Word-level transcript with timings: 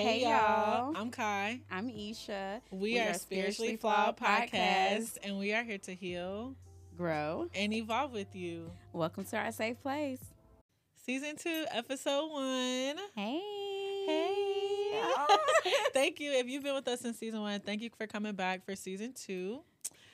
Hey, 0.00 0.20
Hey, 0.20 0.22
y'all. 0.22 0.30
y'all. 0.30 0.96
I'm 0.96 1.10
Cai. 1.10 1.60
I'm 1.70 1.88
Esha. 1.90 2.62
We, 2.70 2.98
are, 2.98 3.12
Spiritually 3.12 3.76
Flawed 3.76 4.16
Podcast, 4.16 5.18
and 5.22 5.38
we 5.38 5.52
are 5.52 5.62
here 5.62 5.76
to 5.76 5.94
heal 5.94 6.54
Grow. 6.96 7.50
and 7.54 7.74
evolve 7.74 8.12
with 8.12 8.34
you. 8.34 8.70
Welcome 8.94 9.24
to 9.26 9.36
our 9.36 9.52
safe 9.52 9.78
place. 9.82 10.20
Season 11.04 11.36
two, 11.36 11.66
episode 11.70 12.30
one. 12.32 12.96
Hey. 13.14 13.42
Hey. 14.06 15.02
thank 15.92 16.18
you. 16.18 16.32
If 16.32 16.46
you've 16.48 16.62
been 16.62 16.74
with 16.76 16.88
us 16.88 17.00
since 17.02 17.18
season 17.18 17.42
one, 17.42 17.60
thank 17.60 17.82
you 17.82 17.90
for 17.98 18.06
coming 18.06 18.32
back 18.32 18.64
for 18.64 18.74
season 18.74 19.12
two. 19.12 19.60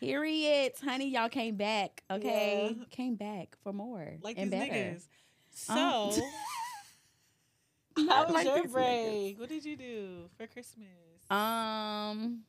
Period. 0.00 0.72
Honey, 0.82 1.10
y'all 1.10 1.28
came 1.28 1.54
back. 1.54 2.02
Okay. 2.10 2.74
Yeah. 2.76 2.84
Came 2.90 3.14
back 3.14 3.56
for 3.62 3.72
more. 3.72 4.14
Like 4.20 4.36
and 4.36 4.52
these 4.52 4.58
better. 4.60 4.72
niggas. 4.74 5.06
So, 5.54 5.72
Um, 5.72 6.10
how 8.08 8.24
was 8.24 8.32
like 8.34 8.46
your 8.46 8.68
break? 8.68 9.38
What 9.40 9.48
did 9.48 9.64
you 9.64 9.76
do 9.76 10.28
for 10.36 10.46
Christmas? 10.46 10.86
Um 11.30 12.40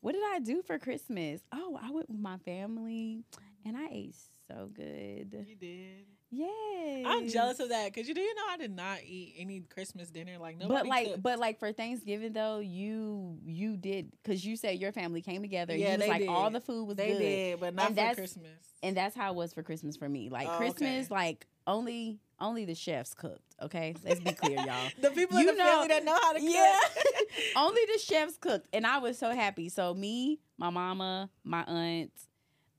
what 0.00 0.12
did 0.12 0.22
I 0.24 0.40
do 0.40 0.62
for 0.62 0.78
Christmas? 0.78 1.42
Oh, 1.52 1.78
I 1.80 1.90
went 1.92 2.08
with 2.10 2.18
my 2.18 2.36
family 2.38 3.22
and 3.64 3.76
I 3.76 3.86
ate 3.90 4.16
so 4.48 4.68
good. 4.74 5.32
you 5.46 5.54
did. 5.56 6.06
Yes. 6.34 7.04
I'm 7.06 7.28
jealous 7.28 7.60
of 7.60 7.68
that 7.68 7.92
because 7.92 8.08
you 8.08 8.14
do 8.14 8.20
you 8.22 8.34
know 8.34 8.42
I 8.50 8.56
did 8.56 8.74
not 8.74 9.00
eat 9.04 9.34
any 9.38 9.60
Christmas 9.60 10.08
dinner. 10.10 10.38
Like 10.40 10.58
nobody. 10.58 10.80
but 10.80 10.86
like, 10.88 11.06
cooked. 11.08 11.22
but 11.22 11.38
like 11.38 11.58
for 11.58 11.72
Thanksgiving 11.72 12.32
though, 12.32 12.58
you 12.58 13.38
you 13.44 13.76
did 13.76 14.10
because 14.22 14.44
you 14.44 14.56
said 14.56 14.78
your 14.78 14.92
family 14.92 15.20
came 15.20 15.42
together. 15.42 15.76
Yeah, 15.76 15.92
you 15.92 15.98
was 15.98 16.00
they 16.00 16.08
like 16.08 16.28
all 16.28 16.50
the 16.50 16.60
food 16.60 16.86
was 16.88 16.96
they 16.96 17.12
good, 17.12 17.18
did, 17.18 17.60
but 17.60 17.74
not 17.74 17.86
And 17.88 17.94
for 17.94 17.96
that's- 17.96 18.16
Christmas. 18.16 18.48
and 18.82 18.96
that's 18.96 19.14
how 19.14 19.30
it 19.32 19.36
was 19.36 19.52
for 19.52 19.62
Christmas 19.62 19.94
for 19.96 20.08
me. 20.08 20.30
Like 20.30 20.48
Oh, 20.48 20.56
Christmas, 20.56 21.06
okay. 21.06 21.14
like 21.14 21.46
only 21.66 22.18
only 22.42 22.64
the 22.64 22.74
chefs 22.74 23.14
cooked. 23.14 23.54
Okay, 23.62 23.94
let's 24.04 24.20
be 24.20 24.32
clear, 24.32 24.56
y'all. 24.58 24.90
The 25.00 25.10
people 25.10 25.38
in 25.38 25.46
the 25.46 25.52
know- 25.52 25.64
family 25.64 25.88
that 25.88 26.04
know 26.04 26.18
how 26.20 26.32
to 26.32 26.40
cook. 26.40 26.48
Yeah. 26.50 26.78
only 27.56 27.80
the 27.92 27.98
chefs 27.98 28.36
cooked, 28.38 28.68
and 28.72 28.86
I 28.86 28.98
was 28.98 29.16
so 29.18 29.30
happy. 29.30 29.68
So 29.68 29.94
me, 29.94 30.40
my 30.58 30.70
mama, 30.70 31.30
my 31.44 31.62
aunt, 31.64 32.12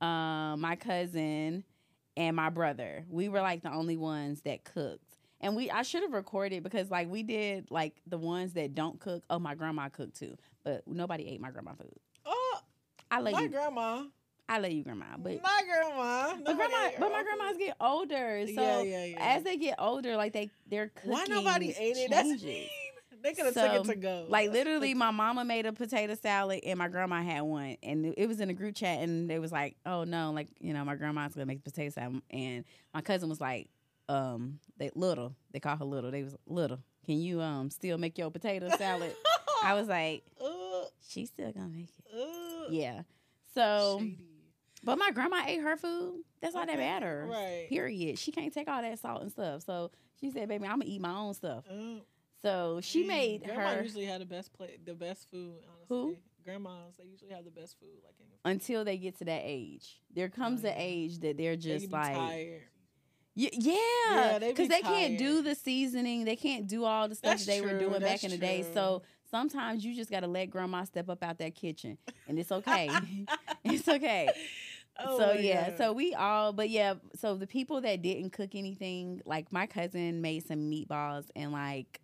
um, 0.01 0.61
my 0.61 0.75
cousin, 0.75 1.63
and 2.17 2.35
my 2.35 2.49
brother, 2.49 3.05
we 3.09 3.29
were 3.29 3.41
like 3.41 3.63
the 3.63 3.71
only 3.71 3.97
ones 3.97 4.41
that 4.41 4.63
cooked. 4.65 5.03
And 5.41 5.55
we, 5.57 5.69
I 5.69 5.81
should 5.81 6.03
have 6.03 6.13
recorded 6.13 6.63
because 6.63 6.89
like 6.91 7.09
we 7.09 7.23
did 7.23 7.69
like 7.71 7.95
the 8.07 8.17
ones 8.17 8.53
that 8.53 8.75
don't 8.75 8.99
cook. 8.99 9.23
Oh, 9.29 9.39
my 9.39 9.55
grandma 9.55 9.89
cooked 9.89 10.17
too, 10.17 10.37
but 10.63 10.87
nobody 10.87 11.27
ate 11.27 11.41
my 11.41 11.51
grandma 11.51 11.73
food. 11.73 11.91
oh, 12.25 12.59
I 13.11 13.19
love 13.19 13.33
my 13.33 13.41
you. 13.43 13.49
grandma. 13.49 14.03
I 14.53 14.59
love 14.59 14.71
you, 14.71 14.83
grandma. 14.83 15.05
But 15.17 15.41
my 15.41 15.61
grandma. 15.65 16.35
but 16.45 16.55
grandma, 16.55 16.89
but 16.99 17.11
my 17.11 17.23
grandmas 17.23 17.57
get 17.57 17.75
older, 17.81 18.45
so 18.45 18.51
yeah, 18.61 18.81
yeah, 18.83 19.05
yeah. 19.05 19.17
as 19.19 19.43
they 19.43 19.57
get 19.57 19.75
older, 19.79 20.15
like 20.15 20.33
they 20.33 20.51
their 20.67 20.89
cooking 20.89 21.11
Why 21.11 21.25
nobody 21.27 21.73
ate 21.77 21.97
it? 21.97 22.09
That's 22.11 22.43
mean. 22.43 22.67
They 23.23 23.33
could 23.33 23.45
have 23.45 23.53
So, 23.53 23.65
took 23.67 23.85
it 23.85 23.89
to 23.93 23.95
go. 23.95 24.25
Like 24.27 24.51
literally, 24.51 24.93
my 24.93 25.09
mama 25.11 25.43
made 25.45 25.65
a 25.65 25.71
potato 25.73 26.13
salad 26.15 26.59
and 26.65 26.77
my 26.77 26.87
grandma 26.89 27.23
had 27.23 27.41
one, 27.41 27.77
and 27.81 28.05
it- 28.17 28.27
was 28.27 28.41
in 28.41 28.49
a 28.49 28.53
group 28.53 28.75
chat, 28.75 28.99
and 28.99 29.29
they 29.29 29.39
was 29.39 29.51
like, 29.51 29.75
"Oh 29.85 30.03
no, 30.03 30.31
like 30.31 30.49
you 30.59 30.73
know, 30.73 30.83
my 30.85 30.95
grandma's 30.95 31.33
gonna 31.33 31.45
make 31.45 31.63
potato 31.63 31.89
salad," 31.89 32.21
and 32.29 32.65
my 32.93 33.01
cousin 33.01 33.29
was 33.29 33.39
like, 33.41 33.69
"Um, 34.09 34.59
they 34.77 34.91
little, 34.93 35.33
they 35.51 35.59
call 35.61 35.77
her 35.77 35.85
little. 35.85 36.11
They 36.11 36.21
was 36.21 36.35
little. 36.45 36.79
Can 37.05 37.15
you 37.21 37.41
um 37.41 37.69
still 37.71 37.97
make 37.97 38.17
your 38.19 38.29
potato 38.29 38.69
salad?" 38.77 39.15
I 39.63 39.73
was 39.73 39.87
like, 39.87 40.23
Ugh, 40.41 40.87
"She's 41.07 41.29
still 41.29 41.51
gonna 41.53 41.69
make 41.69 41.87
it." 41.97 42.05
ugh. 42.13 42.67
Yeah. 42.71 43.01
So, 43.55 43.99
Shady. 44.01 44.17
But 44.83 44.97
my 44.97 45.11
grandma 45.11 45.43
ate 45.45 45.61
her 45.61 45.77
food. 45.77 46.23
That's 46.41 46.55
all 46.55 46.65
that 46.65 46.77
matters. 46.77 47.29
Right. 47.29 47.67
Period. 47.69 48.19
She 48.19 48.31
can't 48.31 48.53
take 48.53 48.67
all 48.67 48.81
that 48.81 48.99
salt 48.99 49.21
and 49.21 49.31
stuff. 49.31 49.63
So 49.63 49.91
she 50.19 50.29
said, 50.31 50.47
"Baby, 50.49 50.65
I'm 50.65 50.79
gonna 50.79 50.85
eat 50.91 51.01
my 51.01 51.15
own 51.15 51.33
stuff." 51.33 51.65
Uh, 51.69 51.99
So 52.41 52.79
she 52.81 53.03
mm, 53.03 53.07
made 53.07 53.43
Grandma 53.45 53.71
her 53.71 53.83
usually 53.83 54.05
had 54.05 54.19
the 54.21 54.25
best 54.25 54.53
plate, 54.53 54.85
the 54.85 54.93
best 54.93 55.29
food. 55.31 55.55
Honestly, 55.67 55.85
Who? 55.89 56.17
Grandmas 56.43 56.97
they 56.97 57.05
usually 57.05 57.31
have 57.31 57.45
the 57.45 57.51
best 57.51 57.79
food. 57.79 58.01
Like 58.03 58.15
in 58.19 58.51
until 58.51 58.83
they 58.83 58.97
get 58.97 59.17
to 59.19 59.25
that 59.25 59.41
age. 59.45 60.01
There 60.13 60.27
comes 60.29 60.63
Oh, 60.65 60.67
an 60.67 60.73
age 60.77 61.19
that 61.19 61.37
they're 61.37 61.55
just 61.55 61.87
be 61.87 61.91
like, 61.93 62.13
tired. 62.15 62.63
Y- 63.35 63.49
yeah, 63.53 63.75
Yeah, 64.13 64.39
they 64.39 64.49
because 64.51 64.67
they 64.67 64.81
can't 64.81 65.17
do 65.17 65.41
the 65.41 65.55
seasoning, 65.55 66.23
they 66.25 66.35
can't 66.35 66.67
do 66.67 66.83
all 66.83 67.07
the 67.07 67.15
stuff 67.15 67.31
That's 67.31 67.45
they 67.45 67.61
were 67.61 67.69
true, 67.69 67.79
doing 67.79 67.99
back 68.01 68.23
in 68.23 68.29
the 68.31 68.37
day. 68.37 68.63
So 68.73 69.01
sometimes 69.31 69.83
you 69.83 69.95
just 69.95 70.11
got 70.11 70.19
to 70.19 70.27
let 70.27 70.51
grandma 70.51 70.83
step 70.83 71.09
up 71.09 71.23
out 71.23 71.39
that 71.39 71.55
kitchen, 71.55 71.97
and 72.27 72.37
it's 72.37 72.51
okay. 72.51 72.89
it's 73.63 73.87
okay. 73.87 74.29
Oh 74.99 75.17
so 75.17 75.33
yeah, 75.33 75.69
God. 75.69 75.77
so 75.77 75.93
we 75.93 76.13
all, 76.13 76.53
but 76.53 76.69
yeah, 76.69 76.95
so 77.15 77.35
the 77.35 77.47
people 77.47 77.81
that 77.81 78.01
didn't 78.01 78.31
cook 78.31 78.51
anything, 78.53 79.21
like 79.25 79.51
my 79.51 79.65
cousin 79.65 80.21
made 80.21 80.45
some 80.45 80.69
meatballs, 80.69 81.25
and 81.35 81.51
like 81.51 82.01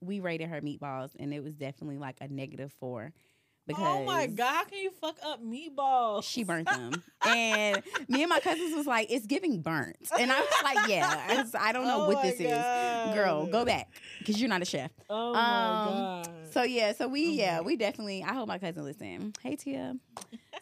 we 0.00 0.20
rated 0.20 0.48
her 0.48 0.60
meatballs, 0.60 1.10
and 1.18 1.34
it 1.34 1.42
was 1.42 1.54
definitely 1.54 1.98
like 1.98 2.16
a 2.20 2.28
negative 2.28 2.72
four. 2.78 3.12
Because 3.68 3.84
oh 3.86 4.04
my 4.04 4.26
god, 4.26 4.52
how 4.52 4.64
can 4.64 4.78
you 4.78 4.90
fuck 5.00 5.16
up 5.24 5.40
meatballs? 5.44 6.24
she 6.24 6.42
burnt 6.42 6.68
them. 6.68 7.04
and 7.26 7.82
me 8.08 8.22
and 8.22 8.28
my 8.30 8.40
cousins 8.40 8.74
was 8.74 8.86
like, 8.86 9.08
it's 9.10 9.26
giving 9.26 9.60
burnt. 9.60 9.96
And 10.18 10.32
I 10.32 10.40
was 10.40 10.48
like, 10.64 10.88
yeah, 10.88 11.24
I, 11.28 11.36
was- 11.42 11.54
I 11.54 11.72
don't 11.72 11.86
know 11.86 12.02
Oh 12.04 12.08
what 12.08 12.22
this 12.22 12.40
is. 12.40 13.14
Girl, 13.14 13.46
go 13.46 13.64
back 13.64 13.88
because 14.18 14.40
you're 14.40 14.48
not 14.48 14.62
a 14.62 14.64
chef. 14.64 14.90
Oh 15.08 15.34
Um, 15.34 15.84
my 15.84 15.84
god. 16.24 16.28
So 16.52 16.62
yeah, 16.64 16.92
so 16.92 17.06
we 17.08 17.28
Oh 17.28 17.32
yeah, 17.32 17.60
we 17.60 17.76
definitely 17.76 18.24
I 18.24 18.32
hope 18.34 18.48
my 18.48 18.58
cousin 18.58 18.82
listen. 18.84 19.32
Hey 19.42 19.54
Tia. 19.56 19.96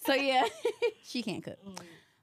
So 0.05 0.13
yeah, 0.15 0.45
she 1.05 1.23
can't 1.23 1.43
cook. 1.43 1.59
Oh, 1.67 1.75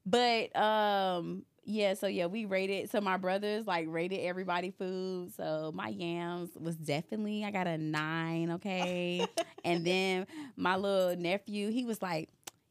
But 0.06 0.56
um 0.56 1.46
yeah, 1.66 1.94
so 1.94 2.08
yeah, 2.08 2.26
we 2.28 2.46
rated 2.46 2.90
so 2.92 3.00
my 3.02 3.18
brothers 3.18 3.66
like 3.68 3.86
rated 3.90 4.20
everybody 4.22 4.72
food. 4.72 5.34
So 5.36 5.72
my 5.74 5.88
yams 5.90 6.50
was 6.60 6.76
definitely 6.76 7.44
I 7.46 7.52
got 7.52 7.68
a 7.68 7.78
nine, 7.78 8.52
okay. 8.52 9.26
and 9.66 9.86
then 9.86 10.28
my 10.56 10.76
little 10.76 11.16
nephew, 11.16 11.70
he 11.72 11.86
was 11.86 12.02
like, 12.02 12.30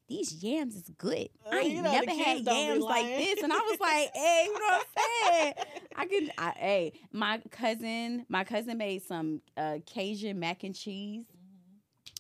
These 0.09 0.43
yams 0.45 0.77
is 0.77 0.91
good. 0.99 1.29
Uh, 1.47 1.51
I 1.57 1.61
you 1.61 1.75
ain't 1.77 1.85
know 1.85 1.93
never 1.93 2.11
had 2.11 2.17
kids 2.37 2.43
don't 2.45 2.55
be 2.55 2.61
yams 2.61 2.85
like 2.85 3.07
this. 3.07 3.43
And 3.43 3.53
I 3.53 3.59
was 3.59 3.81
like, 3.81 4.11
hey, 4.15 4.45
you 4.47 4.53
know 4.53 4.61
what 4.67 4.87
I'm 4.97 5.33
saying? 5.33 5.55
I 5.97 6.07
can 6.07 6.31
I 6.39 6.51
hey, 6.57 6.93
my 7.13 7.41
cousin, 7.51 8.27
my 8.29 8.45
cousin 8.45 8.77
made 8.79 9.03
some 9.03 9.41
uh 9.57 9.79
Cajun 9.87 10.39
mac 10.39 10.65
and 10.65 10.75
cheese. 10.75 11.25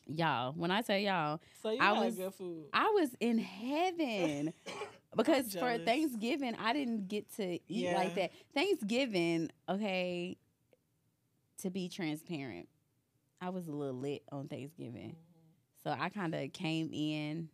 Y'all, 0.08 0.52
when 0.52 0.70
I 0.70 0.82
tell 0.82 0.98
y'all, 0.98 1.40
So 1.62 1.70
you 1.70 1.78
I 1.80 1.92
was- 1.92 2.16
good 2.16 2.34
food. 2.34 2.64
I 2.72 2.88
was 2.90 3.10
in 3.20 3.38
heaven 3.38 4.52
because 5.16 5.52
for. 5.54 5.78
Thanksgiving 5.78 6.54
I 6.56 6.72
didn't 6.72 7.08
get 7.08 7.32
to 7.36 7.44
eat 7.54 7.60
Yeah. 7.68 7.94
like 7.96 8.14
that. 8.14 8.32
Thanksgiving, 8.54 9.50
okay, 9.68 10.36
to 11.58 11.70
be 11.70 11.88
transparent, 11.88 12.68
I 13.40 13.50
was 13.50 13.68
a 13.68 13.72
little 13.72 13.94
lit 13.98 14.22
on 14.30 14.48
Thanksgiving, 14.48 15.16
so 15.82 15.90
I 15.90 16.08
kind 16.08 16.34
of 16.34 16.52
came 16.52 16.90
in 16.92 17.48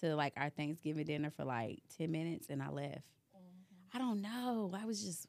to 0.00 0.14
like 0.14 0.34
our 0.36 0.50
Thanksgiving 0.50 1.04
dinner 1.06 1.30
for 1.30 1.44
like 1.44 1.80
ten 1.96 2.10
minutes 2.12 2.48
and 2.50 2.62
I 2.62 2.70
left. 2.70 3.02
I 3.94 3.98
don't 3.98 4.20
know. 4.20 4.72
I 4.78 4.84
was 4.84 5.02
just 5.02 5.26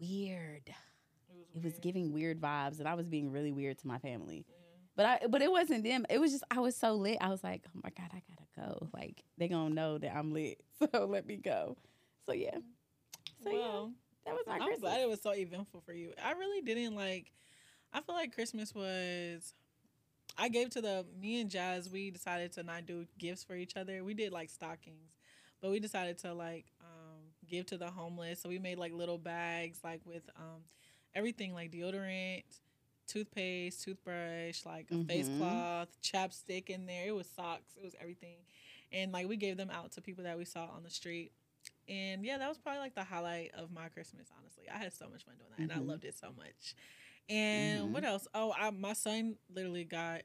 weird. 0.00 0.62
It 1.54 1.62
was 1.62 1.74
weird. 1.74 1.82
giving 1.82 2.12
weird 2.12 2.40
vibes, 2.40 2.80
and 2.80 2.88
I 2.88 2.94
was 2.94 3.06
being 3.06 3.30
really 3.30 3.52
weird 3.52 3.78
to 3.78 3.86
my 3.86 3.98
family. 3.98 4.44
But 4.96 5.06
I, 5.06 5.26
but 5.28 5.42
it 5.42 5.50
wasn't 5.50 5.82
them. 5.84 6.06
It 6.08 6.20
was 6.20 6.32
just 6.32 6.44
I 6.50 6.60
was 6.60 6.76
so 6.76 6.94
lit. 6.94 7.18
I 7.20 7.28
was 7.28 7.42
like, 7.42 7.62
oh 7.66 7.80
my 7.82 7.90
god, 7.90 8.10
I 8.12 8.22
gotta 8.28 8.70
go. 8.70 8.88
Like 8.94 9.24
they 9.38 9.48
gonna 9.48 9.74
know 9.74 9.98
that 9.98 10.14
I'm 10.14 10.32
lit, 10.32 10.60
so 10.78 11.06
let 11.06 11.26
me 11.26 11.36
go. 11.36 11.76
So 12.26 12.32
yeah, 12.32 12.58
so 13.42 13.50
yeah, 13.50 13.86
that 14.26 14.34
was 14.34 14.44
my 14.46 14.54
I'm 14.54 14.60
Christmas. 14.62 14.80
glad 14.80 15.00
it 15.00 15.08
was 15.08 15.20
so 15.22 15.34
eventful 15.34 15.82
for 15.84 15.92
you. 15.92 16.12
I 16.24 16.32
really 16.32 16.62
didn't 16.62 16.94
like. 16.94 17.32
I 17.92 18.00
feel 18.00 18.14
like 18.14 18.34
Christmas 18.34 18.74
was. 18.74 19.54
I 20.36 20.48
gave 20.48 20.70
to 20.70 20.80
the 20.80 21.06
me 21.20 21.40
and 21.40 21.50
Jazz. 21.50 21.88
We 21.90 22.10
decided 22.10 22.52
to 22.52 22.62
not 22.62 22.86
do 22.86 23.06
gifts 23.18 23.44
for 23.44 23.54
each 23.54 23.76
other. 23.76 24.02
We 24.02 24.14
did 24.14 24.32
like 24.32 24.50
stockings, 24.50 25.16
but 25.60 25.70
we 25.70 25.80
decided 25.80 26.18
to 26.18 26.34
like 26.34 26.66
um, 26.80 27.20
give 27.48 27.66
to 27.66 27.78
the 27.78 27.90
homeless. 27.90 28.40
So 28.40 28.48
we 28.48 28.58
made 28.58 28.78
like 28.78 28.92
little 28.92 29.18
bags, 29.18 29.78
like 29.84 30.00
with 30.04 30.22
um, 30.36 30.62
everything, 31.14 31.52
like 31.52 31.70
deodorant, 31.70 32.44
toothpaste, 33.06 33.82
toothbrush, 33.82 34.64
like 34.64 34.86
a 34.90 35.04
face 35.04 35.28
Mhm. 35.28 35.38
cloth, 35.38 35.88
chapstick 36.02 36.70
in 36.70 36.86
there. 36.86 37.08
It 37.08 37.14
was 37.14 37.26
socks. 37.28 37.74
It 37.76 37.84
was 37.84 37.94
everything, 38.00 38.38
and 38.92 39.12
like 39.12 39.28
we 39.28 39.36
gave 39.36 39.56
them 39.56 39.70
out 39.70 39.92
to 39.92 40.00
people 40.00 40.24
that 40.24 40.38
we 40.38 40.44
saw 40.44 40.66
on 40.66 40.82
the 40.82 40.90
street. 40.90 41.32
And 41.88 42.24
yeah, 42.24 42.38
that 42.38 42.48
was 42.48 42.58
probably 42.58 42.80
like 42.80 42.94
the 42.94 43.04
highlight 43.04 43.52
of 43.54 43.70
my 43.70 43.88
Christmas. 43.88 44.28
Honestly, 44.38 44.64
I 44.68 44.78
had 44.78 44.92
so 44.92 45.08
much 45.08 45.24
fun 45.24 45.34
doing 45.36 45.50
that, 45.56 45.62
and 45.62 45.72
I 45.72 45.78
Mhm. 45.84 45.88
loved 45.88 46.04
it 46.04 46.14
so 46.16 46.32
much. 46.36 46.74
And 47.28 47.88
Mhm. 47.88 47.92
what 47.92 48.04
else? 48.04 48.26
Oh, 48.34 48.52
I, 48.58 48.70
my 48.70 48.92
son 48.94 49.36
literally 49.48 49.84
got 49.84 50.22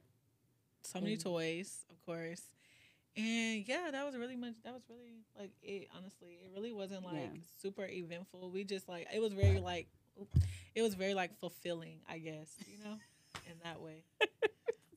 so 0.83 1.01
many 1.01 1.17
Mhm. 1.17 1.23
toys, 1.23 1.85
of 1.89 2.01
course. 2.05 2.41
And 3.17 3.67
yeah, 3.67 3.89
that 3.91 4.05
was 4.05 4.15
really 4.15 4.35
much. 4.37 4.53
That 4.63 4.73
was 4.73 4.83
really 4.89 5.17
like 5.37 5.51
it. 5.61 5.89
Honestly, 5.95 6.39
it 6.45 6.51
really 6.53 6.71
wasn't 6.71 7.03
like 7.03 7.31
Yeah. 7.33 7.39
super 7.61 7.85
eventful. 7.85 8.49
We 8.51 8.63
just 8.63 8.87
like 8.87 9.07
it 9.13 9.19
was 9.19 9.33
very 9.33 9.59
like 9.59 9.87
it 10.75 10.81
was 10.81 10.93
very 10.95 11.13
like 11.13 11.37
fulfilling. 11.39 11.99
I 12.09 12.17
guess 12.19 12.49
you 12.67 12.77
know, 12.83 12.97
in 13.47 13.53
that 13.63 13.81
way. 13.81 14.03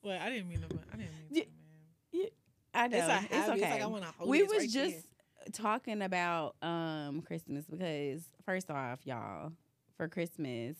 well, 0.03 0.19
I 0.21 0.29
didn't 0.29 0.49
mean 0.49 0.59
to. 0.59 0.65
I 0.65 0.97
didn't 0.97 1.11
mean 1.17 1.29
to, 1.29 1.35
Yeah, 1.35 1.43
man. 1.43 2.27
I 2.75 2.87
know 2.87 2.97
It's 2.97 3.07
a 3.07 3.37
it's, 3.37 3.49
okay. 3.49 3.59
It's 3.61 3.61
like 3.71 3.81
I 3.81 3.85
want 3.85 4.03
to 4.03 4.11
hold 4.17 4.29
we 4.29 4.43
was 4.43 4.51
right 4.59 4.69
just 4.69 4.95
there. 4.95 5.51
talking 5.51 6.01
about 6.01 6.55
um 6.61 7.21
Christmas 7.21 7.65
because 7.65 8.23
first 8.45 8.69
off, 8.71 8.99
y'all, 9.05 9.51
for 9.97 10.07
Christmas, 10.07 10.75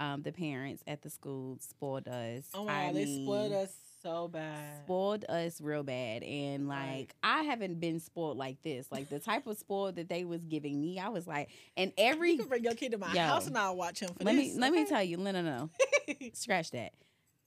um, 0.00 0.22
the 0.22 0.32
parents 0.32 0.82
at 0.86 1.02
the 1.02 1.10
school 1.10 1.58
spoiled 1.60 2.08
us. 2.08 2.44
Oh 2.54 2.64
my 2.64 2.72
I 2.82 2.86
god, 2.86 2.94
they 2.96 3.04
mean, 3.04 3.24
spoiled 3.24 3.52
us 3.52 3.72
so 4.02 4.28
bad. 4.28 4.84
Spoiled 4.84 5.24
us 5.28 5.60
real 5.60 5.82
bad, 5.82 6.22
and 6.22 6.68
like 6.68 6.78
Right. 6.88 7.06
I 7.22 7.42
haven't 7.42 7.80
been 7.80 8.00
spoiled 8.00 8.36
like 8.38 8.62
this. 8.62 8.90
Like 8.90 9.08
the 9.10 9.18
type 9.18 9.46
of 9.46 9.56
spoil 9.58 9.92
that 9.92 10.08
they 10.08 10.24
was 10.24 10.44
giving 10.44 10.80
me, 10.80 10.98
I 10.98 11.08
was 11.08 11.26
like, 11.26 11.50
and 11.76 11.92
You 11.98 12.04
every 12.04 12.36
can 12.36 12.48
bring 12.48 12.64
your 12.64 12.74
kid 12.74 12.92
to 12.92 12.98
my 12.98 13.08
Yo. 13.08 13.20
house 13.20 13.46
and 13.46 13.56
I'll 13.58 13.76
watch 13.76 14.00
him 14.00 14.10
for 14.14 14.24
let 14.24 14.36
this. 14.36 14.54
me 14.54 14.60
let 14.60 14.72
me 14.72 14.84
tell 14.84 15.02
you, 15.02 15.16
no, 15.16 15.30
no, 15.30 15.42
no, 15.42 15.70
scratch 16.32 16.70
that. 16.72 16.92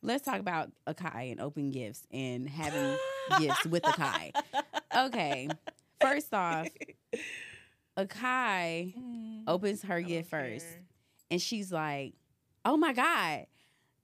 Let's 0.03 0.25
talk 0.25 0.39
about 0.39 0.71
Akai 0.87 1.31
and 1.31 1.39
open 1.39 1.69
gifts 1.71 2.07
and 2.11 2.49
having 2.49 2.97
gifts 3.39 3.65
with 3.67 3.83
Akai. 3.83 4.33
Okay, 4.95 5.49
first 6.01 6.33
off, 6.33 6.67
Akai 7.97 8.93
Mm, 8.95 9.43
opens 9.47 9.83
her 9.83 10.01
gift 10.01 10.31
don't 10.31 10.39
first, 10.39 10.65
and 11.29 11.41
she's 11.41 11.71
like, 11.71 12.13
"Oh 12.65 12.77
my 12.77 12.93
god." 12.93 13.45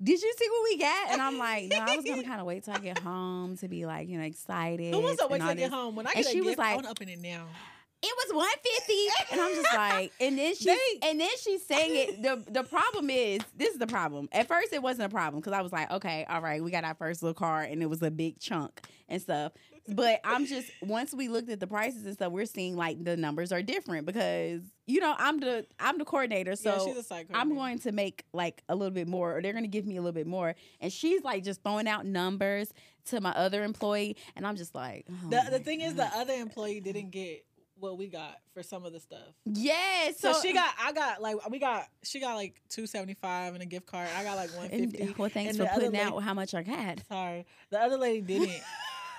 Did 0.01 0.21
you 0.21 0.33
see 0.37 0.47
what 0.49 0.63
we 0.63 0.77
got? 0.77 1.11
And 1.11 1.21
I'm 1.21 1.37
like, 1.39 1.69
no, 1.69 1.77
I 1.79 1.95
was 1.95 2.05
gonna 2.05 2.23
kind 2.31 2.39
of 2.39 2.45
wait 2.45 2.63
till 2.63 2.73
I 2.73 2.79
get 2.79 2.99
home 2.99 3.57
to 3.57 3.67
be 3.67 3.85
like, 3.85 4.07
you 4.07 4.17
know, 4.19 4.25
excited. 4.25 4.93
Who 4.93 4.99
wants 5.01 5.21
to 5.21 5.27
wait 5.27 5.39
till 5.39 5.47
I 5.49 5.55
get 5.55 5.71
home? 5.71 5.95
When 5.95 6.05
I 6.07 6.11
And 6.15 6.23
get 6.23 6.27
a 6.27 6.29
she 6.31 6.41
was 6.41 6.49
gift, 6.51 6.59
I 6.59 6.75
like- 6.75 6.83
to 6.85 6.89
open 6.91 7.09
it 7.09 7.19
now. 7.19 7.45
It 7.99 8.13
was 8.29 8.35
150, 8.35 9.31
and 9.33 9.41
I'm 9.41 9.55
just 9.55 9.73
like, 9.75 10.11
and 10.21 10.37
then 10.37 10.53
she, 10.59 10.65
They- 10.65 11.09
and 11.09 11.19
then 11.19 11.29
she's 11.41 11.65
saying 11.65 11.95
it. 11.95 12.21
the 12.21 12.51
The 12.51 12.63
problem 12.63 13.09
is, 13.09 13.39
this 13.55 13.73
is 13.73 13.79
the 13.79 13.87
problem. 13.87 14.29
At 14.31 14.47
first, 14.47 14.71
it 14.71 14.83
wasn't 14.83 15.07
a 15.07 15.09
problem 15.09 15.41
because 15.41 15.53
I 15.53 15.61
was 15.63 15.71
like, 15.71 15.89
okay, 15.89 16.23
all 16.29 16.39
right, 16.41 16.63
we 16.63 16.69
got 16.69 16.83
our 16.83 16.93
first 16.93 17.23
little 17.23 17.33
car, 17.33 17.63
and 17.63 17.81
it 17.81 17.87
was 17.87 18.03
a 18.03 18.11
big 18.11 18.39
chunk 18.39 18.81
and 19.09 19.19
stuff. 19.19 19.53
But 19.87 20.19
I'm 20.23 20.45
just 20.45 20.69
once 20.81 21.13
we 21.13 21.29
looked 21.29 21.49
at 21.49 21.59
the 21.59 21.67
prices 21.67 22.05
and 22.05 22.13
stuff, 22.13 22.31
we're 22.31 22.45
seeing 22.45 22.75
like 22.75 23.03
the 23.03 23.15
numbers 23.15 23.51
are 23.51 23.61
different 23.61 24.05
because 24.05 24.61
you 24.85 24.99
know 24.99 25.15
I'm 25.17 25.39
the 25.39 25.65
I'm 25.79 25.97
the 25.97 26.05
coordinator, 26.05 26.55
so 26.55 26.71
yeah, 26.71 26.85
she's 26.85 26.97
a 26.97 27.03
psycho. 27.03 27.33
I'm 27.33 27.55
going 27.55 27.79
to 27.79 27.91
make 27.91 28.25
like 28.33 28.63
a 28.67 28.75
little 28.75 28.93
bit 28.93 29.07
more, 29.07 29.37
or 29.37 29.41
they're 29.41 29.53
going 29.53 29.63
to 29.63 29.69
give 29.69 29.85
me 29.85 29.95
a 29.97 30.01
little 30.01 30.13
bit 30.13 30.27
more. 30.27 30.55
And 30.81 30.91
she's 30.91 31.23
like 31.23 31.43
just 31.43 31.63
throwing 31.63 31.87
out 31.87 32.05
numbers 32.05 32.73
to 33.05 33.21
my 33.21 33.31
other 33.31 33.63
employee, 33.63 34.17
and 34.35 34.45
I'm 34.45 34.55
just 34.57 34.75
like, 34.75 35.05
oh 35.09 35.29
The, 35.29 35.51
the 35.51 35.59
thing 35.59 35.81
is, 35.81 35.95
the 35.95 36.07
other 36.15 36.33
employee 36.33 36.81
didn't 36.81 37.11
get 37.11 37.45
what 37.79 37.97
we 37.97 38.07
got 38.07 38.37
for 38.53 38.63
some 38.63 38.85
of 38.85 38.93
the 38.93 38.99
stuff. 38.99 39.19
yes. 39.45 40.19
So, 40.19 40.33
she 40.41 40.51
got, 40.51 40.73
I 40.81 40.91
got 40.93 41.21
like, 41.21 41.47
we 41.49 41.59
got, 41.59 41.87
she 42.03 42.19
got 42.19 42.35
like 42.35 42.59
two 42.69 42.87
seventy 42.87 43.13
five 43.13 43.53
and 43.53 43.63
a 43.63 43.65
gift 43.65 43.85
card. 43.85 44.09
I 44.17 44.23
got 44.23 44.35
like 44.35 44.49
one 44.55 44.69
fifty. 44.69 45.13
well, 45.17 45.29
thanks 45.29 45.57
and 45.57 45.67
for 45.67 45.73
putting 45.73 45.97
out 45.97 46.17
how 46.23 46.33
much 46.33 46.53
I 46.53 46.63
got. 46.63 46.99
Sorry, 47.07 47.45
the 47.69 47.79
other 47.79 47.97
lady 47.97 48.21
didn't. 48.21 48.49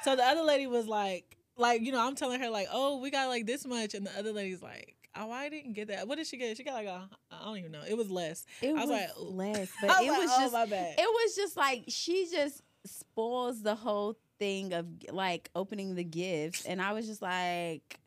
so 0.02 0.16
the 0.16 0.24
other 0.24 0.42
lady 0.42 0.66
was 0.66 0.86
like, 0.86 1.36
like 1.56 1.82
you 1.82 1.92
know, 1.92 2.00
I'm 2.00 2.14
telling 2.14 2.40
her 2.40 2.50
like, 2.50 2.68
oh, 2.72 2.98
we 2.98 3.10
got 3.10 3.28
like 3.28 3.46
this 3.46 3.66
much, 3.66 3.94
and 3.94 4.06
the 4.06 4.18
other 4.18 4.32
lady's 4.32 4.62
like, 4.62 4.94
oh, 5.16 5.30
I 5.30 5.48
didn't 5.48 5.72
get 5.72 5.88
that. 5.88 6.08
What 6.08 6.16
did 6.18 6.26
she 6.26 6.36
get? 6.36 6.56
She 6.56 6.64
got 6.64 6.74
like 6.74 6.86
a, 6.86 7.08
I 7.30 7.44
don't 7.44 7.58
even 7.58 7.72
know. 7.72 7.82
It 7.88 7.96
was 7.96 8.10
less. 8.10 8.46
It 8.62 8.70
I 8.70 8.72
was, 8.72 8.82
was 8.82 8.90
like, 8.90 9.10
less, 9.18 9.70
I 9.82 9.86
but 9.86 10.02
it 10.02 10.10
like, 10.10 10.20
was 10.20 10.30
oh, 10.32 10.40
just 10.40 10.52
my 10.52 10.66
bad. 10.66 10.94
it 10.98 11.08
was 11.08 11.36
just 11.36 11.56
like 11.56 11.84
she 11.88 12.28
just 12.32 12.62
spoils 12.84 13.62
the 13.62 13.74
whole 13.74 14.16
thing 14.38 14.72
of 14.72 14.86
like 15.10 15.50
opening 15.54 15.96
the 15.96 16.04
gifts 16.04 16.64
and 16.64 16.80
i 16.80 16.92
was 16.92 17.08
just 17.08 17.20
like 17.20 17.98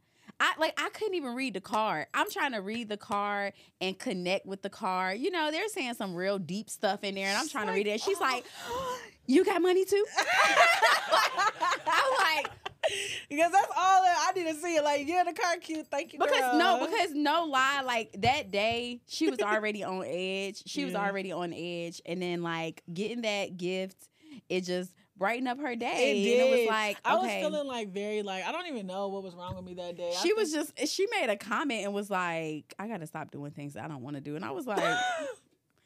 I 0.41 0.53
like 0.57 0.73
I 0.81 0.89
couldn't 0.89 1.13
even 1.13 1.35
read 1.35 1.53
the 1.53 1.61
card. 1.61 2.07
I'm 2.15 2.29
trying 2.31 2.53
to 2.53 2.61
read 2.61 2.89
the 2.89 2.97
card 2.97 3.53
and 3.79 3.97
connect 3.97 4.47
with 4.47 4.63
the 4.63 4.71
card. 4.71 5.19
You 5.19 5.29
know, 5.29 5.51
they're 5.51 5.67
saying 5.67 5.93
some 5.93 6.15
real 6.15 6.39
deep 6.39 6.67
stuff 6.67 7.03
in 7.03 7.13
there, 7.13 7.27
and 7.27 7.37
I'm 7.37 7.47
trying 7.47 7.67
to 7.67 7.73
read 7.73 7.85
it. 7.85 7.91
And 7.91 8.01
she's 8.01 8.17
oh. 8.21 8.23
like, 8.23 8.45
"You 9.31 9.45
got 9.45 9.61
money 9.61 9.85
too?" 9.85 10.05
I'm 11.87 12.35
like, 12.37 12.49
because 13.29 13.51
that's 13.51 13.71
all 13.77 14.03
that 14.03 14.29
I 14.29 14.37
need 14.39 14.47
to 14.47 14.55
see. 14.55 14.79
Like, 14.81 15.07
yeah, 15.07 15.23
the 15.23 15.33
car 15.33 15.57
cute. 15.61 15.87
Thank 15.87 16.13
you. 16.13 16.19
because 16.19 16.57
no, 16.57 16.85
because 16.85 17.11
no 17.13 17.45
lie, 17.45 17.81
like 17.85 18.15
that 18.21 18.51
day 18.51 19.01
she 19.07 19.29
was 19.29 19.39
already 19.39 19.83
on 19.83 20.03
edge. 20.05 20.63
She 20.71 20.85
was 20.85 20.95
already 20.95 21.31
on 21.31 21.53
edge, 21.53 22.01
and 22.05 22.21
then 22.21 22.41
like 22.43 22.81
getting 22.93 23.21
that 23.21 23.57
gift, 23.57 24.09
it 24.49 24.61
just 24.61 24.91
brightened 25.17 25.47
up 25.47 25.59
her 25.59 25.75
day. 25.75 26.11
It 26.25 26.31
And 26.41 26.41
it 26.41 26.49
was 26.51 26.59
did. 26.61 26.69
like, 26.69 26.97
I 27.05 27.15
was 27.15 27.29
feeling 27.31 27.67
like 27.67 27.89
very 27.93 28.23
like 28.23 28.43
I 28.45 28.51
don't 28.51 28.67
even 28.67 28.87
know 28.87 29.07
what 29.09 29.21
was 29.23 29.35
wrong 29.35 29.55
with 29.55 29.65
me 29.65 29.75
that 29.75 29.95
day. 29.97 30.09
I 30.17 30.21
she 30.21 30.33
was 30.33 30.51
think- 30.51 30.75
just 30.77 30.93
she 30.95 31.05
made 31.19 31.29
a 31.29 31.37
comment 31.37 31.83
and 31.85 31.93
was 31.93 32.09
like, 32.09 32.73
I 32.79 32.87
gotta 32.87 33.05
stop 33.07 33.31
doing 33.31 33.51
things 33.51 33.77
I 33.77 33.87
don't 33.87 34.01
want 34.01 34.15
to 34.15 34.21
do. 34.21 34.35
And 34.35 34.43
I 34.43 34.51
was 34.51 34.65
like, 34.67 34.79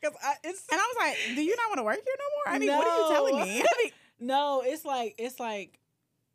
and 0.05 0.15
I 0.23 0.35
it's 0.43 0.63
I 0.71 0.75
was 0.75 0.95
like, 0.99 1.35
Do 1.35 1.41
you 1.41 1.55
not 1.55 1.69
want 1.69 1.79
to 1.79 1.83
work 1.83 1.95
here 2.03 2.15
no 2.17 2.51
more? 2.51 2.55
I 2.55 2.59
mean, 2.59 2.77
what 2.77 2.87
are 2.87 2.97
you 2.99 3.07
telling 3.15 3.35
me? 3.35 3.61
I 3.61 3.83
mean, 3.83 3.91
no. 4.19 4.63
It's 4.65 4.85
like 4.85 5.15
it's 5.17 5.39
like 5.39 5.79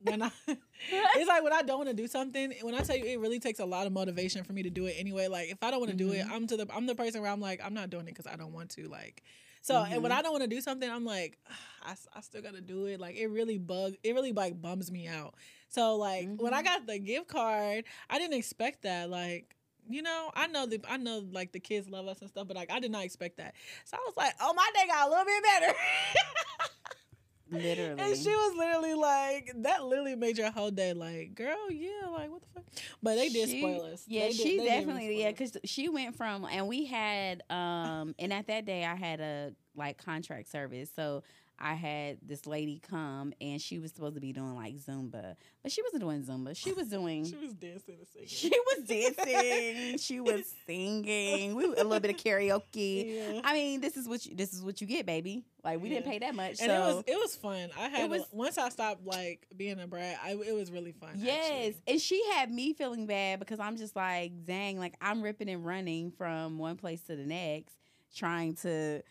when 0.02 0.22
I 0.22 0.30
it's 0.48 1.28
like 1.28 1.42
when 1.42 1.52
I 1.52 1.62
don't 1.62 1.78
want 1.78 1.88
to 1.90 1.94
do 1.94 2.06
something. 2.08 2.52
When 2.62 2.74
I 2.74 2.82
tell 2.82 2.96
you, 2.96 3.04
it 3.04 3.20
really 3.20 3.38
takes 3.38 3.60
a 3.60 3.64
lot 3.66 3.86
of 3.86 3.92
motivation 3.92 4.44
for 4.44 4.52
me 4.52 4.62
to 4.62 4.70
do 4.70 4.86
it 4.86 4.96
anyway. 4.98 5.28
Like 5.28 5.50
if 5.50 5.62
I 5.62 5.70
don't 5.70 5.80
want 5.80 5.90
to 5.92 5.96
do 5.96 6.12
it, 6.12 6.24
Mhm. 6.26 6.32
I'm 6.32 6.46
to 6.48 6.56
the 6.56 6.66
I'm 6.74 6.86
the 6.86 6.94
person 6.94 7.20
where 7.22 7.30
I'm 7.30 7.40
like 7.40 7.60
I'm 7.64 7.74
not 7.74 7.90
doing 7.90 8.04
it 8.06 8.14
because 8.14 8.26
I 8.26 8.36
don't 8.36 8.52
want 8.52 8.70
to. 8.70 8.88
Like 8.88 9.22
so, 9.62 9.84
and 9.90 10.02
when 10.02 10.10
Mhm. 10.10 10.16
I 10.18 10.22
don't 10.22 10.32
want 10.32 10.42
to 10.44 10.48
do 10.48 10.60
something, 10.62 10.88
I'm 10.90 11.04
like 11.04 11.38
I 11.82 12.20
still 12.22 12.42
gotta 12.42 12.60
do 12.60 12.86
it. 12.86 12.98
Like 13.00 13.16
it 13.16 13.26
really 13.28 13.58
bug 13.58 13.94
it 14.02 14.14
really 14.14 14.32
like 14.32 14.60
bums 14.60 14.90
me 14.90 15.06
out. 15.06 15.34
So 15.68 15.96
like 15.96 16.28
when 16.36 16.54
I 16.54 16.62
Mhm. 16.62 16.64
got 16.64 16.86
the 16.86 16.98
gift 16.98 17.28
card, 17.28 17.84
I 18.08 18.18
didn't 18.18 18.38
expect 18.38 18.82
that. 18.82 19.10
Like 19.10 19.54
you 19.90 20.02
know, 20.02 20.30
I 20.34 20.46
know 20.46 20.66
the 20.66 20.80
I 20.88 20.96
know 20.96 21.24
like 21.32 21.52
the 21.52 21.60
kids 21.60 21.88
love 21.88 22.06
us 22.08 22.20
and 22.20 22.30
stuff, 22.30 22.46
but 22.48 22.56
like 22.56 22.70
I 22.70 22.80
did 22.80 22.90
not 22.90 23.04
expect 23.04 23.36
that. 23.38 23.54
So 23.84 23.96
I 23.96 24.00
was 24.06 24.16
like, 24.16 24.34
oh 24.40 24.54
my 24.54 24.68
day 24.74 24.86
got 24.86 25.06
a 25.06 25.10
little 25.10 25.24
bit 25.24 25.42
better. 25.42 25.74
literally. 27.50 28.00
And 28.00 28.16
she 28.16 28.28
was 28.30 28.56
literally 28.56 28.94
like, 28.94 29.52
that 29.62 29.84
literally 29.84 30.14
made 30.14 30.38
your 30.38 30.50
whole 30.50 30.70
day 30.70 30.92
like, 30.92 31.34
girl, 31.34 31.70
yeah, 31.70 32.08
like 32.12 32.30
what 32.30 32.40
the 32.42 32.48
fuck? 32.54 32.64
But 33.02 33.16
they 33.16 33.28
did 33.28 33.48
She- 33.48 33.60
spoil 33.60 33.82
us. 33.92 34.04
Yeah, 34.06 34.28
did- 34.28 34.36
she 34.36 34.58
definitely 34.58 35.20
yeah, 35.20 35.30
because 35.30 35.56
she 35.64 35.88
went 35.88 36.16
from 36.16 36.44
and 36.44 36.68
we 36.68 36.86
had 36.86 37.42
um 37.50 38.14
and 38.18 38.32
at 38.32 38.46
that 38.46 38.66
day 38.66 38.84
I 38.84 38.94
had 38.94 39.20
a 39.20 39.52
like 39.74 39.98
contract 39.98 40.48
service, 40.50 40.90
so 40.94 41.22
I 41.60 41.74
had 41.74 42.18
this 42.22 42.46
lady 42.46 42.80
come 42.90 43.34
and 43.40 43.60
she 43.60 43.78
was 43.78 43.92
supposed 43.92 44.14
to 44.14 44.20
be 44.20 44.32
doing 44.32 44.54
like 44.54 44.76
Zumba, 44.76 45.34
but 45.62 45.70
she 45.70 45.82
wasn't 45.82 46.02
doing 46.02 46.22
Zumba. 46.22 46.56
She 46.56 46.72
was 46.72 46.88
doing 46.88 47.24
she 47.26 47.36
was 47.36 47.52
dancing 47.52 47.96
and 47.98 48.08
singing. 48.08 48.28
she 48.28 48.48
was 48.50 48.86
dancing, 48.86 49.98
she 49.98 50.20
was 50.20 50.54
singing, 50.66 51.54
we 51.54 51.64
a 51.64 51.68
little 51.68 52.00
bit 52.00 52.10
of 52.10 52.16
karaoke. 52.16 53.14
Yeah. 53.16 53.40
I 53.44 53.52
mean, 53.52 53.80
this 53.80 53.96
is 53.96 54.08
what 54.08 54.24
you 54.24 54.34
this 54.34 54.52
is 54.54 54.62
what 54.62 54.80
you 54.80 54.86
get, 54.86 55.04
baby. 55.06 55.44
Like 55.62 55.82
we 55.82 55.90
didn't 55.90 56.06
pay 56.10 56.18
that 56.20 56.34
much, 56.34 56.60
And 56.60 56.70
so 56.70 56.72
it 56.72 56.94
was 56.94 57.04
it 57.08 57.16
was 57.18 57.36
fun. 57.36 57.68
I 57.78 57.88
had 57.88 58.10
was- 58.10 58.22
a- 58.22 58.26
once 58.36 58.56
I 58.56 58.68
stopped 58.70 59.04
like 59.04 59.46
being 59.54 59.78
a 59.80 59.86
brat, 59.86 60.18
I, 60.24 60.30
it 60.32 60.54
was 60.54 60.70
really 60.70 60.92
fun. 60.92 61.10
Yes, 61.16 61.44
actually. 61.50 61.82
and 61.88 62.00
she 62.00 62.24
had 62.32 62.50
me 62.50 62.72
feeling 62.72 63.06
bad 63.06 63.38
because 63.38 63.60
I'm 63.60 63.76
just 63.76 63.94
like, 63.94 64.32
dang, 64.46 64.78
like 64.78 64.94
I'm 65.02 65.20
ripping 65.20 65.50
and 65.50 65.64
running 65.64 66.10
from 66.12 66.56
one 66.58 66.76
place 66.76 67.02
to 67.02 67.16
the 67.16 67.24
next, 67.26 67.74
trying 68.16 68.54
to, 68.62 69.02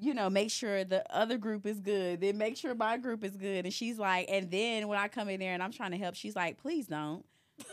you 0.00 0.14
know, 0.14 0.30
make 0.30 0.50
sure 0.50 0.84
the 0.84 1.04
other 1.14 1.38
group 1.38 1.66
is 1.66 1.80
good, 1.80 2.20
then 2.20 2.38
make 2.38 2.56
sure 2.56 2.74
my 2.74 2.96
group 2.96 3.24
is 3.24 3.36
good. 3.36 3.64
And 3.64 3.72
she's 3.72 3.98
like, 3.98 4.26
and 4.28 4.50
then 4.50 4.88
when 4.88 4.98
I 4.98 5.08
come 5.08 5.28
in 5.28 5.40
there 5.40 5.54
and 5.54 5.62
I'm 5.62 5.72
trying 5.72 5.92
to 5.92 5.96
help, 5.98 6.14
she's 6.14 6.36
like, 6.36 6.58
please 6.60 6.86
don't. 6.86 7.24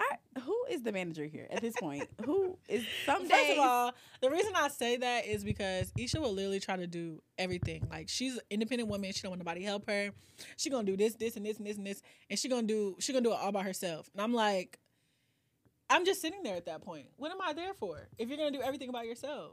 I, 0.00 0.40
who 0.40 0.56
is 0.68 0.82
the 0.82 0.92
manager 0.92 1.24
here 1.24 1.46
at 1.50 1.60
this 1.60 1.74
point? 1.78 2.08
who 2.24 2.58
is 2.68 2.84
some 3.06 3.28
First 3.28 3.50
of 3.50 3.58
all, 3.58 3.92
the 4.20 4.30
reason 4.30 4.52
I 4.54 4.68
say 4.68 4.96
that 4.96 5.26
is 5.26 5.44
because 5.44 5.92
Esha 5.92 6.20
will 6.20 6.32
literally 6.32 6.60
try 6.60 6.76
to 6.76 6.86
do 6.86 7.22
everything. 7.38 7.86
Like 7.90 8.08
she's 8.08 8.34
an 8.34 8.42
independent 8.50 8.90
woman, 8.90 9.12
she 9.12 9.22
don't 9.22 9.30
want 9.30 9.40
nobody 9.40 9.62
help 9.62 9.88
her. 9.88 10.10
She 10.56 10.70
gonna 10.70 10.84
do 10.84 10.96
this, 10.96 11.14
this, 11.14 11.36
and 11.36 11.46
this, 11.46 11.58
and 11.58 11.66
this, 11.66 11.76
and 11.76 11.86
this, 11.86 12.02
and 12.28 12.38
she 12.38 12.48
gonna 12.48 12.66
do 12.66 12.96
she 12.98 13.12
gonna 13.12 13.24
do 13.24 13.32
it 13.32 13.38
all 13.40 13.52
by 13.52 13.62
herself. 13.62 14.10
And 14.12 14.20
I'm 14.20 14.34
like, 14.34 14.78
I'm 15.88 16.04
just 16.04 16.20
sitting 16.20 16.42
there 16.42 16.56
at 16.56 16.66
that 16.66 16.82
point. 16.82 17.06
What 17.16 17.30
am 17.30 17.40
I 17.40 17.52
there 17.52 17.74
for? 17.74 18.08
If 18.18 18.28
you're 18.28 18.38
gonna 18.38 18.50
do 18.50 18.62
everything 18.62 18.90
by 18.90 19.04
yourself. 19.04 19.52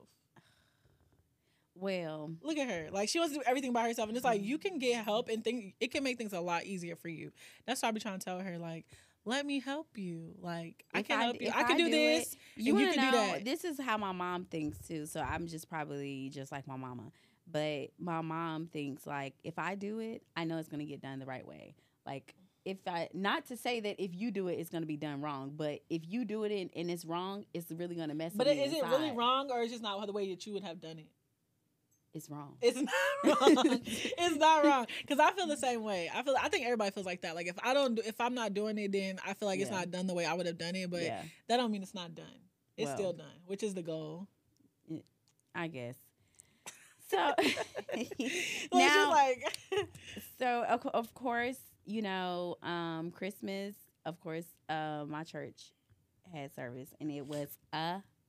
Well, 1.75 2.31
Look 2.41 2.57
at 2.57 2.69
her. 2.69 2.89
Like 2.91 3.09
she 3.09 3.19
wants 3.19 3.33
to 3.33 3.39
do 3.39 3.43
everything 3.47 3.73
by 3.73 3.87
herself. 3.87 4.07
And 4.07 4.17
it's 4.17 4.25
like 4.25 4.41
you 4.41 4.57
mm-hmm. 4.57 4.67
can 4.69 4.79
get 4.79 5.05
help 5.05 5.29
and 5.29 5.43
think 5.43 5.75
it 5.79 5.91
can 5.91 6.03
make 6.03 6.17
things 6.17 6.33
a 6.33 6.39
lot 6.39 6.65
easier 6.65 6.95
for 6.95 7.07
you. 7.07 7.31
That's 7.65 7.81
why 7.81 7.89
I 7.89 7.91
be 7.91 7.99
trying 7.99 8.19
to 8.19 8.25
tell 8.25 8.39
her, 8.39 8.57
like, 8.57 8.85
let 9.25 9.45
me 9.45 9.59
help 9.59 9.87
you. 9.97 10.33
Like 10.41 10.83
I 10.93 11.01
can 11.01 11.19
I- 11.19 11.23
help 11.23 11.41
you. 11.41 11.49
I 11.49 11.63
can 11.63 11.75
I 11.75 11.77
do, 11.77 11.85
do 11.85 11.91
this. 11.91 12.35
you, 12.55 12.75
and 12.75 12.79
you 12.79 12.85
want 12.85 12.95
to 12.95 12.99
do 12.99 13.05
know 13.11 13.33
that. 13.33 13.45
this 13.45 13.63
is 13.63 13.79
how 13.79 13.97
my 13.97 14.11
mom 14.11 14.45
thinks 14.45 14.77
too 14.87 15.05
so 15.05 15.21
i'm 15.21 15.47
just 15.47 15.69
probably 15.69 16.29
just 16.29 16.51
like 16.51 16.67
my 16.67 16.75
mama 16.75 17.11
but 17.51 17.89
my 17.99 18.21
mom 18.21 18.67
thinks 18.67 19.05
like 19.05 19.33
if 19.43 19.57
i 19.59 19.75
do 19.75 19.99
it 19.99 20.23
i 20.35 20.43
know 20.43 20.57
it's 20.57 20.69
going 20.69 20.79
to 20.79 20.85
get 20.85 21.01
done 21.01 21.19
the 21.19 21.25
right 21.25 21.45
way 21.45 21.75
like 22.05 22.35
if 22.65 22.77
i 22.87 23.09
not 23.13 23.45
to 23.45 23.57
say 23.57 23.79
that 23.79 24.01
if 24.01 24.11
you 24.13 24.31
do 24.31 24.47
it 24.47 24.53
it's 24.53 24.69
going 24.69 24.83
to 24.83 24.87
be 24.87 24.97
done 24.97 25.21
wrong 25.21 25.51
but 25.55 25.79
if 25.89 26.01
you 26.07 26.25
do 26.25 26.43
it 26.43 26.51
and, 26.51 26.69
and 26.75 26.91
it's 26.91 27.05
wrong 27.05 27.45
it's 27.53 27.71
really 27.71 27.95
going 27.95 28.09
to 28.09 28.15
mess 28.15 28.33
But 28.35 28.47
is 28.47 28.71
me 28.71 28.79
it 28.79 28.85
really 28.85 29.11
wrong 29.11 29.49
or 29.51 29.61
is 29.61 29.67
it 29.67 29.73
just 29.73 29.83
not 29.83 30.05
the 30.05 30.13
way 30.13 30.29
that 30.29 30.45
you 30.45 30.53
would 30.53 30.63
have 30.63 30.79
done 30.79 30.99
it? 30.99 31.07
It's 32.13 32.29
wrong 32.29 32.55
It's 32.61 32.77
not 32.77 32.93
wrong. 33.41 33.79
it's 33.83 34.35
not 34.37 34.65
wrong 34.65 34.87
because 35.01 35.19
I 35.19 35.31
feel 35.31 35.47
the 35.47 35.57
same 35.57 35.83
way. 35.83 36.09
I 36.13 36.23
feel. 36.23 36.35
I 36.41 36.49
think 36.49 36.65
everybody 36.65 36.91
feels 36.91 37.05
like 37.05 37.21
that. 37.21 37.35
Like 37.35 37.47
if 37.47 37.55
I 37.63 37.73
don't, 37.73 37.95
do, 37.95 38.01
if 38.05 38.19
I'm 38.19 38.33
not 38.35 38.53
doing 38.53 38.77
it, 38.77 38.91
then 38.91 39.19
I 39.25 39.33
feel 39.33 39.47
like 39.47 39.59
it's 39.59 39.71
not 39.71 39.91
done 39.91 40.07
the 40.07 40.13
way 40.13 40.25
I 40.25 40.33
would 40.33 40.45
have 40.45 40.57
done 40.57 40.75
it. 40.75 40.89
But 40.89 41.03
yeah 41.03 41.21
that 41.47 41.57
don't 41.57 41.71
mean 41.71 41.83
it's 41.83 41.93
not 41.95 42.13
done. 42.15 42.25
It's 42.77 42.87
Well. 42.87 42.97
still 42.97 43.13
done, 43.13 43.39
which 43.45 43.63
is 43.63 43.73
the 43.73 43.83
goal. 43.83 44.27
i 45.53 45.67
guess 45.67 45.95
so 47.09 47.17
now 48.73 49.09
like, 49.11 49.43
So 50.39 50.63
of, 50.63 50.85
of 50.87 51.13
course, 51.13 51.57
you 51.85 52.01
know, 52.01 52.55
um, 52.63 53.11
Christmas. 53.11 53.75
Of 54.05 54.19
course, 54.19 54.45
uh, 54.69 55.03
my 55.07 55.23
church 55.23 55.73
had 56.33 56.53
service, 56.55 56.89
and 56.99 57.11
it 57.11 57.27
was 57.27 57.49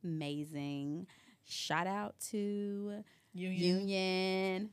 amazing. 0.05 1.07
Shout 1.45 1.87
out 1.87 2.15
to 2.31 3.05
Union. 3.35 3.81
Union. 3.81 4.71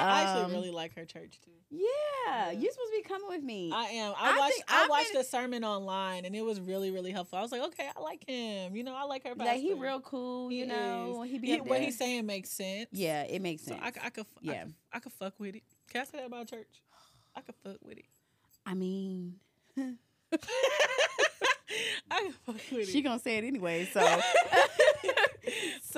I 0.00 0.22
actually 0.22 0.44
Um, 0.44 0.52
really 0.52 0.70
like 0.70 0.94
her 0.94 1.04
church 1.04 1.40
too. 1.44 1.50
Yeah, 1.70 1.80
Yeah. 2.26 2.50
you're 2.52 2.70
supposed 2.72 2.92
to 2.92 2.96
be 2.98 3.02
coming 3.02 3.28
with 3.28 3.42
me. 3.42 3.70
I 3.74 3.84
am. 3.86 4.14
I, 4.16 4.32
I 4.34 4.38
watched. 4.38 4.62
I 4.68 4.86
watched 4.88 5.12
been- 5.12 5.22
the 5.22 5.24
sermon 5.24 5.64
online, 5.64 6.24
and 6.24 6.36
it 6.36 6.42
was 6.42 6.60
really, 6.60 6.90
really 6.92 7.10
helpful. 7.10 7.38
I 7.38 7.42
was 7.42 7.50
like, 7.50 7.62
okay, 7.62 7.88
I 7.96 8.00
like 8.00 8.24
him. 8.28 8.76
You 8.76 8.84
know, 8.84 8.94
I 8.94 9.02
like 9.04 9.26
her. 9.26 9.34
like 9.34 9.58
he 9.60 9.74
real 9.74 10.00
cool, 10.00 10.48
He 10.50 10.60
you 10.60 10.66
know. 10.66 11.22
He 11.22 11.38
be 11.38 11.48
He, 11.48 11.60
what 11.60 11.80
he's 11.80 11.98
saying 11.98 12.26
makes 12.26 12.50
sense. 12.50 12.86
Yeah, 12.92 13.22
it 13.24 13.42
makes 13.42 13.64
So 13.64 13.72
sense. 13.72 13.82
I, 13.84 13.90
c- 13.90 14.00
I 14.04 14.10
could. 14.10 14.26
I 14.26 14.40
Yeah. 14.42 14.62
could- 14.64 14.74
I 14.92 14.98
could 15.00 15.12
fuck 15.12 15.34
with 15.40 15.56
it. 15.56 15.62
Can 15.90 16.00
I 16.02 16.04
say 16.04 16.18
that 16.18 16.26
about 16.26 16.46
church? 16.48 16.80
I 17.34 17.40
could 17.40 17.54
fuck 17.64 17.76
with 17.84 17.98
it. 17.98 18.04
I 18.64 18.74
mean, 18.74 19.34
I 19.76 19.88
could 22.22 22.34
fuck 22.46 22.56
with 22.72 22.88
she 22.88 22.98
it. 23.00 23.02
gonna 23.02 23.18
say 23.18 23.36
it 23.38 23.44
anyway. 23.44 23.84
So, 23.92 24.00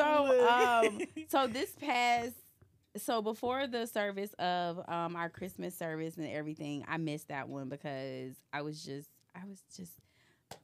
so, 0.00 0.49
um, 0.49 1.00
so 1.28 1.47
this 1.47 1.73
past, 1.80 2.35
so 2.97 3.23
before 3.23 3.66
the 3.66 3.87
service 3.87 4.33
of 4.35 4.78
um 4.88 5.14
our 5.16 5.28
Christmas 5.28 5.76
service 5.76 6.16
and 6.16 6.26
everything, 6.28 6.85
I 6.88 6.97
missed 6.97 7.28
that 7.28 7.49
one 7.49 7.69
because 7.69 8.35
I 8.52 8.62
was 8.62 8.83
just, 8.85 9.09
I 9.35 9.47
was 9.47 9.62
just, 9.76 9.92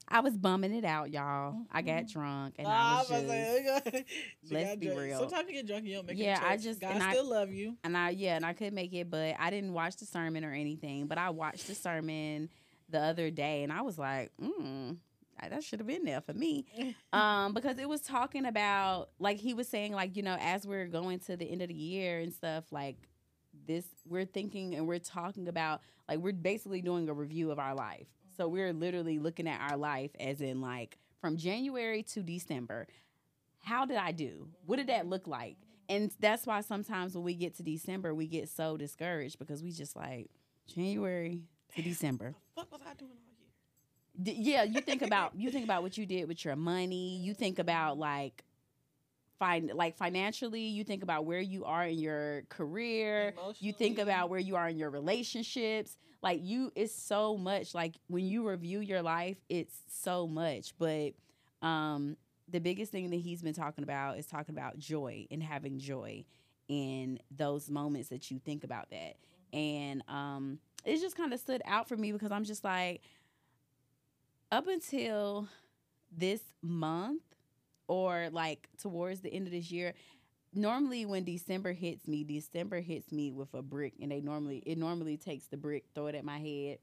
I 0.08 0.18
was 0.20 0.36
bumming 0.36 0.74
it 0.74 0.84
out, 0.84 1.10
y'all. 1.12 1.56
I 1.70 1.82
got 1.82 2.04
Mhm. 2.04 2.12
drunk 2.12 2.54
and 2.58 2.66
I 2.66 2.98
was 2.98 3.10
I'm 3.10 3.24
about 3.24 3.26
to 3.26 3.28
say, 3.28 3.62
just. 3.94 4.04
let's 4.52 4.76
be 4.76 4.86
drunk. 4.86 5.00
real. 5.00 5.18
Sometimes 5.20 5.48
you 5.48 5.54
get 5.54 5.66
drunk, 5.66 5.80
and 5.80 5.88
you 5.88 5.94
don't 5.96 6.06
make 6.06 6.18
Yeah, 6.18 6.38
it. 6.38 6.40
to 6.40 6.48
I 6.48 6.56
just- 6.56 6.80
God 6.80 7.00
I- 7.00 7.12
still 7.12 7.28
love 7.30 7.50
you. 7.52 7.76
and 7.84 7.96
I 7.96 8.10
yeah, 8.10 8.34
and 8.36 8.44
I 8.44 8.52
could 8.52 8.72
make 8.72 8.92
it, 8.92 9.08
but 9.10 9.36
I 9.38 9.50
didn't 9.50 9.72
watch 9.72 9.96
the 9.96 10.06
sermon 10.06 10.44
or 10.44 10.52
anything. 10.52 11.06
But 11.06 11.18
I 11.18 11.30
watched 11.30 11.66
the 11.68 11.74
sermon 11.76 12.48
the 12.88 13.00
other 13.00 13.30
day, 13.30 13.62
and 13.62 13.72
I 13.72 13.82
was 13.82 13.98
like, 13.98 14.32
mm, 14.42 14.96
that 15.40 15.62
should 15.64 15.80
have 15.80 15.86
been 15.86 16.04
there 16.04 16.20
for 16.20 16.32
me, 16.34 16.66
um, 17.12 17.54
because 17.54 17.78
it 17.78 17.88
was 17.88 18.00
talking 18.00 18.46
about 18.46 19.10
like 19.18 19.38
he 19.38 19.54
was 19.54 19.68
saying 19.68 19.92
like 19.92 20.16
you 20.16 20.22
know 20.22 20.36
as 20.40 20.66
we're 20.66 20.86
going 20.86 21.18
to 21.20 21.36
the 21.36 21.44
end 21.50 21.62
of 21.62 21.68
the 21.68 21.74
year 21.74 22.18
and 22.20 22.32
stuff 22.32 22.64
like 22.70 22.96
this, 23.66 23.86
we're 24.08 24.24
thinking 24.24 24.74
and 24.74 24.86
we're 24.86 24.98
talking 24.98 25.48
about 25.48 25.80
like 26.08 26.18
we're 26.18 26.32
basically 26.32 26.82
doing 26.82 27.08
a 27.08 27.14
review 27.14 27.50
of 27.50 27.58
our 27.58 27.74
life. 27.74 28.06
So 28.36 28.48
we're 28.48 28.72
literally 28.72 29.18
looking 29.18 29.48
at 29.48 29.60
our 29.70 29.76
life 29.76 30.10
as 30.20 30.40
in 30.40 30.60
like 30.60 30.98
from 31.20 31.36
January 31.36 32.02
to 32.02 32.22
December. 32.22 32.86
How 33.62 33.84
did 33.84 33.96
I 33.96 34.12
do? 34.12 34.48
What 34.66 34.76
did 34.76 34.88
that 34.88 35.06
look 35.06 35.26
like? 35.26 35.56
And 35.88 36.10
that's 36.20 36.46
why 36.46 36.60
sometimes 36.60 37.14
when 37.14 37.24
we 37.24 37.34
get 37.34 37.56
to 37.56 37.62
December, 37.62 38.14
we 38.14 38.26
get 38.26 38.48
so 38.48 38.76
discouraged 38.76 39.38
because 39.38 39.62
we 39.62 39.70
just 39.72 39.96
like 39.96 40.30
January 40.66 41.42
to 41.74 41.82
December. 41.82 42.34
What 42.54 42.70
was 42.70 42.80
I 42.88 42.94
doing? 42.94 43.25
D- 44.22 44.36
yeah, 44.38 44.62
you 44.62 44.80
think 44.80 45.02
about 45.02 45.34
you 45.36 45.50
think 45.50 45.64
about 45.64 45.82
what 45.82 45.96
you 45.98 46.06
did 46.06 46.28
with 46.28 46.44
your 46.44 46.56
money. 46.56 47.16
You 47.18 47.34
think 47.34 47.58
about 47.58 47.98
like 47.98 48.44
find 49.38 49.70
like 49.74 49.96
financially. 49.96 50.62
You 50.62 50.84
think 50.84 51.02
about 51.02 51.24
where 51.24 51.40
you 51.40 51.64
are 51.64 51.84
in 51.84 51.98
your 51.98 52.42
career. 52.48 53.34
You 53.60 53.72
think 53.72 53.98
about 53.98 54.30
where 54.30 54.40
you 54.40 54.56
are 54.56 54.68
in 54.68 54.78
your 54.78 54.90
relationships. 54.90 55.96
Like 56.22 56.40
you, 56.42 56.72
it's 56.74 56.94
so 56.94 57.36
much. 57.36 57.74
Like 57.74 57.96
when 58.08 58.24
you 58.24 58.48
review 58.48 58.80
your 58.80 59.02
life, 59.02 59.36
it's 59.48 59.76
so 59.88 60.26
much. 60.26 60.74
But 60.78 61.12
um, 61.62 62.16
the 62.48 62.60
biggest 62.60 62.92
thing 62.92 63.10
that 63.10 63.16
he's 63.16 63.42
been 63.42 63.54
talking 63.54 63.84
about 63.84 64.18
is 64.18 64.26
talking 64.26 64.54
about 64.56 64.78
joy 64.78 65.26
and 65.30 65.42
having 65.42 65.78
joy 65.78 66.24
in 66.68 67.20
those 67.30 67.70
moments 67.70 68.08
that 68.08 68.30
you 68.30 68.38
think 68.38 68.64
about 68.64 68.90
that. 68.90 69.16
And 69.52 70.02
um, 70.08 70.58
it 70.84 71.00
just 71.00 71.16
kind 71.16 71.32
of 71.32 71.40
stood 71.40 71.62
out 71.66 71.88
for 71.88 71.96
me 71.96 72.12
because 72.12 72.32
I'm 72.32 72.44
just 72.44 72.64
like, 72.64 73.02
up 74.50 74.66
until 74.66 75.48
this 76.16 76.40
month 76.62 77.22
or 77.88 78.28
like 78.32 78.68
towards 78.80 79.20
the 79.20 79.32
end 79.32 79.46
of 79.46 79.52
this 79.52 79.70
year, 79.70 79.94
normally 80.54 81.06
when 81.06 81.24
December 81.24 81.72
hits 81.72 82.08
me, 82.08 82.24
December 82.24 82.80
hits 82.80 83.12
me 83.12 83.30
with 83.30 83.52
a 83.54 83.62
brick, 83.62 83.94
and 84.00 84.10
they 84.10 84.20
normally 84.20 84.62
it 84.66 84.78
normally 84.78 85.16
takes 85.16 85.46
the 85.46 85.56
brick, 85.56 85.84
throw 85.94 86.06
it 86.06 86.14
at 86.14 86.24
my 86.24 86.38
head, 86.38 86.78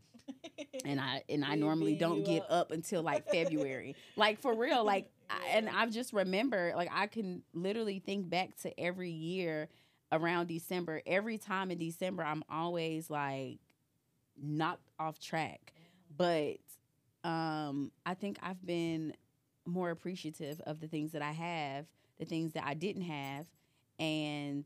and 0.85 0.99
I 0.99 1.23
and 1.27 1.43
I 1.43 1.55
normally 1.55 1.95
don't 1.95 2.23
get 2.23 2.43
up. 2.43 2.51
up 2.51 2.71
until 2.71 3.01
like 3.01 3.29
February. 3.29 3.95
like 4.15 4.39
for 4.39 4.53
real, 4.55 4.83
like 4.83 5.09
I, 5.29 5.49
and 5.53 5.69
I've 5.69 5.91
just 5.91 6.13
remember 6.13 6.73
like 6.75 6.89
I 6.93 7.07
can 7.07 7.43
literally 7.53 7.99
think 7.99 8.29
back 8.29 8.55
to 8.61 8.79
every 8.79 9.11
year 9.11 9.69
around 10.11 10.47
December. 10.47 11.01
Every 11.05 11.37
time 11.37 11.71
in 11.71 11.79
December, 11.79 12.23
I'm 12.23 12.43
always 12.49 13.09
like 13.09 13.59
knocked 14.41 14.89
off 14.99 15.19
track, 15.19 15.73
but 16.15 16.57
um, 17.23 17.91
I 18.05 18.13
think 18.13 18.37
I've 18.41 18.63
been 18.65 19.13
more 19.65 19.91
appreciative 19.91 20.59
of 20.61 20.79
the 20.79 20.87
things 20.87 21.11
that 21.13 21.21
I 21.21 21.31
have, 21.31 21.85
the 22.19 22.25
things 22.25 22.53
that 22.53 22.63
I 22.65 22.73
didn't 22.73 23.03
have, 23.03 23.47
and 23.99 24.65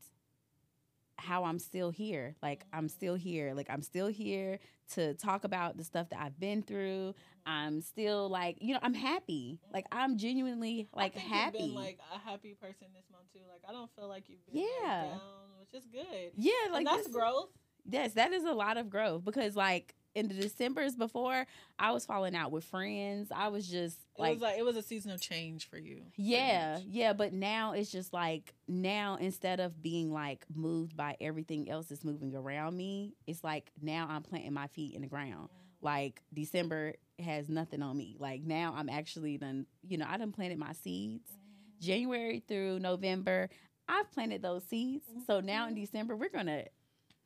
how 1.20 1.46
I'm 1.46 1.60
still 1.60 1.90
here. 1.90 2.36
Like 2.42 2.64
I'm 2.72 2.88
still 2.90 3.16
here. 3.16 3.54
Like 3.56 3.70
I'm 3.70 3.82
still 3.82 4.08
here 4.08 4.60
to 4.94 5.14
talk 5.16 5.44
about 5.44 5.76
the 5.78 5.84
stuff 5.84 6.10
that 6.10 6.20
I've 6.22 6.40
been 6.40 6.62
through. 6.62 7.16
I'm 7.46 7.82
still 7.82 8.30
like, 8.30 8.58
you 8.62 8.74
know, 8.74 8.80
I'm 8.84 8.94
happy. 8.94 9.60
Like 9.74 9.86
I'm 9.92 10.18
genuinely 10.18 10.88
like 10.94 11.16
happy. 11.16 11.58
You've 11.60 11.68
been 11.68 11.76
like 11.76 12.00
a 12.14 12.20
happy 12.20 12.54
person 12.54 12.88
this 12.94 13.06
month 13.12 13.26
too. 13.34 13.40
Like 13.50 13.62
I 13.68 13.72
don't 13.72 13.90
feel 13.96 14.08
like 14.08 14.26
you've 14.30 14.46
been 14.46 14.62
like, 14.62 14.70
Yeah. 14.84 15.02
down, 15.06 15.20
which 15.60 15.74
is 15.74 15.88
good. 15.88 16.32
yeah, 16.36 16.52
like 16.72 16.80
and 16.80 16.88
that's 16.88 17.04
this- 17.08 17.14
growth. 17.16 17.50
Yes, 17.90 18.14
that 18.14 18.34
is 18.34 18.44
a 18.44 18.52
lot 18.52 18.76
of 18.78 18.90
growth 18.90 19.24
because 19.24 19.56
like 19.56 19.96
in 20.18 20.28
the 20.28 20.34
December's 20.34 20.96
before, 20.96 21.46
I 21.78 21.92
was 21.92 22.04
falling 22.06 22.36
out 22.36 22.52
with 22.52 22.64
friends. 22.64 23.32
I 23.34 23.50
was 23.50 23.68
just 23.68 23.98
It 24.18 24.22
like 24.22 24.34
was 24.34 24.42
like 24.42 24.58
it 24.58 24.66
was 24.66 24.76
a 24.76 24.82
season 24.82 25.12
of 25.12 25.22
change 25.22 25.70
for 25.70 25.78
you. 25.78 26.02
Yeah, 26.16 26.80
yeah, 26.88 27.14
but 27.14 27.34
now 27.34 27.74
it's 27.74 27.92
just 27.92 28.14
like 28.14 28.56
now 28.68 29.18
instead 29.22 29.60
of 29.60 29.82
being 29.82 30.12
like 30.12 30.44
moved 30.54 30.98
by 30.98 31.16
everything 31.22 31.70
else 31.70 31.86
that's 31.88 32.04
moving 32.04 32.36
around 32.36 32.76
me, 32.76 33.14
it's 33.28 33.44
like 33.44 33.72
now 33.80 34.08
I'm 34.10 34.24
planting 34.24 34.54
my 34.54 34.66
feet 34.68 34.96
in 34.96 35.02
the 35.02 35.08
ground. 35.08 35.50
Like 35.82 36.24
December 36.34 36.96
has 37.20 37.48
nothing 37.48 37.84
on 37.84 37.96
me. 37.96 38.16
Like 38.20 38.42
now 38.42 38.74
I'm 38.76 38.90
actually 38.90 39.38
done, 39.38 39.68
you 39.88 40.00
know, 40.00 40.08
I 40.10 40.18
done 40.18 40.32
planted 40.32 40.58
my 40.58 40.74
seeds. 40.74 41.30
Mm-hmm. 41.30 41.86
January 41.86 42.44
through 42.48 42.80
November, 42.80 43.50
I've 43.88 44.12
planted 44.12 44.42
those 44.42 44.64
seeds. 44.64 45.06
So 45.28 45.42
now 45.42 45.68
in 45.68 45.76
mm-hmm. 45.76 45.82
December 45.82 46.16
we're 46.16 46.30
gonna 46.30 46.64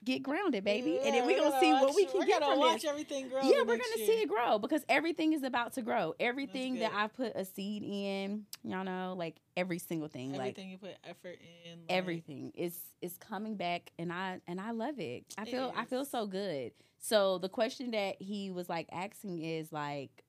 get 0.04 0.24
grounded, 0.24 0.64
baby. 0.64 1.00
and 1.04 1.14
then 1.14 1.26
we're 1.26 1.34
we're 1.34 1.38
gonna 1.38 1.60
see 1.60 1.72
what 1.72 1.96
we 1.96 2.06
can 2.06 2.20
we're 2.20 2.26
get 2.26 2.40
gonna 2.40 2.54
from 2.54 2.60
watch 2.60 2.82
this 2.82 2.90
everything 2.90 3.28
grow. 3.30 3.42
yeah, 3.42 3.60
we're 3.60 3.78
gonna 3.78 3.98
year. 3.98 4.08
see 4.08 4.14
it 4.14 4.30
grow 4.30 4.58
because 4.60 4.84
everything 4.90 5.34
is 5.34 5.44
about 5.44 5.74
to 5.74 5.82
grow. 5.82 6.14
Everything 6.20 6.80
that. 6.80 6.92
I 6.94 7.08
put 7.08 7.34
a 7.36 7.46
seed 7.46 7.84
in, 7.84 8.46
y'all 8.64 8.84
know, 8.84 9.16
like 9.18 9.36
every 9.56 9.80
single 9.80 10.08
thing, 10.08 10.36
Everything 10.36 10.66
like 10.66 10.72
you 10.72 10.78
put 10.78 10.98
effort 11.08 11.38
in. 11.66 11.72
Like, 11.80 11.86
everything 11.90 12.52
is 12.56 12.78
is 13.02 13.18
coming 13.18 13.56
back, 13.56 13.92
and 14.00 14.12
I 14.12 14.40
and 14.48 14.60
I 14.60 14.72
love 14.72 15.00
it. 15.00 15.26
I 15.38 15.46
feel 15.46 15.74
I 15.76 15.86
feel 15.86 16.06
so 16.06 16.26
good. 16.26 16.72
So 17.00 17.38
the 17.40 17.50
question 17.50 17.92
that 17.92 18.22
he 18.22 18.52
was 18.52 18.70
like 18.70 18.88
asking 18.92 19.42
is 19.42 19.72
like, 19.72 20.24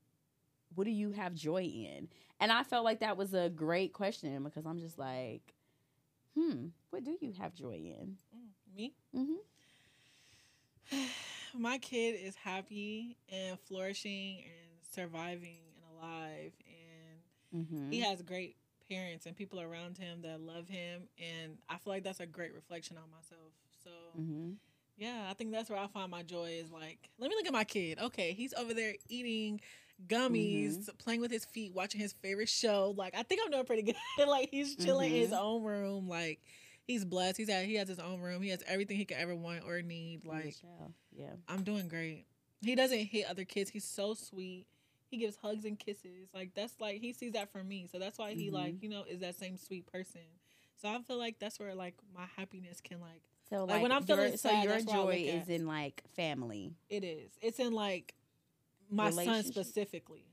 what 0.74 0.84
do 0.84 0.90
you 0.90 1.12
have 1.12 1.34
joy 1.34 1.62
in? 1.64 2.08
And 2.40 2.50
I 2.50 2.62
felt 2.62 2.84
like 2.84 3.00
that 3.00 3.16
was 3.16 3.34
a 3.34 3.48
great 3.50 3.92
question 3.92 4.42
because 4.42 4.64
I'm 4.66 4.80
just 4.80 4.98
like, 4.98 5.42
hmm, 6.36 6.68
what 6.90 7.04
do 7.04 7.16
you 7.20 7.32
have 7.38 7.54
joy 7.54 7.74
in? 7.74 8.16
Mm, 8.34 8.74
Me. 8.76 8.94
hmm 9.14 9.34
My 11.54 11.78
kid 11.78 12.16
is 12.22 12.34
happy 12.36 13.16
and 13.30 13.58
flourishing 13.60 14.38
and 14.44 14.70
surviving 14.90 15.58
and 15.76 15.98
alive, 15.98 16.52
and 16.66 17.66
hmm 17.68 17.90
he 17.90 18.00
has 18.00 18.22
great 18.22 18.56
parents 18.88 19.26
and 19.26 19.36
people 19.36 19.60
around 19.60 19.98
him 19.98 20.22
that 20.22 20.40
love 20.40 20.68
him, 20.68 21.08
and 21.18 21.58
I 21.68 21.76
feel 21.78 21.92
like 21.94 22.04
that's 22.04 22.20
a 22.20 22.26
great 22.26 22.54
reflection 22.54 22.96
on 22.96 23.10
myself. 23.10 23.52
So. 23.84 23.90
hmm 24.16 24.52
Yeah, 24.96 25.26
I 25.30 25.34
think 25.34 25.52
that's 25.52 25.70
where 25.70 25.78
I 25.78 25.86
find 25.88 26.10
my 26.10 26.22
joy 26.22 26.50
is 26.62 26.70
like, 26.70 26.98
let 27.18 27.30
me 27.30 27.36
look 27.36 27.46
at 27.46 27.52
my 27.52 27.64
kid. 27.64 27.98
Okay, 28.00 28.32
he's 28.32 28.54
over 28.54 28.74
there 28.74 28.94
eating 29.08 29.60
gummies, 30.08 30.76
Mm-hmm. 30.76 30.96
playing 30.98 31.20
with 31.20 31.30
his 31.30 31.44
feet, 31.44 31.72
watching 31.74 32.00
his 32.00 32.12
favorite 32.12 32.48
show. 32.48 32.94
Like, 32.96 33.14
I 33.16 33.22
think 33.22 33.40
I'm 33.44 33.50
doing 33.50 33.64
pretty 33.64 33.82
good. 34.16 34.28
like, 34.28 34.50
he's 34.50 34.76
chilling 34.76 35.10
in 35.14 35.20
his 35.20 35.32
Mhm. 35.32 35.38
own 35.40 35.62
room. 35.62 36.08
Like, 36.08 36.40
he's 36.92 37.04
blessed. 37.04 37.36
He's 37.36 37.48
at, 37.48 37.64
he 37.64 37.74
has 37.76 37.88
his 37.88 37.98
own 37.98 38.20
room. 38.20 38.42
He 38.42 38.50
has 38.50 38.62
everything 38.66 38.96
he 38.96 39.04
could 39.04 39.16
ever 39.16 39.34
want 39.34 39.64
or 39.66 39.80
need. 39.82 40.24
Like, 40.24 40.54
yeah. 41.12 41.26
I'm 41.48 41.62
doing 41.62 41.88
great. 41.88 42.26
He 42.62 42.74
doesn't 42.74 42.98
hit 42.98 43.26
other 43.28 43.44
kids. 43.44 43.70
He's 43.70 43.84
so 43.84 44.14
sweet. 44.14 44.66
He 45.10 45.16
gives 45.18 45.36
hugs 45.36 45.64
and 45.64 45.78
kisses. 45.78 46.28
Like, 46.32 46.54
that's 46.54 46.80
like, 46.80 47.00
he 47.00 47.12
sees 47.12 47.32
that 47.32 47.50
from 47.52 47.68
me. 47.68 47.88
So 47.90 47.98
that's 47.98 48.18
why 48.18 48.34
he, 48.34 48.48
Mhm. 48.48 48.52
like, 48.52 48.82
you 48.82 48.88
know, 48.88 49.04
is 49.04 49.20
that 49.20 49.34
same 49.34 49.56
sweet 49.58 49.86
person. 49.92 50.22
So 50.80 50.88
I 50.88 51.00
feel 51.02 51.18
like 51.18 51.38
that's 51.38 51.58
where, 51.58 51.74
like, 51.74 51.94
my 52.14 52.24
happiness 52.36 52.80
can, 52.80 53.00
like, 53.00 53.22
So 53.50 53.64
Like, 53.64 53.68
like, 53.74 53.82
when 53.82 53.92
I'm 53.92 54.04
your- 54.06 54.16
feeling 54.16 54.30
so 54.32 54.48
sad, 54.48 54.64
your 54.64 54.72
what 54.74 54.88
I 54.88 54.92
joy 54.92 55.14
is 55.26 55.48
in 55.50 55.66
like 55.66 56.02
family. 56.14 56.74
It 56.88 57.04
is. 57.04 57.36
It's 57.42 57.58
in 57.58 57.72
like 57.74 58.14
my 58.88 59.10
son 59.10 59.42
specifically. 59.44 60.24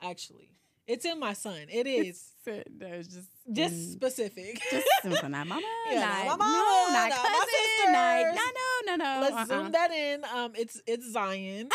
Actually, 0.00 0.56
it's 0.86 1.04
in 1.04 1.18
my 1.20 1.32
son. 1.32 1.66
It 1.70 1.86
is 1.98 2.30
There's 2.44 3.08
just 3.08 3.28
just 3.52 3.74
mm, 3.74 3.92
specific. 3.92 4.60
just 4.70 4.86
simple. 5.02 5.28
Not 5.28 5.46
mama. 5.46 5.60
Yeah, 5.90 6.00
not, 6.00 6.26
not 6.26 6.38
my 6.38 6.46
no, 6.46 6.52
mama, 6.52 6.92
not 6.92 7.10
not 7.10 7.22
my 7.24 7.46
cousin. 7.84 7.92
Not, 7.92 8.34
no, 8.34 8.96
no, 8.96 8.96
no, 8.96 9.14
no. 9.14 9.20
Let's 9.22 9.36
uh-uh. 9.36 9.62
zoom 9.62 9.72
that 9.72 9.90
in. 9.92 10.24
Um, 10.24 10.52
it's 10.56 10.80
it's 10.86 11.10
Zion. 11.12 11.68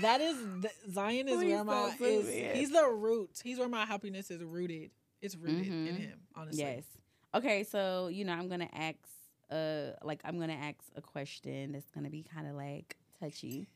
that 0.00 0.20
is 0.20 0.36
th- 0.62 0.74
Zion 0.92 1.28
is 1.28 1.36
Please 1.38 1.52
where 1.52 1.64
my 1.64 1.94
is. 2.00 2.28
in. 2.28 2.56
He's 2.56 2.70
the 2.70 2.86
root. 2.88 3.40
He's 3.42 3.58
where 3.58 3.68
my 3.68 3.84
happiness 3.84 4.30
is 4.30 4.42
rooted. 4.42 4.90
It's 5.20 5.36
rooted 5.36 5.66
in 5.66 5.72
Mhm. 5.72 5.98
him. 5.98 6.18
Honestly. 6.34 6.62
Yes. 6.62 6.84
Okay, 7.34 7.64
so 7.64 8.08
you 8.08 8.24
know, 8.24 8.32
I'm 8.32 8.48
gonna 8.48 8.68
ask 8.72 8.96
uh 9.50 9.92
like 10.02 10.20
I'm 10.24 10.38
gonna 10.38 10.52
ask 10.54 10.78
a 10.96 11.02
question 11.02 11.72
that's 11.72 11.90
gonna 11.90 12.10
be 12.10 12.22
kind 12.34 12.46
of 12.46 12.54
like 12.54 12.96
touchy. 13.20 13.68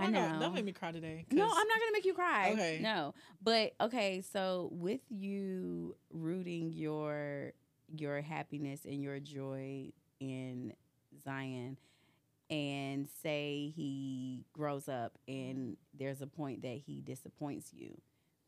I 0.00 0.06
know. 0.08 0.38
Don't 0.40 0.54
make 0.54 0.64
me 0.64 0.72
cry 0.72 0.92
today. 0.92 1.26
No, 1.30 1.44
I'm 1.44 1.68
not 1.68 1.80
gonna 1.80 1.92
make 1.92 2.04
you 2.04 2.14
cry. 2.14 2.50
Okay. 2.52 2.80
No, 2.82 3.14
but 3.42 3.74
okay. 3.80 4.22
So 4.32 4.68
with 4.72 5.00
you 5.08 5.96
rooting 6.10 6.72
your 6.72 7.52
your 7.94 8.20
happiness 8.20 8.84
and 8.84 9.02
your 9.02 9.20
joy 9.20 9.92
in 10.20 10.72
Zion, 11.22 11.76
and 12.50 13.08
say 13.22 13.72
he 13.74 14.44
grows 14.52 14.88
up 14.88 15.18
and 15.26 15.76
there's 15.98 16.22
a 16.22 16.26
point 16.26 16.62
that 16.62 16.78
he 16.86 17.00
disappoints 17.00 17.72
you, 17.72 18.00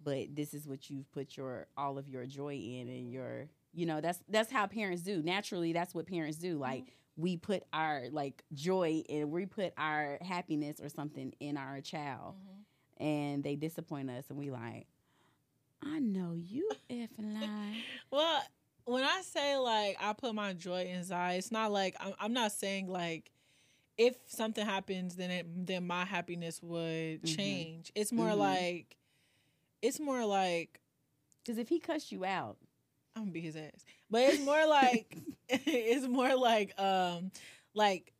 but 0.02 0.34
this 0.34 0.54
is 0.54 0.68
what 0.68 0.88
you've 0.88 1.10
put 1.12 1.36
your 1.36 1.66
all 1.76 1.98
of 1.98 2.08
your 2.08 2.26
joy 2.26 2.54
in 2.54 2.88
and 2.88 3.10
your 3.10 3.48
you 3.74 3.86
know 3.86 4.00
that's 4.00 4.20
that's 4.28 4.50
how 4.50 4.66
parents 4.66 5.02
do 5.02 5.22
naturally 5.22 5.72
that's 5.72 5.94
what 5.94 6.06
parents 6.06 6.38
do 6.38 6.58
like 6.58 6.84
mm. 6.84 6.92
We 7.18 7.36
put 7.36 7.64
our 7.74 8.04
like 8.12 8.44
joy 8.54 9.02
and 9.10 9.30
we 9.32 9.46
put 9.46 9.74
our 9.76 10.18
happiness 10.22 10.80
or 10.80 10.88
something 10.88 11.34
in 11.40 11.58
our 11.58 11.82
child 11.82 12.36
Mhm. 12.36 12.64
and 13.04 13.44
they 13.44 13.56
disappoint 13.56 14.10
us 14.10 14.24
and 14.30 14.38
we 14.38 14.50
like 14.50 14.86
i 15.82 15.98
know 15.98 16.32
you 16.34 16.70
effing 16.90 17.34
lie 17.40 17.84
Well, 18.10 18.42
when 18.86 19.04
I 19.04 19.20
say 19.22 19.56
like 19.58 19.96
I 20.00 20.12
put 20.14 20.34
my 20.34 20.54
joy 20.54 20.84
in 20.86 21.04
Zai, 21.04 21.34
it's 21.34 21.52
not 21.52 21.70
like 21.72 21.94
I'm, 22.00 22.14
I'm 22.18 22.32
not 22.32 22.52
saying 22.52 22.88
like 22.88 23.30
if 23.98 24.16
something 24.28 24.64
happens, 24.64 25.16
then 25.16 25.30
it 25.30 25.66
then 25.66 25.86
my 25.86 26.04
happiness 26.04 26.62
would 26.62 27.22
Mhm. 27.22 27.36
change. 27.36 27.92
It's 27.94 28.12
more 28.12 28.30
Mhm. 28.30 28.38
like 28.38 28.96
it's 29.82 30.00
more 30.00 30.24
like 30.24 30.80
because 31.44 31.58
if 31.58 31.68
he 31.68 31.78
cussed 31.80 32.12
you 32.12 32.24
out 32.24 32.56
I'm 33.16 33.22
gonna 33.24 33.32
beat 33.32 33.44
his 33.44 33.56
ass, 33.56 33.84
but 34.10 34.22
it's 34.22 34.38
more 34.38 34.66
like 34.68 35.16
it's 35.66 36.06
more 36.06 36.36
like 36.36 36.78
um 36.80 37.30
like 37.74 38.12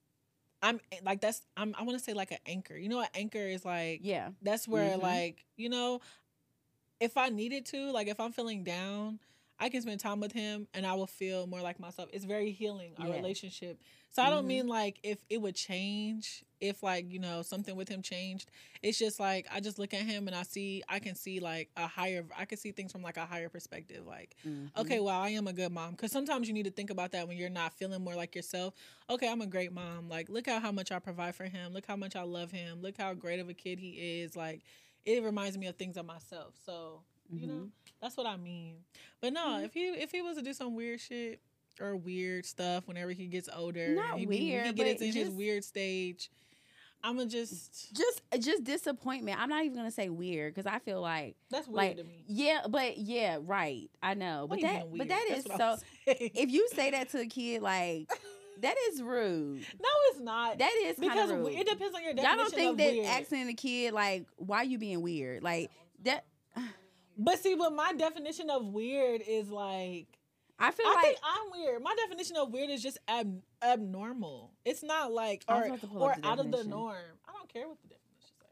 I'm 0.62 0.80
like 1.04 1.20
that's 1.20 1.42
I'm 1.56 1.74
I 1.78 1.82
want 1.82 1.98
to 1.98 2.04
say 2.04 2.14
like 2.14 2.32
an 2.32 2.38
anchor. 2.46 2.76
You 2.76 2.88
know 2.88 2.96
what 2.96 3.10
anchor 3.14 3.38
is 3.38 3.64
like? 3.64 4.00
yeah 4.02 4.30
That's 4.42 4.66
where 4.68 4.96
Mhm. 4.96 5.02
like, 5.02 5.44
you 5.56 5.68
know, 5.68 6.00
if 7.00 7.16
I 7.16 7.28
needed 7.28 7.66
to, 7.66 7.90
like 7.92 8.08
if 8.08 8.20
I'm 8.20 8.32
feeling 8.32 8.64
down, 8.64 9.18
I 9.60 9.68
can 9.68 9.82
spend 9.82 9.98
time 10.00 10.20
with 10.20 10.32
him 10.32 10.68
and 10.72 10.86
I 10.86 10.94
will 10.94 11.06
feel 11.08 11.46
more 11.46 11.60
like 11.60 11.80
myself. 11.80 12.08
It's 12.12 12.24
very 12.24 12.52
healing, 12.52 12.94
our 12.98 13.08
Yeah. 13.08 13.16
relationship. 13.16 13.80
So 14.10 14.22
I 14.22 14.30
don't 14.30 14.44
Mhm. 14.44 14.48
mean 14.48 14.66
like 14.68 15.00
if 15.02 15.24
it 15.28 15.40
would 15.42 15.56
change, 15.56 16.44
if 16.60 16.82
like, 16.82 17.10
you 17.10 17.18
know, 17.18 17.42
something 17.42 17.74
with 17.76 17.88
him 17.88 18.00
changed. 18.02 18.50
It's 18.82 18.98
just 18.98 19.18
like 19.18 19.46
I 19.50 19.60
just 19.60 19.78
look 19.78 19.92
at 19.94 20.02
him 20.02 20.28
and 20.28 20.36
I 20.36 20.44
see 20.44 20.82
I 20.88 20.98
can 21.00 21.14
see 21.16 21.40
like 21.40 21.70
a 21.76 21.86
higher 21.88 22.24
I 22.36 22.44
can 22.44 22.58
see 22.58 22.70
things 22.72 22.92
from 22.92 23.02
like 23.02 23.16
a 23.16 23.26
higher 23.26 23.48
perspective. 23.48 24.06
Like, 24.06 24.36
Mhm. 24.46 24.70
okay, 24.76 25.00
well 25.00 25.16
I 25.20 25.30
am 25.30 25.46
a 25.48 25.52
good 25.52 25.72
mom. 25.72 25.96
Cause 25.96 26.12
sometimes 26.12 26.46
you 26.48 26.54
need 26.54 26.64
to 26.66 26.70
think 26.70 26.90
about 26.90 27.12
that 27.12 27.26
when 27.26 27.36
you're 27.36 27.50
not 27.50 27.74
feeling 27.74 28.02
more 28.02 28.14
like 28.14 28.34
yourself. 28.36 28.74
Okay, 29.10 29.28
I'm 29.28 29.40
a 29.40 29.46
great 29.46 29.72
mom. 29.72 30.08
Like, 30.08 30.28
look 30.28 30.46
at 30.48 30.62
how 30.62 30.72
much 30.72 30.92
I 30.92 30.98
provide 31.00 31.34
for 31.34 31.44
him. 31.44 31.72
Look 31.72 31.86
how 31.86 31.96
much 31.96 32.14
I 32.16 32.22
love 32.22 32.50
him. 32.52 32.80
Look 32.80 32.96
how 32.96 33.12
great 33.14 33.40
of 33.40 33.48
a 33.48 33.54
kid 33.54 33.78
he 33.80 34.20
is. 34.22 34.36
Like, 34.36 34.62
it 35.04 35.22
reminds 35.22 35.58
me 35.58 35.66
of 35.66 35.76
things 35.76 35.96
of 35.96 36.06
myself. 36.06 36.54
So, 36.64 37.02
you 37.34 37.46
know, 37.46 37.54
Mhm. 37.54 37.70
That's 38.00 38.16
what 38.16 38.26
I 38.26 38.36
mean. 38.36 38.76
But 39.20 39.32
no, 39.32 39.46
Mhm. 39.46 39.64
if 39.64 39.74
he 39.74 39.88
if 39.88 40.10
he 40.12 40.22
was 40.22 40.36
to 40.36 40.42
do 40.42 40.52
some 40.52 40.74
weird 40.74 41.00
shit 41.00 41.40
or 41.80 41.96
weird 41.96 42.44
stuff 42.46 42.86
whenever 42.88 43.12
he 43.12 43.26
gets 43.26 43.48
older, 43.54 43.88
Not 43.94 44.18
he, 44.18 44.26
be- 44.26 44.36
he 44.36 44.50
weird, 44.52 44.76
gets 44.76 45.00
in 45.00 45.06
his 45.12 45.14
just- 45.14 45.32
weird 45.32 45.64
stage. 45.64 46.30
I'ma 47.04 47.26
just 47.26 47.94
just 47.94 48.22
just 48.40 48.64
disappointment 48.64 49.38
i'm 49.40 49.48
not 49.48 49.62
even 49.64 49.76
gonna 49.76 49.88
say 49.92 50.08
weird 50.08 50.52
because 50.52 50.66
i 50.66 50.80
feel 50.80 51.00
like 51.00 51.36
that's 51.48 51.68
weird 51.68 51.76
like 51.76 51.96
to 51.98 52.02
me. 52.02 52.24
yeah 52.26 52.62
but 52.68 52.98
yeah 52.98 53.38
right 53.40 53.88
i 54.02 54.14
know 54.14 54.48
but 54.50 54.60
that 54.62 54.82
but 54.90 55.06
that 55.06 55.24
That's 55.28 55.46
is 55.46 55.52
so 55.56 55.76
if 56.08 56.50
you 56.50 56.68
say 56.74 56.90
that 56.90 57.08
to 57.10 57.20
a 57.20 57.26
kid 57.26 57.62
like 57.62 58.08
that 58.62 58.74
is 58.90 59.00
rude 59.00 59.60
no, 59.80 59.88
it's 60.10 60.18
not. 60.18 60.58
that 60.58 60.74
is 60.86 60.96
because 60.98 61.30
rude 61.30 61.52
it 61.52 61.68
depends 61.68 61.94
on 61.94 62.02
your 62.02 62.14
y'all 62.14 62.36
don't 62.36 62.52
think 62.52 62.76
that 62.78 62.92
weird. 62.92 63.06
asking 63.06 63.48
a 63.48 63.54
kid 63.54 63.94
like 63.94 64.26
why 64.34 64.62
you 64.64 64.76
being 64.76 65.00
weird 65.00 65.40
like 65.44 65.70
that 66.02 66.24
But 67.18 67.38
see, 67.40 67.54
but 67.56 67.72
my 67.74 67.92
definition 67.94 68.48
of 68.50 68.66
weird 68.66 69.22
is 69.26 69.50
like 69.50 70.06
i 70.60 70.70
feel 70.72 70.86
I 70.86 70.94
like 70.94 71.04
think 71.04 71.18
I'm 71.22 71.50
weird. 71.52 71.82
My 71.82 71.94
definition 72.04 72.36
of 72.36 72.50
weird 72.52 72.70
is 72.70 72.82
just 72.82 72.98
ab- 73.08 73.42
abnormal. 73.62 74.52
It's 74.64 74.82
not 74.82 75.12
like 75.12 75.44
or 75.48 75.62
about 75.64 75.80
to 75.80 75.86
pull 75.86 76.02
or 76.02 76.16
out 76.24 76.38
of 76.38 76.50
the 76.50 76.64
norm. 76.64 76.96
I 77.28 77.32
don't 77.32 77.48
care 77.52 77.68
what 77.68 77.78
the 77.82 77.88
definition 77.88 78.34
say. 78.40 78.46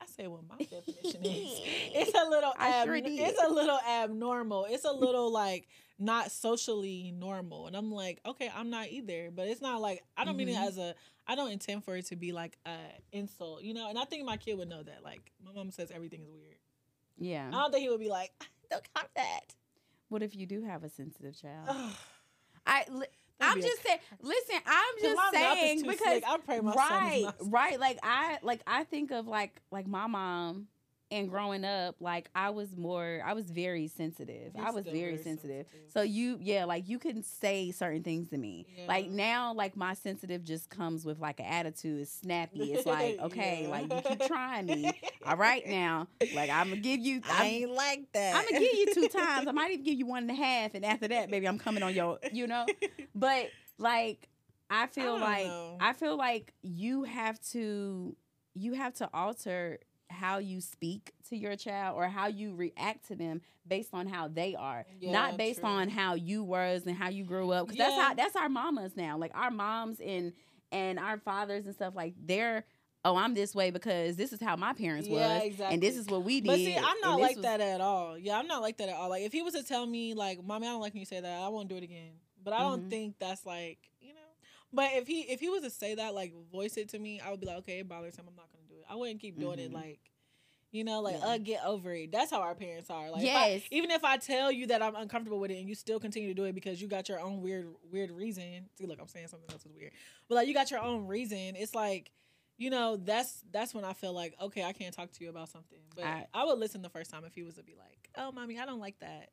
I 0.00 0.06
say 0.06 0.26
what 0.28 0.42
my 0.48 0.56
definition 0.64 1.24
is. 1.24 1.60
It's 1.94 2.14
a 2.18 2.28
little 2.28 2.52
ab- 2.58 2.86
sure 2.86 2.96
it's 2.96 3.42
a 3.44 3.48
little 3.52 3.78
abnormal. 3.88 4.66
It's 4.70 4.84
a 4.84 4.92
little 4.92 5.32
like 5.32 5.66
not 6.00 6.30
socially 6.30 7.12
normal. 7.16 7.66
And 7.66 7.76
I'm 7.76 7.90
like, 7.90 8.20
okay, 8.24 8.48
I'm 8.54 8.70
not 8.70 8.88
either. 8.88 9.30
But 9.34 9.48
it's 9.48 9.60
not 9.60 9.80
like 9.80 10.02
I 10.16 10.24
don't 10.24 10.36
mean 10.36 10.48
it 10.48 10.54
Mhm. 10.56 10.66
as 10.68 10.78
a 10.78 10.94
I 11.26 11.34
don't 11.34 11.50
intend 11.50 11.84
for 11.84 11.96
it 11.96 12.06
to 12.06 12.16
be 12.16 12.30
like 12.32 12.56
a 12.64 12.76
insult, 13.12 13.62
you 13.62 13.74
know. 13.74 13.88
And 13.88 13.98
I 13.98 14.04
think 14.04 14.24
my 14.24 14.36
kid 14.36 14.56
would 14.58 14.68
know 14.68 14.82
that. 14.84 15.02
Like 15.02 15.32
my 15.44 15.52
mom 15.52 15.70
says 15.72 15.90
everything 15.90 16.22
is 16.22 16.30
weird. 16.30 16.56
Yeah 17.18 17.48
I 17.48 17.50
don't 17.52 17.72
think 17.72 17.82
he 17.82 17.88
would 17.90 18.00
be 18.00 18.08
like, 18.08 18.32
don't 18.70 18.82
count 18.94 19.08
that. 19.16 19.54
what 20.08 20.22
if 20.22 20.34
you 20.36 20.46
do 20.46 20.62
have 20.64 20.84
a 20.84 20.88
sensitive 20.90 21.40
child 21.40 21.68
i 22.66 22.84
li- 22.90 23.06
i'm 23.40 23.60
just 23.60 23.82
saying 23.82 23.98
listen 24.22 24.56
I'm 24.66 24.94
just 25.02 25.16
my 25.16 25.30
mouth 25.32 25.56
is 25.56 25.60
saying 25.62 25.82
because 25.82 25.98
slick. 26.00 26.24
I 26.26 26.36
pray 26.38 26.60
my 26.60 26.74
son 26.74 27.12
is 27.12 27.24
right 27.24 27.32
right 27.42 27.80
like 27.80 27.98
i 28.02 28.38
like 28.42 28.60
i 28.66 28.84
think 28.84 29.10
of 29.10 29.26
like 29.26 29.60
like 29.70 29.86
my 29.86 30.06
mom 30.06 30.66
and 31.10 31.30
growing 31.30 31.64
up 31.64 31.96
like 32.00 32.28
i 32.34 32.50
was 32.50 32.76
more 32.76 33.20
i 33.24 33.32
was 33.32 33.50
very 33.50 33.88
sensitive 33.88 34.52
You're 34.54 34.66
i 34.66 34.70
was 34.70 34.84
very, 34.84 34.98
very 35.00 35.16
sensitive. 35.16 35.66
sensitive. 35.66 35.90
so 35.92 36.02
you 36.02 36.38
yeah 36.42 36.64
like 36.66 36.88
you 36.88 36.98
can 36.98 37.22
say 37.22 37.70
certain 37.70 38.02
things 38.02 38.28
to 38.28 38.36
me 38.38 38.66
like 38.86 39.08
now 39.08 39.54
like 39.54 39.76
my 39.76 39.94
sensitive 39.94 40.44
just 40.44 40.68
comes 40.68 41.04
with 41.06 41.18
like 41.18 41.40
an 41.40 41.46
attitude 41.46 42.00
it's 42.02 42.12
snappy 42.12 42.72
it's 42.74 42.86
like 42.96 43.18
okay 43.20 43.62
Yeah. 43.62 43.68
like 43.68 43.92
you 43.92 44.00
keep 44.16 44.26
trying 44.26 44.66
me 44.66 44.90
all 45.26 45.36
right 45.36 45.66
now 45.66 46.08
like 46.34 46.50
i'm 46.50 46.68
gonna 46.68 46.80
give 46.80 47.00
you 47.00 47.22
I 47.30 47.40
I'm, 47.40 47.46
ain't 47.46 47.70
like 47.70 48.12
that. 48.12 48.36
I'm 48.36 48.44
gonna 48.44 48.64
give 48.64 48.74
you 48.78 48.94
two 48.94 49.08
times 49.18 49.48
i 49.48 49.52
might 49.52 49.70
even 49.72 49.84
give 49.84 49.94
you 49.98 50.06
one 50.06 50.22
and 50.24 50.30
a 50.30 50.34
half 50.34 50.74
and 50.74 50.84
after 50.84 51.08
that 51.08 51.30
baby 51.30 51.48
i'm 51.48 51.58
coming 51.58 51.82
on 51.82 51.94
your 51.94 52.18
you 52.32 52.46
know 52.46 52.66
but 53.14 53.48
like 53.78 54.28
i 54.68 54.86
feel 54.86 55.04
don't 55.18 55.20
like 55.20 55.46
know. 55.46 55.78
i 55.80 55.92
feel 55.94 56.16
like 56.18 56.52
you 56.62 57.04
have 57.04 57.40
to 57.52 58.14
you 58.54 58.74
have 58.74 58.92
to 58.92 59.08
alter 59.14 59.78
how 60.10 60.38
you 60.38 60.60
speak 60.60 61.12
to 61.28 61.36
your 61.36 61.56
child 61.56 61.96
or 61.96 62.06
how 62.08 62.26
you 62.26 62.54
react 62.54 63.06
to 63.08 63.14
them 63.16 63.40
based 63.66 63.90
on 63.92 64.06
how 64.06 64.28
they 64.28 64.54
are 64.54 64.84
Yeah, 65.00 65.12
not 65.12 65.36
based 65.36 65.60
true. 65.60 65.68
on 65.68 65.88
how 65.88 66.14
you 66.14 66.42
was 66.42 66.86
and 66.86 66.96
how 66.96 67.08
you 67.08 67.24
grew 67.24 67.50
up 67.52 67.66
because 67.66 67.78
that's 67.78 67.94
how 67.94 68.14
that's 68.14 68.36
our 68.36 68.48
mamas 68.48 68.96
now 68.96 69.18
like 69.18 69.32
our 69.34 69.50
moms 69.50 70.00
and 70.00 70.32
and 70.72 70.98
our 70.98 71.18
fathers 71.18 71.66
and 71.66 71.74
stuff 71.74 71.94
like 71.94 72.14
they're 72.24 72.64
oh 73.04 73.16
i'm 73.16 73.34
this 73.34 73.54
way 73.54 73.70
because 73.70 74.16
this 74.16 74.32
is 74.32 74.40
how 74.40 74.56
my 74.56 74.72
parents 74.72 75.08
Yeah, 75.08 75.34
was 75.36 75.42
exactly. 75.44 75.74
and 75.74 75.82
this 75.82 75.96
is 75.96 76.06
what 76.06 76.24
we 76.24 76.40
did 76.40 76.46
But 76.48 76.56
see, 76.56 76.76
I'm 76.76 77.00
not 77.02 77.20
like 77.20 77.36
was- 77.36 77.42
that 77.44 77.60
at 77.60 77.80
all. 77.80 78.18
Yeah, 78.18 78.38
I'm 78.38 78.46
not 78.46 78.62
like 78.62 78.78
that 78.78 78.88
at 78.88 78.94
all. 78.96 79.10
Like 79.10 79.22
if 79.22 79.32
he 79.32 79.42
was 79.42 79.54
to 79.54 79.62
tell 79.62 79.84
me, 79.86 80.14
like, 80.14 80.42
mommy, 80.42 80.66
I 80.66 80.70
don't 80.70 80.80
like 80.80 80.94
when 80.94 81.00
you 81.00 81.06
say 81.06 81.20
that, 81.20 81.42
I 81.42 81.48
won't 81.48 81.68
do 81.68 81.76
it 81.76 81.82
again. 81.84 82.12
But 82.42 82.54
I 82.54 82.60
don't 82.60 82.84
Mhm. 82.86 82.90
think 82.90 83.18
that's 83.18 83.44
like. 83.44 83.78
But 84.72 84.90
if 84.94 85.06
he 85.06 85.20
if 85.22 85.40
he 85.40 85.48
was 85.48 85.62
to 85.62 85.70
say 85.70 85.94
that, 85.94 86.14
like 86.14 86.32
voice 86.52 86.76
it 86.76 86.90
to 86.90 86.98
me, 86.98 87.20
I 87.20 87.30
would 87.30 87.40
be 87.40 87.46
like, 87.46 87.56
okay, 87.58 87.78
it 87.80 87.88
bothers 87.88 88.16
him. 88.16 88.26
I'm 88.28 88.36
not 88.36 88.50
gonna 88.52 88.64
do 88.68 88.74
it. 88.80 88.84
I 88.90 88.96
wouldn't 88.96 89.20
keep 89.20 89.38
doing 89.38 89.58
it 89.58 89.70
Mhm. 89.70 89.74
like 89.74 90.00
you 90.70 90.84
know, 90.84 91.00
like, 91.00 91.16
Yeah. 91.18 91.26
uh, 91.28 91.38
get 91.38 91.64
over 91.64 91.94
it. 91.94 92.12
That's 92.12 92.30
how 92.30 92.42
our 92.42 92.54
parents 92.54 92.90
are. 92.90 93.10
Like, 93.10 93.22
if 93.24 93.34
I- 93.34 93.48
Yes. 93.52 93.62
even 93.70 93.90
if 93.90 94.04
I 94.04 94.18
tell 94.18 94.52
you 94.52 94.66
that 94.66 94.82
I'm 94.82 94.94
uncomfortable 94.96 95.40
with 95.40 95.50
it 95.50 95.56
and 95.58 95.66
you 95.66 95.74
still 95.74 95.98
continue 95.98 96.28
to 96.28 96.34
do 96.34 96.44
it 96.44 96.52
because 96.54 96.82
you 96.82 96.88
got 96.88 97.08
your 97.08 97.20
own 97.20 97.40
weird, 97.40 97.74
weird 97.90 98.10
reason. 98.10 98.68
See, 98.74 98.84
look, 98.84 99.00
I'm 99.00 99.08
saying 99.08 99.28
something 99.28 99.48
else 99.50 99.64
is 99.64 99.72
weird, 99.72 99.92
but 100.28 100.34
like 100.34 100.46
you 100.46 100.52
got 100.52 100.70
your 100.70 100.80
own 100.80 101.06
reason. 101.06 101.56
It's 101.56 101.74
like, 101.74 102.10
you 102.58 102.68
know, 102.68 102.98
that's 102.98 103.42
that's 103.50 103.72
when 103.72 103.86
I 103.86 103.94
feel 103.94 104.12
like, 104.12 104.38
okay, 104.42 104.62
I 104.62 104.74
can't 104.74 104.94
talk 104.94 105.10
to 105.12 105.24
you 105.24 105.30
about 105.30 105.48
something. 105.48 105.78
But 105.96 106.04
I, 106.04 106.26
I- 106.34 106.44
would 106.44 106.58
listen 106.58 106.82
the 106.82 106.90
first 106.90 107.10
time 107.10 107.24
if 107.24 107.34
he 107.34 107.42
was 107.42 107.54
to 107.54 107.62
be 107.62 107.74
like, 107.74 108.10
oh, 108.18 108.30
mommy, 108.30 108.58
I 108.58 108.66
don't 108.66 108.78
like 108.80 108.98
that. 108.98 109.30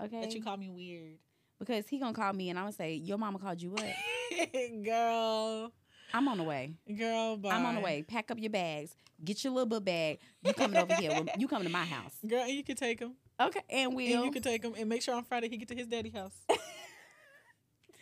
okay 0.00 0.22
That 0.22 0.32
you 0.34 0.42
call 0.42 0.56
me 0.56 0.70
weird. 0.70 1.18
Because 1.64 1.88
he 1.88 1.98
gonna 1.98 2.12
call 2.12 2.32
me 2.32 2.50
and 2.50 2.58
i'm 2.58 2.64
gonna 2.64 2.72
say 2.72 2.94
your 2.94 3.18
mama 3.18 3.38
called 3.38 3.60
you 3.60 3.70
what 3.70 3.84
girl, 4.84 5.72
i'm 6.12 6.28
on 6.28 6.38
the 6.38 6.44
way 6.44 6.74
girl, 6.98 7.36
bye. 7.36 7.50
i'm 7.50 7.64
on 7.66 7.74
the 7.74 7.80
way 7.80 8.02
pack 8.02 8.30
up 8.30 8.38
your 8.40 8.50
bags 8.50 8.96
get 9.24 9.42
your 9.44 9.52
little 9.52 9.68
book 9.68 9.84
bag 9.84 10.18
you 10.42 10.52
coming 10.52 10.76
over 10.76 10.94
here 10.94 11.12
you 11.38 11.46
coming 11.46 11.66
to 11.66 11.72
my 11.72 11.84
house 11.84 12.14
Girl, 12.26 12.42
and 12.42 12.50
you 12.52 12.64
can 12.64 12.76
take 12.76 12.98
him. 13.00 13.14
okay 13.40 13.60
and 13.70 13.94
we'll 13.94 14.16
And 14.16 14.24
you 14.24 14.30
can 14.32 14.42
take 14.42 14.64
him 14.64 14.74
and 14.76 14.88
make 14.88 15.02
sure 15.02 15.14
on 15.14 15.24
Friday 15.24 15.48
he 15.48 15.56
get 15.56 15.68
to 15.68 15.74
his 15.74 15.86
daddy 15.86 16.10
house. 16.10 16.34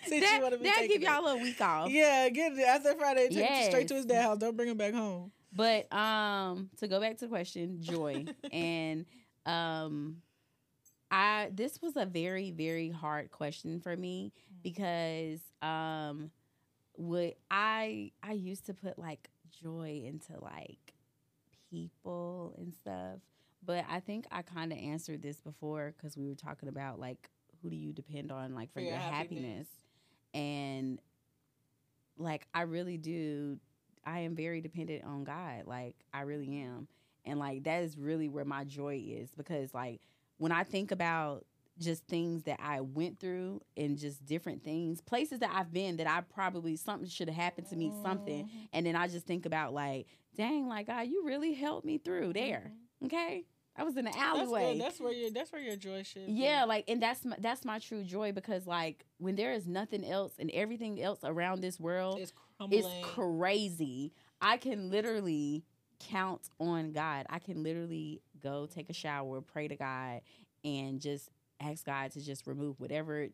Since 0.06 0.24
that, 0.24 0.36
you 0.36 0.42
want 0.42 0.54
to 0.62 0.88
give 0.88 1.02
y'all 1.02 1.26
it. 1.26 1.32
a 1.32 1.36
week 1.42 1.60
off 1.60 1.90
Yeah, 1.90 2.28
get 2.30 2.52
it 2.52 2.62
after 2.62 2.94
Friday. 2.94 3.28
Take 3.28 3.38
it 3.50 3.66
straight 3.66 3.88
to 3.88 3.94
his 3.94 4.06
dad 4.06 4.22
house. 4.22 4.38
Don't 4.38 4.56
bring 4.56 4.70
him 4.70 4.78
back 4.78 4.94
home. 4.94 5.30
But 5.52 5.92
um 5.92 6.70
to 6.78 6.88
go 6.88 7.00
back 7.00 7.18
to 7.18 7.26
the 7.26 7.28
question, 7.28 7.82
joy. 7.82 8.24
and 8.52 9.04
um 9.44 10.16
I 11.10 11.50
this 11.52 11.80
was 11.82 11.96
a 11.96 12.06
very, 12.06 12.50
very 12.50 12.90
hard 12.90 13.30
question 13.30 13.80
for 13.80 13.96
me 13.96 14.32
because 14.62 15.40
um 15.62 16.30
would 16.96 17.34
I 17.50 18.12
I 18.22 18.32
used 18.32 18.66
to 18.66 18.74
put 18.74 18.98
like 18.98 19.28
joy 19.62 20.02
into 20.04 20.42
like 20.42 20.94
people 21.70 22.54
and 22.58 22.72
stuff. 22.74 23.18
But 23.64 23.84
I 23.90 24.00
think 24.00 24.26
I 24.32 24.42
kind 24.42 24.72
of 24.72 24.78
answered 24.78 25.22
this 25.22 25.40
before 25.40 25.94
because 25.96 26.16
we 26.16 26.26
were 26.28 26.34
talking 26.34 26.68
about 26.68 26.98
like 26.98 27.28
who 27.62 27.70
do 27.70 27.76
you 27.76 27.92
depend 27.92 28.32
on 28.32 28.54
like 28.54 28.68
for, 28.72 28.74
For 28.74 28.80
your, 28.80 28.90
your 28.92 28.98
happiness. 28.98 29.18
happiness. 29.44 29.68
and 30.34 30.98
like 32.16 32.46
I 32.54 32.62
really 32.62 32.96
do. 32.96 33.58
I 34.04 34.20
am 34.20 34.34
very 34.34 34.60
dependent 34.60 35.04
on 35.04 35.24
God. 35.24 35.64
Like 35.66 35.94
I 36.12 36.22
really 36.22 36.56
am, 36.62 36.88
and 37.24 37.38
like 37.38 37.64
that 37.64 37.82
is 37.82 37.98
really 37.98 38.28
where 38.28 38.44
my 38.46 38.64
joy 38.64 39.02
is 39.06 39.30
because 39.36 39.74
like 39.74 40.00
when 40.40 40.52
I 40.52 40.64
think 40.64 40.90
about 40.90 41.44
just 41.78 42.06
things 42.06 42.42
that 42.44 42.58
I 42.62 42.80
went 42.80 43.20
through 43.20 43.60
and 43.76 43.96
just 43.98 44.24
different 44.26 44.62
things, 44.64 45.00
places 45.00 45.38
that 45.40 45.50
I've 45.54 45.72
been 45.72 45.96
that 45.98 46.06
I 46.06 46.22
probably 46.22 46.76
something 46.76 47.08
should 47.08 47.28
have 47.28 47.36
happened 47.36 47.68
to 47.68 47.76
me, 47.76 47.92
something, 48.02 48.44
Mhm. 48.46 48.68
and 48.72 48.84
then 48.86 48.96
I 48.96 49.06
just 49.06 49.26
think 49.26 49.46
about 49.46 49.72
like, 49.72 50.06
dang, 50.34 50.66
like 50.66 50.86
God, 50.88 51.02
you 51.08 51.24
really 51.24 51.52
helped 51.54 51.84
me 51.86 51.98
through 51.98 52.32
there. 52.32 52.72
Okay, 53.04 53.44
I 53.76 53.84
was 53.84 53.96
in 53.96 54.04
the 54.04 54.10
Mm-hmm. 54.10 54.20
That's 54.20 54.40
alleyway. 54.40 54.72
good. 54.74 54.82
That's 54.82 55.00
where 55.00 55.12
your 55.12 55.30
that's 55.30 55.52
where 55.52 55.62
your 55.62 55.76
joy 55.76 56.02
should. 56.02 56.26
be. 56.26 56.32
Yeah, 56.32 56.64
like 56.64 56.84
and 56.88 57.02
that's 57.02 57.24
my, 57.24 57.36
that's 57.38 57.64
my 57.64 57.78
true 57.78 58.02
joy 58.04 58.32
because 58.32 58.66
like 58.66 59.04
when 59.18 59.36
there 59.36 59.52
is 59.52 59.66
nothing 59.66 60.04
else 60.04 60.34
and 60.38 60.50
everything 60.52 61.00
else 61.00 61.20
around 61.24 61.60
this 61.60 61.78
world 61.80 62.18
it's 62.18 62.30
is 62.30 62.36
crumbling. 62.58 63.02
crazy. 63.02 64.12
I 64.42 64.56
can 64.58 64.90
literally 64.90 65.64
count 66.00 66.48
on 66.58 66.92
God. 66.92 67.26
I 67.30 67.38
can 67.38 67.62
literally 67.62 68.20
go 68.42 68.66
take 68.66 68.90
a 68.90 68.94
shower, 68.94 69.40
pray 69.40 69.68
to 69.68 69.76
God, 69.76 70.22
and 70.64 71.00
just 71.00 71.30
ask 71.60 71.84
God 71.84 72.10
to 72.12 72.20
just 72.24 72.46
remove 72.46 72.80
whatever 72.80 73.28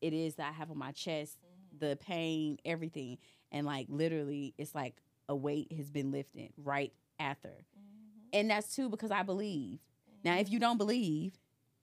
it 0.00 0.12
is 0.12 0.36
that 0.36 0.48
I 0.48 0.52
have 0.52 0.70
on 0.70 0.78
my 0.78 0.92
chest, 0.92 1.36
Mhm. 1.38 1.78
the 1.80 1.96
pain, 1.96 2.58
everything, 2.64 3.18
and 3.52 3.66
like 3.66 3.86
literally, 3.88 4.54
it's 4.58 4.74
like 4.74 4.96
a 5.28 5.34
weight 5.34 5.72
has 5.72 5.90
been 5.90 6.10
lifted 6.12 6.52
right 6.56 6.92
after, 7.18 7.48
Mhm. 7.76 8.28
and 8.32 8.50
that's 8.50 8.74
too 8.74 8.88
because 8.88 9.10
I 9.10 9.22
believe. 9.22 9.80
Now, 10.24 10.36
if 10.38 10.50
you 10.50 10.58
don't 10.58 10.78
believe 10.78 11.38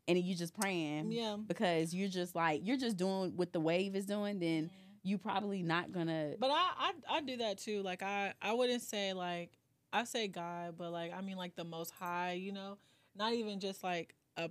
and 0.07 0.17
you 0.19 0.35
just 0.35 0.53
praying 0.53 1.11
yeah. 1.11 1.37
because 1.47 1.93
you're 1.93 2.09
just 2.09 2.35
like 2.35 2.61
you're 2.65 2.77
just 2.77 2.97
doing 2.97 3.35
what 3.35 3.51
the 3.53 3.59
wave 3.59 3.95
is 3.95 4.05
doing, 4.05 4.39
then 4.39 4.65
Mhm. 4.65 4.71
you 5.03 5.17
probably 5.17 5.63
not 5.63 5.91
gonna. 5.91 6.35
But 6.39 6.51
I, 6.51 6.93
I 7.09 7.17
I 7.17 7.21
do 7.21 7.37
that 7.37 7.57
too. 7.57 7.81
Like 7.81 8.03
I 8.03 8.33
I 8.41 8.53
wouldn't 8.53 8.81
say 8.83 9.13
like 9.13 9.51
I 9.93 10.03
say 10.05 10.27
God, 10.27 10.75
but 10.77 10.91
like 10.91 11.13
I 11.13 11.21
mean 11.21 11.37
like 11.37 11.55
the 11.55 11.63
Most 11.63 11.91
High. 11.91 12.33
You 12.33 12.51
know, 12.51 12.77
not 13.15 13.33
even 13.33 13.59
just 13.59 13.83
like 13.83 14.15
a 14.35 14.49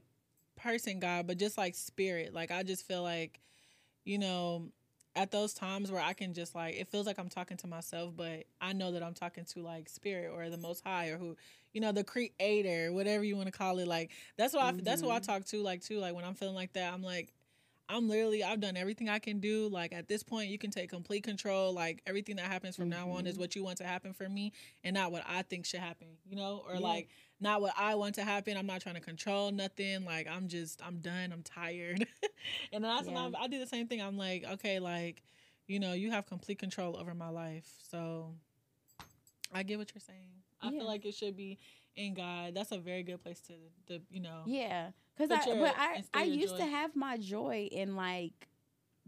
person 0.57 1.01
God, 1.01 1.27
but 1.27 1.37
just 1.37 1.59
like 1.59 1.75
spirit. 1.75 2.33
Like 2.33 2.51
I 2.51 2.63
just 2.63 2.87
feel 2.87 3.03
like, 3.03 3.41
you 4.05 4.19
know, 4.19 4.69
at 5.15 5.33
those 5.33 5.53
times 5.53 5.91
where 5.91 6.01
I 6.01 6.13
can 6.13 6.33
just 6.33 6.55
like 6.55 6.77
it 6.77 6.89
feels 6.89 7.07
like 7.07 7.19
I'm 7.19 7.29
talking 7.29 7.57
to 7.59 7.67
myself, 7.67 8.15
but 8.17 8.45
I 8.61 8.73
know 8.73 8.93
that 8.93 9.03
I'm 9.03 9.15
talking 9.15 9.45
to 9.47 9.63
like 9.63 9.89
spirit 9.89 10.31
or 10.33 10.49
the 10.49 10.57
Most 10.57 10.85
High 10.87 11.09
or 11.09 11.19
who, 11.19 11.37
you 11.73 11.81
know, 11.81 11.91
the 11.91 12.05
Creator, 12.05 12.93
whatever 12.93 13.25
you 13.25 13.37
want 13.37 13.47
to 13.47 13.53
call 13.53 13.81
it. 13.81 13.89
Like 13.89 14.13
that's 14.39 14.55
what 14.55 14.63
I 14.63 14.73
that's 14.73 15.03
what 15.03 15.11
I 15.11 15.17
mm-hmm. 15.17 15.33
talk 15.33 15.45
to. 15.47 15.61
Like 15.61 15.83
too. 15.83 15.99
Like 15.99 16.15
when 16.15 16.25
I'm 16.25 16.35
feeling 16.35 16.55
like 16.55 16.73
that, 16.75 16.93
I'm 16.93 17.03
like. 17.03 17.33
I'm 17.93 18.09
literally 18.09 18.43
I've 18.43 18.61
done 18.61 18.77
everything 18.77 19.09
I 19.09 19.19
can 19.19 19.39
do. 19.39 19.69
Like 19.69 19.93
at 19.93 20.09
this 20.09 20.23
point 20.23 20.49
you 20.49 20.59
can 20.59 20.71
take 20.71 20.89
complete 20.91 21.23
control. 21.25 21.73
Like 21.73 22.01
everything 22.07 22.37
that 22.37 22.47
happens 22.47 22.75
from 22.77 22.89
now 22.89 23.11
on 23.11 23.27
is 23.27 23.37
Mhm. 23.37 23.41
what 23.41 23.55
you 23.57 23.63
want 23.63 23.79
to 23.79 23.85
happen 23.85 24.13
for 24.13 24.29
me 24.29 24.53
and 24.83 24.95
not 24.95 25.13
what 25.13 25.23
I 25.27 25.43
think 25.43 25.67
should 25.67 25.81
happen, 25.81 26.09
you 26.25 26.37
know? 26.37 26.65
Or 26.67 26.75
Yeah. 26.75 26.81
like 26.81 27.09
not 27.41 27.61
what 27.61 27.75
I 27.77 27.95
want 27.97 28.15
to 28.17 28.25
happen. 28.25 28.57
I'm 28.57 28.67
not 28.67 28.81
trying 28.81 28.95
to 28.95 29.01
control 29.01 29.53
nothing. 29.53 30.05
Like 30.05 30.27
I'm 30.27 30.49
just 30.49 30.81
I'm 30.85 30.99
done. 31.01 31.33
I'm 31.33 31.43
tired. 31.43 32.07
and 32.73 32.83
that's 32.83 33.07
when 33.07 33.17
Yeah. 33.17 33.31
I, 33.39 33.43
I 33.45 33.47
do 33.49 33.59
the 33.59 33.67
same 33.67 33.87
thing. 33.89 34.01
I'm 34.01 34.17
like, 34.17 34.45
okay, 34.53 34.79
like, 34.79 35.23
you 35.67 35.79
know, 35.79 35.93
you 35.93 36.11
have 36.11 36.27
complete 36.27 36.59
control 36.59 36.97
over 36.97 37.15
my 37.15 37.29
life. 37.29 37.71
So 37.91 38.35
I 39.53 39.63
get 39.63 39.79
what 39.79 39.93
you're 39.95 40.01
saying. 40.01 40.31
I 40.61 40.71
Yeah. 40.71 40.79
feel 40.79 40.87
like 40.87 41.05
it 41.05 41.15
should 41.15 41.37
be 41.37 41.59
in 41.97 42.15
God. 42.15 42.55
That's 42.55 42.73
a 42.73 42.79
very 42.79 43.03
good 43.03 43.23
place 43.23 43.41
to, 43.43 43.55
to 43.89 44.01
you 44.11 44.21
know. 44.21 44.43
Yeah, 44.47 44.93
because 45.29 45.47
I 45.47 45.59
but 45.59 45.75
I 45.77 46.05
I 46.15 46.23
used 46.25 46.57
to 46.57 46.65
have 46.65 46.95
my 46.97 47.17
joy 47.17 47.69
in 47.71 47.97
like 47.97 48.49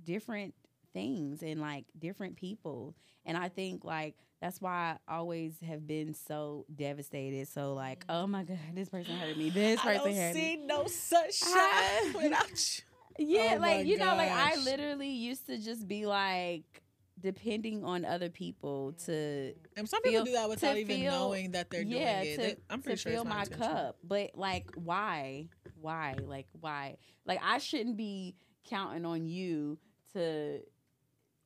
different 0.03 0.55
things 0.93 1.43
and 1.43 1.61
like 1.61 1.85
different 1.99 2.37
people, 2.37 2.95
and 3.25 3.37
I 3.37 3.49
think 3.49 3.85
like 3.85 4.15
that's 4.41 4.61
why 4.61 4.97
I 5.09 5.17
always 5.17 5.59
have 5.67 5.87
been 5.87 6.15
so 6.15 6.67
devastated. 6.75 7.49
So 7.49 7.75
like, 7.75 8.07
mm. 8.07 8.15
oh 8.15 8.27
my 8.27 8.45
god, 8.45 8.59
this 8.75 8.89
person 8.89 9.17
hurt 9.17 9.37
me. 9.39 9.51
This 9.55 9.81
I 9.81 9.83
person 9.83 10.13
don't 10.13 10.17
hurt 10.17 10.35
see 10.35 10.57
me. 10.57 10.67
no 10.67 10.87
sunshine 10.87 11.53
I- 11.55 12.13
without 12.23 12.79
you. 12.79 12.85
Yeah, 13.17 13.55
Oh 13.59 13.61
like 13.61 13.87
you 13.87 13.97
know, 13.97 14.07
like 14.17 14.33
I 14.33 14.57
literally 14.57 15.11
used 15.11 15.47
to 15.47 15.57
just 15.59 15.87
be 15.87 16.05
like 16.05 16.83
depending 17.21 17.85
on 17.85 18.05
other 18.05 18.29
people 18.29 18.93
mm. 18.93 19.05
to 19.07 19.55
And 19.77 19.89
some 19.89 20.03
people 20.03 20.25
do 20.25 20.33
that 20.33 20.49
without 20.49 20.77
even 20.77 20.97
feel- 20.97 21.13
knowing 21.13 21.53
that 21.53 21.71
they're 21.71 21.83
yeah 21.83 22.23
doing 22.23 22.41
it. 22.41 22.57
to, 22.57 22.57
I'm 22.69 22.83
pretty 22.83 22.97
to 22.97 23.03
sure 23.03 23.13
fill 23.13 23.25
my 23.25 23.45
cup 23.45 23.97
but 24.03 24.33
like 24.35 24.69
why 24.75 25.49
why 25.85 26.15
like 26.27 26.47
why? 26.61 26.97
Like 27.27 27.41
i 27.45 27.59
shouldn't 27.59 27.97
be 27.97 28.35
counting 28.69 29.05
on 29.05 29.27
you 29.27 29.79
to 30.15 30.61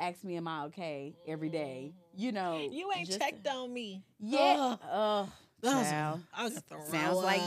ask 0.01 0.23
me 0.25 0.37
am 0.37 0.47
i 0.49 0.65
okay 0.67 1.17
every 1.27 1.49
day? 1.49 1.93
You 2.17 2.33
know 2.33 2.53
Mm-hmm. 2.61 2.73
You 2.73 2.91
ain't 2.97 3.07
just- 3.09 3.21
checked 3.21 3.47
on 3.49 3.73
me. 3.73 4.03
yeah. 4.21 4.57
Ugh. 4.59 4.79
oh 4.91 5.33
Ugh, 5.65 6.21
I 6.35 6.45
was 6.45 6.53
gonna 6.53 6.63
throw 6.69 6.85
sounds 7.01 7.17
like 7.19 7.43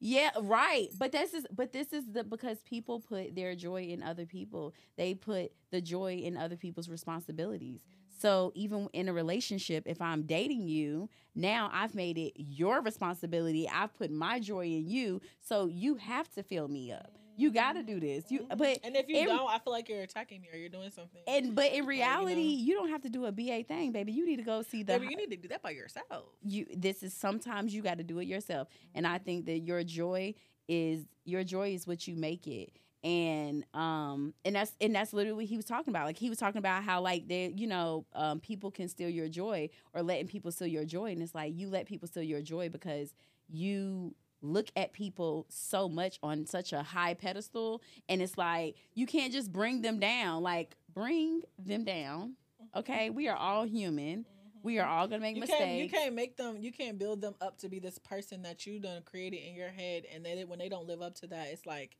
yeah 0.00 0.30
right. 0.42 0.88
But 0.98 1.12
this 1.12 1.32
is 1.32 1.46
but 1.50 1.72
this 1.72 1.94
is 1.94 2.04
the 2.12 2.22
because 2.24 2.58
people 2.62 3.00
put 3.00 3.34
their 3.34 3.54
joy 3.56 3.84
in 3.84 4.02
other 4.02 4.26
people. 4.26 4.74
They 4.98 5.14
put 5.14 5.50
the 5.70 5.80
joy 5.80 6.16
in 6.16 6.36
other 6.36 6.56
people's 6.56 6.90
responsibilities 6.90 7.80
so 8.18 8.52
even 8.54 8.88
in 8.92 9.08
a 9.08 9.12
relationship 9.12 9.84
if 9.86 10.00
i'm 10.00 10.22
dating 10.22 10.66
you 10.68 11.08
now 11.34 11.70
i've 11.72 11.94
made 11.94 12.16
it 12.16 12.32
your 12.36 12.80
responsibility. 12.80 13.68
I've 13.72 13.94
put 13.94 14.10
my 14.10 14.40
joy 14.40 14.66
in 14.66 14.88
you. 14.88 15.20
So 15.40 15.66
you 15.66 15.96
have 15.96 16.30
to 16.34 16.42
fill 16.42 16.68
me 16.68 16.92
up. 16.92 17.12
You 17.36 17.50
gotta 17.50 17.82
do 17.82 17.98
this. 17.98 18.30
You 18.30 18.40
mm-hmm. 18.40 18.56
but 18.56 18.78
and 18.84 18.94
if 18.94 19.08
you 19.08 19.16
in- 19.16 19.26
don't, 19.26 19.50
I 19.50 19.58
feel 19.58 19.72
like 19.72 19.88
you're 19.88 20.02
attacking 20.02 20.40
me 20.40 20.48
or 20.52 20.56
you're 20.56 20.68
doing 20.68 20.90
something. 20.90 21.20
and 21.26 21.54
but 21.54 21.72
in 21.72 21.84
reality 21.84 22.34
know. 22.34 22.62
you 22.64 22.74
don't 22.74 22.90
have 22.90 23.02
to 23.02 23.08
do 23.08 23.26
a 23.26 23.32
ba 23.32 23.64
thing 23.64 23.90
baby. 23.90 24.12
You 24.12 24.24
need 24.24 24.36
to 24.36 24.44
go 24.44 24.62
see 24.62 24.84
the 24.84 24.98
Baby, 24.98 25.08
you 25.10 25.16
need 25.16 25.30
to 25.30 25.36
do 25.36 25.48
that 25.48 25.62
by 25.62 25.70
yourself. 25.70 26.26
you 26.42 26.66
this 26.76 27.02
is 27.02 27.12
sometimes 27.12 27.74
you 27.74 27.82
got 27.82 27.98
to 27.98 28.04
do 28.04 28.20
it 28.20 28.26
yourself. 28.26 28.68
And 28.94 29.06
i 29.06 29.18
think 29.18 29.46
that 29.46 29.60
your 29.60 29.82
joy 29.82 30.34
is 30.68 31.04
your 31.24 31.42
joy 31.42 31.74
is 31.74 31.86
what 31.86 32.06
you 32.06 32.14
make 32.14 32.46
it 32.46 32.70
and 33.04 33.64
um 33.74 34.34
and 34.44 34.56
that's 34.56 34.72
and 34.80 34.94
that's 34.94 35.12
literally 35.12 35.36
what 35.36 35.44
he 35.44 35.56
was 35.56 35.66
talking 35.66 35.92
about. 35.92 36.06
Like 36.06 36.16
he 36.16 36.28
was 36.28 36.38
talking 36.38 36.58
about 36.58 36.82
how 36.82 37.00
like 37.00 37.28
they 37.28 37.52
you 37.54 37.66
know 37.66 38.06
um 38.14 38.40
people 38.40 38.70
can 38.70 38.88
steal 38.88 39.08
your 39.08 39.28
joy 39.28 39.68
or 39.92 40.02
letting 40.02 40.26
people 40.26 40.50
steal 40.50 40.68
your 40.68 40.84
joy. 40.84 41.12
And 41.12 41.22
it's 41.22 41.34
like 41.34 41.54
you 41.56 41.68
let 41.68 41.86
people 41.86 42.08
steal 42.08 42.22
your 42.22 42.42
joy 42.42 42.68
because 42.68 43.14
you 43.48 44.14
look 44.42 44.68
at 44.76 44.92
people 44.92 45.46
so 45.48 45.88
much 45.88 46.18
on 46.22 46.46
such 46.46 46.72
a 46.72 46.82
high 46.82 47.14
pedestal. 47.14 47.82
And 48.08 48.20
it's 48.20 48.36
like 48.36 48.76
you 48.94 49.06
can't 49.06 49.32
just 49.32 49.52
bring 49.52 49.82
them 49.82 50.00
down. 50.00 50.42
Like 50.42 50.76
bring 50.94 51.42
them 51.58 51.84
down 51.84 52.36
okay? 52.76 53.10
We 53.10 53.28
are 53.28 53.36
all 53.36 53.64
human. 53.64 54.24
We 54.62 54.78
are 54.78 54.88
all 54.88 55.06
gonna 55.06 55.20
make 55.20 55.36
You 55.36 55.42
mistakes 55.42 55.60
can't, 55.60 55.78
you 55.82 55.90
can't 55.90 56.14
make 56.14 56.36
them. 56.36 56.56
You 56.58 56.72
can't 56.72 56.98
build 56.98 57.20
them 57.20 57.34
up 57.40 57.58
to 57.58 57.68
be 57.68 57.78
this 57.78 57.98
person 57.98 58.42
that 58.42 58.66
you 58.66 58.78
done 58.80 59.02
created 59.04 59.40
in 59.46 59.54
your 59.54 59.68
head, 59.68 60.04
and 60.12 60.24
then 60.24 60.48
when 60.48 60.58
they 60.58 60.68
don't 60.68 60.86
live 60.86 61.02
up 61.02 61.14
to 61.16 61.26
that, 61.28 61.48
it's 61.48 61.66
like, 61.66 61.96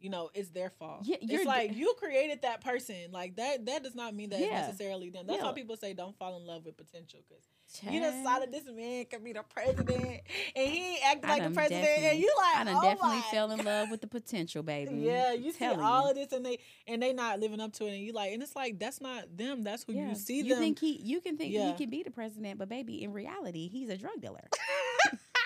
you 0.00 0.10
know, 0.10 0.30
it's 0.34 0.50
their 0.50 0.70
fault. 0.70 1.00
Yeah, 1.04 1.16
it's 1.20 1.44
like 1.44 1.74
you 1.76 1.94
created 1.98 2.42
that 2.42 2.62
person. 2.62 2.96
Like 3.12 3.36
that. 3.36 3.66
That 3.66 3.82
does 3.82 3.94
not 3.94 4.14
mean 4.14 4.30
that 4.30 4.40
Yeah. 4.40 4.46
it's 4.46 4.68
necessarily 4.68 5.10
them. 5.10 5.26
That's 5.26 5.38
Yeah. 5.40 5.46
why 5.46 5.52
people 5.52 5.76
say 5.76 5.92
don't 5.94 6.16
fall 6.18 6.36
in 6.36 6.46
love 6.46 6.64
with 6.64 6.76
potential 6.76 7.20
because 7.28 7.44
you 7.92 8.00
decided 8.00 8.50
this 8.52 8.64
man 8.64 9.04
could 9.04 9.22
be 9.22 9.32
the 9.32 9.44
president, 9.44 10.22
and 10.56 10.70
he 10.70 10.98
I 11.04 11.14
like 11.22 11.44
the 11.44 11.50
president, 11.50 11.86
and 11.86 12.18
you 12.18 12.32
like, 12.36 12.56
I 12.56 12.64
done 12.64 12.74
oh 12.76 12.82
definitely 12.82 13.16
my 13.18 13.22
fell 13.30 13.50
in 13.52 13.64
love 13.64 13.90
with 13.90 14.00
the 14.00 14.06
potential, 14.18 14.62
baby. 14.64 14.96
Yeah, 14.96 15.34
you 15.34 15.52
see 15.52 15.58
Telling 15.58 15.80
all 15.80 16.04
you. 16.06 16.10
of 16.10 16.16
this, 16.16 16.32
and 16.32 16.44
they 16.44 16.58
and 16.88 17.00
they 17.00 17.12
not 17.12 17.38
living 17.38 17.60
up 17.60 17.72
to 17.74 17.86
it, 17.86 17.90
and 17.90 17.98
you 17.98 18.12
like, 18.12 18.32
and 18.32 18.42
it's 18.42 18.56
like 18.56 18.78
that's 18.80 19.00
not 19.00 19.36
them. 19.36 19.62
That's 19.62 19.84
who 19.84 19.92
Yeah. 19.92 20.08
you 20.08 20.14
see 20.16 20.38
you 20.38 20.48
them. 20.54 20.58
think 20.58 20.78
he 20.80 21.00
you 21.02 21.20
can 21.20 21.36
think 21.36 21.52
he 21.52 21.72
can 21.74 21.90
be 21.90 22.02
the 22.02 22.10
president, 22.10 22.58
but 22.58 22.68
baby, 22.68 23.04
in 23.04 23.12
reality, 23.12 23.68
he's 23.68 23.88
a 23.88 23.96
drug 23.96 24.20
dealer. 24.20 24.48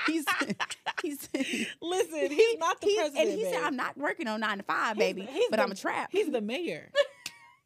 he's 0.06 0.24
he's 1.02 1.28
Listen, 1.80 2.30
he's 2.30 2.58
not 2.58 2.80
the 2.80 2.86
he- 2.86 2.96
president. 2.96 3.28
And 3.28 3.38
he 3.38 3.44
said. 3.44 3.62
I'm 3.62 3.76
not 3.76 3.96
working 3.96 4.26
on 4.28 4.40
nine 4.40 4.58
to 4.58 4.64
five, 4.64 4.96
He's- 4.96 5.12
baby, 5.14 5.28
he's 5.30 5.46
but 5.50 5.56
the- 5.56 5.62
I'm 5.62 5.72
a 5.72 5.74
trap. 5.74 6.08
He's 6.12 6.30
the 6.30 6.40
mayor. 6.40 6.90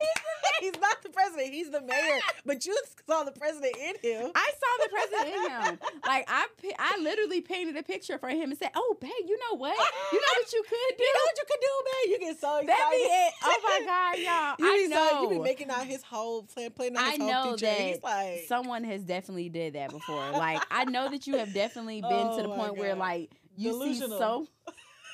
he's 0.61 0.79
not 0.81 1.03
the 1.03 1.09
president. 1.11 1.53
He's 1.53 1.71
the 1.71 1.81
mayor. 1.81 2.19
But 2.47 2.65
you 2.67 2.77
saw 3.07 3.25
the 3.25 3.33
president 3.33 3.77
in 3.77 3.95
him. 4.03 4.31
I 4.35 4.51
saw 4.51 4.85
the 4.85 4.89
president 4.91 5.35
in 5.35 5.51
him. 5.51 5.79
Like 6.07 6.25
I, 6.29 6.47
I 6.79 6.99
literally 7.03 7.41
painted 7.41 7.77
a 7.77 7.83
picture 7.83 8.19
for 8.19 8.29
him 8.29 8.51
and 8.51 8.59
said, 8.59 8.71
"Oh, 8.75 8.97
babe, 9.01 9.11
you 9.27 9.39
know 9.51 9.57
what? 9.57 9.77
You 10.13 10.19
know 10.21 10.27
what 10.37 10.53
you 10.53 10.63
could 10.63 10.97
do? 10.99 11.05
You 11.09 11.15
know 11.15 11.21
what 11.25 11.39
you 11.39 11.45
could 11.49 11.61
do, 11.61 11.69
man? 11.85 12.13
You 12.13 12.19
get 12.29 12.41
so 12.41 12.57
excited. 12.59 12.69
That 12.69 12.91
be 12.91 12.97
it. 12.99 13.33
Oh 13.45 13.61
my 13.65 13.87
god, 13.87 14.19
y'all! 14.19 14.67
You 14.67 14.73
I 14.73 14.77
be 14.77 14.93
so, 14.93 14.95
know. 14.95 15.23
you 15.23 15.29
be 15.31 15.39
making 15.39 15.71
out 15.71 15.87
his 15.87 16.03
whole 16.03 16.43
plan, 16.43 16.71
playing 16.71 16.97
out 16.97 17.03
I 17.05 17.11
his 17.13 17.19
whole 17.19 17.29
know 17.31 17.43
future. 17.57 17.67
that 17.67 17.81
He's 17.81 18.03
like, 18.03 18.41
someone 18.47 18.85
has 18.85 19.03
definitely 19.05 19.49
did 19.49 19.75
that 19.75 19.91
before. 19.91 20.31
Like 20.33 20.63
I 20.71 20.85
know 20.85 21.09
that 21.11 21.27
you 21.27 21.37
have 21.39 21.53
definitely 21.55 22.01
been 22.03 22.11
Oh 22.13 22.37
to 22.37 22.43
the 22.43 22.49
oh 22.49 22.57
my 22.57 22.67
point 22.69 22.79
where 22.79 22.95
like 22.95 23.31
you 23.57 23.71
Delusional. 23.73 24.11
see 24.11 24.19
so 24.19 24.47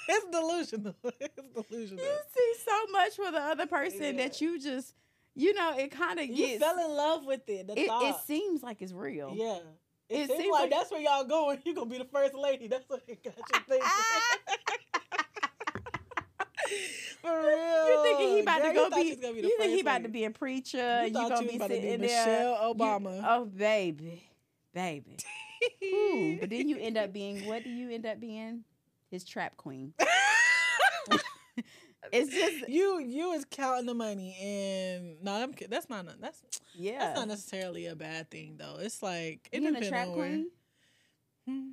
it's 0.09 0.27
delusional. 0.31 0.95
it's 1.21 1.35
delusional. 1.55 2.05
you 2.05 2.11
see 2.35 2.55
so 2.64 2.93
much 2.93 3.17
for 3.17 3.31
the 3.31 3.38
other 3.40 3.67
person 3.67 4.03
Yeah. 4.03 4.25
that 4.25 4.40
you 4.40 4.61
just 4.61 4.95
you 5.35 5.53
know 5.55 5.77
it 5.77 5.90
kind 5.90 6.19
of 6.21 6.27
You 6.27 6.59
fell 6.59 6.79
in 6.79 6.90
love 6.97 7.25
with 7.27 7.49
it. 7.49 7.67
The 7.67 7.73
it, 7.79 7.88
it 7.90 8.17
seems 8.27 8.62
like 8.62 8.83
it's 8.83 8.93
real. 8.93 9.33
yeah. 9.37 9.59
It, 10.09 10.17
It 10.25 10.27
seems 10.29 10.40
seems 10.43 10.53
like, 10.53 10.61
like- 10.62 10.71
that's 10.71 10.90
where 10.90 11.01
y'all 11.01 11.25
going. 11.25 11.59
You're 11.64 11.75
gonna 11.75 11.88
be 11.90 11.99
the 11.99 12.05
first 12.05 12.35
lady. 12.35 12.69
That's 12.69 12.88
what 12.88 13.03
you 13.09 13.17
got 13.25 13.35
you 13.37 13.61
thinking. 13.69 13.88
For 17.21 17.31
real. 17.40 17.88
You 17.88 18.03
thinking 18.03 18.29
he 18.37 18.40
about 18.40 18.62
Girl, 18.62 18.73
to 18.73 18.90
go 18.90 18.90
be? 18.97 19.14
be 19.14 19.40
You 19.49 19.57
think 19.59 19.73
he 19.75 19.81
about 19.81 20.03
to 20.03 20.09
be 20.11 20.25
a 20.25 20.31
preacher? 20.31 21.01
You 21.03 21.07
You, 21.09 21.12
gonna 21.14 21.43
you 21.43 21.49
be 21.51 21.57
about 21.57 21.71
to 21.71 21.75
be 21.77 21.81
sitting 21.81 22.01
Michelle 22.03 22.27
there? 22.27 22.69
You- 22.69 22.75
Obama. 22.75 23.25
oh 23.27 23.45
baby, 23.47 24.23
baby. 24.75 25.17
Ooh, 25.83 26.37
but 26.40 26.51
then 26.51 26.69
you 26.69 26.77
end 26.79 26.99
up 26.99 27.12
being 27.12 27.47
what 27.47 27.64
do 27.64 27.71
you 27.71 27.90
end 27.90 28.05
up 28.07 28.21
being? 28.21 28.64
His 29.14 29.22
trap 29.24 29.57
queen. 29.57 29.94
It's 32.12 32.31
just 32.35 32.68
you 32.68 32.98
you 32.98 33.33
is 33.33 33.46
counting 33.48 33.87
the 33.87 33.94
money 33.94 34.37
and 34.42 35.22
no, 35.22 35.35
I'm, 35.35 35.55
that's 35.70 35.88
not 35.88 36.07
that's 36.20 36.42
yeah. 36.74 36.98
that's 36.98 37.18
not 37.18 37.29
necessarily 37.29 37.87
a 37.87 37.94
bad 37.94 38.29
thing 38.31 38.57
though. 38.59 38.77
It's 38.81 39.03
like 39.03 39.48
it 39.53 39.61
Being 39.62 39.74
a 39.74 39.79
depends 39.79 39.88
trap 39.88 40.09
on 40.09 40.12
where. 40.18 40.29
queen. 40.29 40.50
Hmm. 41.46 41.70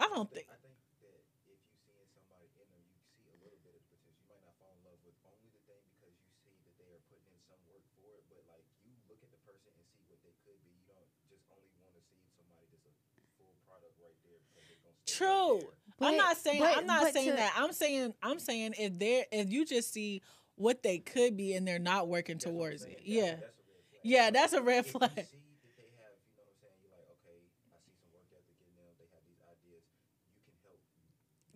I 0.00 0.08
don't 0.12 0.28
think. 0.32 0.48
I 0.48 0.56
think 0.64 0.76
that 1.04 1.12
if 1.12 1.28
you 1.44 1.56
seeing 1.84 2.08
somebody 2.16 2.48
in 2.56 2.68
them, 2.72 2.84
you 2.88 3.00
see 3.16 3.28
a 3.32 3.36
little 3.40 3.60
bit 3.60 3.76
of 3.76 3.84
the 3.84 3.96
potential. 3.96 4.24
You 4.24 4.28
might 4.32 4.44
not 4.44 4.56
fall 4.60 4.72
in 4.76 4.80
love 4.84 5.00
with 5.04 5.16
only 5.28 5.48
the 5.52 5.60
thing 5.68 5.84
because 5.96 6.16
you 6.20 6.32
see 6.40 6.56
that 6.64 6.74
they 6.80 6.88
are 6.92 7.00
putting 7.12 7.28
in 7.32 7.40
some 7.48 7.60
work 7.68 7.84
for 7.96 8.08
it. 8.16 8.24
But 8.32 8.44
like 8.48 8.64
you 8.84 8.96
look 9.08 9.20
at 9.20 9.28
the 9.32 9.40
person 9.44 9.72
and 9.76 9.84
see 9.92 10.04
what 10.08 10.20
they 10.24 10.32
could 10.44 10.56
be. 10.64 10.72
You 10.72 10.84
don't 10.88 11.08
just 11.28 11.44
only 11.52 11.72
want 11.80 11.96
to 11.96 12.02
see 12.08 12.20
somebody 12.36 12.66
that's 12.72 12.88
a 12.88 13.24
full 13.40 13.54
product 13.68 13.96
right 14.00 14.18
there 14.26 14.40
because 14.42 14.64
they're 14.68 14.80
gonna. 14.84 14.96
stay 15.00 15.05
True. 15.16 15.54
right 15.54 15.60
there. 15.98 16.08
I'm 16.10 16.16
not 16.16 16.36
saying 16.36 16.60
but- 16.60 16.76
I'm 16.76 16.86
not 16.86 17.12
saying 17.12 17.30
to- 17.30 17.36
that. 17.36 17.52
I'm 17.56 17.72
saying 17.72 18.14
I'm 18.22 18.38
saying 18.38 18.74
if 18.78 18.98
they're 18.98 19.24
if 19.32 19.50
you 19.50 19.64
just 19.64 19.92
see 19.92 20.22
what 20.56 20.82
they 20.82 20.98
could 20.98 21.36
be 21.36 21.54
and 21.54 21.66
they're 21.66 21.78
not 21.78 22.08
working 22.08 22.36
That's 22.36 22.46
what 22.46 22.52
I'm 22.52 22.58
towards 22.58 22.82
saying. 22.82 22.96
it. 22.98 23.02
Yeah. 23.04 23.30
That's, 23.30 23.42
that's 23.42 23.52
a 23.52 23.52
red 23.52 23.76
flag. 23.92 24.00
Yeah, 24.02 24.30
that's 24.30 24.52
a 24.52 24.62
red 24.62 24.84
If 24.86 24.92
flag. 24.92 25.10
You 25.16 25.16
see 25.16 25.24
that 25.24 25.76
they 25.76 25.90
have, 25.98 26.14
you 26.22 26.36
know 26.36 26.44
what 26.44 26.46
I'm 26.46 26.56
saying? 26.62 26.78
You're 26.82 26.92
like, 26.94 27.08
okay, 27.26 27.42
I 27.74 27.76
see 27.82 27.94
some 27.96 28.12
work 28.14 28.24
ethic 28.32 28.56
in 28.62 28.72
them. 28.76 28.92
They 28.98 29.08
have 29.10 29.24
these 29.26 29.42
ideas. 29.50 29.82
You 30.30 30.40
can 30.46 30.54
help. 30.62 30.78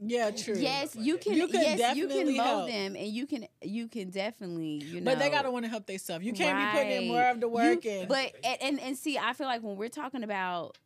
Yeah, 0.03 0.31
true. 0.45 0.61
Yes, 0.61 0.97
you 0.97 1.17
can. 1.19 1.35
You 1.35 1.47
can 1.49 1.79
yes, 1.79 1.97
you 1.97 2.09
can 2.09 2.27
mold 2.37 2.47
help. 2.47 2.69
them, 2.69 2.97
and 2.97 3.07
you 3.07 3.27
can. 3.27 3.47
You 3.63 3.87
can 3.89 4.11
definitely. 4.11 4.83
You 4.85 5.01
know. 5.01 5.11
But 5.13 5.19
they 5.21 5.31
gotta 5.31 5.51
want 5.51 5.65
to 5.65 5.71
help 5.71 5.87
themselves. 5.87 6.25
You 6.25 6.33
can't 6.33 6.59
be 6.59 6.79
putting 6.79 7.03
in 7.03 7.09
more 7.09 7.23
of 7.31 7.41
the 7.41 7.47
You- 7.47 7.53
work 7.55 7.87
and 7.87 8.09
But 8.09 8.35
and, 8.45 8.59
and 8.63 8.81
and 8.81 8.97
see, 8.99 9.17
I 9.19 9.33
feel 9.33 9.47
like 9.47 9.63
when 9.63 9.77
we're 9.77 9.89
talking 9.89 10.25
about, 10.25 10.77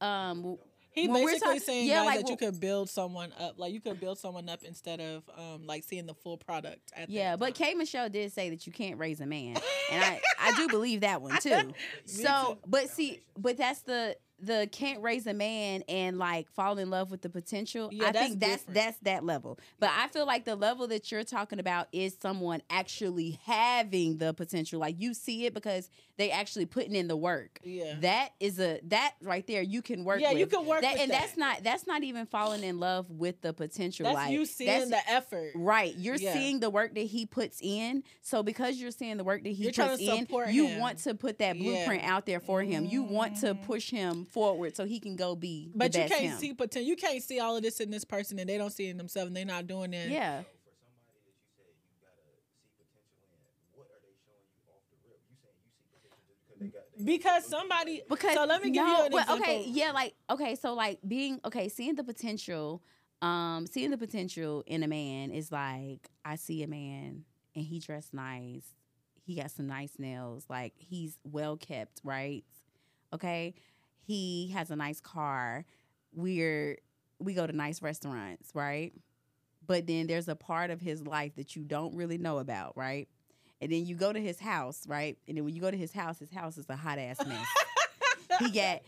um, 0.00 0.56
he 0.96 1.08
when 1.08 1.24
basically 1.24 1.58
talk- 1.58 1.62
saying 1.62 1.86
yeah, 1.86 1.96
guys 1.96 2.06
like, 2.06 2.20
that 2.20 2.30
you 2.30 2.36
could 2.36 2.58
build 2.58 2.88
someone 2.88 3.32
up. 3.38 3.58
Like 3.58 3.72
you 3.72 3.80
could 3.80 4.00
build 4.00 4.18
someone 4.18 4.48
up 4.48 4.62
instead 4.62 5.00
of 5.00 5.22
um 5.36 5.66
like 5.66 5.84
seeing 5.84 6.06
the 6.06 6.14
full 6.14 6.38
product 6.38 6.92
at 6.96 7.10
yeah. 7.10 7.36
But. 7.36 7.54
K 7.54 7.74
Michelle 7.74 8.08
did 8.08 8.32
say 8.32 8.50
that 8.50 8.66
you 8.66 8.72
can't 8.72 8.98
raise 8.98 9.20
a 9.20 9.26
man, 9.26 9.56
and 9.92 10.04
I 10.04 10.20
I 10.40 10.52
do 10.56 10.68
believe 10.70 11.02
that 11.02 11.22
one 11.22 11.38
too. 11.40 11.72
So, 12.06 12.58
but 12.66 12.88
see, 12.90 13.20
but 13.38 13.56
that's 13.56 13.82
the 13.82 14.16
the 14.38 14.68
can't 14.70 15.02
raise 15.02 15.26
a 15.26 15.32
man 15.34 15.82
and 15.88 16.18
like 16.18 16.50
fall 16.50 16.78
in 16.78 16.90
love 16.90 17.10
with 17.10 17.22
the 17.22 17.30
potential. 17.30 17.88
Yeah, 17.92 18.08
I 18.08 18.12
that's 18.12 18.26
think 18.28 18.40
that's 18.40 18.52
different. 18.62 18.74
that's 18.74 18.98
that 18.98 19.24
level. 19.24 19.58
But 19.80 19.90
I 19.96 20.08
feel 20.08 20.26
like 20.26 20.44
the 20.44 20.56
level 20.56 20.86
that 20.88 21.10
you're 21.10 21.24
talking 21.24 21.58
about 21.58 21.88
is 21.92 22.16
someone 22.20 22.60
actually 22.68 23.38
having 23.46 24.18
the 24.18 24.34
potential. 24.34 24.78
Like 24.80 24.96
you 24.98 25.14
see 25.14 25.46
it 25.46 25.54
because 25.54 25.88
they 26.18 26.30
actually 26.30 26.66
putting 26.66 26.94
in 26.94 27.08
the 27.08 27.16
work. 27.16 27.60
Yeah. 27.64 27.94
That 28.00 28.30
is 28.40 28.58
a 28.60 28.80
that 28.88 29.14
right 29.22 29.46
there 29.46 29.62
you 29.62 29.80
can 29.82 30.04
work 30.04 30.20
Yeah, 30.20 30.30
with. 30.30 30.40
you 30.40 30.46
can 30.46 30.66
work 30.66 30.82
that, 30.82 30.94
with 30.94 31.02
and 31.02 31.10
that. 31.10 31.20
that's 31.22 31.36
not 31.36 31.62
that's 31.62 31.86
not 31.86 32.02
even 32.02 32.26
falling 32.26 32.62
in 32.62 32.78
love 32.78 33.10
with 33.10 33.40
the 33.40 33.52
potential. 33.54 34.04
That's 34.04 34.16
like 34.16 34.32
you 34.32 34.44
seeing 34.44 34.68
that's- 34.88 34.90
the 35.06 35.12
effort. 35.12 35.52
Right, 35.54 35.94
you're 35.96 36.16
Yeah. 36.16 36.34
seeing 36.34 36.60
the 36.60 36.70
work 36.70 36.94
that 36.94 37.06
he 37.06 37.24
puts 37.26 37.58
in. 37.62 38.02
So 38.22 38.42
because 38.42 38.76
you're 38.76 38.90
seeing 38.90 39.16
the 39.16 39.24
work 39.24 39.42
that 39.44 39.50
he 39.50 39.62
You're 39.64 39.72
trying 39.72 39.90
puts 39.90 40.02
to 40.04 40.14
in, 40.14 40.20
support 40.26 40.48
you 40.50 40.66
him. 40.66 40.80
want 40.80 40.98
to 40.98 41.14
put 41.14 41.38
that 41.38 41.56
Yeah. 41.56 41.62
blueprint 41.62 42.04
out 42.04 42.26
there 42.26 42.40
for 42.40 42.62
him. 42.62 42.84
You 42.86 43.02
want 43.02 43.36
to 43.40 43.54
Mhm. 43.54 43.62
push 43.64 43.90
him 43.90 44.25
forward 44.28 44.76
so 44.76 44.84
he 44.84 45.00
can 45.00 45.16
go 45.16 45.34
be. 45.36 45.70
But 45.74 45.92
the 45.92 45.98
you 46.00 46.04
best 46.04 46.12
can't 46.14 46.24
him. 46.32 46.38
see 46.38 46.54
potential. 46.54 46.88
You 46.88 46.96
can't 46.96 47.22
see 47.22 47.40
all 47.40 47.56
of 47.56 47.62
this 47.62 47.80
in 47.80 47.90
this 47.90 48.04
person, 48.04 48.38
and 48.38 48.48
they 48.48 48.58
don't 48.58 48.70
see 48.72 48.86
it 48.88 48.90
in 48.90 48.98
themselves, 48.98 49.28
and 49.28 49.36
they're 49.36 49.44
not 49.44 49.66
doing 49.66 49.92
it. 49.94 50.10
Yeah, 50.10 50.42
So 50.42 50.46
for 50.64 50.72
somebody 50.76 51.18
that 51.24 51.32
you 51.36 51.46
say 51.56 51.68
you 51.88 51.96
gotta 52.02 52.26
see 52.34 52.66
potential 52.76 53.24
in, 53.32 53.40
what 53.74 53.86
are 53.90 54.00
they 54.02 54.14
showing 54.24 54.46
you 54.54 54.64
off 54.72 54.82
the 54.90 54.98
rip? 55.08 55.20
You 55.30 55.36
saying 55.42 55.56
you 55.62 55.70
see 55.78 55.88
potential 55.92 56.22
just 56.28 56.40
because 56.46 56.58
they 56.60 56.68
got 56.68 56.84
they 56.96 57.04
got 57.04 57.06
Because 57.06 57.44
the 57.44 57.50
somebody. 57.50 58.02
because 58.08 58.34
so 58.34 58.44
let 58.44 58.62
me 58.62 58.70
give 58.70 58.84
no, 58.84 58.98
you 58.98 59.04
an 59.06 59.10
but, 59.12 59.22
example. 59.22 59.44
Okay, 59.44 59.64
yeah, 59.68 59.92
like 59.92 60.14
okay, 60.30 60.54
so 60.56 60.74
like 60.74 60.98
being 61.06 61.40
okay, 61.44 61.68
seeing 61.68 61.94
the 61.94 62.04
potential, 62.04 62.82
um, 63.22 63.66
seeing 63.66 63.90
the 63.90 63.98
potential 63.98 64.62
in 64.66 64.82
a 64.82 64.88
man 64.88 65.30
is 65.30 65.52
like 65.52 66.08
I 66.24 66.36
see 66.36 66.62
a 66.62 66.68
man 66.68 67.24
and 67.54 67.64
he 67.64 67.78
dressed 67.80 68.12
nice. 68.14 68.64
He 69.22 69.34
got 69.34 69.50
some 69.50 69.66
nice 69.66 69.92
nails. 69.98 70.44
Like 70.48 70.74
he's 70.78 71.18
well 71.24 71.56
kept, 71.56 72.00
right? 72.04 72.44
Okay. 73.12 73.54
He 74.06 74.48
has 74.54 74.70
a 74.70 74.76
nice 74.76 75.00
car. 75.00 75.64
We're 76.14 76.78
we 77.18 77.34
go 77.34 77.46
to 77.46 77.52
nice 77.52 77.82
restaurants, 77.82 78.50
right? 78.54 78.92
But 79.66 79.86
then 79.86 80.06
there's 80.06 80.28
a 80.28 80.36
part 80.36 80.70
of 80.70 80.80
his 80.80 81.04
life 81.06 81.34
that 81.36 81.56
you 81.56 81.64
don't 81.64 81.96
really 81.96 82.18
know 82.18 82.38
about, 82.38 82.76
right? 82.76 83.08
And 83.60 83.72
then 83.72 83.84
you 83.86 83.96
go 83.96 84.12
to 84.12 84.20
his 84.20 84.38
house, 84.38 84.86
right? 84.86 85.16
And 85.26 85.36
then 85.36 85.44
when 85.44 85.54
you 85.54 85.60
go 85.60 85.70
to 85.70 85.76
his 85.76 85.92
house, 85.92 86.18
his 86.18 86.30
house 86.30 86.56
is 86.58 86.66
a 86.68 86.76
hot 86.76 86.98
ass 86.98 87.24
mess. 87.26 87.46
he 88.38 88.50
got 88.50 88.82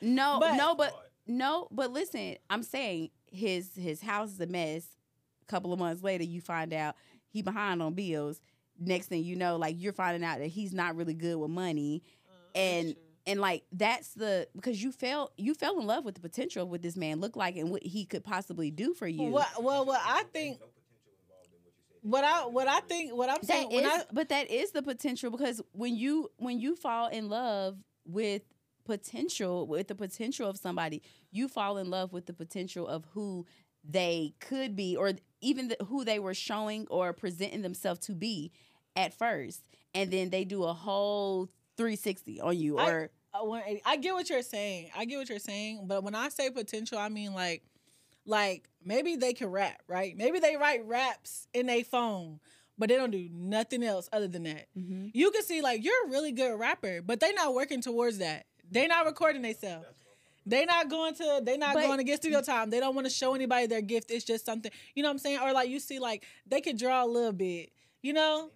no, 0.00 0.38
But- 0.40 0.56
no, 0.56 0.74
but 0.74 1.10
no, 1.26 1.68
but 1.70 1.90
listen, 1.92 2.36
I'm 2.50 2.62
saying 2.62 3.10
his 3.30 3.70
his 3.76 4.02
house 4.02 4.30
is 4.32 4.40
a 4.40 4.46
mess. 4.46 4.84
A 5.42 5.46
couple 5.46 5.72
of 5.72 5.78
months 5.78 6.02
later, 6.02 6.24
you 6.24 6.40
find 6.40 6.72
out 6.72 6.96
he 7.28 7.42
behind 7.42 7.82
on 7.82 7.94
bills. 7.94 8.40
Next 8.80 9.06
thing 9.06 9.22
you 9.22 9.36
know, 9.36 9.56
like 9.56 9.76
you're 9.78 9.92
finding 9.92 10.24
out 10.24 10.38
that 10.40 10.48
he's 10.48 10.72
not 10.74 10.96
really 10.96 11.14
good 11.14 11.36
with 11.36 11.50
money, 11.50 12.02
Uh, 12.26 12.58
and 12.58 12.96
and 13.26 13.40
like 13.40 13.64
that's 13.72 14.14
the 14.14 14.48
because 14.54 14.82
you 14.82 14.92
fell 14.92 15.32
you 15.36 15.54
fell 15.54 15.78
in 15.80 15.86
love 15.86 16.04
with 16.04 16.14
the 16.14 16.20
potential 16.20 16.62
of 16.64 16.68
what 16.68 16.82
this 16.82 16.96
man 16.96 17.20
looked 17.20 17.36
like 17.36 17.56
and 17.56 17.70
what 17.70 17.82
he 17.82 18.04
could 18.04 18.24
possibly 18.24 18.70
do 18.70 18.94
for 18.94 19.06
you. 19.06 19.30
What, 19.30 19.48
well, 19.62 19.84
what 19.84 20.00
I 20.04 20.24
think, 20.24 20.60
no 20.60 20.66
potential 20.66 21.12
involved 21.22 21.48
in 21.54 22.10
what 22.10 22.22
what 22.22 22.24
I, 22.24 22.46
what 22.46 22.68
I 22.68 22.80
think, 22.80 23.14
what 23.14 23.30
I'm 23.30 23.42
saying, 23.42 23.68
That 23.70 23.74
when 23.74 23.84
is, 23.84 23.90
I, 23.90 24.02
but 24.12 24.28
that 24.28 24.50
is 24.50 24.72
the 24.72 24.82
potential 24.82 25.30
because 25.30 25.62
when 25.72 25.96
you 25.96 26.30
when 26.36 26.60
you 26.60 26.76
fall 26.76 27.08
in 27.08 27.28
love 27.28 27.78
with 28.04 28.42
potential 28.84 29.66
with 29.66 29.88
the 29.88 29.94
potential 29.94 30.48
of 30.48 30.58
somebody, 30.58 31.02
you 31.30 31.48
fall 31.48 31.78
in 31.78 31.90
love 31.90 32.12
with 32.12 32.26
the 32.26 32.34
potential 32.34 32.86
of 32.86 33.06
who 33.12 33.46
they 33.82 34.34
could 34.40 34.74
be, 34.76 34.96
or 34.96 35.12
even 35.40 35.68
the, 35.68 35.76
who 35.86 36.04
they 36.04 36.18
were 36.18 36.34
showing 36.34 36.86
or 36.90 37.12
presenting 37.12 37.62
themselves 37.62 38.00
to 38.00 38.14
be 38.14 38.50
at 38.96 39.12
first, 39.12 39.68
and 39.94 40.10
then 40.10 40.30
they 40.30 40.44
do 40.44 40.64
a 40.64 40.72
whole 40.72 41.50
360 41.76 42.40
on 42.40 42.56
you, 42.56 42.78
I- 42.78 42.90
or 42.90 43.10
I, 43.34 43.80
I 43.84 43.96
get 43.96 44.14
what 44.14 44.30
you're 44.30 44.42
saying. 44.42 44.90
I 44.96 45.04
get 45.06 45.18
what 45.18 45.28
you're 45.28 45.38
saying, 45.40 45.86
but 45.86 46.04
when 46.04 46.14
I 46.14 46.28
say 46.28 46.50
potential, 46.50 46.98
I 46.98 47.08
mean 47.08 47.34
like, 47.34 47.62
like 48.26 48.68
maybe 48.84 49.16
they 49.16 49.32
can 49.34 49.48
rap, 49.48 49.82
right? 49.88 50.16
Maybe 50.16 50.38
they 50.38 50.56
write 50.56 50.86
raps 50.86 51.48
in 51.52 51.66
their 51.66 51.82
phone, 51.84 52.38
but 52.78 52.88
they 52.88 52.96
don't 52.96 53.10
do 53.10 53.28
nothing 53.32 53.82
else 53.82 54.08
other 54.12 54.28
than 54.28 54.44
that. 54.44 54.66
Mhm. 54.78 55.10
You 55.14 55.30
can 55.32 55.42
see 55.42 55.62
like 55.62 55.84
you're 55.84 56.06
a 56.06 56.10
really 56.10 56.30
good 56.32 56.58
rapper, 56.58 57.02
but 57.02 57.18
they're 57.20 57.34
not 57.34 57.54
working 57.54 57.80
towards 57.80 58.18
that. 58.18 58.46
They're 58.70 58.88
not 58.88 59.04
recording 59.06 59.42
themselves. 59.42 59.86
They 60.46 60.64
not 60.66 60.88
going 60.88 61.14
to 61.16 61.40
they 61.42 61.56
not 61.56 61.74
But- 61.74 61.82
going 61.86 61.98
to 61.98 62.04
get 62.04 62.18
studio 62.18 62.40
time. 62.40 62.70
They 62.70 62.78
don't 62.78 62.94
want 62.94 63.06
to 63.06 63.12
show 63.12 63.34
anybody 63.34 63.66
their 63.66 63.80
gift. 63.82 64.10
It's 64.12 64.24
just 64.24 64.44
something, 64.46 64.70
you 64.94 65.02
know 65.02 65.08
what 65.08 65.14
I'm 65.14 65.18
saying? 65.18 65.38
Or 65.40 65.52
like 65.52 65.68
you 65.70 65.80
see 65.80 65.98
like 65.98 66.24
they 66.46 66.60
could 66.60 66.78
draw 66.78 67.04
a 67.04 67.06
little 67.08 67.32
bit, 67.32 67.72
you 68.00 68.12
know? 68.12 68.50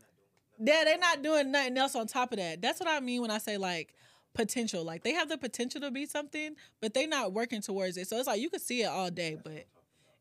Yeah, 0.61 0.83
they're 0.85 0.99
not 0.99 1.23
doing 1.23 1.51
nothing 1.53 1.77
else 1.79 1.95
on 1.95 2.07
top 2.07 2.33
of 2.33 2.39
that. 2.39 2.61
That's 2.61 2.81
what 2.81 2.89
I 2.89 3.01
mean 3.01 3.21
when 3.23 3.31
I 3.31 3.39
say 3.39 3.57
like 3.59 3.95
potential. 4.35 4.85
Like 4.85 5.03
they 5.05 5.13
have 5.13 5.29
the 5.29 5.39
potential 5.39 5.81
to 5.83 5.91
be 5.91 6.07
something, 6.07 6.55
but 6.81 6.95
they're 6.95 7.07
not 7.09 7.33
working 7.33 7.61
towards 7.63 7.97
it. 7.97 8.09
So 8.09 8.17
it's 8.19 8.27
like 8.27 8.41
you 8.41 8.51
can 8.51 8.61
see 8.61 8.83
it 8.83 8.87
all 8.87 9.11
day, 9.11 9.37
but 9.43 9.67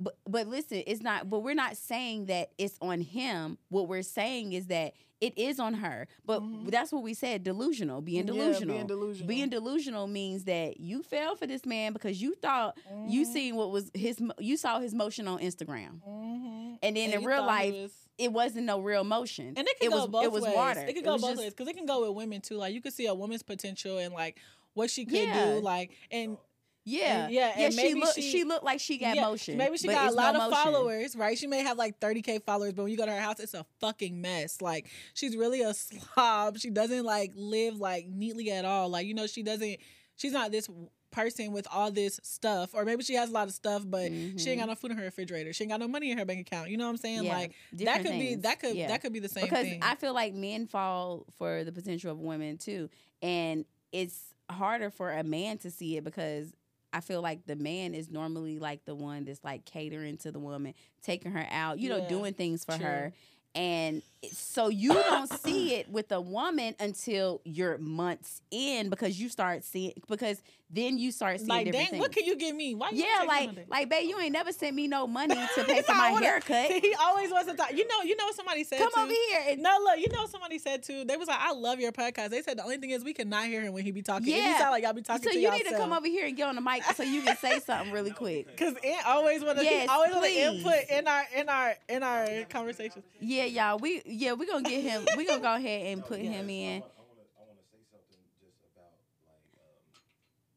But 0.00 0.16
but 0.26 0.48
listen, 0.48 0.82
it's 0.86 1.02
not. 1.02 1.28
But 1.28 1.40
we're 1.40 1.54
not 1.54 1.76
saying 1.76 2.26
that 2.26 2.50
it's 2.58 2.78
on 2.80 3.02
him. 3.02 3.58
What 3.68 3.86
we're 3.88 4.02
saying 4.02 4.54
is 4.54 4.66
that 4.68 4.94
it 5.20 5.36
is 5.36 5.60
on 5.60 5.74
her. 5.74 6.08
But 6.24 6.40
Mhm. 6.40 6.70
that's 6.70 6.90
what 6.90 7.02
we 7.02 7.12
said. 7.12 7.44
Delusional, 7.44 8.00
being 8.00 8.20
Yeah, 8.26 8.32
delusional. 8.32 8.74
being 8.76 8.86
delusional. 8.86 9.28
Being 9.28 9.48
delusional 9.50 10.06
means 10.06 10.44
that 10.44 10.80
you 10.80 11.02
fell 11.02 11.36
for 11.36 11.46
this 11.46 11.66
man 11.66 11.92
because 11.92 12.22
you 12.22 12.34
thought 12.36 12.78
you 13.06 13.26
Mhm. 13.26 13.32
seen 13.32 13.56
what 13.56 13.70
was 13.70 13.90
his. 13.92 14.18
You 14.38 14.56
saw 14.56 14.80
his 14.80 14.94
motion 14.94 15.28
on 15.28 15.40
Instagram, 15.40 16.00
Mhm. 16.08 16.78
and 16.82 16.96
then 16.96 17.10
And 17.12 17.20
in 17.20 17.24
real 17.24 17.44
life. 17.44 17.74
was- 17.74 18.08
it 18.16 18.32
wasn't 18.32 18.64
no 18.64 18.80
real 18.80 19.04
motion. 19.04 19.48
And 19.58 19.68
it 19.68 19.76
it 19.82 19.90
go 19.90 19.96
was 19.98 20.06
both 20.08 20.24
it 20.24 20.32
was 20.32 20.44
ways. 20.44 20.54
water. 20.56 20.80
It 20.80 20.94
could 20.94 21.04
go 21.04 21.12
was 21.12 21.20
both 21.20 21.30
just- 21.32 21.42
ways 21.42 21.52
because 21.52 21.68
it 21.68 21.76
can 21.76 21.84
go 21.86 22.06
with 22.06 22.16
women 22.16 22.40
too. 22.40 22.56
Like 22.56 22.72
you 22.72 22.80
could 22.80 22.94
see 22.94 23.04
a 23.06 23.14
woman's 23.14 23.42
potential 23.42 23.98
and 23.98 24.14
like 24.14 24.38
what 24.72 24.88
she 24.90 25.04
could 25.04 25.18
Yeah. 25.18 25.54
do, 25.56 25.60
like 25.60 25.90
and 26.10 26.38
Yeah, 26.84 27.24
And- 27.24 27.32
yeah, 27.34 27.52
yeah. 27.58 27.64
and 27.66 27.74
she 27.74 27.94
looked. 27.94 28.14
she- 28.14 28.30
She, 28.32 28.44
looked 28.44 28.64
like 28.64 28.80
she 28.80 28.96
got 28.98 29.14
Yeah, 29.14 29.22
motion. 29.26 29.56
Maybe 29.58 29.76
she 29.76 29.86
got 29.88 30.04
a 30.04 30.06
it's 30.08 30.16
no 30.16 30.22
lot 30.22 30.34
of 30.36 30.50
motion. 30.50 30.64
followers, 30.72 31.14
right? 31.16 31.36
She 31.38 31.46
may 31.46 31.62
have 31.62 31.76
like 31.76 32.00
30k 32.00 32.42
followers, 32.44 32.72
but 32.72 32.82
when 32.84 32.90
you 32.92 32.96
go 32.98 33.06
to 33.06 33.12
her 33.12 33.20
house, 33.20 33.38
it's 33.38 33.54
a 33.54 33.66
fucking 33.80 34.20
mess. 34.20 34.60
Like 34.62 34.88
she's 35.14 35.36
really 35.36 35.60
a 35.62 35.74
slob. 35.74 36.58
She 36.58 36.70
doesn't 36.70 37.04
like 37.04 37.32
live 37.34 37.76
like 37.76 38.06
neatly 38.08 38.50
at 38.50 38.64
all. 38.64 38.88
Like 38.88 39.06
you 39.06 39.14
know, 39.14 39.26
she 39.26 39.42
doesn't. 39.42 39.76
She's 40.16 40.32
not 40.32 40.50
this 40.52 40.68
person 41.10 41.50
with 41.52 41.66
all 41.72 41.90
this 41.90 42.20
stuff, 42.22 42.70
or 42.72 42.84
maybe 42.84 43.02
she 43.02 43.14
has 43.14 43.30
a 43.30 43.32
lot 43.32 43.48
of 43.48 43.52
stuff, 43.54 43.82
but 43.84 44.06
she 44.12 44.12
ain't 44.12 44.38
Mhm. 44.40 44.56
got 44.58 44.68
no 44.68 44.74
food 44.76 44.92
in 44.92 44.96
her 44.96 45.04
refrigerator. 45.04 45.52
She 45.52 45.64
ain't 45.64 45.70
got 45.72 45.80
no 45.80 45.88
money 45.88 46.10
in 46.12 46.18
her 46.18 46.24
bank 46.24 46.40
account. 46.40 46.70
You 46.70 46.76
know 46.76 46.84
what 46.84 46.90
I'm 46.90 46.96
saying? 46.98 47.24
Yeah, 47.24 47.36
like 47.36 47.52
that 47.72 48.02
could 48.02 48.12
be 48.12 48.36
that 48.36 48.60
could 48.60 48.76
Yeah. 48.76 48.88
that 48.88 49.02
could 49.02 49.12
be 49.12 49.18
the 49.18 49.28
same 49.28 49.44
because 49.44 49.66
thing. 49.66 49.82
I 49.82 49.96
feel 49.96 50.14
like 50.14 50.34
men 50.34 50.66
fall 50.66 51.26
for 51.36 51.64
the 51.64 51.72
potential 51.72 52.12
of 52.12 52.20
women 52.20 52.58
too, 52.58 52.88
and 53.22 53.64
it's 53.92 54.18
harder 54.48 54.90
for 54.90 55.10
a 55.12 55.22
man 55.24 55.58
to 55.58 55.70
see 55.70 55.96
it 55.96 56.04
because 56.04 56.52
I 56.92 57.00
feel 57.00 57.22
like 57.22 57.46
the 57.46 57.56
man 57.56 57.94
is 57.94 58.10
normally 58.10 58.58
like 58.58 58.84
the 58.84 58.94
one 58.94 59.24
that's 59.24 59.42
like 59.44 59.64
catering 59.64 60.16
to 60.18 60.32
the 60.32 60.38
woman, 60.38 60.74
taking 61.02 61.32
her 61.32 61.46
out, 61.50 61.78
you 61.78 61.88
know, 61.88 62.08
doing 62.08 62.34
things 62.34 62.64
for 62.64 62.76
true. 62.76 62.84
her. 62.86 63.12
And 63.54 64.02
so 64.32 64.68
you 64.68 64.92
don't 64.92 65.32
see 65.40 65.74
it 65.74 65.88
with 65.90 66.12
a 66.12 66.20
woman 66.20 66.74
until 66.78 67.40
you're 67.44 67.78
months 67.78 68.42
in 68.50 68.90
because 68.90 69.18
you 69.20 69.28
start 69.28 69.64
seeing 69.64 69.92
because 70.08 70.42
then 70.72 70.98
you 70.98 71.10
start 71.10 71.38
seeing 71.38 71.48
like, 71.48 71.64
different 71.66 71.84
dang, 71.86 71.90
things. 71.92 72.00
what 72.00 72.12
can 72.12 72.24
you 72.26 72.36
give 72.36 72.54
me? 72.54 72.74
Why? 72.76 72.90
You 72.90 73.02
yeah, 73.02 73.18
take 73.20 73.28
like 73.28 73.44
something? 73.46 73.64
like 73.68 73.88
babe, 73.88 74.08
you 74.08 74.20
ain't 74.20 74.32
never 74.32 74.52
sent 74.52 74.76
me 74.76 74.86
no 74.86 75.06
money 75.06 75.34
to 75.56 75.64
pay 75.64 75.82
for 75.82 75.94
my 75.94 76.08
I 76.08 76.12
wanna- 76.12 76.26
haircut. 76.26 76.70
He 76.82 76.94
always 76.94 77.30
wants 77.30 77.50
to 77.50 77.56
talk. 77.56 77.72
You 77.72 77.88
know, 77.88 78.02
you 78.04 78.14
know 78.14 78.26
what 78.26 78.36
somebody 78.36 78.62
said. 78.64 78.78
Come 78.78 78.92
too? 78.94 79.00
over 79.00 79.12
here 79.12 79.42
and 79.48 79.62
No, 79.62 79.76
look, 79.82 79.98
you 79.98 80.08
know 80.12 80.20
what 80.22 80.30
somebody 80.30 80.58
said 80.58 80.82
too. 80.82 81.04
They 81.04 81.16
was 81.16 81.26
like, 81.28 81.40
"I 81.40 81.52
love 81.52 81.80
your 81.80 81.90
podcast." 81.92 82.28
They 82.30 82.42
said 82.42 82.58
the 82.58 82.62
only 82.62 82.76
thing 82.76 82.90
is 82.90 83.02
we 83.02 83.14
cannot 83.14 83.46
hear 83.46 83.62
him 83.62 83.72
when 83.72 83.84
he 83.84 83.90
be 83.90 84.02
talking. 84.02 84.28
Yeah. 84.28 84.58
sound 84.58 84.70
like 84.72 84.84
y'all 84.84 84.92
be 84.92 85.02
talking 85.02 85.24
so 85.24 85.30
to 85.30 85.38
you 85.38 85.50
need 85.50 85.64
to 85.66 85.76
come 85.76 85.92
over 85.92 86.06
here 86.06 86.26
and 86.26 86.36
get 86.36 86.46
on 86.48 86.54
the 86.54 86.60
mic 86.60 86.84
so 86.94 87.02
you 87.02 87.22
can 87.22 87.36
say 87.38 87.58
something 87.66 87.90
really 87.90 88.12
quick. 88.12 88.56
Cause 88.56 88.74
Ant 88.84 89.06
always 89.06 89.42
want 89.42 89.58
to. 89.58 89.64
Yes, 89.64 89.82
he 89.82 89.88
always 89.88 90.12
want 90.12 90.24
to 90.26 90.30
input 90.30 90.88
in 90.90 91.08
our 91.08 91.24
in 91.36 91.48
our 91.48 91.74
in 91.88 92.02
our 92.02 92.26
conversations. 92.48 93.04
Yeah, 93.18 93.44
y'all. 93.46 93.78
We 93.78 94.02
yeah, 94.10 94.32
we're 94.34 94.50
gonna 94.50 94.68
get 94.68 94.82
him. 94.82 95.06
we're 95.16 95.26
gonna 95.26 95.42
go 95.42 95.54
ahead 95.54 95.86
and 95.86 96.04
put 96.10 96.20
him 96.20 96.50
in. 96.50 96.82
I 96.82 97.02
want 97.02 97.18
to 97.18 97.26
I 97.38 97.42
want 97.46 97.58
to 97.58 97.66
say 97.70 97.80
something 97.88 98.20
just 98.42 98.60
about 98.66 98.98
like 99.24 99.46
um, 99.56 99.80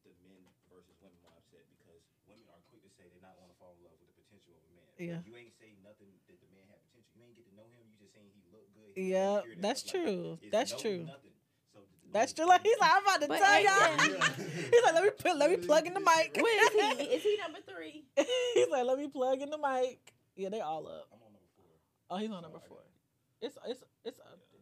the 0.04 0.12
men 0.26 0.42
versus 0.68 0.94
women 1.00 1.18
mindset 1.22 1.64
because 1.78 2.02
women 2.26 2.44
are 2.50 2.60
quick 2.68 2.82
to 2.84 2.90
say 2.98 3.06
they 3.08 3.22
not 3.22 3.38
want 3.38 3.54
to 3.54 3.56
fall 3.62 3.72
in 3.78 3.86
love 3.86 3.96
with 4.02 4.10
the 4.12 4.16
potential 4.26 4.54
of 4.58 4.62
a 4.66 4.72
man. 4.74 4.86
But 4.94 5.04
Yeah. 5.06 5.20
You 5.24 5.34
ain't 5.38 5.54
say 5.56 5.70
nothing 5.86 6.10
that 6.28 6.38
the 6.42 6.50
man 6.50 6.66
had 6.68 6.82
potential. 6.90 7.14
You 7.14 7.22
ain't 7.30 7.36
get 7.38 7.46
to 7.48 7.54
know 7.54 7.68
him. 7.70 7.82
You 7.86 7.96
just 8.02 8.12
saying 8.18 8.30
he 8.34 8.42
look 8.50 8.66
good. 8.74 8.92
he 8.98 9.14
Yeah, 9.14 9.46
that's 9.62 9.86
stuff 9.86 9.94
like 9.94 10.04
true. 10.04 10.38
It's 10.42 10.50
That's 10.52 10.72
no 10.74 10.82
true. 10.82 11.02
Nothing. 11.06 11.32
That's 12.14 12.32
true. 12.32 12.46
Like 12.46 12.62
he's 12.62 12.78
like, 12.78 12.90
I'm 12.94 13.02
about 13.02 13.20
to 13.22 13.26
But 13.26 13.38
tell 13.42 13.58
y'all. 13.58 13.98
He's 14.70 14.82
like, 14.86 14.94
let 14.94 15.02
me 15.02 15.10
put, 15.18 15.36
let 15.36 15.50
me 15.50 15.56
plug 15.56 15.84
in 15.86 15.94
the 15.94 16.00
mic. 16.00 16.38
Where 16.40 16.62
is 16.62 16.98
he? 16.98 17.04
Is 17.16 17.22
he 17.24 17.36
number 17.42 17.58
three? 17.66 18.04
he's 18.54 18.68
like, 18.70 18.84
let 18.84 18.98
me 18.98 19.08
plug 19.08 19.40
in 19.42 19.50
the 19.50 19.58
mic. 19.58 19.98
Yeah, 20.36 20.48
they 20.48 20.60
all 20.60 20.86
up. 20.86 21.08
I'm 21.12 21.18
on 21.26 21.32
number 21.32 21.50
four. 21.56 21.66
Oh, 22.10 22.16
he's 22.18 22.30
on 22.30 22.42
number 22.42 22.60
four. 22.68 22.78
It's 23.44 23.58
it's 23.66 23.84
it's 24.04 24.18
up 24.20 24.26
there. 24.50 24.60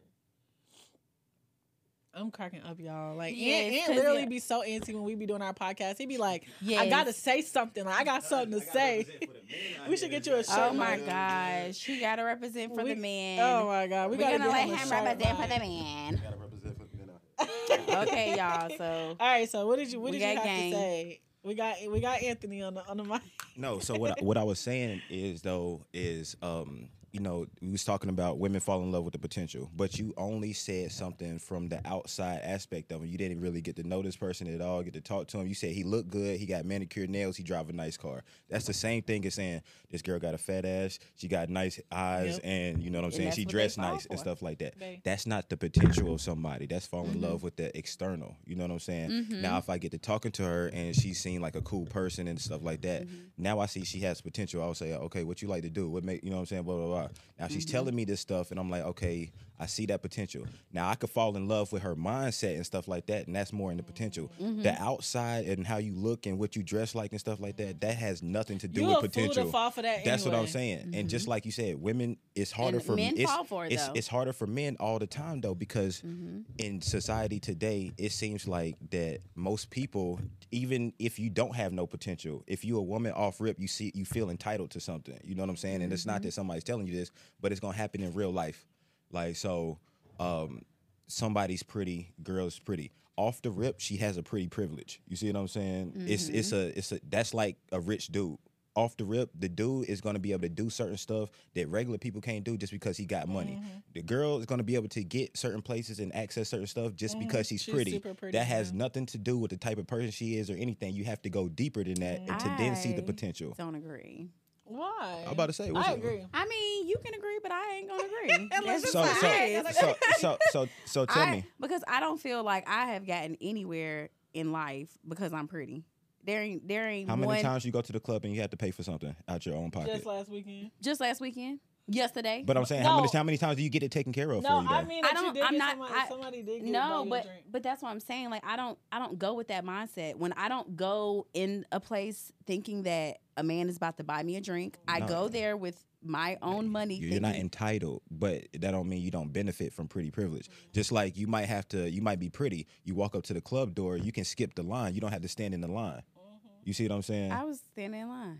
I'm 2.21 2.29
cracking 2.29 2.61
up, 2.61 2.79
y'all. 2.79 3.15
Like, 3.17 3.33
Yes, 3.35 3.63
Ant, 3.65 3.73
Ant 3.75 3.85
'cause, 3.87 3.95
literally 3.95 4.19
yeah. 4.21 4.25
be 4.27 4.39
so 4.39 4.61
antsy 4.63 4.93
when 4.93 5.03
we 5.03 5.15
be 5.15 5.25
doing 5.25 5.41
our 5.41 5.53
podcast. 5.53 5.97
He'd 5.97 6.07
be 6.09 6.17
like, 6.19 6.43
Yeah. 6.61 6.81
I 6.81 6.89
gotta 6.89 7.11
say 7.11 7.41
something. 7.41 7.83
Like, 7.85 7.95
I 7.95 8.03
got 8.03 8.23
something 8.23 8.51
to 8.59 8.65
gotta 8.65 8.71
say. 8.71 8.97
represent 8.99 9.21
for 9.21 9.27
the 9.33 9.43
men 9.49 9.79
out 9.83 9.89
We 9.89 9.97
should 9.97 10.11
get 10.11 10.25
you 10.27 10.33
a 10.35 10.39
It's 10.39 10.49
shirt, 10.53 10.59
Oh 10.71 10.73
my 10.73 10.97
Mike. 10.97 11.05
gosh, 11.07 11.83
he 11.83 11.99
gotta 11.99 12.23
represent 12.23 12.75
for 12.75 12.83
We- 12.83 12.93
the 12.93 12.99
man. 12.99 13.39
Oh 13.39 13.67
my 13.67 13.87
god, 13.87 14.11
we 14.11 14.17
We're 14.17 14.23
gotta 14.23 14.37
gonna 14.37 14.49
let 14.51 14.65
him 14.67 14.73
a 14.73 14.77
him 14.77 14.89
represent 14.91 15.37
for 15.37 15.47
the 15.47 15.59
man. 15.59 16.21
Gotta 16.23 16.37
represent 16.37 16.77
for 16.77 16.85
the 16.85 16.97
men 16.97 17.97
Okay, 18.07 18.35
y'all. 18.37 18.69
So 18.77 19.15
All 19.19 19.27
right, 19.27 19.49
so 19.49 19.65
what 19.67 19.79
did 19.79 19.91
you 19.91 19.99
what 19.99 20.11
did 20.11 20.21
you 20.21 20.27
have 20.27 20.43
gang. 20.43 20.71
to 20.71 20.77
say? 20.77 21.19
We 21.41 21.55
got 21.55 21.75
we 21.89 21.99
got 21.99 22.21
Anthony 22.21 22.61
on 22.61 22.75
the 22.75 22.85
on 22.87 22.97
the 22.97 23.03
mic. 23.03 23.21
No, 23.57 23.79
so 23.79 23.95
what 23.95 24.11
I, 24.21 24.23
what 24.23 24.37
I 24.37 24.43
was 24.43 24.59
saying 24.59 25.01
is 25.09 25.41
though 25.41 25.81
is 25.93 26.37
um 26.43 26.89
you 27.13 27.19
know 27.19 27.45
we 27.61 27.69
was 27.71 27.85
talking 27.85 28.09
about 28.09 28.39
women 28.39 28.59
fall 28.59 28.81
in 28.81 28.91
love 28.91 29.03
with 29.03 29.13
the 29.13 29.19
potential, 29.19 29.69
but 29.75 29.99
you 29.99 30.13
only 30.17 30.51
said 30.51 30.91
something 30.91 31.37
from 31.37 31.69
the 31.69 31.79
outside 31.85 32.41
aspect 32.43 32.91
of 32.91 33.01
him. 33.01 33.07
You 33.07 33.17
didn't 33.19 33.39
really 33.39 33.61
get 33.61 33.75
to 33.77 33.87
know 33.87 34.01
this 34.01 34.15
person 34.17 34.53
at 34.53 34.59
all, 34.61 34.81
get 34.81 34.93
to 34.95 35.01
talk 35.01 35.27
to 35.27 35.37
him. 35.39 35.47
You 35.47 35.53
said 35.53 35.71
he 35.73 35.83
looked 35.83 36.09
good, 36.09 36.39
he 36.39 36.45
got 36.47 36.65
manicured 36.65 37.09
nails, 37.11 37.37
he 37.37 37.43
drive 37.43 37.69
a 37.69 37.73
nice 37.73 37.95
car. 37.97 38.23
That's 38.49 38.65
the 38.65 38.73
same 38.73 39.03
thing 39.03 39.25
as 39.27 39.35
saying 39.35 39.61
this 39.91 40.01
girl 40.01 40.17
got 40.17 40.33
a 40.33 40.39
fat 40.39 40.65
ass, 40.65 40.97
she 41.15 41.27
got 41.27 41.49
nice 41.49 41.79
eyes, 41.91 42.33
Yep. 42.33 42.41
and 42.43 42.81
you 42.83 42.89
know 42.89 42.97
what 42.97 43.05
I'm 43.05 43.11
And 43.11 43.13
saying. 43.15 43.31
She 43.33 43.45
dressed 43.45 43.77
nice 43.77 44.07
and 44.07 44.17
stuff 44.19 44.41
like 44.41 44.57
that. 44.59 44.79
They- 44.79 44.99
That's 45.03 45.27
not 45.27 45.49
the 45.49 45.55
potential 45.57 46.13
of 46.15 46.19
somebody. 46.21 46.65
That's 46.65 46.87
falling 46.87 47.11
Mm-hmm. 47.13 47.23
in 47.23 47.29
love 47.29 47.43
with 47.43 47.57
the 47.57 47.77
external. 47.77 48.35
You 48.47 48.55
know 48.55 48.63
what 48.63 48.71
I'm 48.71 48.79
saying? 48.79 49.27
Now, 49.29 49.59
if 49.59 49.69
I 49.69 49.77
get 49.77 49.91
to 49.91 49.99
talking 49.99 50.31
to 50.33 50.43
her 50.43 50.67
and 50.73 50.95
she 50.95 51.13
seemed 51.13 51.43
like 51.43 51.55
a 51.55 51.61
cool 51.61 51.85
person 51.85 52.27
and 52.27 52.41
stuff 52.41 52.63
like 52.63 52.81
that, 52.81 53.03
Mm-hmm. 53.03 53.15
now 53.37 53.59
I 53.59 53.67
see 53.67 53.83
she 53.83 53.99
has 53.99 54.19
potential. 54.21 54.63
I'll 54.63 54.73
say, 54.73 54.93
okay, 54.93 55.23
what 55.23 55.41
you 55.43 55.47
like 55.47 55.61
to 55.63 55.69
do? 55.69 55.87
What 55.89 56.03
make 56.03 56.23
you 56.23 56.31
know 56.31 56.37
what 56.37 56.41
I'm 56.41 56.45
saying? 56.47 56.63
Blah 56.63 56.75
blah 56.77 56.87
blah. 56.87 57.02
Now 57.39 57.47
she's 57.47 57.65
Mm-hmm. 57.65 57.71
telling 57.71 57.95
me 57.95 58.05
this 58.05 58.21
stuff, 58.21 58.51
and 58.51 58.59
I'm 58.59 58.69
like, 58.69 58.83
okay, 58.83 59.31
I 59.59 59.65
see 59.67 59.85
that 59.85 60.01
potential. 60.01 60.45
Now 60.73 60.89
I 60.89 60.95
could 60.95 61.09
fall 61.09 61.35
in 61.37 61.47
love 61.47 61.71
with 61.71 61.83
her 61.83 61.95
mindset 61.95 62.55
and 62.55 62.65
stuff 62.65 62.87
like 62.87 63.05
that, 63.05 63.27
and 63.27 63.35
that's 63.35 63.53
more 63.53 63.71
in 63.71 63.77
the 63.77 63.83
potential. 63.83 64.31
Mm-hmm. 64.41 64.63
The 64.63 64.81
outside 64.81 65.45
and 65.45 65.65
how 65.65 65.77
you 65.77 65.93
look 65.93 66.25
and 66.25 66.37
what 66.39 66.55
you 66.55 66.63
dress 66.63 66.95
like 66.95 67.11
and 67.11 67.19
stuff 67.19 67.39
like 67.39 67.57
that, 67.57 67.79
that 67.81 67.95
has 67.95 68.21
nothing 68.23 68.57
to 68.59 68.67
do 68.67 68.81
You 68.81 68.87
with 68.87 69.01
potential. 69.01 69.45
to 69.45 69.51
fall 69.51 69.71
for 69.71 69.81
that. 69.83 70.03
That's 70.03 70.25
what 70.25 70.33
I'm 70.33 70.39
anyway. 70.39 70.51
saying. 70.51 70.91
And 70.95 71.07
just 71.09 71.27
like 71.27 71.45
you 71.45 71.51
said, 71.51 71.81
women, 71.81 72.17
it's 72.35 72.51
harder 72.51 72.77
And 72.77 72.85
for 72.85 72.95
men 72.95 73.13
it's, 73.15 73.31
fall 73.31 73.43
for 73.43 73.65
it, 73.65 73.73
it's, 73.73 73.89
it's 73.93 74.07
harder 74.07 74.33
for 74.33 74.47
men 74.47 74.75
all 74.79 74.99
the 74.99 75.07
time 75.07 75.41
though 75.41 75.55
because 75.55 76.01
Mm-hmm. 76.01 76.39
in 76.57 76.81
society 76.81 77.39
today, 77.39 77.91
it 77.97 78.11
seems 78.11 78.47
like 78.47 78.75
that 78.89 79.19
most 79.35 79.69
people, 79.69 80.19
even 80.51 80.93
if 80.99 81.19
you 81.19 81.29
don't 81.29 81.55
have 81.55 81.71
no 81.71 81.85
potential, 81.85 82.43
if 82.47 82.65
you 82.65 82.77
a 82.77 82.81
woman 82.81 83.13
off 83.13 83.39
rip, 83.39 83.59
you 83.59 83.67
see 83.67 83.91
you 83.95 84.03
feel 84.05 84.29
entitled 84.29 84.71
to 84.71 84.79
something. 84.79 85.17
You 85.23 85.35
know 85.35 85.43
what 85.43 85.49
I'm 85.49 85.57
saying? 85.57 85.81
And 85.83 85.93
it's 85.93 86.05
not 86.05 86.15
Mm-hmm. 86.17 86.23
that 86.25 86.31
somebody's 86.33 86.63
telling 86.63 86.87
you 86.87 86.93
this, 86.95 87.11
but 87.39 87.51
it's 87.51 87.61
gonna 87.61 87.77
happen 87.77 88.01
in 88.03 88.13
real 88.13 88.31
life. 88.31 88.65
Like 89.13 89.35
so, 89.37 89.79
um, 90.19 90.63
somebody's 91.07 91.63
pretty, 91.63 92.13
girl's 92.23 92.59
pretty. 92.59 92.91
Off 93.15 93.41
the 93.43 93.51
rip, 93.51 93.79
she 93.79 93.97
has 93.97 94.17
a 94.17 94.23
pretty 94.23 94.47
privilege. 94.47 94.99
You 95.07 95.15
see 95.15 95.31
what 95.31 95.39
I'm 95.39 95.47
saying? 95.47 95.93
It's 96.07 96.29
it's 96.29 96.49
Mm-hmm. 96.51 96.55
a 96.55 96.77
it's 96.79 96.91
a 96.91 96.99
that's 97.09 97.33
like 97.33 97.57
a 97.71 97.79
rich 97.79 98.07
dude. 98.07 98.37
Off 98.75 98.97
the 98.97 99.05
rip, 99.05 99.29
the 99.37 99.47
dude 99.47 99.87
is 99.87 100.01
gonna 100.01 100.17
be 100.17 100.31
able 100.31 100.41
to 100.41 100.49
do 100.49 100.67
certain 100.67 100.97
stuff 100.97 101.29
that 101.53 101.67
regular 101.69 101.99
people 101.99 102.21
can't 102.21 102.43
do 102.43 102.57
just 102.57 102.73
because 102.73 102.97
he 102.97 103.05
got 103.05 103.27
money. 103.29 103.51
Mm-hmm. 103.61 103.77
The 103.93 104.01
girl 104.01 104.39
is 104.39 104.47
gonna 104.47 104.63
be 104.63 104.73
able 104.73 104.87
to 104.89 105.03
get 105.03 105.37
certain 105.37 105.61
places 105.61 105.99
and 105.99 106.13
access 106.15 106.49
certain 106.49 106.65
stuff 106.65 106.95
just 106.95 107.19
because 107.19 107.45
she's, 107.47 107.61
Mm-hmm. 107.61 107.71
She's 107.71 107.75
pretty. 107.75 107.91
super 107.91 108.15
pretty, 108.15 108.35
That 108.35 108.47
has 108.47 108.71
yeah. 108.71 108.77
nothing 108.77 109.05
to 109.07 109.19
do 109.19 109.37
with 109.37 109.51
the 109.51 109.57
type 109.57 109.77
of 109.77 109.85
person 109.85 110.09
she 110.09 110.37
is 110.37 110.49
or 110.49 110.55
anything. 110.55 110.95
You 110.95 111.03
have 111.05 111.21
to 111.21 111.29
go 111.29 111.47
deeper 111.47 111.83
than 111.83 111.99
that 111.99 112.21
and 112.27 112.39
to 112.39 112.55
then 112.57 112.75
see 112.75 112.93
the 112.93 113.03
potential. 113.03 113.53
don't 113.59 113.75
agree. 113.75 114.29
Why? 114.65 115.23
I'm 115.25 115.33
about 115.33 115.47
to 115.47 115.53
say, 115.53 115.71
what's 115.71 115.87
I 115.87 115.91
up? 115.91 115.97
agree. 115.97 116.25
I 116.33 116.45
mean, 116.45 116.87
you 116.87 116.95
can 117.03 117.13
agree, 117.13 117.39
but 117.43 117.51
I 117.51 117.75
ain't 117.75 117.87
gonna 117.89 118.03
agree. 118.03 118.47
That's 118.65 118.91
So 118.91 119.03
just 119.03 119.19
so, 119.21 119.27
it 119.27 119.65
is. 119.67 119.77
so 119.77 119.95
so 120.19 120.37
so 120.51 120.67
so 120.85 121.05
tell 121.13 121.23
I- 121.23 121.31
me. 121.31 121.45
because 121.59 121.83
I 121.87 121.99
don't 121.99 122.19
feel 122.19 122.43
like 122.43 122.67
I 122.67 122.85
have 122.87 123.05
gotten 123.05 123.37
anywhere 123.41 124.09
in 124.33 124.51
life 124.51 124.89
because 125.07 125.33
I'm 125.33 125.47
pretty. 125.47 125.83
There 126.25 126.41
ain't 126.41 126.65
there 126.67 126.87
ain't 126.87 127.09
How 127.09 127.17
many 127.17 127.27
one 127.27 127.41
times 127.41 127.65
you 127.65 127.71
go 127.73 127.81
to 127.81 127.91
the 127.91 127.99
club 127.99 128.23
and 128.23 128.33
you 128.33 128.39
have 128.41 128.51
to 128.51 128.57
pay 128.57 128.71
for 128.71 128.81
something 128.83 129.13
out 129.27 129.45
your 129.45 129.55
own 129.55 129.71
pocket? 129.71 129.93
Just 129.95 130.05
last 130.05 130.29
weekend. 130.29 130.71
just 130.81 131.01
last 131.01 131.19
weekend, 131.19 131.59
yesterday. 131.87 132.43
But 132.45 132.57
I'm 132.57 132.65
saying, 132.65 132.83
how 132.83 132.97
many 132.97 133.09
how 133.13 133.23
many 133.23 133.37
times 133.37 133.57
do 133.57 133.63
you 133.63 133.69
get 133.69 133.83
it 133.83 133.91
taken 133.91 134.13
care 134.13 134.31
of 134.31 134.43
No, 134.43 134.49
for 134.57 134.63
you? 134.63 134.69
I 134.69 134.83
mean 134.83 135.03
I 135.05 135.13
don't- 135.13 135.33
did 135.33 135.43
I'm 135.43 135.57
not- 135.57 135.71
somebody. 135.71 135.93
I- 135.95 136.07
somebody 136.07 136.41
did 136.43 136.63
get 136.63 136.71
no, 136.71 137.05
but 137.09 137.23
drink. 137.25 137.43
but 137.51 137.63
that's 137.63 137.81
what 137.81 137.89
I'm 137.89 137.99
saying. 137.99 138.29
Like 138.29 138.45
I 138.45 138.55
don't 138.55 138.77
I 138.91 138.99
don't 138.99 139.17
go 139.19 139.33
with 139.33 139.47
that 139.49 139.65
mindset. 139.65 140.15
When 140.15 140.33
I 140.33 140.47
don't 140.49 140.75
go 140.75 141.27
in 141.33 141.65
a 141.71 141.79
place 141.79 142.31
thinking 142.45 142.83
that 142.83 143.17
a 143.37 143.43
man 143.43 143.69
is 143.69 143.77
about 143.77 143.97
to 143.97 144.03
buy 144.03 144.23
me 144.23 144.35
a 144.35 144.41
drink, 144.41 144.77
I 144.87 144.99
No. 144.99 145.07
go 145.07 145.27
there 145.27 145.57
with 145.57 145.83
my 146.05 146.37
own 146.41 146.67
money. 146.69 146.95
You're 146.95 147.21
not 147.21 147.35
entitled, 147.35 148.01
but 148.11 148.43
that 148.53 148.71
don't 148.71 148.89
mean 148.89 149.01
you 149.01 149.09
don't 149.11 149.31
benefit 149.31 149.71
from 149.73 149.87
pretty 149.87 150.11
privilege. 150.11 150.49
Just 150.73 150.91
like 150.91 151.15
you 151.17 151.27
might 151.27 151.45
have 151.45 151.65
to, 151.69 151.89
you 151.89 152.01
might 152.01 152.19
be 152.19 152.29
pretty. 152.29 152.67
You 152.83 152.93
walk 152.93 153.15
up 153.15 153.23
to 153.23 153.33
the 153.33 153.39
club 153.39 153.73
door, 153.73 153.95
you 153.95 154.11
can 154.11 154.25
skip 154.25 154.53
the 154.55 154.63
line. 154.63 154.95
You 154.95 155.01
don't 155.01 155.13
have 155.13 155.21
to 155.21 155.29
stand 155.29 155.53
in 155.53 155.61
the 155.61 155.69
line. 155.69 156.01
Mm-hmm. 156.17 156.47
You 156.65 156.73
see 156.73 156.85
what 156.89 156.95
I'm 156.95 157.01
saying? 157.03 157.31
I 157.31 157.45
was 157.45 157.61
standing 157.71 158.01
in 158.01 158.09
line. 158.09 158.39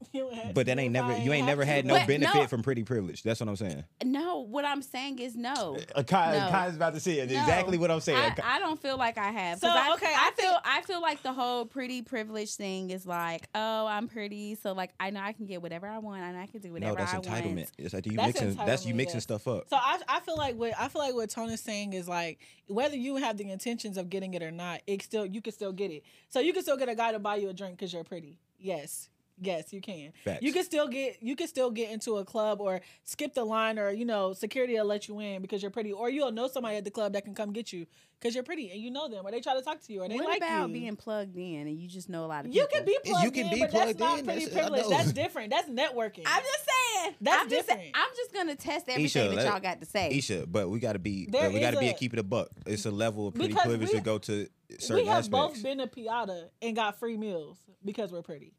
You 0.12 0.30
had 0.30 0.54
but 0.54 0.62
to 0.62 0.66
that 0.66 0.78
ain't 0.78 0.92
never. 0.92 1.16
You 1.18 1.32
ain't 1.32 1.46
never 1.46 1.64
had 1.64 1.84
no 1.84 1.94
But 1.94 2.06
benefit 2.06 2.34
no. 2.34 2.46
from 2.46 2.62
pretty 2.62 2.82
privilege. 2.84 3.22
That's 3.24 3.40
what 3.40 3.48
I'm 3.48 3.56
saying. 3.56 3.84
No, 4.04 4.38
what 4.40 4.64
I'm 4.64 4.80
saying 4.80 5.18
is 5.18 5.34
no. 5.36 5.76
Uh, 5.94 6.02
Cai, 6.04 6.38
No. 6.38 6.50
Cai's 6.50 6.76
about 6.76 6.94
to 6.94 7.00
see 7.00 7.18
it. 7.18 7.28
No. 7.30 7.38
Exactly 7.38 7.76
what 7.78 7.90
I'm 7.90 8.00
saying. 8.00 8.16
I, 8.18 8.30
Cai- 8.30 8.56
I 8.56 8.58
don't 8.60 8.80
feel 8.80 8.96
like 8.96 9.18
I 9.18 9.30
have. 9.30 9.60
'Cause 9.60 9.70
So, 9.72 9.76
I, 9.76 9.92
okay, 9.94 10.06
I, 10.06 10.30
I 10.32 10.40
feel 10.40 10.56
I 10.64 10.80
feel 10.82 11.02
like 11.02 11.22
the 11.22 11.32
whole 11.32 11.66
pretty 11.66 12.00
privilege 12.02 12.54
thing 12.54 12.90
is 12.90 13.06
like, 13.06 13.48
oh, 13.54 13.86
I'm 13.86 14.08
pretty, 14.08 14.54
so 14.54 14.72
like 14.72 14.92
I 15.00 15.10
know 15.10 15.20
I 15.20 15.32
can 15.32 15.46
get 15.46 15.60
whatever 15.60 15.86
I 15.88 15.98
want 15.98 16.22
and 16.22 16.38
I 16.38 16.46
can 16.46 16.60
do 16.60 16.72
whatever 16.72 16.92
no, 16.94 16.98
that's 17.04 17.12
I 17.14 17.18
entitlement. 17.18 17.56
want. 17.56 17.72
It's 17.78 17.92
like 17.94 18.06
you 18.06 18.12
That's 18.16 18.40
mixing. 18.40 18.54
That's 18.64 18.86
you 18.86 18.94
entitlement, 18.94 18.96
mixing 18.96 19.16
yes. 19.16 19.22
stuff 19.24 19.48
up. 19.48 19.68
So 19.68 19.76
I, 19.76 19.98
I 20.08 20.20
feel 20.20 20.36
like 20.36 20.56
what 20.56 20.72
I 20.78 20.88
feel 20.88 21.02
like 21.02 21.14
what 21.14 21.28
Tony's 21.28 21.60
saying 21.60 21.92
is 21.92 22.08
like 22.08 22.38
whether 22.68 22.96
you 22.96 23.16
have 23.16 23.36
the 23.36 23.50
intentions 23.50 23.96
of 23.98 24.08
getting 24.08 24.32
it 24.34 24.42
or 24.42 24.52
not, 24.52 24.80
it 24.86 25.02
still 25.02 25.26
you 25.26 25.42
can 25.42 25.52
still 25.52 25.72
get 25.72 25.90
it. 25.90 26.04
So 26.28 26.40
you 26.40 26.52
can 26.52 26.62
still 26.62 26.76
get 26.76 26.88
a 26.88 26.94
guy 26.94 27.12
to 27.12 27.18
buy 27.18 27.36
you 27.36 27.48
a 27.48 27.52
drink 27.52 27.76
because 27.76 27.92
you're 27.92 28.04
pretty. 28.04 28.38
Yes, 28.60 29.08
Yes, 29.40 29.72
you 29.72 29.80
can. 29.80 30.12
Facts. 30.24 30.42
You 30.42 30.52
can 30.52 30.64
still 30.64 30.88
get 30.88 31.22
you 31.22 31.36
can 31.36 31.46
still 31.48 31.70
get 31.70 31.90
into 31.90 32.16
a 32.16 32.24
club 32.24 32.60
or 32.60 32.80
skip 33.04 33.34
the 33.34 33.44
line 33.44 33.78
or 33.78 33.90
you 33.90 34.04
know 34.04 34.32
security 34.32 34.74
will 34.74 34.84
let 34.84 35.06
you 35.08 35.20
in 35.20 35.42
because 35.42 35.62
you're 35.62 35.70
pretty 35.70 35.92
or 35.92 36.10
you'll 36.10 36.32
know 36.32 36.48
somebody 36.48 36.76
at 36.76 36.84
the 36.84 36.90
club 36.90 37.12
that 37.12 37.24
can 37.24 37.34
come 37.34 37.52
get 37.52 37.72
you 37.72 37.86
because 38.20 38.34
you're 38.34 38.42
pretty 38.42 38.70
and 38.72 38.80
you 38.80 38.90
know 38.90 39.08
them 39.08 39.24
or 39.26 39.30
they 39.30 39.40
try 39.40 39.54
to 39.54 39.62
talk 39.62 39.80
to 39.80 39.92
you 39.92 40.02
or 40.02 40.08
they 40.08 40.16
what 40.16 40.24
like 40.26 40.38
about 40.38 40.68
you. 40.68 40.74
being 40.74 40.96
plugged 40.96 41.36
in 41.36 41.68
and 41.68 41.78
you 41.78 41.88
just 41.88 42.08
know 42.08 42.24
a 42.24 42.26
lot 42.26 42.44
of 42.44 42.52
you 42.52 42.62
people? 42.66 42.68
can 42.78 42.84
be 42.84 42.92
You 42.92 43.12
plugged 43.12 43.34
can 43.34 43.46
in, 43.46 43.54
be 43.54 43.60
but 43.60 43.70
that's 43.70 43.84
plugged 43.84 44.00
not 44.00 44.18
in, 44.18 44.24
pretty 44.24 44.44
that's- 44.46 44.56
I 44.64 44.68
privilege. 44.70 44.88
That's 44.98 45.12
different. 45.12 45.50
That's 45.50 45.68
networking. 45.70 46.22
I'm 46.26 46.42
just 46.42 46.64
saying. 46.64 47.14
That's 47.20 47.42
I'm 47.42 47.48
just, 47.48 47.68
different. 47.68 47.90
I'm 47.94 48.08
just 48.16 48.34
gonna 48.34 48.56
test 48.56 48.88
everything 48.88 49.30
Esha, 49.30 49.34
that 49.36 49.46
y'all 49.46 49.60
got 49.60 49.80
to 49.80 49.86
say. 49.86 50.10
Esha, 50.12 50.50
but 50.50 50.68
we 50.68 50.80
got 50.80 50.94
to 50.94 50.98
be 50.98 51.26
There 51.30 51.46
uh, 51.48 51.50
we 51.52 51.60
got 51.60 51.70
to 51.70 51.76
is 51.76 51.80
be 51.80 51.88
a- 51.88 51.92
a 51.92 51.94
keep 51.94 52.12
it 52.12 52.18
a 52.18 52.24
buck. 52.24 52.48
It's 52.66 52.86
a 52.86 52.90
level 52.90 53.28
of 53.28 53.34
pretty 53.34 53.50
Because 53.50 53.66
privilege 53.66 53.90
we- 53.90 53.98
to 53.98 54.04
go 54.04 54.18
to 54.18 54.48
Certain 54.78 54.96
we 54.96 55.06
have 55.06 55.20
aspects. 55.20 55.30
both 55.30 55.62
been 55.62 55.78
to 55.78 55.86
Piata 55.86 56.48
and 56.60 56.76
got 56.76 56.98
free 56.98 57.16
meals 57.16 57.56
because 57.84 58.12
we're 58.12 58.20
pretty. 58.22 58.52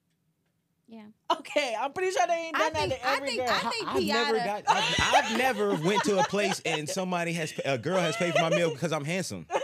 Yeah. 0.91 1.03
Okay, 1.31 1.75
I'm 1.79 1.93
pretty 1.93 2.11
sure 2.11 2.25
they 2.25 2.33
ain't 2.33 2.55
I 2.57 2.69
done 2.71 2.73
that 2.73 2.89
think- 2.89 3.01
to 3.01 3.07
I 3.09 3.19
think- 3.19 3.37
girl. 3.37 3.49
I 3.49 3.69
think 3.69 3.87
I've 3.87 4.03
never 4.03 4.37
got. 4.39 4.63
I've, 4.67 4.95
I've 5.13 5.37
never 5.37 5.75
went 5.75 6.03
to 6.05 6.17
a 6.19 6.23
place 6.23 6.61
and 6.65 6.89
somebody 6.89 7.31
has 7.33 7.53
a 7.63 7.77
girl 7.77 7.99
has 7.99 8.15
paid 8.17 8.33
for 8.33 8.41
my 8.41 8.49
meal 8.49 8.71
because 8.71 8.91
I'm 8.91 9.05
handsome. 9.05 9.45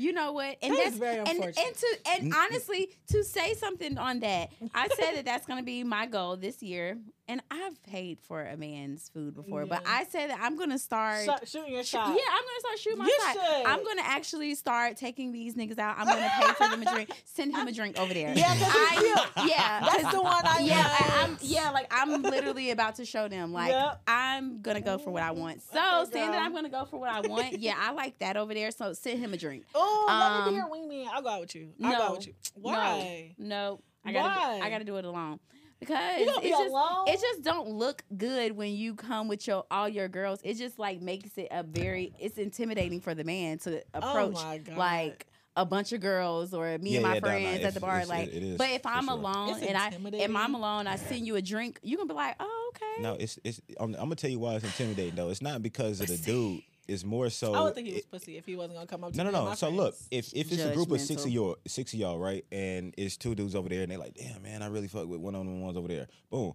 You 0.00 0.12
know 0.12 0.30
what? 0.30 0.56
And 0.62 0.72
That 0.74 0.78
is 0.78 0.84
that's 0.84 0.96
very 0.96 1.18
and, 1.18 1.28
unfortunate. 1.28 1.58
and 1.66 1.74
to 1.74 1.96
and 2.06 2.32
mm, 2.32 2.36
mm. 2.36 2.38
honestly 2.38 2.90
to 3.08 3.24
say 3.24 3.54
something 3.54 3.98
on 3.98 4.20
that, 4.20 4.50
I 4.72 4.86
said 4.86 5.16
that 5.16 5.24
that's 5.24 5.44
going 5.44 5.58
to 5.58 5.64
be 5.64 5.82
my 5.82 6.06
goal 6.06 6.36
this 6.36 6.62
year. 6.62 6.98
And 7.30 7.42
I've 7.50 7.82
paid 7.82 8.18
for 8.20 8.42
a 8.42 8.56
man's 8.56 9.10
food 9.10 9.34
before, 9.34 9.66
but 9.66 9.82
I 9.86 10.04
said 10.04 10.30
that 10.30 10.38
I'm 10.40 10.58
to 10.58 10.78
start. 10.78 11.26
Shot- 11.26 11.46
shooting 11.46 11.74
your 11.74 11.84
sh- 11.84 11.88
shot. 11.88 12.08
Yeah, 12.08 12.22
I'm 12.30 12.42
gonna 12.42 12.60
start 12.60 12.78
shooting 12.78 12.98
my 12.98 13.04
You 13.04 13.18
shot. 13.22 13.32
should. 13.34 13.66
I'm 13.66 13.84
gonna 13.84 14.02
actually 14.02 14.54
start 14.54 14.96
taking 14.96 15.30
these 15.32 15.54
niggas 15.54 15.78
out. 15.78 15.96
I'm 15.98 16.06
gonna 16.06 16.30
pay 16.40 16.46
for 16.54 16.68
them 16.68 16.82
a 16.82 16.90
drink. 16.90 17.10
Send 17.26 17.54
him 17.54 17.68
a 17.68 17.72
drink 17.72 17.98
over 18.00 18.14
there. 18.14 18.32
Yeah, 18.34 18.46
I, 18.48 19.44
yeah, 19.46 19.80
That's 19.80 20.14
the 20.14 20.22
one 20.22 20.42
I 20.46 20.60
yeah. 20.60 20.76
I, 20.90 21.24
am 21.24 21.36
yeah, 21.42 21.70
like 21.70 21.86
I'm 21.90 22.22
literally 22.22 22.70
about 22.70 22.94
to 22.96 23.04
show 23.04 23.28
them. 23.28 23.52
Like 23.52 23.72
Yep. 23.72 24.02
I'm 24.08 24.62
gonna 24.62 24.80
go 24.80 24.96
for 24.96 25.10
what 25.10 25.22
I 25.22 25.32
want. 25.32 25.60
So 25.62 25.78
Okay, 26.04 26.12
saying 26.12 26.30
that. 26.30 26.40
I'm 26.40 26.54
gonna 26.54 26.70
go 26.70 26.86
for 26.86 26.98
what 26.98 27.10
I 27.10 27.20
want, 27.20 27.58
yeah, 27.60 27.74
I 27.78 27.92
like 27.92 28.18
that 28.20 28.38
over 28.38 28.54
there. 28.54 28.70
So 28.70 28.94
send 28.94 29.18
him 29.18 29.34
a 29.34 29.36
drink. 29.36 29.64
Oh, 29.74 30.06
let 30.08 30.46
me 30.46 30.50
be 30.56 30.60
Um, 30.60 30.70
your 30.70 31.02
wingman. 31.04 31.08
I'll 31.12 31.22
go 31.22 31.28
out 31.28 31.40
with 31.42 31.54
you. 31.54 31.72
I'll 31.84 31.96
go 31.96 32.02
out 32.04 32.16
with 32.16 32.26
you. 32.28 32.34
Why? 32.54 33.34
No, 33.38 33.46
no, 33.46 33.80
I 34.04 34.12
gotta, 34.12 34.28
Why? 34.58 34.60
I 34.66 34.70
gotta 34.70 34.84
do 34.84 34.96
it 34.96 35.04
alone 35.04 35.38
because 35.80 36.20
You 36.20 36.26
gonna 36.26 36.40
be 36.40 36.48
it 36.48 36.50
just, 36.50 36.70
alone? 36.70 37.08
it 37.08 37.20
just 37.20 37.42
don't 37.42 37.68
look 37.70 38.02
good 38.16 38.52
when 38.56 38.72
you 38.74 38.94
come 38.94 39.28
with 39.28 39.46
your 39.46 39.64
all 39.70 39.88
your 39.88 40.08
girls. 40.08 40.40
It 40.44 40.54
just 40.54 40.78
like 40.78 41.00
makes 41.00 41.36
it 41.38 41.48
a 41.50 41.62
very, 41.62 42.12
it's 42.18 42.38
intimidating 42.38 43.00
for 43.00 43.14
the 43.14 43.24
man 43.24 43.58
to 43.60 43.80
oh 43.94 43.98
approach 43.98 44.34
oh 44.38 44.44
my 44.44 44.58
God. 44.58 44.76
like 44.76 45.26
a 45.56 45.64
bunch 45.66 45.92
of 45.92 46.00
girls 46.00 46.54
or 46.54 46.78
me 46.78 46.90
Yeah, 46.90 46.98
and 46.98 47.02
my 47.06 47.14
yeah, 47.14 47.20
nah, 47.20 47.26
nah, 47.26 47.32
friends 47.32 47.64
at 47.64 47.74
the 47.74 47.80
bar. 47.80 47.96
it's- 47.96 48.08
like, 48.08 48.28
it- 48.28 48.34
it 48.34 48.42
is, 48.44 48.58
but 48.58 48.70
if 48.70 48.86
I'm 48.86 49.04
sure. 49.06 49.14
alone 49.14 49.50
It's 49.56 49.66
and 49.66 49.76
I, 49.76 49.88
if. 49.88 50.36
I'm 50.36 50.54
alone, 50.54 50.86
I 50.86 50.96
send 50.96 51.26
you 51.26 51.34
a 51.36 51.42
drink. 51.42 51.80
You 51.82 51.96
gonna 51.96 52.08
be 52.08 52.14
like, 52.14 52.36
oh 52.38 52.72
okay. 52.76 53.02
No, 53.02 53.14
it's 53.18 53.38
it's. 53.44 53.60
I'm, 53.80 53.94
I'm 53.94 54.00
gonna 54.02 54.14
tell 54.16 54.30
you 54.30 54.38
why 54.38 54.54
it's 54.54 54.64
intimidating 54.64 55.14
though. 55.16 55.30
It's 55.30 55.42
not 55.42 55.62
because 55.62 56.00
of 56.00 56.06
the 56.08 56.16
dude. 56.16 56.62
It's 56.88 57.04
more 57.04 57.28
so. 57.28 57.52
I 57.54 57.60
would 57.60 57.74
think 57.74 57.86
he 57.88 57.92
was 57.94 58.02
it- 58.02 58.10
pussy 58.10 58.36
if 58.38 58.46
he 58.46 58.56
wasn't 58.56 58.74
gonna 58.74 58.86
come 58.86 59.04
up 59.04 59.12
to 59.12 59.18
no, 59.18 59.24
no, 59.24 59.30
me 59.30 59.38
no. 59.38 59.44
my 59.50 59.54
So 59.54 59.68
look, 59.68 59.94
if 60.10 60.32
if 60.34 60.50
it's 60.50 60.62
a 60.62 60.72
group 60.72 60.90
of 60.90 61.00
six 61.00 61.24
of 61.24 61.30
Judgmental. 61.30 61.34
y'all, 61.34 61.56
six 61.66 61.92
of 61.92 61.98
y'all, 62.00 62.18
right, 62.18 62.44
and 62.50 62.94
it's 62.96 63.16
two 63.18 63.34
dudes 63.34 63.54
over 63.54 63.68
there, 63.68 63.82
and 63.82 63.90
they're 63.92 63.98
like, 63.98 64.14
damn 64.14 64.42
man, 64.42 64.62
I 64.62 64.68
really 64.68 64.88
fuck 64.88 65.06
with 65.06 65.20
one 65.20 65.34
of 65.34 65.40
them 65.44 65.60
ones 65.60 65.76
over 65.76 65.86
there. 65.86 66.08
Boom. 66.30 66.54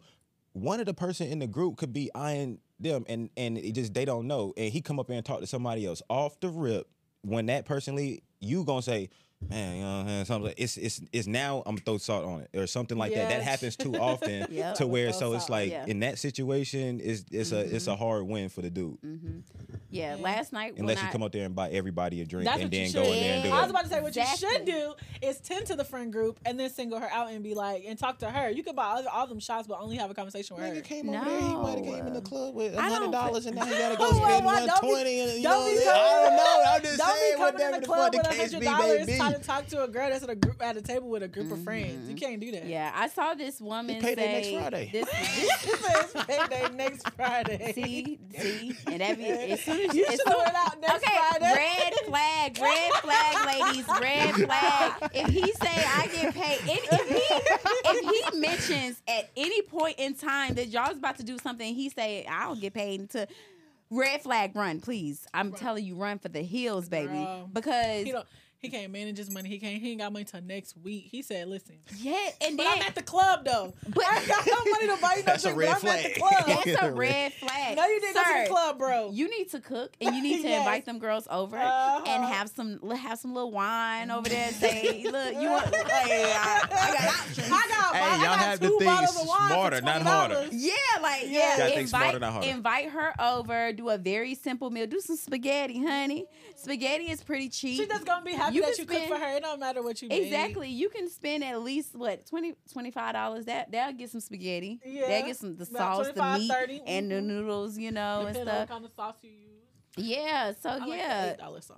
One 0.53 0.79
of 0.79 0.85
the 0.87 0.93
person 0.93 1.27
in 1.27 1.39
the 1.39 1.47
group 1.47 1.77
could 1.77 1.93
be 1.93 2.09
eyeing 2.15 2.59
them, 2.79 3.05
and 3.07 3.29
and 3.37 3.57
it 3.57 3.73
just 3.73 3.93
they 3.93 4.05
don't 4.05 4.27
know, 4.27 4.53
and 4.57 4.71
he 4.73 4.81
come 4.81 4.99
up 4.99 5.07
there 5.07 5.17
and 5.17 5.25
talk 5.25 5.39
to 5.39 5.47
somebody 5.47 5.85
else 5.85 6.01
off 6.09 6.39
the 6.39 6.49
rip. 6.49 6.87
When 7.21 7.45
that 7.45 7.65
person 7.65 7.95
leave, 7.95 8.19
you 8.41 8.63
gonna 8.65 8.81
say, 8.81 9.09
man, 9.49 9.75
you 9.77 9.81
know, 9.83 9.87
what 9.89 10.01
I'm 10.01 10.07
saying? 10.07 10.25
something. 10.25 10.45
like- 10.47 10.55
It's 10.59 10.77
it's 10.77 11.01
it's 11.11 11.27
now 11.27 11.57
I'm 11.65 11.75
gonna 11.75 11.81
throw 11.85 11.97
salt 11.97 12.25
on 12.25 12.41
it 12.41 12.49
or 12.59 12.67
something 12.67 12.97
like 12.97 13.13
that. 13.13 13.29
That 13.29 13.41
happens 13.43 13.75
too 13.75 13.95
often 13.99 14.47
Yep. 14.49 14.75
to 14.75 14.87
where 14.87 15.11
Throw 15.11 15.19
so 15.19 15.33
it's 15.33 15.43
salt, 15.43 15.51
like 15.51 15.71
yeah. 15.71 15.85
in 15.87 15.99
that 16.01 16.19
situation, 16.19 16.99
it's 17.03 17.25
it's 17.31 17.51
a 17.51 17.59
it's 17.75 17.87
a 17.87 17.95
hard 17.95 18.27
win 18.27 18.49
for 18.49 18.61
the 18.61 18.69
dude. 18.69 18.97
hmm 19.01 19.39
Yeah, 19.89 20.15
Yeah. 20.15 20.21
last 20.23 20.53
night 20.53 20.73
Unless 20.77 20.97
when 20.97 21.03
you 21.05 21.09
I, 21.09 21.11
come 21.11 21.23
up 21.23 21.31
there 21.31 21.45
and 21.45 21.55
buy 21.55 21.69
everybody 21.69 22.21
a 22.21 22.25
drink 22.25 22.49
and 22.49 22.71
then 22.71 22.91
go 22.91 23.03
in 23.03 23.11
there 23.19 23.33
and 23.35 23.43
do 23.43 23.49
Yeah. 23.49 23.55
I 23.55 23.61
was 23.61 23.69
about 23.69 23.83
to 23.83 23.89
say 23.89 24.01
what 24.01 24.15
you 24.15 24.23
should 24.37 24.65
do 24.65 24.93
is 25.21 25.39
tend 25.39 25.65
to 25.67 25.75
the 25.75 25.83
friend 25.85 26.11
group 26.11 26.39
and 26.45 26.59
then 26.59 26.69
single 26.69 26.99
her 26.99 27.09
out 27.11 27.29
and 27.31 27.43
be 27.43 27.53
like 27.53 27.83
and 27.87 27.97
talk 27.97 28.19
to 28.19 28.29
her. 28.29 28.49
You 28.49 28.63
could 28.63 28.75
buy 28.75 28.85
all, 28.85 29.07
all 29.07 29.27
them 29.27 29.39
shots, 29.39 29.67
but 29.67 29.79
only 29.79 29.97
have 29.97 30.09
a 30.09 30.13
conversation 30.13 30.55
with 30.55 30.65
her. 30.65 30.73
Nigga 30.73 30.83
came 30.83 31.07
No. 31.07 31.21
over 31.21 31.29
there. 31.29 31.39
He 31.41 31.55
might 31.55 31.75
have 31.77 31.85
came 31.85 32.07
in 32.07 32.13
the 32.13 32.21
club 32.21 32.55
with 32.55 32.75
I 32.77 32.89
hundred 32.89 33.11
dollars, 33.11 33.45
and 33.45 33.55
now 33.55 33.65
he 33.65 33.71
gotta 33.77 33.95
go 33.97 34.03
Well, 34.09 34.15
spend 34.15 34.45
why- 34.45 34.65
one 34.65 34.79
twenty. 34.79 35.19
And 35.19 35.31
you 35.37 35.43
don't 35.43 35.43
know, 35.43 35.59
what 35.59 35.71
I'm 35.71 35.77
saying? 35.77 35.87
coming- 35.87 36.03
I 36.03 36.23
don't 36.23 36.35
know. 36.37 36.63
I'm 36.67 36.81
just 36.83 36.97
Don't 36.97 37.13
be 37.13 37.19
saying 37.19 37.37
coming 37.37 37.47
in 37.47 37.53
whatever 37.53 37.75
the 37.75 37.79
the 37.81 37.85
club 37.85 38.13
fuck 38.13 38.13
with 38.13 38.31
the 38.31 38.35
case 38.35 38.53
be, 38.53 38.59
baby. 38.59 39.17
Trying 39.33 39.41
to 39.41 39.47
talk 39.47 39.67
to 39.67 39.83
a 39.83 39.87
girl 39.87 40.09
that's 40.09 40.23
at 40.23 40.29
a 40.29 40.35
group 40.35 40.61
at 40.61 40.77
a 40.77 40.81
table 40.81 41.09
with 41.09 41.23
a 41.23 41.27
group 41.27 41.51
of 41.51 41.63
friends. 41.63 42.09
You 42.09 42.15
mm-hmm. 42.15 42.25
can't 42.25 42.41
do 42.41 42.51
that. 42.51 42.65
yeah, 42.65 42.91
I 42.93 43.07
saw 43.07 43.33
this 43.33 43.59
woman 43.59 44.01
payday 44.01 44.43
say 44.43 44.55
next 44.55 44.61
Friday. 44.61 44.89
this. 44.91 45.09
He 45.63 45.69
says 45.69 46.25
payday 46.27 46.69
next 46.75 47.09
Friday. 47.11 47.73
See, 47.73 48.19
see, 48.37 48.75
and 48.87 49.01
that 49.01 49.17
be 49.17 49.25
as 49.25 49.61
soon 49.61 49.89
as 49.89 49.95
You 49.95 50.05
as 50.05 50.11
should 50.15 50.27
have 50.27 50.37
went 50.37 50.55
out 50.55 50.81
next 50.81 51.03
okay, 51.03 51.17
Friday. 51.29 51.53
red 51.55 51.93
flag, 52.05 52.59
red 52.59 52.93
flag, 52.93 53.61
ladies, 53.61 53.87
red 54.01 54.35
flag. 54.35 55.11
If 55.13 55.29
he 55.29 55.51
say 55.53 55.83
I 55.85 56.09
get 56.11 56.33
paid, 56.33 56.59
and 56.59 56.79
if 56.91 57.09
he 57.09 57.89
if 57.89 58.31
he 58.33 58.39
mentions 58.39 59.01
at 59.07 59.29
any 59.35 59.61
point 59.63 59.95
in 59.97 60.13
time 60.15 60.55
that 60.55 60.67
y'all's 60.67 60.97
about 60.97 61.17
to 61.17 61.23
do 61.23 61.37
something, 61.39 61.73
he 61.73 61.89
say 61.89 62.25
I 62.29 62.45
don't 62.45 62.59
get 62.59 62.73
paid 62.73 62.99
until 63.01 63.25
red 63.89 64.21
flag, 64.21 64.55
run, 64.55 64.81
please. 64.81 65.27
I'm 65.33 65.51
telling 65.53 65.85
you, 65.85 65.95
run 65.95 66.19
for 66.19 66.29
the 66.29 66.41
hills, 66.41 66.89
baby, 66.89 67.13
Girl. 67.13 67.49
because 67.51 68.05
He 68.05 68.11
don't. 68.11 68.27
He 68.63 68.69
can't 68.69 68.93
manage 68.93 69.17
his 69.17 69.29
money. 69.29 69.49
He 69.49 69.59
can't. 69.59 69.81
He 69.81 69.91
ain't 69.91 69.99
got 69.99 70.13
money 70.13 70.23
till 70.23 70.39
next 70.41 70.77
week. 70.77 71.09
He 71.11 71.21
said, 71.21 71.49
"Listen, 71.49 71.75
yeah, 71.97 72.15
and 72.39 72.55
but 72.55 72.63
then 72.63 72.77
I'm 72.77 72.81
at 72.83 72.95
the 72.95 73.01
club 73.03 73.43
though. 73.43 73.73
But- 73.89 74.05
I 74.09 74.25
got 74.25 74.47
no 74.47 74.71
money 74.71 74.87
to 74.87 75.01
buy 75.01 75.15
you 75.17 75.17
no 75.17 75.23
That's 75.25 75.43
a 75.43 75.53
drink. 75.53 75.69
red 75.69 75.81
but 75.81 75.89
I'm 75.91 75.97
at 75.97 76.03
the 76.13 76.19
flag. 76.21 76.45
club. 76.45 76.63
that's 76.65 76.81
a 76.83 76.91
red 76.93 77.33
flag. 77.33 77.75
no, 77.75 77.85
you 77.87 77.99
didn't 77.99 78.13
go 78.15 78.21
to 78.23 78.29
Sir, 78.29 78.43
the 78.45 78.49
club, 78.49 78.77
bro. 78.79 79.11
You 79.11 79.29
need 79.29 79.49
to 79.51 79.59
cook 79.59 79.91
and 79.99 80.15
you 80.15 80.23
need 80.23 80.43
to 80.43 80.47
Yes. 80.47 80.59
invite 80.59 80.85
them 80.85 80.97
girls 80.99 81.27
over 81.29 81.57
Uh-huh. 81.57 82.03
and 82.07 82.23
have 82.23 82.47
some 82.51 82.79
have 82.95 83.19
some 83.19 83.33
little 83.33 83.51
wine 83.51 84.09
over 84.09 84.29
there 84.29 84.47
and 84.47 84.55
say, 84.55 85.03
look, 85.11 85.33
you 85.33 85.49
want 85.49 85.75
hey, 85.75 86.31
I, 86.33 86.61
I 86.71 86.93
got 86.93 87.19
options. 87.19 87.47
I 87.51 87.67
got, 87.67 87.95
Hey, 87.95 88.01
I 88.01 88.15
y'all 88.15 88.23
got 88.23 88.39
have 88.39 88.59
to 88.61 88.67
two 88.69 88.79
think 88.79 88.89
bottles 88.89 89.21
of 89.21 89.27
wine 89.27 89.49
smarter, 89.49 89.75
for 89.79 89.83
not 89.83 90.01
harder. 90.03 90.47
Yeah, 90.53 90.71
like 91.01 91.23
Yeah. 91.23 91.29
yeah, 91.29 91.57
Gotta 91.57 91.87
smarter, 91.87 92.05
invite 92.05 92.21
not 92.21 92.31
harder. 92.31 92.47
invite 92.47 92.89
her 92.91 93.13
over. 93.21 93.73
Do 93.73 93.89
a 93.89 93.97
very 93.97 94.35
simple 94.35 94.69
meal. 94.69 94.87
Do 94.87 95.01
some 95.01 95.17
spaghetti, 95.17 95.83
honey. 95.85 96.27
Spaghetti 96.55 97.11
is 97.11 97.21
pretty 97.21 97.49
cheap. 97.49 97.75
She 97.81 97.87
just 97.87 98.05
gonna 98.05 98.23
be 98.23 98.31
happy 98.31 98.52
You 98.53 98.61
that 98.61 98.71
can 98.75 98.79
you 98.79 98.85
cook 98.85 98.97
spend- 98.97 99.11
for 99.11 99.17
her. 99.19 99.35
It 99.37 99.41
don't 99.43 99.59
matter 99.59 99.81
what 99.83 100.01
you 100.01 100.07
make. 100.09 100.23
Exactly. 100.23 100.69
You 100.69 100.89
can 100.89 101.09
spend 101.09 101.43
at 101.43 101.61
least 101.61 101.95
what 101.95 102.25
20 102.27 102.55
dollars. 103.13 103.45
That 103.45 103.71
that'll 103.71 103.93
get 103.93 104.09
some 104.09 104.21
spaghetti. 104.21 104.79
Yeah. 104.85 105.07
That'll 105.07 105.27
get 105.27 105.37
some 105.37 105.55
the 105.55 105.65
sauce, 105.65 106.09
the 106.13 106.37
meat, 106.37 106.51
30, 106.51 106.81
and 106.85 107.11
the 107.11 107.15
mhm. 107.15 107.23
noodles, 107.25 107.77
you 107.77 107.91
know, 107.91 108.25
and 108.25 108.33
Depending 108.33 108.47
on 108.49 108.55
stuff. 108.55 108.59
what 108.69 108.69
kind 108.69 108.85
of 108.85 108.91
sauce 108.91 109.15
you 109.21 109.31
use. 109.31 109.39
Yeah. 109.97 110.53
So 110.61 110.69
I 110.69 110.85
yeah. 110.87 111.25
the 111.25 111.31
eight 111.33 111.37
dollar 111.37 111.61
sauce. 111.61 111.77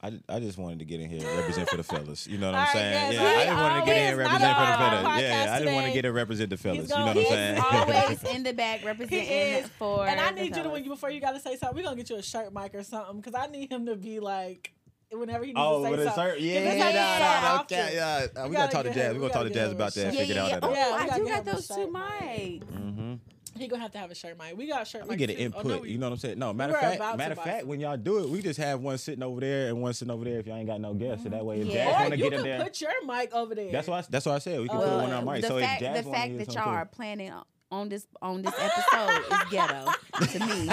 I, 0.00 0.12
I 0.28 0.38
just 0.38 0.58
wanted 0.58 0.78
to 0.78 0.84
get 0.84 1.00
in 1.00 1.10
here 1.10 1.26
and 1.28 1.38
represent 1.40 1.68
for 1.68 1.76
the 1.76 1.82
fellas. 1.82 2.24
You 2.28 2.38
know 2.38 2.46
what 2.46 2.54
I'm 2.54 2.60
All 2.60 2.64
right, 2.66 2.72
saying? 2.72 3.12
yes, 3.12 3.14
yeah, 3.14 3.20
I 3.26 3.40
he 3.40 3.44
just 3.46 3.56
wanted 3.58 3.80
to 3.80 3.86
get 3.86 3.96
in 3.96 4.08
and 4.08 4.18
represent 4.18 4.56
for 4.56 4.60
the 4.60 4.76
fellas. 4.78 5.20
Yeah, 5.22 5.46
podcast 5.46 5.52
I 5.52 5.58
just 5.58 5.72
want 5.74 5.86
to 5.86 5.92
get 5.92 5.98
in 5.98 6.04
and 6.06 6.14
represent 6.14 6.50
the 6.50 6.56
fellas. 6.56 6.78
You 6.78 6.82
know 6.88 6.94
gonna- 6.94 7.06
what 7.06 7.10
I'm 7.10 7.16
he's 7.16 7.28
saying? 7.28 7.58
always 7.72 8.22
in 8.36 8.42
the 8.44 8.52
back 8.52 8.80
He 8.80 8.86
representing 8.86 9.28
is. 9.64 9.68
for. 9.70 10.06
And 10.06 10.20
I 10.20 10.28
the 10.32 10.40
need 10.40 10.56
you 10.56 10.62
to 10.62 10.68
when 10.68 10.84
you 10.84 10.90
before 10.90 11.10
you 11.10 11.20
gotta 11.20 11.40
say 11.40 11.56
something. 11.56 11.76
We're 11.76 11.82
gonna 11.82 11.96
get 11.96 12.10
you 12.10 12.16
a 12.16 12.22
shirt 12.22 12.54
mic 12.54 12.76
or 12.76 12.84
something 12.84 13.16
because 13.20 13.34
I 13.34 13.48
need 13.48 13.72
him 13.72 13.86
to 13.86 13.96
be 13.96 14.20
like 14.20 14.72
whenever 15.10 15.44
he 15.44 15.52
needs 15.52 15.58
Oh, 15.60 15.78
to 15.80 15.84
say 15.84 15.90
with 15.90 16.00
a 16.00 16.04
something. 16.04 16.22
shirt? 16.24 16.34
'Cause 16.36 16.42
Yeah, 16.44 16.60
yeah, 16.60 16.74
yeah, 16.74 17.18
yeah, 17.18 17.48
often. 17.52 17.78
okay, 17.78 17.94
yeah. 17.94 18.06
Uh, 18.06 18.18
We 18.18 18.26
We 18.26 18.32
gotta 18.34 18.52
gotta 18.54 18.72
talk 18.72 18.82
to 18.84 18.88
get 18.90 18.94
Jazz. 18.94 19.08
We 19.08 19.14
we 19.14 19.20
gonna 19.20 19.32
talk 19.32 19.42
to 19.42 19.48
gotta 19.48 19.54
Jazz 19.60 19.72
about 19.72 19.94
that. 19.94 20.14
Yeah, 20.14 20.20
Figure 20.20 20.34
it 20.34 20.38
out 20.38 20.48
yeah. 20.48 20.54
that. 20.60 20.64
Oh, 20.64 20.72
Yeah, 20.74 21.04
we 21.04 21.10
I 21.10 21.18
do 21.18 21.26
got 21.26 21.44
those 21.44 21.68
two 21.68 21.86
mic. 21.92 22.02
mics. 22.02 22.64
Mm-hmm. 22.64 23.14
He 23.58 23.66
gonna 23.66 23.82
have 23.82 23.90
to 23.92 23.98
have 23.98 24.10
a 24.12 24.14
shirt 24.14 24.38
mic. 24.38 24.56
We 24.56 24.68
got 24.68 24.82
a 24.82 24.84
shirt 24.84 25.08
We 25.08 25.16
get 25.16 25.30
an 25.30 25.36
too. 25.36 25.42
Oh, 25.42 25.46
input. 25.46 25.66
no, 25.66 25.78
we- 25.78 25.90
you 25.90 25.98
know 25.98 26.06
what 26.06 26.12
I'm 26.12 26.18
saying? 26.20 26.38
No, 26.38 26.52
matter 26.52 26.72
were 26.72 26.78
of 26.78 26.82
fact, 26.84 26.96
about 26.96 27.18
matter 27.18 27.32
of 27.32 27.38
fact, 27.42 27.66
when 27.66 27.80
y'all 27.80 27.96
do 27.96 28.18
it, 28.22 28.28
we 28.28 28.40
just 28.40 28.58
have 28.60 28.80
one 28.80 28.98
sitting 28.98 29.22
over 29.22 29.40
there 29.40 29.66
and 29.68 29.82
one 29.82 29.94
sitting 29.94 30.12
over 30.12 30.24
there. 30.24 30.38
If 30.38 30.46
y'all 30.46 30.56
ain't 30.56 30.68
got 30.68 30.80
no 30.80 30.94
guests, 30.94 31.24
so 31.24 31.30
that 31.30 31.44
way 31.44 31.60
if 31.62 31.66
Yeah. 31.66 31.72
Jazz 31.86 31.86
Or 31.88 31.98
want 32.00 32.10
to 32.12 32.16
you 32.18 32.22
get 32.24 32.32
in 32.34 32.38
could 32.38 32.46
there, 32.46 32.62
put 32.62 32.80
your 32.80 33.04
mic 33.06 33.34
over 33.34 33.54
there. 33.56 33.72
that's 33.72 33.88
why. 33.88 33.98
I, 33.98 34.04
that's 34.08 34.26
why 34.26 34.34
I 34.34 34.38
said 34.38 34.60
we 34.60 34.68
can 34.68 34.76
put 34.78 34.86
one 34.86 35.00
on 35.06 35.12
our 35.12 35.22
mic. 35.34 35.42
the 35.42 35.48
So 35.48 35.58
fact, 35.58 35.82
if 35.82 35.88
Jazz 35.94 36.04
the 36.04 36.10
fact 36.12 36.38
that 36.38 36.54
y'all 36.54 36.68
are 36.68 36.86
planning 36.86 37.30
on 37.70 37.88
this 37.88 38.06
on 38.22 38.42
this 38.42 38.54
episode 38.58 39.24
is 39.30 39.50
ghetto 39.50 39.90
to 40.32 40.38
me. 40.40 40.70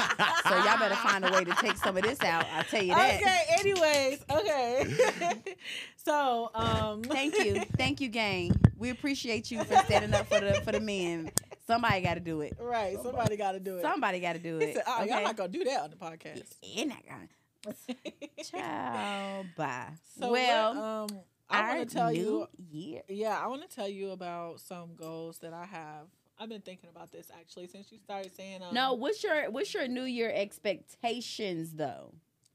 So 0.47 0.55
y'all 0.63 0.79
better 0.79 0.95
find 0.95 1.25
a 1.25 1.31
way 1.31 1.43
to 1.43 1.53
take 1.55 1.77
some 1.77 1.97
of 1.97 2.03
this 2.03 2.21
out. 2.21 2.45
I'll 2.53 2.63
tell 2.63 2.81
you 2.81 2.93
that. 2.93 3.21
Okay. 3.21 3.41
Anyways, 3.59 4.25
okay. 4.29 5.55
so, 5.97 6.51
um, 6.53 7.01
Thank 7.03 7.37
you, 7.39 7.61
thank 7.77 8.01
you, 8.01 8.09
gang. 8.09 8.55
We 8.77 8.89
appreciate 8.89 9.51
you 9.51 9.63
for 9.63 9.75
standing 9.77 10.13
up 10.13 10.27
for 10.27 10.39
the 10.39 10.53
for 10.63 10.71
the 10.71 10.79
men. 10.79 11.31
Somebody 11.67 12.01
got 12.01 12.13
to 12.13 12.19
do 12.19 12.41
it. 12.41 12.55
Right. 12.59 12.97
Somebody 13.01 13.37
got 13.37 13.53
to 13.53 13.59
do 13.59 13.77
it. 13.77 13.81
Somebody 13.81 14.19
got 14.19 14.33
to 14.33 14.39
do 14.39 14.59
it. 14.59 14.75
said, 14.75 14.83
"Oh, 14.87 15.01
okay? 15.01 15.11
y'all 15.11 15.23
not 15.23 15.35
gonna 15.35 15.49
do 15.49 15.63
that 15.63 15.81
on 15.81 15.89
the 15.89 15.95
podcast." 15.95 16.43
You're 16.61 16.87
not 16.87 17.03
gonna. 17.07 17.27
Ciao. 18.43 19.43
Bye. 19.57 19.87
so, 20.19 20.31
well, 20.31 20.75
what, 20.75 20.83
um, 20.83 21.19
I 21.49 21.75
want 21.75 21.89
to 21.89 21.95
tell 21.95 22.13
you. 22.13 22.47
year. 22.69 23.01
Yeah, 23.07 23.39
I 23.41 23.47
want 23.47 23.67
to 23.67 23.75
tell 23.75 23.87
you 23.89 24.11
about 24.11 24.59
some 24.59 24.95
goals 24.95 25.39
that 25.39 25.53
I 25.53 25.65
have. 25.65 26.07
I've 26.37 26.49
been 26.49 26.61
thinking 26.61 26.89
about 26.89 27.11
this 27.11 27.31
actually 27.37 27.67
since 27.67 27.91
you 27.91 27.97
started 27.99 28.35
saying. 28.35 28.61
Um, 28.61 28.73
No, 28.73 28.93
what's 28.93 29.23
your 29.23 29.49
what's 29.51 29.73
your 29.73 29.87
New 29.87 30.03
Year 30.03 30.31
expectations 30.33 31.73
though? 31.73 32.13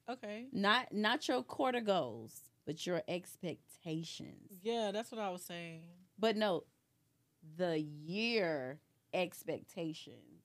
Okay. 0.09 0.47
Not 0.53 0.93
not 0.93 1.29
your 1.29 1.43
quarter 1.43 1.81
goals, 1.81 2.41
but 2.67 2.87
your 2.87 3.03
expectations. 3.09 4.61
Yeah, 4.63 4.91
that's 4.93 5.11
what 5.13 5.21
I 5.21 5.31
was 5.31 5.43
saying. 5.43 5.83
But 6.19 6.37
no, 6.37 6.65
the 7.57 7.79
year 7.79 8.81
expectations. 9.15 10.43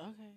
Okay. 0.00 0.32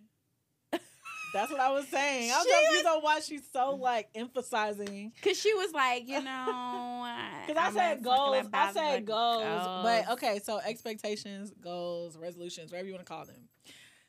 That's 1.37 1.51
what 1.51 1.61
I 1.61 1.71
was 1.71 1.87
saying. 1.87 2.31
I 2.31 2.37
was 2.37 2.45
just 2.45 2.71
you 2.71 2.83
know 2.83 2.99
why 2.99 3.19
she's 3.19 3.43
so 3.51 3.75
like 3.75 4.09
emphasizing. 4.15 5.11
Cause 5.21 5.39
she 5.39 5.53
was 5.53 5.71
like, 5.71 6.07
you 6.07 6.21
know, 6.23 7.07
Because 7.45 7.63
I 7.63 7.71
said 7.73 8.03
goals, 8.03 8.47
I 8.51 8.73
said 8.73 8.97
the 8.97 9.05
goals, 9.05 9.83
but 9.83 10.09
okay. 10.13 10.39
So 10.43 10.59
expectations, 10.59 11.53
goals, 11.61 12.17
resolutions, 12.17 12.71
whatever 12.71 12.87
you 12.87 12.93
want 12.93 13.05
to 13.05 13.11
call 13.11 13.25
them. 13.25 13.49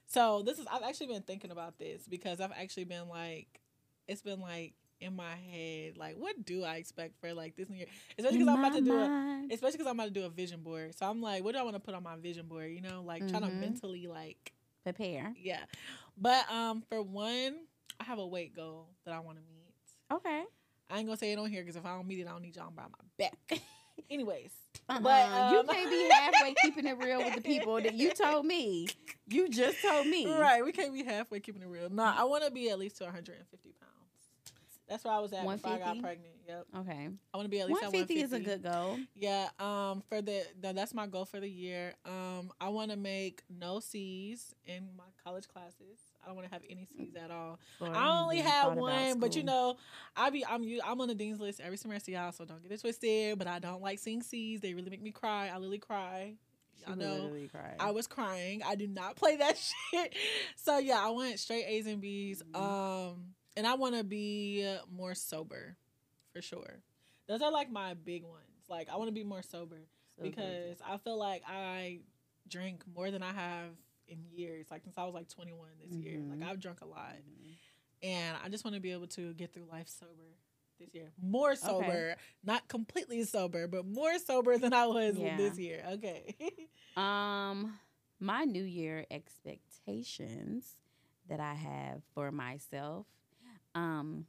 So 0.06 0.42
this 0.42 0.58
is 0.58 0.66
I've 0.72 0.82
actually 0.82 1.08
been 1.08 1.22
thinking 1.22 1.50
about 1.50 1.78
this 1.78 2.08
because 2.08 2.40
I've 2.40 2.52
actually 2.52 2.84
been 2.84 3.08
like, 3.08 3.60
it's 4.06 4.22
been 4.22 4.40
like 4.40 4.72
in 5.00 5.14
my 5.14 5.34
head, 5.52 5.96
like 5.96 6.16
what 6.16 6.44
do 6.44 6.64
I 6.64 6.76
expect 6.76 7.20
for 7.20 7.34
like 7.34 7.56
this 7.56 7.68
new 7.68 7.76
year? 7.76 7.86
Especially 8.18 8.38
because 8.38 8.54
I'm 8.54 8.64
about 8.64 8.76
to 8.76 8.82
do 8.82 8.96
a, 8.96 9.46
especially 9.52 9.76
because 9.76 9.86
I'm 9.86 10.00
about 10.00 10.06
to 10.06 10.20
do 10.20 10.24
a 10.24 10.30
vision 10.30 10.62
board. 10.62 10.96
So 10.96 11.06
I'm 11.06 11.20
like, 11.20 11.44
what 11.44 11.54
do 11.54 11.60
I 11.60 11.62
want 11.62 11.76
to 11.76 11.80
put 11.80 11.94
on 11.94 12.02
my 12.02 12.16
vision 12.16 12.46
board? 12.46 12.70
You 12.72 12.80
know, 12.80 13.02
like 13.04 13.28
trying 13.28 13.42
to 13.42 13.48
mm-hmm. 13.48 13.60
mentally 13.60 14.06
like 14.06 14.52
prepare. 14.82 15.34
yeah. 15.38 15.64
But 16.20 16.50
um, 16.50 16.82
for 16.88 17.02
one, 17.02 17.56
I 18.00 18.04
have 18.04 18.18
a 18.18 18.26
weight 18.26 18.54
goal 18.54 18.88
that 19.04 19.14
I 19.14 19.20
want 19.20 19.38
to 19.38 19.44
meet. 19.44 19.58
Okay. 20.12 20.44
I 20.90 20.98
ain't 20.98 21.06
gonna 21.06 21.18
say 21.18 21.32
it 21.32 21.38
on 21.38 21.50
here 21.50 21.62
because 21.62 21.76
if 21.76 21.84
I 21.84 21.94
don't 21.94 22.06
meet 22.06 22.20
it, 22.20 22.26
I 22.26 22.30
don't 22.30 22.42
need 22.42 22.56
y'all 22.56 22.70
by 22.70 22.82
my 22.84 23.04
back. 23.18 23.60
Anyways, 24.10 24.52
Uh-uh. 24.88 25.00
But, 25.00 25.52
you 25.52 25.58
um, 25.58 25.66
can't 25.66 25.90
be 25.90 26.08
halfway 26.12 26.54
keeping 26.62 26.86
it 26.86 26.96
real 26.98 27.18
with 27.18 27.34
the 27.34 27.40
people 27.42 27.74
that 27.74 27.94
you 27.94 28.12
told 28.12 28.46
me. 28.46 28.88
You 29.26 29.48
just 29.48 29.82
told 29.82 30.06
me. 30.06 30.26
right, 30.26 30.64
we 30.64 30.72
can't 30.72 30.94
be 30.94 31.04
halfway 31.04 31.40
keeping 31.40 31.62
it 31.62 31.68
real. 31.68 31.90
No, 31.90 32.04
I 32.04 32.24
want 32.24 32.44
to 32.44 32.50
be 32.50 32.70
at 32.70 32.78
least 32.78 32.96
to 32.98 33.04
150 33.04 33.74
pounds. 33.78 33.92
That's 34.88 35.04
where 35.04 35.12
I 35.12 35.18
was 35.18 35.32
at 35.34 35.46
before 35.46 35.72
I 35.72 35.78
got 35.78 36.00
pregnant. 36.00 36.34
Yep, 36.48 36.66
Okay. 36.78 37.08
I 37.34 37.36
want 37.36 37.44
to 37.44 37.50
be 37.50 37.60
at 37.60 37.66
least 37.66 37.82
150 37.82 38.20
at 38.20 38.24
is 38.24 38.32
a 38.32 38.40
good 38.40 38.62
goal. 38.62 38.98
Yeah, 39.14 39.48
um, 39.58 40.02
for 40.08 40.22
the 40.22 40.46
no, 40.62 40.72
that's 40.72 40.94
my 40.94 41.06
goal 41.06 41.26
for 41.26 41.40
the 41.40 41.50
year. 41.50 41.92
Um, 42.06 42.50
I 42.58 42.70
want 42.70 42.90
to 42.90 42.96
make 42.96 43.42
no 43.50 43.80
C's 43.80 44.54
in 44.64 44.88
my 44.96 45.04
college 45.22 45.46
classes. 45.48 46.00
I 46.28 46.30
don't 46.30 46.36
want 46.36 46.48
to 46.48 46.52
have 46.52 46.62
any 46.68 46.86
C's 46.94 47.16
at 47.16 47.30
all. 47.30 47.58
I 47.80 48.20
only 48.20 48.36
had 48.40 48.74
one, 48.74 49.18
but 49.18 49.34
you 49.34 49.42
know, 49.42 49.78
I 50.14 50.28
be 50.28 50.44
I'm 50.44 50.62
I'm 50.84 51.00
on 51.00 51.08
the 51.08 51.14
dean's 51.14 51.40
list 51.40 51.58
every 51.58 51.78
semester, 51.78 52.10
y'all. 52.10 52.32
So 52.32 52.44
don't 52.44 52.62
get 52.62 52.70
it 52.70 52.80
twisted. 52.82 53.38
But 53.38 53.46
I 53.46 53.58
don't 53.58 53.80
like 53.80 53.98
seeing 53.98 54.22
C's. 54.22 54.60
They 54.60 54.74
really 54.74 54.90
make 54.90 55.00
me 55.00 55.10
cry. 55.10 55.48
I 55.48 55.54
literally 55.56 55.78
cry. 55.78 56.34
She 56.78 56.84
I 56.92 56.94
know. 56.96 57.32
I 57.80 57.92
was 57.92 58.06
crying. 58.06 58.60
I 58.62 58.74
do 58.74 58.86
not 58.86 59.16
play 59.16 59.36
that 59.36 59.56
shit. 59.90 60.14
So 60.56 60.76
yeah, 60.76 61.00
I 61.02 61.08
went 61.12 61.38
straight 61.38 61.64
A's 61.66 61.86
and 61.86 62.00
B's. 62.02 62.42
Mhm. 62.42 62.60
Um, 63.10 63.34
and 63.56 63.66
I 63.66 63.74
want 63.74 63.94
to 63.96 64.04
be 64.04 64.70
more 64.94 65.14
sober, 65.14 65.76
for 66.34 66.42
sure. 66.42 66.82
Those 67.26 67.40
are 67.40 67.50
like 67.50 67.70
my 67.72 67.94
big 67.94 68.22
ones. 68.22 68.42
Like 68.68 68.90
I 68.92 68.96
want 68.96 69.08
to 69.08 69.12
be 69.14 69.24
more 69.24 69.42
sober 69.42 69.80
So 70.18 70.24
good. 70.24 70.34
because 70.34 70.76
I 70.86 70.98
feel 70.98 71.18
like 71.18 71.42
I 71.48 72.00
drink 72.48 72.82
more 72.94 73.10
than 73.10 73.22
I 73.22 73.32
have 73.32 73.70
in 74.08 74.24
years. 74.32 74.66
Like 74.70 74.82
since 74.84 74.96
I 74.98 75.04
was 75.04 75.14
like 75.14 75.28
21 75.28 75.68
this 75.84 75.92
year. 75.96 76.18
Mhm. 76.18 76.40
Like 76.40 76.50
I've 76.50 76.60
drunk 76.60 76.80
a 76.80 76.86
lot, 76.86 77.14
Mhm. 77.16 77.54
and 78.02 78.36
I 78.44 78.48
just 78.48 78.64
want 78.64 78.74
to 78.74 78.80
be 78.80 78.92
able 78.92 79.06
to 79.08 79.34
get 79.34 79.52
through 79.52 79.66
life 79.70 79.88
sober 79.88 80.34
this 80.78 80.94
year. 80.94 81.12
More 81.20 81.56
sober, 81.56 82.16
not 82.44 82.68
completely 82.68 83.24
sober, 83.24 83.66
but 83.68 83.84
more 83.86 84.18
sober 84.18 84.58
than 84.58 84.72
I 84.72 84.86
was 84.86 85.16
Yeah. 85.18 85.36
this 85.36 85.58
year. 85.58 85.84
Okay. 85.92 86.34
Um, 86.96 87.78
my 88.18 88.42
New 88.42 88.64
Year 88.64 89.06
expectations 89.08 90.76
that 91.28 91.38
I 91.38 91.54
have 91.54 92.02
for 92.14 92.32
myself. 92.32 93.06
Um, 93.76 94.26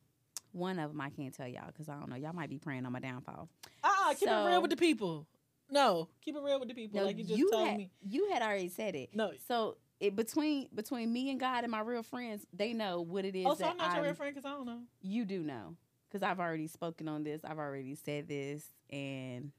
one 0.51 0.77
of 0.77 0.91
them 0.91 1.01
I 1.01 1.09
can't 1.09 1.33
tell 1.33 1.47
y'all 1.47 1.67
because 1.67 1.89
I 1.89 1.99
don't 1.99 2.09
know. 2.09 2.15
Y'all 2.15 2.33
might 2.33 2.49
be 2.49 2.59
praying 2.59 2.85
on 2.85 2.91
my 2.91 2.99
downfall. 2.99 3.49
Uh-uh, 3.83 4.13
keep 4.13 4.27
it 4.29 4.45
real 4.45 4.61
with 4.61 4.69
the 4.71 4.77
people. 4.77 5.25
No, 5.71 6.09
keep 6.21 6.35
it 6.35 6.41
real 6.41 6.59
with 6.59 6.69
the 6.69 6.75
people. 6.75 6.99
No, 6.99 7.05
like 7.05 7.17
you 7.17 7.23
just 7.23 7.51
told 7.51 7.67
had, 7.67 7.77
me. 7.77 7.91
you 8.01 8.29
had 8.31 8.41
already 8.41 8.69
said 8.69 8.95
it. 8.95 9.09
No. 9.13 9.31
So 9.47 9.77
it 9.99 10.15
between 10.15 10.67
between 10.73 11.11
me 11.11 11.29
and 11.29 11.39
God 11.39 11.63
and 11.63 11.71
my 11.71 11.81
real 11.81 12.03
friends, 12.03 12.45
they 12.53 12.73
know 12.73 13.01
what 13.01 13.25
it 13.25 13.35
is. 13.35 13.45
Oh, 13.47 13.55
so 13.55 13.65
I'm 13.65 13.77
not 13.77 13.87
your 13.87 13.95
I'm- 13.95 14.03
real 14.03 14.13
friend 14.13 14.33
because 14.33 14.49
I 14.49 14.53
don't 14.53 14.65
know. 14.65 14.81
You 15.01 15.25
do 15.25 15.43
know 15.43 15.75
because 16.09 16.23
I've 16.23 16.39
already 16.39 16.67
spoken 16.67 17.07
on 17.07 17.23
this. 17.23 17.41
I've 17.43 17.59
already 17.59 17.95
said 17.95 18.27
this, 18.27 18.65
and 18.89 19.51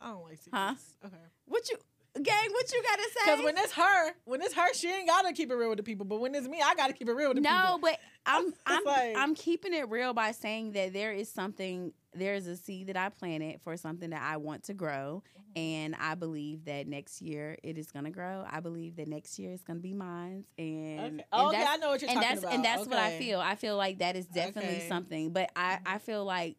I 0.00 0.10
don't 0.10 0.22
like 0.22 0.38
secrets. 0.38 0.52
Huh? 0.52 0.74
Okay. 1.06 1.16
what 1.46 1.68
you 1.70 1.76
gang? 2.22 2.50
What 2.52 2.72
you 2.72 2.82
gotta 2.82 3.02
say? 3.02 3.20
Because 3.24 3.44
when 3.44 3.58
it's 3.58 3.72
her, 3.72 4.12
when 4.24 4.42
it's 4.42 4.54
her, 4.54 4.72
she 4.74 4.90
ain't 4.90 5.08
gotta 5.08 5.32
keep 5.32 5.50
it 5.50 5.54
real 5.54 5.70
with 5.70 5.78
the 5.78 5.82
people. 5.82 6.06
But 6.06 6.20
when 6.20 6.34
it's 6.34 6.48
me, 6.48 6.62
I 6.64 6.74
gotta 6.74 6.92
keep 6.92 7.08
it 7.08 7.12
real 7.12 7.28
with 7.28 7.36
the 7.36 7.42
no, 7.42 7.50
people. 7.50 7.70
No, 7.70 7.78
but 7.78 7.98
I'm 8.26 8.54
I'm 8.66 8.84
like- 8.84 9.16
I'm 9.16 9.34
keeping 9.34 9.74
it 9.74 9.88
real 9.88 10.14
by 10.14 10.32
saying 10.32 10.72
that 10.72 10.92
there 10.92 11.12
is 11.12 11.28
something 11.28 11.92
there's 12.18 12.46
a 12.46 12.56
seed 12.56 12.88
that 12.88 12.96
I 12.96 13.08
planted 13.08 13.60
for 13.62 13.76
something 13.76 14.10
that 14.10 14.22
I 14.22 14.36
want 14.36 14.64
to 14.64 14.74
grow 14.74 15.22
Mm-hmm. 15.56 15.60
and 15.60 15.96
I 15.98 16.14
believe 16.14 16.66
that 16.66 16.86
next 16.86 17.22
year 17.22 17.56
it 17.62 17.78
is 17.78 17.90
gonna 17.90 18.10
grow. 18.10 18.44
I 18.48 18.60
believe 18.60 18.96
that 18.96 19.08
next 19.08 19.38
year 19.38 19.50
it's 19.52 19.62
gonna 19.62 19.80
be 19.80 19.94
mine 19.94 20.44
and, 20.58 20.98
Okay. 20.98 21.06
and 21.08 21.22
Oh, 21.32 21.48
okay, 21.48 21.58
that's 21.58 21.70
I 21.70 21.76
know 21.76 21.88
what 21.90 22.00
you're 22.02 22.10
and 22.10 22.16
talking 22.16 22.28
that's 22.30 22.42
about. 22.42 22.52
and 22.54 22.64
that's 22.64 22.86
what 22.86 22.98
I 22.98 23.10
feel. 23.18 23.40
I 23.40 23.54
feel 23.54 23.76
like 23.76 23.98
that 23.98 24.14
is 24.16 24.26
definitely 24.26 24.76
Okay. 24.76 24.88
something. 24.88 25.32
But 25.32 25.50
I 25.56 25.74
Mhm. 25.76 25.80
I 25.86 25.98
feel 25.98 26.24
like 26.24 26.56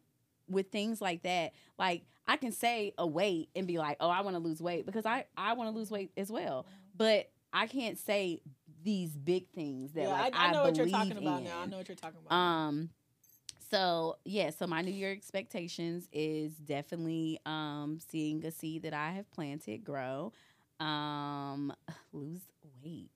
with 0.48 0.70
things 0.72 1.00
like 1.00 1.22
that, 1.22 1.52
like 1.78 2.02
I 2.26 2.36
can 2.36 2.50
say 2.52 2.92
a 2.98 3.06
weight 3.06 3.50
and 3.54 3.66
be 3.66 3.78
like, 3.78 3.96
"Oh, 4.00 4.10
I 4.10 4.22
want 4.22 4.34
to 4.36 4.40
lose 4.40 4.60
weight" 4.60 4.84
because 4.86 5.06
I 5.06 5.26
I 5.36 5.52
want 5.54 5.70
to 5.70 5.76
lose 5.76 5.90
weight 5.90 6.10
as 6.16 6.30
well. 6.30 6.66
But 6.96 7.30
I 7.52 7.66
can't 7.68 7.98
say 7.98 8.40
these 8.82 9.16
big 9.16 9.48
things 9.50 9.92
that 9.92 10.02
Yeah, 10.02 10.08
like 10.08 10.34
I, 10.36 10.48
I 10.48 10.52
know 10.52 10.62
what 10.62 10.76
you're 10.76 10.88
talking 10.88 11.16
about 11.16 11.42
now. 11.44 11.60
I 11.60 11.66
know 11.66 11.76
what 11.78 11.88
you're 11.88 11.96
talking 11.96 12.20
about. 12.26 12.34
Um 12.34 12.90
so 13.70 14.16
yeah, 14.24 14.50
so 14.50 14.66
my 14.66 14.82
new 14.82 14.90
year 14.90 15.12
expectations 15.12 16.08
is 16.12 16.52
definitely 16.54 17.38
um 17.46 17.98
seeing 18.08 18.44
a 18.44 18.50
seed 18.50 18.82
that 18.82 18.94
I 18.94 19.12
have 19.12 19.30
planted 19.30 19.84
grow. 19.84 20.32
Um 20.78 21.72
lose 22.12 22.40
weight. 22.82 23.10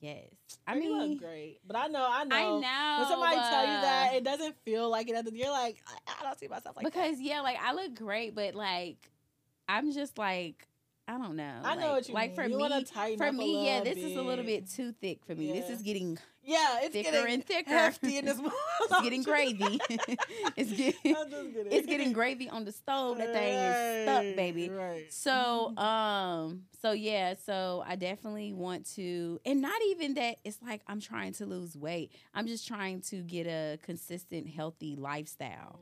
Yes. 0.00 0.24
I 0.66 0.74
you 0.74 0.80
mean 0.80 1.10
look 1.10 1.18
great, 1.20 1.60
but 1.66 1.76
I 1.76 1.86
know, 1.86 2.06
I 2.08 2.24
know. 2.24 2.36
I 2.36 2.42
know. 2.42 2.98
When 2.98 3.08
somebody 3.08 3.36
tell 3.36 3.62
you 3.62 3.80
that, 3.80 4.10
it 4.14 4.24
doesn't 4.24 4.56
feel 4.64 4.90
like 4.90 5.08
it. 5.08 5.32
You're 5.32 5.50
like, 5.50 5.82
I, 5.86 6.12
I 6.20 6.24
don't 6.24 6.38
see 6.38 6.48
myself 6.48 6.76
like 6.76 6.84
that. 6.84 6.92
because 6.92 7.20
yeah, 7.20 7.40
like 7.40 7.56
I 7.62 7.72
look 7.72 7.94
great, 7.94 8.34
but 8.34 8.54
like 8.54 9.10
I'm 9.68 9.92
just 9.92 10.18
like 10.18 10.66
I 11.08 11.18
don't 11.18 11.36
know. 11.36 11.60
I 11.62 11.74
know 11.76 11.82
like, 11.82 11.90
what 11.92 12.08
you 12.08 12.14
like 12.14 12.30
mean. 12.30 12.36
for 12.36 12.44
You 12.46 12.58
me. 12.58 12.84
tighten 12.84 13.18
For 13.18 13.32
me, 13.32 13.66
yeah, 13.66 13.84
this 13.84 13.96
is 13.98 14.16
a 14.16 14.22
little 14.22 14.44
bit. 14.44 14.64
bit 14.64 14.70
too 14.70 14.92
thick 14.92 15.20
for 15.24 15.34
me. 15.36 15.52
This 15.52 15.70
is 15.70 15.80
getting 15.82 16.18
Yeah, 16.42 16.80
it's 16.82 16.92
thicker 16.92 17.12
getting 17.12 17.34
and 17.34 17.44
thicker. 17.44 17.70
hefty 17.70 18.18
in 18.18 18.24
this. 18.24 18.40
it's 18.80 19.00
getting 19.02 19.22
gravy. 19.22 19.78
it's 20.56 20.72
getting 20.72 20.94
it's 21.04 21.86
getting 21.86 22.12
gravy 22.12 22.48
on 22.48 22.64
the 22.64 22.72
stove. 22.72 23.18
That 23.18 23.32
thing 23.32 23.54
is 23.54 24.02
stuck, 24.02 24.36
baby. 24.36 24.68
Right. 24.68 25.12
So, 25.12 25.76
um, 25.76 26.62
so 26.82 26.90
yeah, 26.90 27.34
so 27.44 27.84
I 27.86 27.94
definitely 27.94 28.52
want 28.52 28.86
to, 28.96 29.40
and 29.46 29.60
not 29.62 29.80
even 29.90 30.14
that. 30.14 30.38
It's 30.44 30.58
like 30.60 30.82
I'm 30.88 31.00
trying 31.00 31.34
to 31.34 31.46
lose 31.46 31.76
weight. 31.76 32.10
I'm 32.34 32.48
just 32.48 32.66
trying 32.66 33.00
to 33.02 33.22
get 33.22 33.46
a 33.46 33.78
consistent, 33.82 34.48
healthy 34.48 34.96
lifestyle. 34.96 35.78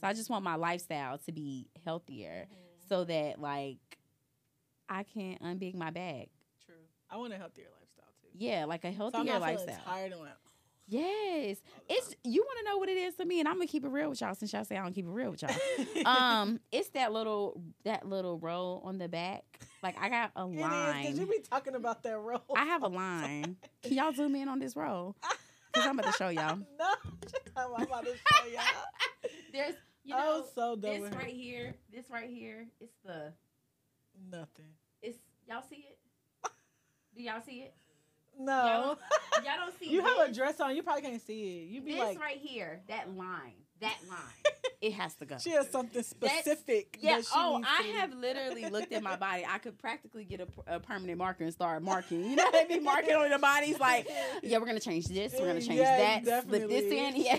So 0.00 0.08
I 0.08 0.14
just 0.14 0.30
want 0.30 0.42
my 0.44 0.56
lifestyle 0.56 1.18
to 1.18 1.32
be 1.32 1.68
healthier, 1.84 2.48
so 2.88 3.04
that 3.04 3.40
like 3.40 3.78
I 4.88 5.02
can't 5.04 5.40
unbig 5.42 5.74
my 5.74 5.90
bag. 5.90 6.28
True. 6.64 6.74
I 7.10 7.16
want 7.16 7.32
a 7.32 7.36
healthier 7.36 7.66
lifestyle 7.80 8.04
too. 8.20 8.28
Yeah, 8.36 8.64
like 8.66 8.84
a 8.84 8.88
So 8.96 9.06
I'm 9.14 9.26
healthier 9.26 9.32
not 9.32 9.40
lifestyle. 9.42 9.78
tired 9.86 10.12
and 10.12 10.20
like, 10.20 10.30
Yes, 10.86 11.62
it's 11.88 12.14
you 12.24 12.42
want 12.42 12.58
to 12.58 12.64
know 12.70 12.76
what 12.76 12.90
it 12.90 12.98
is 12.98 13.14
to 13.16 13.24
me, 13.24 13.40
and 13.40 13.48
I'm 13.48 13.54
gonna 13.54 13.66
keep 13.66 13.84
it 13.86 13.88
real 13.88 14.10
with 14.10 14.20
y'all 14.20 14.34
since 14.34 14.52
y'all 14.52 14.64
say 14.66 14.76
I 14.76 14.82
don't 14.82 14.92
keep 14.92 15.06
it 15.06 15.10
real 15.10 15.30
with 15.30 15.40
y'all. 15.42 15.50
um, 16.06 16.60
it's 16.70 16.90
that 16.90 17.10
little 17.10 17.58
that 17.84 18.06
little 18.06 18.38
roll 18.38 18.82
on 18.84 18.98
the 18.98 19.08
back. 19.08 19.44
Like 19.82 19.96
I 19.98 20.10
got 20.10 20.32
a 20.36 20.44
line. 20.44 21.06
Cause 21.06 21.18
you 21.18 21.24
be 21.26 21.38
talking 21.50 21.74
about 21.74 22.02
that 22.02 22.18
role. 22.18 22.42
I 22.54 22.64
have 22.66 22.82
a 22.82 22.88
line. 22.88 23.56
Can 23.82 23.94
y'all 23.94 24.12
zoom 24.12 24.34
in 24.36 24.46
on 24.48 24.58
this 24.58 24.76
roll? 24.76 25.16
Because 25.72 25.88
I'm 25.88 25.98
about 25.98 26.12
to 26.12 26.18
show 26.18 26.28
y'all. 26.28 26.58
no, 26.78 26.94
I'm 27.56 27.72
about 27.82 28.04
to 28.04 28.10
show 28.14 28.46
y'all. 28.52 29.30
There's, 29.52 29.74
you 30.04 30.14
know, 30.14 30.44
so 30.54 30.76
this 30.76 31.10
right 31.14 31.32
here, 31.32 31.74
this 31.90 32.10
right 32.10 32.28
here, 32.28 32.66
it's 32.80 32.92
the, 33.06 33.32
Nothing. 34.30 34.66
it's, 35.02 35.18
y'all 35.48 35.62
see 35.68 35.86
it? 35.90 35.98
Do 37.16 37.22
y'all 37.22 37.40
see 37.46 37.58
it? 37.62 37.74
No. 38.38 38.96
Y'all 39.44 39.44
don't 39.56 39.78
see 39.78 39.88
you 39.90 40.02
have 40.02 40.28
a 40.28 40.32
dress 40.32 40.58
on. 40.60 40.74
You 40.74 40.82
probably 40.82 41.02
can't 41.02 41.22
see 41.24 41.60
it. 41.62 41.68
You 41.72 41.80
be 41.80 41.92
This 41.92 42.00
like, 42.00 42.18
right 42.20 42.36
here, 42.42 42.80
that 42.88 43.14
line, 43.16 43.52
that 43.80 43.96
line, 44.08 44.18
it 44.80 44.92
has 44.94 45.14
to 45.16 45.24
go. 45.24 45.36
she 45.38 45.50
has 45.50 45.70
something 45.70 46.02
specific. 46.02 46.98
Yeah. 47.00 47.16
that 47.16 47.24
she 47.26 47.30
Oh, 47.36 47.58
needs 47.58 47.68
I 47.70 47.82
to- 47.84 47.92
have 47.92 48.14
literally 48.16 48.68
looked 48.68 48.92
at 48.92 49.04
my 49.04 49.14
body. 49.14 49.46
I 49.48 49.58
could 49.58 49.78
practically 49.78 50.24
get 50.24 50.40
a, 50.40 50.48
a 50.66 50.80
permanent 50.80 51.18
marker 51.18 51.44
and 51.44 51.52
start 51.52 51.82
marking. 51.84 52.24
You 52.28 52.34
know, 52.34 52.50
they 52.50 52.64
be 52.64 52.80
marking 52.80 53.14
on 53.14 53.30
the 53.30 53.38
bodies 53.38 53.78
like, 53.78 54.08
yeah, 54.42 54.58
we're 54.58 54.66
gonna 54.66 54.80
change 54.80 55.06
this. 55.06 55.32
We're 55.38 55.46
gonna 55.46 55.60
change 55.60 55.78
Yes, 55.78 56.24
that. 56.24 56.44
Slip 56.48 56.68
this 56.68 56.92
in. 56.92 57.14
Yeah. 57.22 57.38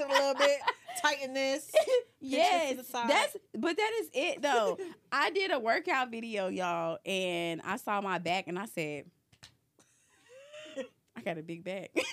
We're 0.00 0.08
gonna 0.08 0.14
s- 0.16 0.16
this 0.16 0.16
in 0.16 0.22
a 0.22 0.26
little 0.26 0.34
bit. 0.34 0.58
Tighten 1.02 1.32
this. 1.34 1.70
yes, 2.20 2.70
to 2.72 2.76
the 2.78 2.84
side. 2.84 3.08
that's 3.08 3.36
but 3.56 3.76
that 3.76 3.90
is 4.02 4.10
it 4.12 4.42
though. 4.42 4.76
I 5.12 5.30
did 5.30 5.50
a 5.52 5.58
workout 5.58 6.10
video, 6.10 6.48
y'all, 6.48 6.98
and 7.06 7.60
I 7.64 7.76
saw 7.76 8.00
my 8.00 8.18
back, 8.18 8.48
and 8.48 8.58
I 8.58 8.66
said, 8.66 9.04
I 11.16 11.22
got 11.22 11.38
a 11.38 11.42
big 11.42 11.64
back. 11.64 11.90
like 11.94 12.04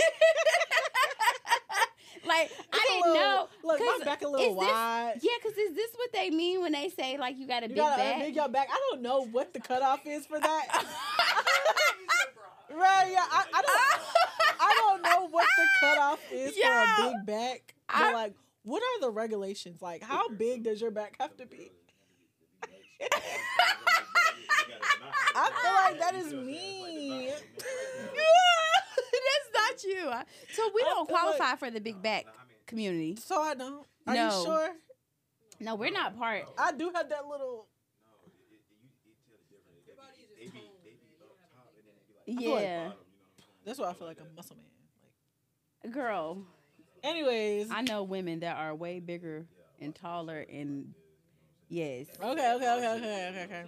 I 2.31 2.43
It's 2.45 2.51
a 2.51 2.93
didn't 2.93 3.01
little- 3.13 3.15
know. 3.15 3.47
Look, 3.63 3.79
my 3.79 3.99
back 4.05 4.21
a 4.21 4.27
little 4.27 4.45
is 4.45 4.55
this- 4.59 4.67
wide. 4.67 5.13
Yeah, 5.21 5.31
because 5.41 5.57
is 5.57 5.75
this 5.75 5.91
what 5.95 6.11
they 6.13 6.29
mean 6.29 6.61
when 6.61 6.71
they 6.71 6.89
say 6.89 7.17
like 7.17 7.37
you 7.37 7.47
got 7.47 7.63
a 7.63 7.67
You 7.67 7.69
big 7.75 7.77
gotta 7.77 8.01
back? 8.01 8.19
big 8.21 8.35
your 8.35 8.49
back. 8.49 8.67
I 8.71 8.79
don't 8.91 9.01
know 9.01 9.25
what 9.25 9.53
the 9.53 9.59
cutoff 9.59 10.05
is 10.05 10.25
for 10.25 10.39
that. 10.39 10.85
right? 12.73 13.09
Yeah, 13.11 13.25
I, 13.29 13.43
I 13.53 13.61
don't. 13.61 14.01
I 14.59 14.75
don't 14.77 15.01
know 15.03 15.27
what 15.29 15.45
the 15.57 15.67
cutoff 15.79 16.19
is 16.31 16.55
for 16.57 16.67
a 16.67 16.95
big 17.11 17.25
back. 17.25 17.73
But 17.99 18.07
I- 18.07 18.13
like, 18.13 18.33
what 18.63 18.81
are 18.83 18.99
the 19.01 19.11
regulations? 19.11 19.81
Like, 19.81 20.03
how 20.03 20.27
big 20.29 20.63
does 20.63 20.81
your 20.81 20.91
back 20.91 21.15
have 21.19 21.35
to 21.37 21.45
be? 21.45 21.71
I 25.39 25.49
feel 25.61 25.73
like 25.73 25.99
that 25.99 26.15
is 26.15 26.33
me. 26.33 27.31
That's 29.27 29.49
not 29.53 29.83
you. 29.83 30.11
So 30.53 30.69
we 30.73 30.81
don't 30.81 31.07
feel 31.07 31.15
like- 31.15 31.23
qualify 31.37 31.55
for 31.55 31.69
the 31.71 31.79
big 31.79 32.01
back 32.01 32.25
community. 32.65 33.15
So 33.17 33.41
I 33.41 33.53
don't. 33.53 33.85
Are 34.07 34.13
No. 34.15 34.37
you 34.39 34.45
sure? 34.45 34.69
No, 35.59 35.75
we're 35.75 35.91
not 35.91 36.17
part. 36.17 36.43
I 36.57 36.71
do 36.71 36.91
have 36.93 37.09
that 37.09 37.27
little. 37.27 37.67
feel 42.25 42.51
like- 42.51 42.61
Yeah, 42.63 42.91
That's 43.63 43.79
why 43.79 43.89
I 43.89 43.93
feel 43.93 44.07
like 44.07 44.19
a 44.19 44.25
muscle 44.35 44.55
man. 44.57 44.65
Like, 45.83 45.93
girl. 45.93 46.45
Anyways. 47.03 47.69
I 47.71 47.81
know 47.81 48.03
women 48.03 48.39
that 48.41 48.57
are 48.57 48.73
way 48.75 48.99
bigger 48.99 49.45
and 49.79 49.93
taller 49.93 50.45
and 50.51 50.93
yes. 51.69 52.07
Okay, 52.19 52.31
okay, 52.31 52.53
okay, 52.55 52.95
okay, 52.95 53.29
okay, 53.29 53.43
okay. 53.43 53.65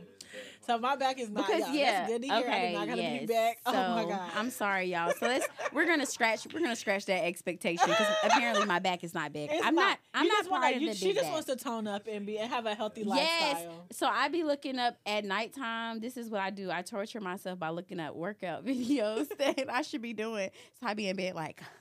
So 0.65 0.77
my 0.77 0.95
back 0.95 1.19
is 1.19 1.29
not. 1.29 1.47
Because 1.47 1.73
yeah, 1.73 1.73
yeah, 1.73 1.91
that's 1.91 2.11
good 2.11 2.21
to 2.21 2.27
hear. 2.27 2.35
I 2.35 2.41
okay, 2.41 2.67
did 2.69 2.77
not 2.77 2.87
got 2.87 2.97
a 2.99 3.01
yes. 3.01 3.19
big 3.21 3.29
back. 3.29 3.57
So 3.65 3.71
oh 3.73 3.95
my 3.95 4.05
god. 4.05 4.31
I'm 4.35 4.49
sorry, 4.51 4.85
y'all. 4.85 5.11
So 5.19 5.25
let's 5.27 5.47
we're 5.73 5.87
gonna 5.87 6.05
scratch 6.05 6.47
we're 6.53 6.59
gonna 6.59 6.75
scratch 6.75 7.05
that 7.05 7.25
expectation 7.25 7.87
because 7.87 8.07
apparently 8.23 8.65
my 8.65 8.77
back 8.77 9.03
is 9.03 9.13
not 9.15 9.33
big. 9.33 9.49
It's 9.51 9.65
I'm 9.65 9.73
not. 9.73 9.97
I'm 10.13 10.27
not 10.27 10.37
just 10.37 10.51
wanna- 10.51 10.75
of 10.75 10.81
you- 10.81 10.89
the 10.89 10.95
She 10.95 11.13
just 11.13 11.23
back. 11.23 11.31
wants 11.33 11.47
to 11.47 11.55
tone 11.55 11.87
up 11.87 12.07
and 12.07 12.25
be 12.27 12.37
and 12.37 12.49
have 12.51 12.67
a 12.67 12.75
healthy 12.75 13.01
Yes. 13.05 13.53
lifestyle. 13.55 13.85
So 13.91 14.07
I 14.07 14.27
be 14.27 14.43
looking 14.43 14.77
up 14.77 14.97
at 15.05 15.25
nighttime. 15.25 15.99
This 15.99 16.15
is 16.15 16.29
what 16.29 16.41
I 16.41 16.51
do. 16.51 16.69
I 16.69 16.83
torture 16.83 17.19
myself 17.21 17.57
by 17.57 17.69
looking 17.69 17.99
up 17.99 18.15
workout 18.15 18.63
videos 18.65 19.35
that 19.39 19.65
I 19.67 19.81
should 19.81 20.03
be 20.03 20.13
doing. 20.13 20.51
So 20.79 20.87
I 20.87 20.93
be 20.93 21.07
in 21.09 21.15
bed 21.15 21.33
like. 21.33 21.63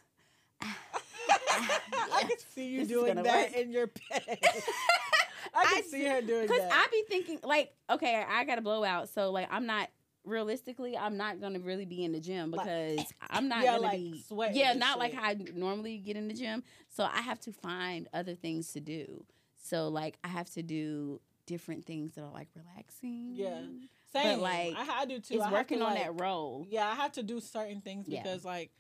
I 2.13 2.23
can 2.23 2.39
see 2.55 2.67
you 2.69 2.81
This 2.81 2.89
doing 2.89 3.15
that 3.17 3.25
work. 3.25 3.53
in 3.57 3.71
your 3.71 3.87
bed. 4.11 4.23
I 5.55 5.65
can 5.65 5.79
I 5.79 5.81
see 5.83 6.05
her 6.05 6.21
doing 6.21 6.43
Because 6.47 6.61
that. 6.61 6.73
I 6.73 6.87
be 6.91 7.05
thinking, 7.09 7.39
like, 7.43 7.73
okay, 7.91 8.25
I 8.29 8.45
got 8.45 8.59
a 8.59 8.61
blowout, 8.61 9.09
so 9.09 9.31
like, 9.31 9.49
I'm 9.51 9.67
not 9.67 9.89
realistically, 10.25 10.97
I'm 10.97 11.17
not 11.17 11.41
gonna 11.41 11.59
really 11.61 11.87
be 11.87 12.05
in 12.05 12.13
the 12.13 12.21
gym 12.21 12.51
Like- 12.51 12.67
because 12.67 13.07
I'm 13.31 13.49
not 13.49 13.65
Yeah, 13.65 13.73
gonna 13.77 13.83
like, 13.83 13.99
be, 13.99 14.23
sweating 14.29 14.57
yeah, 14.57 14.75
not 14.75 14.99
like 14.99 15.13
shit. 15.13 15.21
how 15.21 15.29
I 15.31 15.35
normally 15.55 15.99
get 15.99 16.17
in 16.17 16.29
the 16.29 16.35
gym. 16.35 16.63
So 16.91 17.05
I 17.05 17.21
have 17.23 17.41
to 17.41 17.53
find 17.53 18.09
other 18.13 18.35
things 18.35 18.73
to 18.75 18.81
do. 18.81 19.25
So 19.57 19.89
like, 19.89 20.19
I 20.23 20.29
have 20.29 20.51
to 20.51 20.63
do 20.63 21.21
different 21.47 21.87
things 21.87 22.13
that 22.13 22.23
are 22.23 22.31
like 22.33 22.49
relaxing. 22.55 23.31
Yeah. 23.35 23.61
Same. 24.13 24.41
like, 24.41 24.75
I, 24.77 25.01
I 25.01 25.05
do 25.07 25.19
too. 25.19 25.35
it's 25.37 25.45
I 25.45 25.53
working 25.53 25.79
to, 25.79 25.85
on 25.87 25.95
like- 25.95 26.03
that 26.05 26.21
role. 26.21 26.67
Yeah, 26.69 26.87
I 26.89 26.95
have 26.95 27.13
to 27.13 27.23
do 27.23 27.41
certain 27.41 27.81
things 27.81 28.07
Yeah. 28.07 28.23
because 28.23 28.45
like 28.45 28.71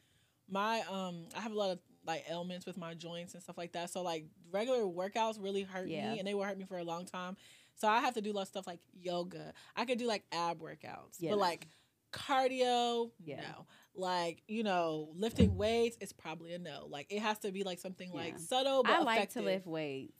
my 0.50 0.82
um 0.90 1.24
I 1.36 1.40
have 1.40 1.52
a 1.52 1.56
lot 1.58 1.70
of 1.70 1.78
like 2.08 2.24
ailments 2.28 2.66
with 2.66 2.76
my 2.76 2.94
joints 2.94 3.34
and 3.34 3.42
stuff 3.42 3.56
like 3.56 3.72
that. 3.72 3.90
So 3.90 4.02
like 4.02 4.24
regular 4.50 4.80
workouts 4.82 5.40
really 5.40 5.62
hurt 5.62 5.86
Yeah. 5.88 6.12
me 6.12 6.18
and 6.18 6.26
they 6.26 6.34
will 6.34 6.42
hurt 6.42 6.58
me 6.58 6.64
for 6.64 6.78
a 6.78 6.82
long 6.84 7.04
time. 7.04 7.36
So 7.76 7.86
I 7.86 8.00
have 8.00 8.14
to 8.14 8.20
do 8.20 8.32
a 8.32 8.34
lot 8.34 8.42
of 8.42 8.48
stuff 8.48 8.66
like 8.66 8.80
yoga. 9.00 9.52
I 9.76 9.84
could 9.84 9.98
do 9.98 10.06
like 10.06 10.24
ab 10.32 10.58
workouts. 10.60 11.16
Yeah, 11.20 11.30
but 11.30 11.38
like 11.38 11.68
cardio, 12.12 13.10
Yeah. 13.24 13.40
no. 13.40 13.66
Like, 13.94 14.42
you 14.46 14.62
know, 14.62 15.10
lifting 15.14 15.56
weights 15.56 15.96
is 16.00 16.12
probably 16.12 16.54
a 16.54 16.58
no. 16.58 16.86
Like 16.88 17.06
it 17.10 17.20
has 17.20 17.38
to 17.40 17.52
be 17.52 17.62
like 17.64 17.78
something 17.78 18.12
like 18.12 18.38
subtle 18.38 18.82
but 18.82 18.92
I 18.92 18.98
like 19.02 19.16
effective. 19.18 19.42
to 19.42 19.48
lift 19.48 19.66
weights. 19.66 20.14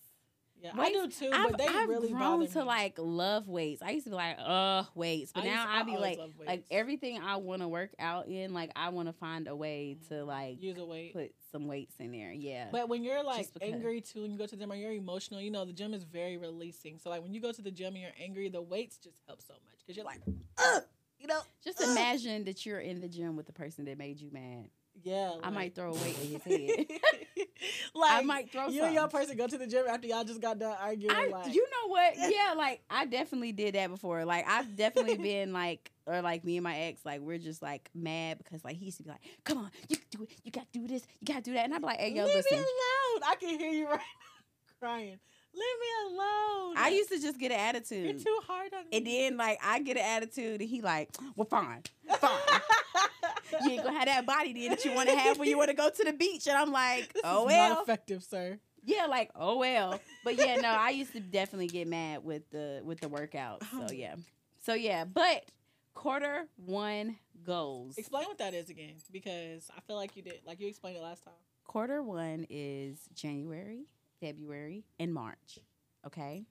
Yeah, 0.61 0.73
I 0.77 0.91
do 0.91 1.07
too, 1.07 1.31
I've, 1.33 1.51
but 1.53 1.59
they 1.59 1.69
I've 1.69 1.89
really 1.89 2.11
grown 2.11 2.45
to 2.49 2.59
me. 2.59 2.65
like 2.65 2.95
love 2.99 3.47
weights. 3.47 3.81
I 3.81 3.91
used 3.91 4.07
to 4.07 4.11
be 4.11 4.17
like, 4.17 4.37
uh, 4.41 4.83
weights, 4.97 5.31
but 5.33 5.45
I 5.45 5.47
now 5.47 5.65
I 5.69 5.81
I 5.81 5.83
be 5.85 5.97
like, 5.97 6.19
like 6.45 6.65
everything 6.69 7.21
I 7.23 7.37
want 7.37 7.63
to 7.63 7.69
work 7.69 7.91
out 8.01 8.27
in, 8.27 8.53
like 8.53 8.73
I 8.75 8.89
want 8.89 9.07
to 9.09 9.13
find 9.13 9.47
a 9.47 9.55
way 9.55 9.99
to 10.09 10.25
like 10.25 10.61
use 10.61 10.77
a 10.77 10.85
weight. 10.85 11.13
put 11.13 11.33
some 11.51 11.67
weights 11.67 11.95
in 11.99 12.13
there. 12.13 12.33
Yeah, 12.33 12.69
But 12.71 12.89
when 12.89 13.03
you're 13.03 13.23
like 13.23 13.49
angry 13.61 14.01
too, 14.01 14.25
and 14.25 14.33
you 14.33 14.39
go 14.39 14.47
to 14.47 14.57
the 14.57 14.61
gym 14.61 14.73
or 14.73 14.77
you're 14.77 14.93
emotional, 14.93 15.41
you 15.41 15.51
know 15.51 15.65
the 15.65 15.73
gym 15.73 15.95
is 15.95 16.05
very 16.05 16.37
releasing. 16.37 16.99
So 16.99 17.11
like 17.11 17.23
when 17.23 17.33
you 17.33 17.41
go 17.41 17.53
to 17.53 17.63
the 17.63 17.71
gym 17.71 17.95
and 17.95 18.03
you're 18.03 18.11
angry, 18.23 18.49
the 18.49 18.63
weights 18.63 18.99
just 18.99 19.21
help 19.27 19.43
so 19.43 19.55
much 19.55 19.79
because 19.79 19.97
you're 19.97 20.07
like, 20.07 20.21
Ugh! 20.59 20.83
you 21.19 21.27
know, 21.27 21.41
just 21.63 21.81
imagine 21.81 22.45
that 22.45 22.65
you're 22.65 22.81
in 22.81 23.01
the 23.01 23.09
gym 23.09 23.37
with 23.37 23.47
the 23.47 23.53
person 23.53 23.85
that 23.87 23.99
made 23.99 24.21
you 24.21 24.31
mad. 24.33 24.69
Yeah. 25.03 25.33
I 25.43 25.51
might 25.51 25.75
throw 25.75 25.91
a 25.91 25.95
weight 25.95 26.17
at 26.19 26.27
his 26.27 26.43
head. 26.77 26.87
like 27.95 28.13
I 28.13 28.23
might 28.23 28.51
throw 28.53 28.69
you 28.69 28.85
and 28.85 28.95
your 28.95 29.09
person 29.09 29.37
go 29.37 29.47
to 29.47 29.59
the 29.59 29.67
gym 29.67 29.85
after 29.89 30.07
y'all 30.07 30.25
just 30.25 30.41
got 30.41 30.59
done 30.59 30.77
arguing. 30.81 31.15
I, 31.15 31.27
like, 31.29 31.55
you 31.55 31.63
know 31.71 31.89
what? 31.91 32.15
Yeah, 32.19 32.55
like 32.57 32.83
I 32.91 33.07
definitely 33.07 33.53
did 33.53 33.75
that 33.75 33.89
before. 33.91 34.25
Like 34.25 34.47
I've 34.49 34.77
definitely 34.77 35.17
been 35.19 35.53
like, 35.53 35.91
or 36.07 36.21
like 36.23 36.45
me 36.45 36.57
and 36.57 36.65
my 36.65 36.77
ex, 36.79 37.05
like 37.05 37.21
we're 37.21 37.39
just 37.39 37.63
like 37.63 37.91
mad 37.95 38.39
because 38.39 38.65
like 38.65 38.77
he 38.77 38.87
used 38.87 38.99
to 38.99 39.03
be 39.05 39.11
like, 39.11 39.21
"Come 39.45 39.59
on, 39.59 39.71
you 39.89 39.97
can 39.97 40.07
do 40.11 40.23
it. 40.25 40.31
You 40.45 40.51
got 40.51 40.71
to 40.73 40.79
do 40.79 40.87
this. 40.87 41.07
You 41.21 41.27
got 41.27 41.45
to 41.45 41.51
do 41.51 41.55
that." 41.55 41.65
And 41.65 41.75
I'm 41.75 41.83
like, 41.83 41.99
"Hey, 41.99 42.13
yo, 42.13 42.25
leave 42.25 42.35
listen." 42.37 42.59
me 42.59 42.65
alone. 42.65 43.23
I 43.27 43.35
can 43.39 43.59
hear 43.59 43.71
you 43.71 43.87
right 43.87 43.99
now 43.99 44.79
crying. 44.81 45.19
Leave 45.55 45.81
me 45.81 46.15
alone. 46.15 46.75
I 46.77 46.91
used 46.95 47.11
to 47.11 47.19
just 47.21 47.39
get 47.41 47.51
an 47.51 47.59
attitude. 47.59 48.05
You're 48.05 48.15
too 48.25 48.39
hard 48.47 48.73
on 48.75 48.85
me. 48.91 48.97
and 48.97 49.07
then 49.07 49.37
like 49.37 49.59
I 49.65 49.81
get 49.81 49.97
an 49.97 50.05
attitude, 50.05 50.61
and 50.61 50.69
he 50.71 50.81
like, 50.83 51.09
"Well, 51.37 51.47
fine, 51.47 51.83
fine. 52.21 52.31
you 53.65 53.71
ain't 53.71 53.83
gonna 53.85 53.97
have 53.99 54.07
that 54.07 54.27
body 54.27 54.53
then 54.53 54.71
that 54.71 54.85
you 54.85 54.93
want 54.93 55.09
to 55.09 55.17
have 55.17 55.39
when 55.39 55.49
you 55.49 55.57
want 55.59 55.71
to 55.71 55.77
go 55.77 55.91
to 55.91 56.05
the 56.05 56.13
beach." 56.13 56.47
And 56.47 56.57
I'm 56.57 56.73
like, 56.73 57.13
This 57.13 57.23
"Oh 57.25 57.49
is 57.49 57.55
not 57.55 57.71
well." 57.71 57.83
effective, 57.83 58.23
sir. 58.23 58.59
Yeah, 58.85 59.07
like 59.07 59.31
oh 59.37 59.59
well. 59.59 60.01
But 60.25 60.37
yeah, 60.39 60.57
no, 60.57 60.69
I 60.69 60.91
used 60.91 61.13
to 61.13 61.21
definitely 61.21 61.67
get 61.69 61.87
mad 61.89 62.25
with 62.25 62.49
the 62.51 62.81
with 62.85 63.01
the 63.01 63.09
workout. 63.09 63.63
Oh. 63.75 63.87
So 63.87 63.93
yeah. 63.95 64.15
So 64.65 64.75
yeah, 64.75 65.05
but 65.05 65.45
quarter 65.95 66.47
one 66.65 67.17
goals. 67.45 67.97
Explain 67.99 68.27
what 68.27 68.39
that 68.39 68.55
is 68.55 68.71
again, 68.71 68.95
because 69.13 69.69
I 69.77 69.81
feel 69.81 69.97
like 69.97 70.17
you 70.17 70.23
did, 70.23 70.41
like 70.47 70.61
you 70.61 70.69
explained 70.69 70.97
it 70.97 71.03
last 71.03 71.25
time. 71.25 71.35
Quarter 71.65 72.03
one 72.03 72.47
is 72.49 72.99
January, 73.15 73.87
February, 74.21 74.85
and 74.99 75.13
March. 75.13 75.59
Okay? 76.07 76.45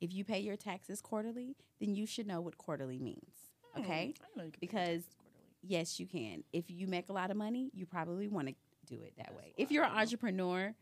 If 0.00 0.12
you 0.12 0.24
pay 0.24 0.40
your 0.40 0.56
taxes 0.56 1.00
quarterly, 1.00 1.56
then 1.80 1.94
you 1.94 2.06
should 2.06 2.26
know 2.26 2.40
what 2.40 2.58
quarterly 2.58 2.98
means. 2.98 3.32
Okay? 3.78 4.14
Hmm, 4.18 4.24
I 4.24 4.38
know 4.38 4.44
you 4.46 4.50
could 4.52 4.60
Because- 4.60 5.02
taxes 5.02 5.14
quarterly. 5.14 5.21
Yes, 5.62 6.00
you 6.00 6.06
can. 6.06 6.42
If 6.52 6.70
you 6.70 6.86
make 6.86 7.08
a 7.08 7.12
lot 7.12 7.30
of 7.30 7.36
money, 7.36 7.70
you 7.72 7.86
probably 7.86 8.28
want 8.28 8.48
to 8.48 8.54
do 8.86 9.00
it 9.02 9.14
that 9.16 9.34
way. 9.34 9.54
If 9.56 9.70
you're 9.70 9.84
an 9.84 9.92
entrepreneur, 9.92 10.74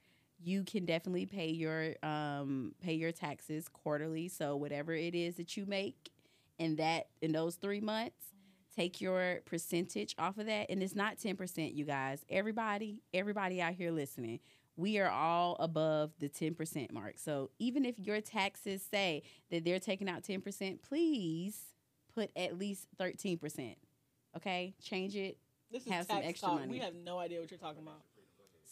you 0.43 0.65
can 0.65 0.87
definitely 0.87 1.27
pay 1.27 1.51
your 1.51 1.95
um 2.03 2.73
pay 2.83 2.95
your 2.95 3.13
taxes 3.13 3.69
quarterly. 3.69 4.29
So 4.29 4.57
whatever 4.57 4.95
it 4.95 5.15
is 5.15 5.37
that 5.37 5.57
you 5.57 5.67
make 5.67 6.11
in 6.59 6.77
that 6.77 7.09
in 7.21 7.33
those 7.33 7.57
3 7.57 7.81
months, 7.81 8.35
take 8.75 9.01
your 9.01 9.41
percentage 9.45 10.15
off 10.19 10.39
of 10.39 10.47
that 10.47 10.71
and 10.71 10.83
it's 10.83 10.95
not 10.95 11.19
10%, 11.19 11.75
you 11.75 11.85
guys. 11.85 12.25
Everybody, 12.31 13.03
everybody 13.13 13.61
out 13.61 13.75
here 13.75 13.91
listening, 13.91 14.41
we 14.77 14.99
are 14.99 15.11
all 15.11 15.57
above 15.61 16.13
the 16.21 16.29
10% 16.29 16.91
mark. 16.93 17.15
So 17.19 17.51
even 17.59 17.85
if 17.85 17.99
your 17.99 18.21
taxes 18.23 18.83
say 18.83 19.23
that 19.51 19.65
they're 19.65 19.79
taking 19.79 20.09
out 20.09 20.23
10%, 20.23 20.81
please 20.81 21.59
put 22.15 22.31
at 22.35 22.59
least 22.59 22.87
13%. 22.99 23.75
Okay? 24.37 24.75
Change 24.83 25.17
it. 25.17 25.39
This 25.71 25.87
is 25.87 25.93
have 25.93 26.07
some 26.07 26.19
extra 26.23 26.49
talk. 26.49 26.61
money. 26.61 26.73
We 26.73 26.79
have 26.79 26.95
no 26.95 27.19
idea 27.19 27.41
what 27.41 27.51
you're 27.51 27.59
talking 27.59 27.83
about. 27.83 28.01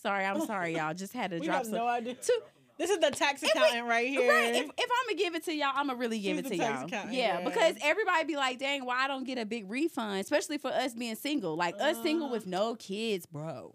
Sorry, 0.03 0.25
I'm 0.25 0.45
sorry, 0.47 0.77
y'all. 0.77 0.95
Just 0.95 1.13
had 1.13 1.31
to 1.31 1.39
We 1.41 1.47
drop 1.47 1.59
have 1.59 1.67
some. 1.67 1.75
no 1.77 1.87
idea. 1.87 2.15
Two- 2.15 2.41
This 2.77 2.91
is 2.91 2.99
the 2.99 3.11
tax 3.11 3.43
we- 3.43 3.49
accountant 3.49 3.87
right 3.89 4.09
here. 4.09 4.31
Right. 4.33 4.55
If, 4.55 4.65
if 4.65 4.69
I'm 4.91 5.07
gonna 5.09 5.19
give 5.19 5.35
it 5.35 5.45
to 5.47 5.53
y'all, 5.55 5.73
I'm 5.75 5.89
gonna 5.89 5.99
really 5.99 6.21
give 6.21 6.37
She's 6.39 6.47
it 6.47 6.51
to 6.51 6.57
tax 6.59 6.91
y'all. 6.93 7.05
Yeah, 7.11 7.41
yeah. 7.41 7.45
because 7.45 7.75
everybody 7.83 8.25
be 8.25 8.37
like, 8.37 8.59
"Dang, 8.61 8.85
why 8.85 9.05
I 9.05 9.09
don't 9.09 9.25
get 9.25 9.39
a 9.39 9.45
big 9.45 9.69
refund?" 9.69 10.21
Especially 10.21 10.59
for 10.59 10.69
us 10.71 10.95
being 10.95 11.17
single, 11.17 11.57
like 11.57 11.75
us 11.81 12.01
single 12.03 12.29
Uh. 12.29 12.33
with 12.33 12.47
no 12.47 12.77
kids, 12.77 13.27
bro. 13.27 13.75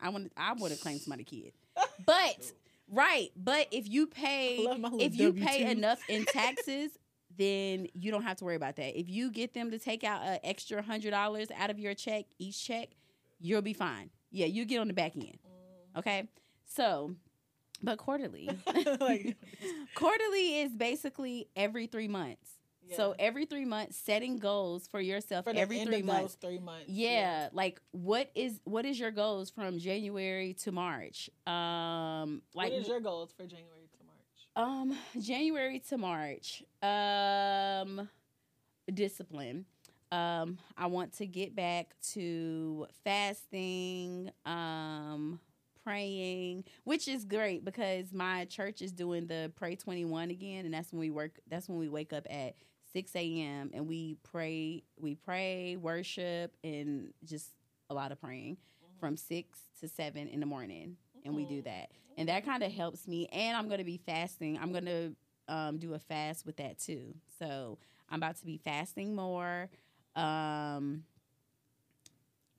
I 0.00 0.08
want 0.08 0.32
I 0.36 0.52
would 0.54 0.72
have 0.72 0.80
claimed 0.80 1.00
somebody 1.00 1.22
kid, 1.24 1.52
but 2.04 2.52
right, 2.90 3.30
but 3.36 3.68
if 3.70 3.88
you 3.88 4.08
pay 4.08 4.58
I 4.66 4.70
love 4.70 4.80
my 4.80 4.88
little 4.88 5.00
if 5.06 5.16
you 5.16 5.32
pay 5.32 5.60
W-2. 5.62 5.70
enough 5.70 6.00
in 6.08 6.24
taxes. 6.24 6.90
Then 7.36 7.88
you 7.94 8.10
don't 8.10 8.22
have 8.22 8.36
to 8.38 8.44
worry 8.44 8.56
about 8.56 8.76
that. 8.76 8.98
If 8.98 9.08
you 9.08 9.30
get 9.30 9.54
them 9.54 9.70
to 9.70 9.78
take 9.78 10.04
out 10.04 10.22
an 10.22 10.38
extra 10.44 10.82
hundred 10.82 11.10
dollars 11.10 11.48
out 11.56 11.70
of 11.70 11.78
your 11.78 11.94
check 11.94 12.26
each 12.38 12.64
check, 12.64 12.90
you'll 13.40 13.62
be 13.62 13.72
fine. 13.72 14.10
Yeah, 14.30 14.46
you 14.46 14.64
get 14.64 14.78
on 14.78 14.88
the 14.88 14.94
back 14.94 15.16
end. 15.16 15.38
Okay, 15.96 16.28
so, 16.66 17.14
but 17.82 17.98
quarterly, 17.98 18.50
like, 19.00 19.36
quarterly 19.94 20.60
is 20.60 20.74
basically 20.74 21.48
every 21.54 21.86
three 21.86 22.08
months. 22.08 22.50
So 22.96 23.14
every 23.18 23.46
three 23.46 23.64
months, 23.64 23.96
setting 23.96 24.38
goals 24.38 24.86
for 24.86 25.00
yourself 25.00 25.44
for 25.44 25.52
the 25.52 25.58
every 25.58 25.84
three 25.84 26.02
months. 26.02 26.36
three 26.40 26.58
months. 26.58 26.88
Yeah, 26.88 27.48
like 27.52 27.80
what 27.92 28.30
is 28.34 28.60
what 28.64 28.84
is 28.84 28.98
your 29.00 29.10
goals 29.10 29.50
from 29.50 29.78
January 29.78 30.54
to 30.62 30.72
March? 30.72 31.30
Um, 31.46 32.42
like 32.54 32.70
what 32.70 32.80
is 32.80 32.88
your 32.88 33.00
goals 33.00 33.32
for 33.36 33.46
January? 33.46 33.83
Um 34.56 34.96
January 35.18 35.80
to 35.88 35.98
March. 35.98 36.62
Um, 36.82 38.08
discipline. 38.92 39.64
Um, 40.12 40.58
I 40.76 40.86
want 40.86 41.14
to 41.14 41.26
get 41.26 41.56
back 41.56 41.94
to 42.12 42.86
fasting, 43.02 44.30
um, 44.46 45.40
praying, 45.82 46.64
which 46.84 47.08
is 47.08 47.24
great 47.24 47.64
because 47.64 48.12
my 48.12 48.44
church 48.44 48.80
is 48.80 48.92
doing 48.92 49.26
the 49.26 49.50
Pray 49.56 49.74
21 49.76 50.30
again, 50.30 50.66
and 50.66 50.74
that's 50.74 50.92
when 50.92 51.00
we 51.00 51.10
work. 51.10 51.40
That's 51.48 51.68
when 51.68 51.78
we 51.78 51.88
wake 51.88 52.12
up 52.12 52.26
at 52.30 52.54
6 52.92 53.16
a.m. 53.16 53.70
and 53.74 53.88
we 53.88 54.16
pray. 54.22 54.84
We 55.00 55.16
pray, 55.16 55.76
worship, 55.76 56.54
and 56.62 57.12
just 57.24 57.48
a 57.90 57.94
lot 57.94 58.12
of 58.12 58.20
praying 58.20 58.56
from 59.00 59.16
six 59.16 59.60
to 59.80 59.88
seven 59.88 60.28
in 60.28 60.40
the 60.40 60.46
morning, 60.46 60.96
and 61.24 61.34
we 61.34 61.44
do 61.44 61.62
that, 61.62 61.90
and 62.16 62.28
that 62.28 62.44
kind 62.44 62.62
of 62.62 62.72
helps 62.72 63.06
me. 63.06 63.28
And 63.32 63.56
I'm 63.56 63.68
going 63.68 63.78
to 63.78 63.84
be 63.84 63.98
fasting. 63.98 64.58
I'm 64.60 64.72
going 64.72 64.86
to 64.86 65.16
um, 65.48 65.78
do 65.78 65.94
a 65.94 65.98
fast 65.98 66.46
with 66.46 66.56
that 66.56 66.78
too. 66.78 67.14
So 67.38 67.78
I'm 68.10 68.18
about 68.18 68.36
to 68.38 68.46
be 68.46 68.58
fasting 68.58 69.14
more. 69.14 69.70
Um, 70.16 71.04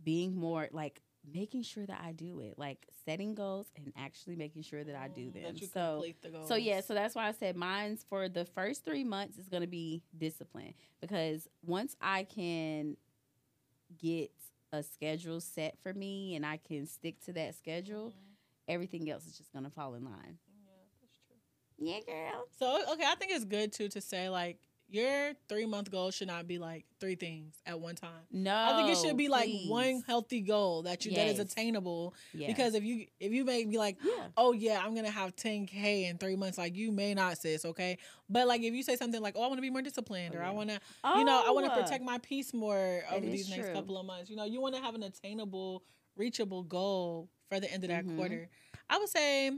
being 0.03 0.36
more 0.36 0.68
like 0.72 1.01
making 1.34 1.63
sure 1.63 1.86
that 1.86 2.01
I 2.03 2.11
do 2.11 2.39
it, 2.39 2.55
like 2.57 2.88
setting 3.05 3.34
goals 3.34 3.68
and 3.76 3.91
actually 3.97 4.36
making 4.36 4.63
sure 4.63 4.84
that 4.84 4.95
I 4.95 5.07
do 5.07 5.30
Mm, 5.30 5.34
them. 5.34 5.55
So, 5.61 6.05
the 6.22 6.30
so 6.47 6.55
yeah, 6.55 6.82
so 6.82 6.93
that's 6.93 7.16
why 7.16 7.28
I 7.28 7.32
said 7.32 7.55
mine's 7.55 8.03
for 8.07 8.30
the 8.30 8.45
first 8.45 8.86
three 8.86 9.03
months 9.03 9.38
is 9.38 9.47
going 9.49 9.61
to 9.61 9.68
be 9.68 10.03
discipline 10.18 10.74
because 11.01 11.47
once 11.66 11.95
I 12.01 12.24
can 12.24 12.97
get 13.97 14.32
a 14.72 14.84
schedule 14.84 15.39
set 15.39 15.78
for 15.82 15.93
me 15.93 16.36
and 16.36 16.45
I 16.45 16.57
can 16.57 16.86
stick 16.86 17.20
to 17.26 17.34
that 17.34 17.55
schedule, 17.55 18.09
Mhm. 18.11 18.35
Everything 18.68 19.09
else 19.09 19.26
is 19.26 19.38
just 19.38 19.51
going 19.53 19.66
to 19.66 19.72
fall 19.72 19.95
in 19.95 20.03
line. 20.03 20.38
Yeah, 20.47 20.72
that's 21.01 21.20
true. 21.28 21.38
Yeah, 21.78 21.99
girl. 22.05 22.45
So 22.57 22.93
okay, 22.93 23.05
I 23.05 23.16
think 23.16 23.32
it's 23.32 23.45
good 23.45 23.72
too 23.74 23.89
to 23.89 24.01
say 24.01 24.30
like 24.30 24.57
your 24.88 25.32
three 25.49 25.66
month 25.66 25.89
goal 25.89 26.11
should 26.11 26.28
not 26.28 26.45
be 26.47 26.59
like 26.59 26.86
three 26.99 27.16
things 27.16 27.55
at 27.66 27.80
one 27.80 27.95
time. 27.95 28.11
No, 28.32 28.55
I 28.55 28.76
think 28.78 28.89
it 28.89 28.97
should 29.03 29.18
be 29.18 29.30
like 29.30 29.45
please. 29.45 29.68
one 29.68 30.03
healthy 30.05 30.41
goal 30.41 30.84
that 30.84 31.05
you 31.05 31.16
that 31.16 31.26
is 31.26 31.39
attainable. 31.39 32.13
Yeah. 32.36 32.45
Because 32.47 32.76
if 32.76 32.84
you 32.84 33.07
if 33.20 33.32
you 33.32 33.45
may 33.45 33.66
be 33.66 33.80
like, 33.80 33.97
yeah, 34.03 34.28
oh 34.38 34.53
yeah, 34.53 34.80
I'm 34.86 34.93
gonna 34.93 35.09
have 35.09 35.36
10k 35.36 36.07
in 36.07 36.20
three 36.20 36.36
months, 36.36 36.59
like 36.59 36.76
you 36.76 36.91
may 36.91 37.16
not, 37.16 37.39
sis. 37.39 37.66
Okay, 37.66 37.97
but 38.30 38.47
like 38.47 38.61
if 38.61 38.76
you 38.76 38.84
say 38.84 38.95
something 38.95 39.22
like, 39.22 39.34
oh, 39.36 39.41
I 39.43 39.47
want 39.47 39.57
to 39.57 39.61
be 39.63 39.72
more 39.72 39.82
disciplined, 39.82 40.36
Oh, 40.36 40.38
or 40.38 40.41
yeah. 40.43 40.49
I 40.49 40.51
want 40.53 40.70
to, 40.70 40.80
you 41.18 41.26
know, 41.26 41.43
I 41.45 41.49
want 41.49 41.66
to 41.66 41.74
Oh, 41.74 41.82
protect 41.82 42.03
my 42.03 42.20
peace 42.20 42.53
more 42.53 43.01
over 43.11 43.26
is 43.26 43.32
these 43.32 43.49
next 43.49 43.74
couple 43.74 43.97
of 43.97 44.05
months. 44.05 44.30
You 44.30 44.36
know, 44.36 44.45
you 44.45 44.61
want 44.61 44.76
to 44.76 44.82
have 44.82 44.93
an 44.93 45.01
attainable, 45.01 45.84
reachable 46.16 46.63
goal 46.63 47.30
for 47.49 47.59
the 47.59 47.72
end 47.72 47.84
of 47.84 47.89
that 47.89 48.05
Mhm. 48.05 48.16
quarter. 48.16 48.49
I 48.89 48.97
would 48.97 49.09
say. 49.09 49.51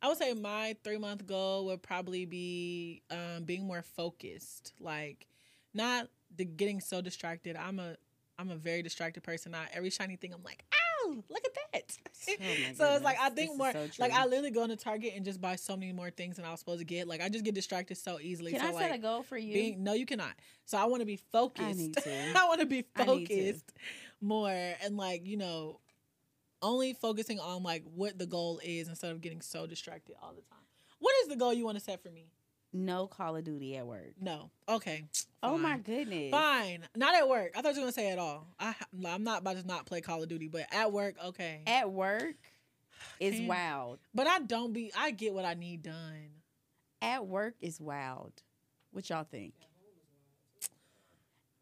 I 0.00 0.08
would 0.08 0.18
say 0.18 0.34
my 0.34 0.74
three 0.82 0.98
month 0.98 1.26
goal 1.28 1.66
would 1.66 1.80
probably 1.80 2.24
be 2.24 3.02
um, 3.10 3.44
being 3.44 3.64
more 3.64 3.82
focused, 3.82 4.72
like 4.80 5.28
not 5.74 6.08
the 6.36 6.44
getting 6.44 6.80
so 6.80 7.00
distracted. 7.00 7.54
I'm 7.54 7.78
a 7.78 7.96
I'm 8.36 8.50
a 8.50 8.56
very 8.56 8.82
distracted 8.82 9.22
person. 9.22 9.52
Not 9.52 9.68
every 9.72 9.90
shiny 9.90 10.16
thing 10.16 10.34
I'm 10.34 10.42
like, 10.42 10.64
ow, 10.74 11.22
look 11.28 11.44
at 11.44 11.54
that. 11.54 11.62
Oh 12.28 12.54
so 12.74 12.94
it's 12.94 13.04
like 13.04 13.18
I 13.18 13.30
think 13.30 13.50
this 13.50 13.58
more 13.58 13.72
so 13.72 13.88
like. 13.98 14.12
I 14.12 14.24
literally 14.26 14.50
go 14.52 14.62
into 14.62 14.76
Target 14.76 15.14
and 15.16 15.24
just 15.24 15.40
buy 15.40 15.56
so 15.56 15.76
many 15.76 15.92
more 15.92 16.10
things 16.10 16.36
than 16.36 16.44
I 16.44 16.50
was 16.50 16.60
supposed 16.60 16.78
to 16.78 16.84
get. 16.84 17.08
Like 17.08 17.20
I 17.20 17.28
just 17.28 17.44
get 17.44 17.54
distracted 17.54 17.96
so 17.96 18.20
easily. 18.20 18.52
Can 18.52 18.60
so 18.60 18.68
I 18.68 18.70
like 18.70 18.86
set 18.90 18.94
a 18.94 18.98
goal 18.98 19.22
for 19.22 19.36
you? 19.36 19.52
being 19.52 19.82
no, 19.82 19.92
you 19.92 20.06
cannot. 20.06 20.34
So 20.64 20.78
I 20.78 20.84
want 20.84 21.00
to 21.00 21.06
be 21.06 21.16
focused. 21.16 21.94
to. 22.04 22.32
I 22.36 22.46
want 22.46 22.60
to 22.60 22.66
be 22.66 22.84
I 22.94 23.04
focused 23.04 23.72
more 24.22 24.50
and 24.50 24.96
like 24.96 25.26
you 25.26 25.36
know, 25.36 25.80
only 26.62 26.92
focusing 26.94 27.38
on 27.40 27.62
like 27.62 27.84
what 27.94 28.18
the 28.18 28.26
goal 28.26 28.60
is 28.62 28.88
instead 28.88 29.12
of 29.12 29.20
getting 29.20 29.40
so 29.40 29.66
distracted 29.66 30.16
all 30.22 30.32
the 30.34 30.42
time. 30.42 30.58
What 30.98 31.14
is 31.22 31.28
the 31.28 31.36
goal 31.36 31.52
you 31.52 31.64
want 31.64 31.78
to 31.78 31.84
set 31.84 32.02
for 32.02 32.10
me? 32.10 32.26
no 32.72 33.06
Call 33.06 33.36
of 33.36 33.44
Duty 33.44 33.76
at 33.76 33.86
work. 33.86 34.14
No. 34.20 34.50
Okay. 34.68 35.04
Oh 35.42 35.58
my 35.58 35.78
goodness. 35.78 36.30
Fine. 36.30 36.84
Not 36.96 37.14
at 37.14 37.28
work. 37.28 37.52
I 37.56 37.62
thought 37.62 37.74
you 37.74 37.80
were 37.80 37.86
gonna 37.86 37.92
say 37.92 38.10
at 38.10 38.18
all. 38.18 38.46
I 38.58 38.74
I'm 39.06 39.24
not 39.24 39.40
about 39.40 39.56
to 39.60 39.66
not 39.66 39.86
play 39.86 40.00
Call 40.00 40.22
of 40.22 40.28
Duty, 40.28 40.48
but 40.48 40.66
at 40.72 40.92
work, 40.92 41.16
okay. 41.26 41.62
At 41.66 41.90
work 41.90 42.34
is 43.20 43.40
wild. 43.42 43.98
but 44.14 44.26
I 44.26 44.40
don't 44.40 44.72
be. 44.72 44.92
I 44.96 45.10
get 45.10 45.34
what 45.34 45.44
I 45.44 45.54
need 45.54 45.82
done. 45.82 46.30
At 47.00 47.26
work 47.26 47.54
is 47.60 47.80
wild. 47.80 48.32
What 48.92 49.08
y'all 49.10 49.24
think? 49.24 49.54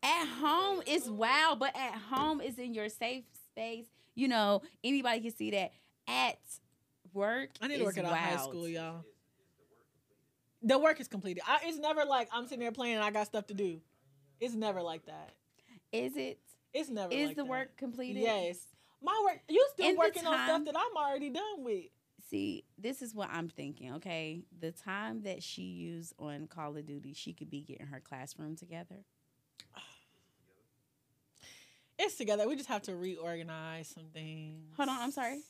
At 0.03 0.27
home 0.27 0.83
is 0.87 1.09
wild, 1.11 1.59
but 1.59 1.77
at 1.77 1.95
home 1.95 2.41
is 2.41 2.59
in 2.59 2.75
your 2.75 2.89
safe 2.89 3.25
space. 3.51 3.87
You 4.15 4.29
know, 4.29 4.63
anybody 4.83 5.21
can 5.21 5.35
see 5.35 5.51
that. 5.51 5.73
At 6.09 6.39
work, 7.13 7.51
I 7.61 7.69
need 7.69 7.79
to 7.79 7.85
work 7.85 7.99
at 7.99 8.05
a 8.05 8.09
high 8.09 8.37
school, 8.37 8.67
y'all. 8.67 9.05
The 10.63 10.79
work 10.79 11.01
is 11.01 11.09
completed. 11.09 11.43
I, 11.47 11.61
it's 11.65 11.79
never 11.79 12.05
like 12.05 12.29
I'm 12.33 12.45
sitting 12.45 12.61
there 12.61 12.73
playing 12.73 12.97
and 12.97 13.05
I 13.05 13.11
got 13.11 13.27
stuff 13.27 13.47
to 13.49 13.55
do. 13.55 13.81
It's 14.41 14.55
never 14.55 14.83
like 14.83 15.07
that. 15.07 15.33
Is 15.93 16.17
it? 16.17 16.39
It's 16.73 16.89
never. 16.91 17.13
Is 17.13 17.29
like 17.29 17.37
the 17.37 17.43
that. 17.43 17.49
work 17.49 17.77
completed? 17.77 18.23
Yes. 18.23 18.59
My 19.03 19.19
work. 19.25 19.41
You 19.49 19.67
still 19.73 19.93
the 19.93 19.99
working 19.99 20.27
on 20.27 20.47
stuff 20.47 20.65
that 20.67 20.75
I'm 20.77 20.97
already 20.97 21.31
done 21.31 21.65
with. 21.65 21.85
See, 22.29 22.65
this 22.79 23.03
is 23.03 23.15
what 23.15 23.29
I'm 23.33 23.49
thinking. 23.49 23.95
Okay, 23.95 24.43
the 24.61 24.71
time 24.71 25.23
that 25.23 25.43
she 25.43 25.63
used 25.63 26.15
on 26.19 26.47
Call 26.47 26.77
of 26.77 26.87
Duty, 26.87 27.13
she 27.13 27.33
could 27.33 27.51
be 27.51 27.63
getting 27.63 27.87
her 27.87 28.01
classroom 28.01 28.57
together. 28.57 29.05
It's 32.03 32.17
together. 32.17 32.49
We 32.49 32.57
just 32.57 32.69
have 32.69 32.83
to 32.83 32.97
reorganize 32.97 33.89
some 33.89 34.07
things. 34.13 34.63
Hold 34.77 34.89
on, 34.89 34.99
I'm 35.01 35.11
sorry. 35.11 35.41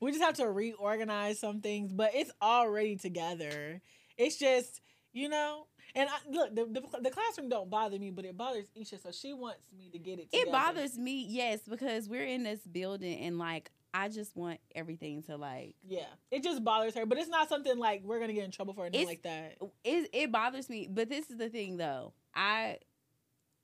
We 0.00 0.10
just 0.10 0.22
have 0.24 0.34
to 0.34 0.48
reorganize 0.50 1.38
some 1.38 1.60
things, 1.60 1.92
but 1.92 2.10
it's 2.14 2.32
already 2.42 2.96
together. 2.96 3.80
It's 4.18 4.36
just, 4.36 4.80
you 5.12 5.28
know, 5.28 5.66
and 5.94 6.08
I, 6.10 6.16
look, 6.30 6.54
the, 6.54 6.64
the 6.64 7.00
the 7.02 7.10
classroom 7.10 7.48
don't 7.48 7.70
bother 7.70 7.98
me, 7.98 8.10
but 8.10 8.24
it 8.24 8.36
bothers 8.36 8.66
Esha, 8.76 9.00
so 9.00 9.12
she 9.12 9.32
wants 9.32 9.60
me 9.78 9.90
to 9.90 9.98
get 9.98 10.18
it. 10.18 10.32
Together. 10.32 10.48
It 10.48 10.52
bothers 10.52 10.98
me, 10.98 11.24
yes, 11.28 11.60
because 11.68 12.08
we're 12.08 12.26
in 12.26 12.42
this 12.42 12.60
building 12.66 13.18
and 13.20 13.38
like 13.38 13.70
I 13.94 14.08
just 14.08 14.34
want 14.34 14.58
everything 14.74 15.22
to 15.24 15.36
like 15.36 15.76
Yeah, 15.86 16.06
it 16.32 16.42
just 16.42 16.64
bothers 16.64 16.94
her, 16.96 17.06
but 17.06 17.18
it's 17.18 17.28
not 17.28 17.48
something 17.48 17.78
like 17.78 18.02
we're 18.04 18.18
gonna 18.20 18.32
get 18.32 18.44
in 18.44 18.50
trouble 18.50 18.74
for 18.74 18.86
anything 18.86 19.02
It's- 19.02 19.08
like 19.08 19.22
that. 19.22 19.58
it 19.84 20.08
it 20.12 20.32
bothers 20.32 20.68
me. 20.68 20.88
But 20.90 21.08
this 21.08 21.30
is 21.30 21.36
the 21.36 21.48
thing 21.50 21.76
though. 21.76 22.14
I 22.34 22.78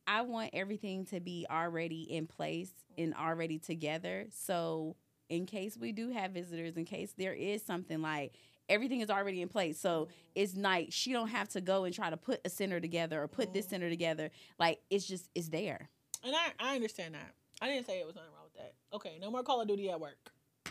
I 0.09 0.23
want 0.23 0.51
everything 0.55 1.05
to 1.07 1.21
be 1.21 1.47
already 1.51 2.03
in 2.03 2.27
place 2.27 2.71
and 2.97 3.15
already 3.15 3.59
together. 3.59 4.27
So 4.31 4.97
in 5.29 5.45
case 5.45 5.77
we 5.77 5.93
do 5.93 6.09
have 6.11 6.31
visitors, 6.33 6.77
in 6.79 6.87
case 6.87 7.13
there 7.19 7.35
is 7.35 7.63
something 7.63 8.01
like 8.01 8.33
everything 8.71 9.01
is 9.03 9.11
already 9.11 9.43
in 9.43 9.49
place. 9.49 9.79
So 9.79 10.09
it's 10.35 10.57
like 10.57 10.89
she 10.91 11.13
don't 11.13 11.29
have 11.29 11.51
to 11.51 11.61
go 11.61 11.85
and 11.85 11.95
try 11.95 12.09
to 12.09 12.17
put 12.17 12.41
a 12.45 12.49
center 12.49 12.81
together 12.81 13.23
or 13.23 13.29
put 13.29 13.53
this 13.53 13.67
Mhm. 13.67 13.71
center 13.71 13.91
together. 13.91 14.31
Like 14.59 14.81
it's 14.89 15.07
just 15.07 15.29
it's 15.35 15.49
there. 15.51 15.91
And 16.25 16.35
I 16.35 16.53
I 16.59 16.75
understand 16.75 17.15
that. 17.15 17.35
I 17.61 17.69
didn't 17.69 17.87
say 17.87 18.01
it 18.01 18.07
was 18.07 18.15
nothing 18.15 18.31
wrong 18.33 18.45
with 18.45 18.55
that. 18.55 18.75
Okay, 18.95 19.19
no 19.21 19.31
more 19.31 19.43
Call 19.43 19.61
of 19.61 19.69
Duty 19.69 19.91
at 19.91 20.01
work. 20.01 20.33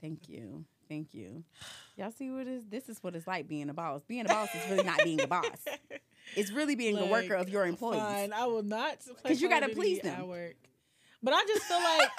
Thank 0.00 0.28
you. 0.28 0.64
Thank 0.88 1.12
you. 1.14 1.44
Y'all 1.96 2.10
see 2.12 2.30
what 2.30 2.46
is 2.46 2.66
this 2.66 2.88
is 2.88 2.98
what 3.02 3.14
it's 3.16 3.26
like 3.26 3.48
being 3.48 3.68
a 3.70 3.74
boss. 3.74 4.02
Being 4.06 4.26
a 4.26 4.28
boss 4.28 4.54
is 4.54 4.70
really 4.70 4.84
not 4.84 5.02
being 5.04 5.20
a 5.22 5.26
boss. 5.26 5.46
It's 6.36 6.50
really 6.50 6.76
being 6.76 6.96
a 6.98 7.06
worker 7.06 7.34
of 7.34 7.48
your 7.48 7.66
employees. 7.66 8.00
Fine, 8.00 8.32
I 8.32 8.46
will 8.46 8.62
not. 8.62 8.98
because 9.22 9.40
you 9.40 9.48
gotta 9.48 9.68
please 9.68 10.00
them. 10.00 10.20
I 10.20 10.24
work. 10.24 10.56
But 11.22 11.34
I 11.34 11.44
just 11.46 11.62
feel 11.64 11.78
like 11.78 12.10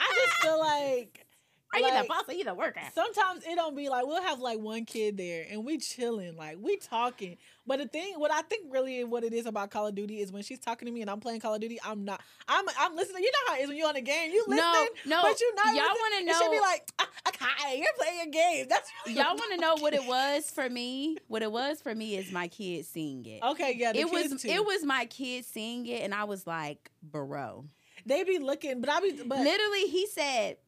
I 0.00 0.24
just 0.24 0.42
feel 0.42 0.58
like 0.60 1.25
Are 1.72 1.80
you 1.80 2.02
the 2.02 2.08
boss 2.08 2.22
or 2.28 2.32
you 2.34 2.44
the 2.44 2.54
worker? 2.54 2.80
Sometimes 2.94 3.42
it 3.44 3.54
don't 3.56 3.76
be 3.76 3.88
like 3.88 4.06
we'll 4.06 4.22
have 4.22 4.38
like 4.40 4.58
one 4.60 4.84
kid 4.84 5.16
there 5.16 5.44
and 5.50 5.64
we 5.64 5.78
chilling, 5.78 6.36
like 6.36 6.56
we 6.60 6.76
talking. 6.76 7.36
But 7.66 7.80
the 7.80 7.88
thing, 7.88 8.14
what 8.18 8.30
I 8.30 8.42
think 8.42 8.72
really 8.72 9.02
what 9.04 9.24
it 9.24 9.32
is 9.32 9.46
about 9.46 9.70
Call 9.70 9.86
of 9.88 9.94
Duty 9.94 10.20
is 10.20 10.30
when 10.32 10.42
she's 10.42 10.60
talking 10.60 10.86
to 10.86 10.92
me 10.92 11.00
and 11.02 11.10
I'm 11.10 11.20
playing 11.20 11.40
Call 11.40 11.54
of 11.54 11.60
Duty, 11.60 11.78
I'm 11.84 12.04
not. 12.04 12.20
I'm 12.48 12.64
I'm 12.78 12.94
listening. 12.94 13.24
You 13.24 13.32
know 13.32 13.52
how 13.52 13.58
it 13.58 13.62
is 13.62 13.68
when 13.68 13.76
you're 13.76 13.88
on 13.88 13.96
a 13.96 14.00
game, 14.00 14.30
you 14.30 14.44
listening, 14.46 14.58
No, 15.06 15.16
no. 15.16 15.22
but 15.22 15.40
you 15.40 15.54
not. 15.56 15.74
y'all 15.74 15.84
want 15.84 16.14
to 16.14 16.20
and 16.30 16.36
she'll 16.38 16.50
be 16.52 16.60
like, 16.60 16.90
ah, 17.00 17.08
okay, 17.28 17.78
you're 17.78 17.88
playing 17.98 18.28
a 18.28 18.30
game. 18.30 18.66
That's 18.68 18.90
y'all 19.06 19.36
want 19.36 19.52
to 19.52 19.58
know 19.60 19.74
what 19.80 19.92
it 19.92 20.04
was 20.06 20.50
for 20.50 20.70
me? 20.70 21.18
What 21.26 21.42
it 21.42 21.50
was 21.50 21.80
for 21.82 21.94
me 21.94 22.16
is 22.16 22.30
my 22.32 22.48
kids 22.48 22.88
seeing 22.88 23.26
it. 23.26 23.42
okay. 23.42 23.74
Yeah, 23.76 23.92
the 23.92 24.00
it 24.00 24.10
was 24.10 24.40
too. 24.40 24.48
it 24.48 24.64
was 24.64 24.84
my 24.84 25.06
kids 25.06 25.48
seeing 25.48 25.86
it, 25.86 26.02
and 26.02 26.14
I 26.14 26.24
was 26.24 26.46
like, 26.46 26.90
bro. 27.02 27.64
They 28.04 28.22
be 28.22 28.38
looking, 28.38 28.80
but 28.80 28.88
I 28.88 29.00
be 29.00 29.20
but 29.26 29.40
Literally, 29.40 29.88
he 29.88 30.06
said, 30.06 30.58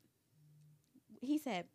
he 1.20 1.38
said, 1.38 1.66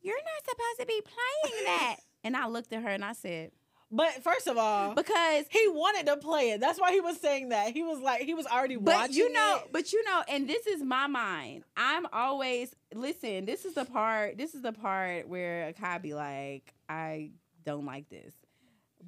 "You're 0.00 0.16
not 0.16 0.44
supposed 0.48 0.80
to 0.80 0.86
be 0.86 1.00
playing 1.02 1.64
that." 1.66 1.96
and 2.24 2.36
I 2.36 2.46
looked 2.48 2.72
at 2.72 2.82
her 2.82 2.88
and 2.88 3.04
I 3.04 3.12
said, 3.12 3.52
but 3.90 4.22
first 4.22 4.46
of 4.46 4.58
all, 4.58 4.94
"Because." 4.94 5.46
he 5.50 5.66
wanted 5.68 6.06
to 6.06 6.16
play 6.18 6.50
it. 6.50 6.60
That's 6.60 6.78
why 6.80 6.92
he 6.92 7.00
was 7.00 7.18
saying 7.20 7.50
that. 7.50 7.72
He 7.72 7.82
was 7.82 8.00
like 8.00 8.22
he 8.22 8.34
was 8.34 8.46
already 8.46 8.76
But 8.76 8.94
watching. 8.94 9.16
you 9.16 9.32
know, 9.32 9.60
it. 9.64 9.72
but 9.72 9.92
you 9.92 10.04
know, 10.04 10.22
and 10.28 10.48
this 10.48 10.66
is 10.66 10.82
my 10.82 11.06
mind. 11.06 11.64
I'm 11.76 12.06
always 12.12 12.74
listen. 12.94 13.46
This 13.46 13.64
is 13.64 13.74
the 13.74 13.84
part. 13.86 14.36
This 14.36 14.54
is 14.54 14.62
the 14.62 14.72
part 14.72 15.26
where 15.28 15.72
Cai 15.74 15.98
be 15.98 16.12
like, 16.14 16.74
I 16.88 17.30
don't 17.64 17.86
like 17.86 18.08
this 18.08 18.34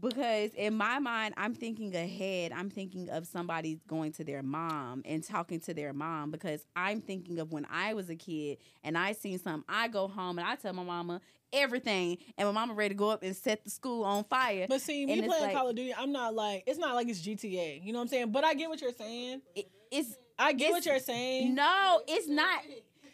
because 0.00 0.50
in 0.54 0.74
my 0.74 0.98
mind, 0.98 1.34
I'm 1.36 1.54
thinking 1.54 1.94
ahead. 1.94 2.52
I'm 2.52 2.70
thinking 2.70 3.08
of 3.10 3.26
somebody 3.26 3.80
going 3.86 4.12
to 4.12 4.24
their 4.24 4.42
mom 4.42 5.02
and 5.04 5.22
talking 5.22 5.60
to 5.60 5.74
their 5.74 5.92
mom 5.92 6.30
because 6.30 6.64
I'm 6.74 7.00
thinking 7.00 7.38
of 7.38 7.52
when 7.52 7.66
I 7.70 7.94
was 7.94 8.08
a 8.10 8.16
kid 8.16 8.58
and 8.82 8.96
I 8.96 9.12
seen 9.12 9.38
something. 9.38 9.64
I 9.68 9.88
go 9.88 10.08
home 10.08 10.38
and 10.38 10.46
I 10.48 10.56
tell 10.56 10.72
my 10.72 10.82
mama 10.84 11.20
everything, 11.52 12.16
and 12.38 12.46
my 12.48 12.52
mama 12.52 12.74
ready 12.74 12.90
to 12.94 12.98
go 12.98 13.10
up 13.10 13.22
and 13.24 13.34
set 13.34 13.64
the 13.64 13.70
school 13.70 14.04
on 14.04 14.22
fire. 14.24 14.66
But 14.68 14.80
see, 14.80 15.04
me 15.04 15.14
it's 15.14 15.26
playing 15.26 15.42
like- 15.42 15.52
Call 15.54 15.68
of 15.68 15.74
Duty, 15.76 15.92
I'm 15.96 16.12
not 16.12 16.34
like 16.34 16.62
it's 16.66 16.78
not 16.78 16.94
like 16.94 17.08
it's 17.08 17.20
GTA. 17.20 17.80
You 17.84 17.92
know 17.92 17.98
what 17.98 18.02
I'm 18.04 18.08
saying? 18.08 18.30
But 18.32 18.44
I 18.44 18.54
get 18.54 18.68
what 18.68 18.80
you're 18.80 18.92
saying. 18.92 19.42
It- 19.54 19.70
it's 19.90 20.16
I 20.38 20.52
get 20.52 20.70
what 20.70 20.86
you're 20.86 20.98
saying. 21.00 21.54
no, 21.54 22.00
it's 22.08 22.28
not. 22.28 22.60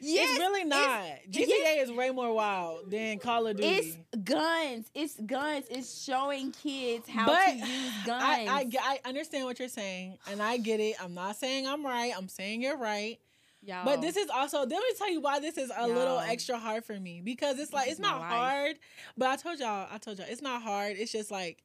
Yes, 0.01 0.31
it's 0.31 0.39
really 0.39 0.65
not. 0.65 1.03
GTA 1.31 1.47
yes. 1.49 1.89
is 1.89 1.97
way 1.97 2.11
more 2.11 2.33
wild 2.33 2.91
than 2.91 3.19
Call 3.19 3.47
of 3.47 3.57
Duty. 3.57 3.69
It's 3.69 3.99
guns. 4.25 4.91
It's 4.95 5.21
guns. 5.21 5.67
It's 5.71 6.03
showing 6.03 6.53
kids 6.53 7.09
how 7.09 7.27
But 7.27 7.47
to 7.47 7.57
use 7.57 7.93
guns. 8.05 8.23
I, 8.25 8.69
I, 8.81 8.99
I 9.05 9.09
understand 9.09 9.45
what 9.47 9.59
you're 9.59 9.69
saying, 9.69 10.19
and 10.31 10.43
I 10.43 10.57
get 10.59 10.81
it. 10.81 10.97
I'm 11.03 11.15
not 11.15 11.37
saying 11.37 11.67
I'm 11.67 11.85
right. 11.85 12.13
I'm 12.17 12.29
saying 12.29 12.63
you're 12.63 12.77
right. 12.79 13.19
Y'all. 13.63 13.85
But 13.85 14.01
this 14.01 14.17
is 14.17 14.29
also 14.31 14.61
let 14.61 14.71
me 14.71 14.93
tell 14.97 15.11
you 15.11 15.21
why 15.21 15.41
this 15.41 15.59
is 15.59 15.73
a 15.77 15.89
little 15.89 16.21
extra 16.21 16.57
hard 16.57 16.85
for 16.85 16.99
me 16.99 17.21
because 17.21 17.59
it's 17.59 17.73
like 17.73 17.87
This 17.87 17.95
it's 17.95 18.01
not 18.01 18.21
life. 18.21 18.31
hard. 18.31 18.77
But 19.17 19.29
I 19.29 19.37
told 19.37 19.59
y'all, 19.59 19.89
I 19.91 19.99
told 19.99 20.19
y'all, 20.19 20.27
it's 20.31 20.43
not 20.43 20.63
hard. 20.63 20.97
It's 20.97 21.11
just 21.11 21.33
like 21.33 21.65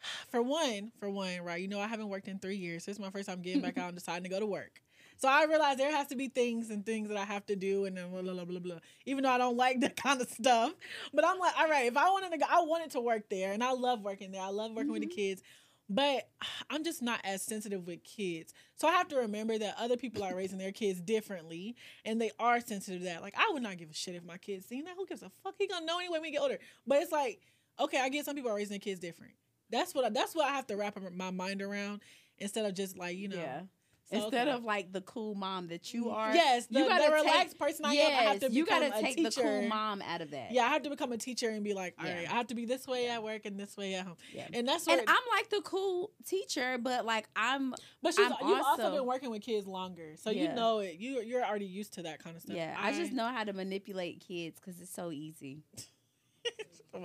for 0.30 0.40
one, 0.42 0.92
for 0.98 1.10
one, 1.10 1.42
right? 1.42 1.60
You 1.60 1.68
know, 1.68 1.80
I 1.80 1.88
haven't 1.88 2.08
worked 2.08 2.28
in 2.28 2.38
three 2.38 2.56
years. 2.56 2.84
So 2.84 2.90
it's 2.90 2.98
my 2.98 3.10
first 3.10 3.28
time 3.28 3.42
getting 3.42 3.60
back 3.60 3.76
out 3.78 3.88
and 3.88 3.96
deciding 3.96 4.22
to 4.22 4.30
go 4.30 4.40
to 4.40 4.46
work. 4.46 4.80
So 5.18 5.28
I 5.28 5.44
realized 5.44 5.78
there 5.78 5.90
has 5.90 6.08
to 6.08 6.16
be 6.16 6.28
things 6.28 6.70
and 6.70 6.84
things 6.84 7.08
that 7.08 7.16
I 7.16 7.24
have 7.24 7.46
to 7.46 7.56
do 7.56 7.86
and 7.86 7.96
then 7.96 8.10
blah 8.10 8.22
blah 8.22 8.34
blah 8.34 8.44
blah 8.44 8.60
blah. 8.60 8.78
Even 9.06 9.24
though 9.24 9.30
I 9.30 9.38
don't 9.38 9.56
like 9.56 9.80
that 9.82 9.96
kind 9.96 10.20
of 10.20 10.28
stuff. 10.28 10.72
But 11.12 11.26
I'm 11.26 11.38
like, 11.38 11.58
all 11.58 11.68
right, 11.68 11.86
if 11.86 11.96
I 11.96 12.10
wanted 12.10 12.32
to 12.32 12.38
go, 12.38 12.46
I 12.48 12.60
wanted 12.62 12.90
to 12.92 13.00
work 13.00 13.28
there 13.30 13.52
and 13.52 13.62
I 13.62 13.72
love 13.72 14.02
working 14.02 14.32
there. 14.32 14.42
I 14.42 14.48
love 14.48 14.72
working 14.72 14.92
with 14.92 15.02
the 15.02 15.08
mm-hmm. 15.08 15.16
kids. 15.16 15.42
But 15.88 16.28
I'm 16.68 16.82
just 16.82 17.00
not 17.00 17.20
as 17.22 17.42
sensitive 17.42 17.86
with 17.86 18.02
kids. 18.02 18.52
So 18.74 18.88
I 18.88 18.92
have 18.92 19.06
to 19.08 19.16
remember 19.16 19.56
that 19.56 19.76
other 19.78 19.96
people 19.96 20.24
are 20.24 20.34
raising 20.34 20.58
their 20.58 20.72
kids 20.72 21.00
differently 21.00 21.76
and 22.04 22.20
they 22.20 22.32
are 22.40 22.60
sensitive 22.60 23.02
to 23.02 23.06
that. 23.06 23.22
Like 23.22 23.34
I 23.36 23.50
would 23.52 23.62
not 23.62 23.76
give 23.78 23.90
a 23.90 23.94
shit 23.94 24.16
if 24.16 24.24
my 24.24 24.36
kids 24.36 24.66
seen 24.66 24.84
that. 24.84 24.94
Who 24.96 25.06
gives 25.06 25.22
a 25.22 25.30
fuck? 25.44 25.54
He 25.58 25.68
gonna 25.68 25.86
know 25.86 25.98
anyway 25.98 26.14
when 26.14 26.22
we 26.22 26.30
get 26.32 26.42
older. 26.42 26.58
But 26.86 27.02
it's 27.02 27.12
like, 27.12 27.40
okay, 27.78 28.00
I 28.00 28.08
get 28.08 28.24
some 28.24 28.34
people 28.34 28.50
are 28.50 28.56
raising 28.56 28.70
their 28.70 28.80
kids 28.80 28.98
different. 28.98 29.34
That's 29.70 29.94
what 29.94 30.04
I, 30.04 30.08
that's 30.10 30.34
what 30.34 30.46
I 30.46 30.52
have 30.52 30.66
to 30.68 30.76
wrap 30.76 30.98
my 31.12 31.30
mind 31.30 31.62
around 31.62 32.00
instead 32.38 32.66
of 32.66 32.74
just 32.74 32.98
like, 32.98 33.16
you 33.16 33.28
know. 33.28 33.36
yeah. 33.36 33.62
So, 34.10 34.16
Instead 34.22 34.46
okay. 34.46 34.56
of 34.56 34.62
like 34.62 34.92
the 34.92 35.00
cool 35.00 35.34
mom 35.34 35.66
that 35.68 35.92
you 35.92 36.10
are. 36.10 36.32
Yes, 36.32 36.66
the, 36.66 36.78
you 36.78 36.88
gotta 36.88 37.04
the 37.10 37.10
take- 37.16 37.24
relaxed 37.24 37.58
person 37.58 37.84
I 37.84 37.94
am, 37.94 38.10
I 38.10 38.30
have 38.30 38.40
to 38.40 38.52
you 38.52 38.64
gotta 38.64 38.96
a 38.96 39.00
take 39.00 39.16
the 39.16 39.32
cool 39.32 39.62
mom 39.62 40.00
out 40.00 40.20
of 40.20 40.30
that. 40.30 40.52
Yeah, 40.52 40.64
I 40.64 40.68
have 40.68 40.82
to 40.82 40.90
become 40.90 41.10
a 41.10 41.18
teacher 41.18 41.48
and 41.50 41.64
be 41.64 41.74
like, 41.74 41.94
all 41.98 42.04
right, 42.04 42.22
Yeah. 42.22 42.32
I 42.32 42.36
have 42.36 42.46
to 42.48 42.54
be 42.54 42.66
this 42.66 42.86
way 42.86 43.08
at 43.08 43.24
work 43.24 43.46
and 43.46 43.58
this 43.58 43.76
way 43.76 43.94
at 43.94 44.06
home. 44.06 44.16
Yeah. 44.32 44.46
And 44.52 44.68
that's 44.68 44.86
And 44.86 44.98
where 44.98 45.04
I'm 45.08 45.22
like 45.36 45.50
the 45.50 45.60
cool 45.62 46.12
teacher, 46.24 46.78
but 46.80 47.04
like 47.04 47.28
I'm 47.34 47.74
But 48.00 48.14
she's, 48.14 48.20
I'm 48.20 48.32
you've 48.48 48.58
also, 48.58 48.82
also- 48.82 48.96
been 48.96 49.06
working 49.06 49.30
with 49.30 49.42
kids 49.42 49.66
longer, 49.66 50.12
so 50.16 50.30
you 50.30 50.52
know 50.52 50.78
it. 50.78 50.98
You 51.00 51.20
you're 51.22 51.44
already 51.44 51.66
used 51.66 51.94
to 51.94 52.02
that 52.02 52.22
kind 52.22 52.36
of 52.36 52.42
stuff. 52.42 52.54
yeah, 52.54 52.76
I, 52.80 52.92
just 52.92 53.12
know 53.12 53.26
how 53.26 53.42
to 53.42 53.52
manipulate 53.52 54.20
kids 54.20 54.60
because 54.60 54.80
it's 54.80 54.94
so 54.94 55.10
easy. 55.10 55.64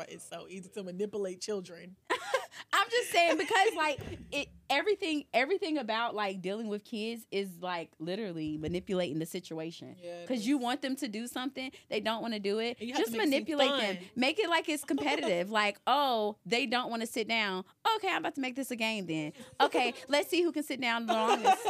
it's 0.07 0.29
so 0.29 0.45
easy 0.49 0.69
to 0.69 0.83
manipulate 0.83 1.41
children. 1.41 1.95
I'm 2.73 2.89
just 2.89 3.11
saying 3.11 3.37
because 3.37 3.75
like 3.75 3.99
it 4.31 4.49
everything 4.71 5.25
everything 5.33 5.77
about 5.77 6.15
like 6.15 6.41
dealing 6.41 6.67
with 6.67 6.83
kids 6.83 7.23
is 7.31 7.49
like 7.61 7.89
literally 7.99 8.57
manipulating 8.57 9.19
the 9.19 9.25
situation. 9.27 9.95
Yeah, 10.03 10.25
Cause 10.27 10.37
is. 10.39 10.47
you 10.47 10.57
want 10.57 10.81
them 10.81 10.95
to 10.95 11.07
do 11.07 11.27
something, 11.27 11.71
they 11.89 11.99
don't 11.99 12.21
want 12.21 12.33
to 12.33 12.39
do 12.39 12.57
it. 12.59 12.79
Just 12.79 12.79
to 12.79 12.95
make 12.95 13.05
it 13.05 13.11
seem 13.11 13.17
manipulate 13.19 13.81
them. 13.81 13.97
Make 14.15 14.39
it 14.39 14.49
like 14.49 14.67
it's 14.69 14.83
competitive. 14.83 15.51
like, 15.61 15.79
oh, 15.85 16.37
they 16.45 16.65
don't 16.65 16.89
want 16.89 17.01
to 17.01 17.07
sit 17.07 17.27
down. 17.27 17.63
Okay, 17.97 18.07
I'm 18.09 18.17
about 18.19 18.35
to 18.35 18.41
make 18.41 18.55
this 18.55 18.71
a 18.71 18.75
game 18.75 19.05
then. 19.05 19.33
Okay, 19.59 19.93
let's 20.07 20.29
see 20.29 20.41
who 20.41 20.51
can 20.51 20.63
sit 20.63 20.81
down 20.81 21.05
the 21.05 21.13
longest. 21.13 21.57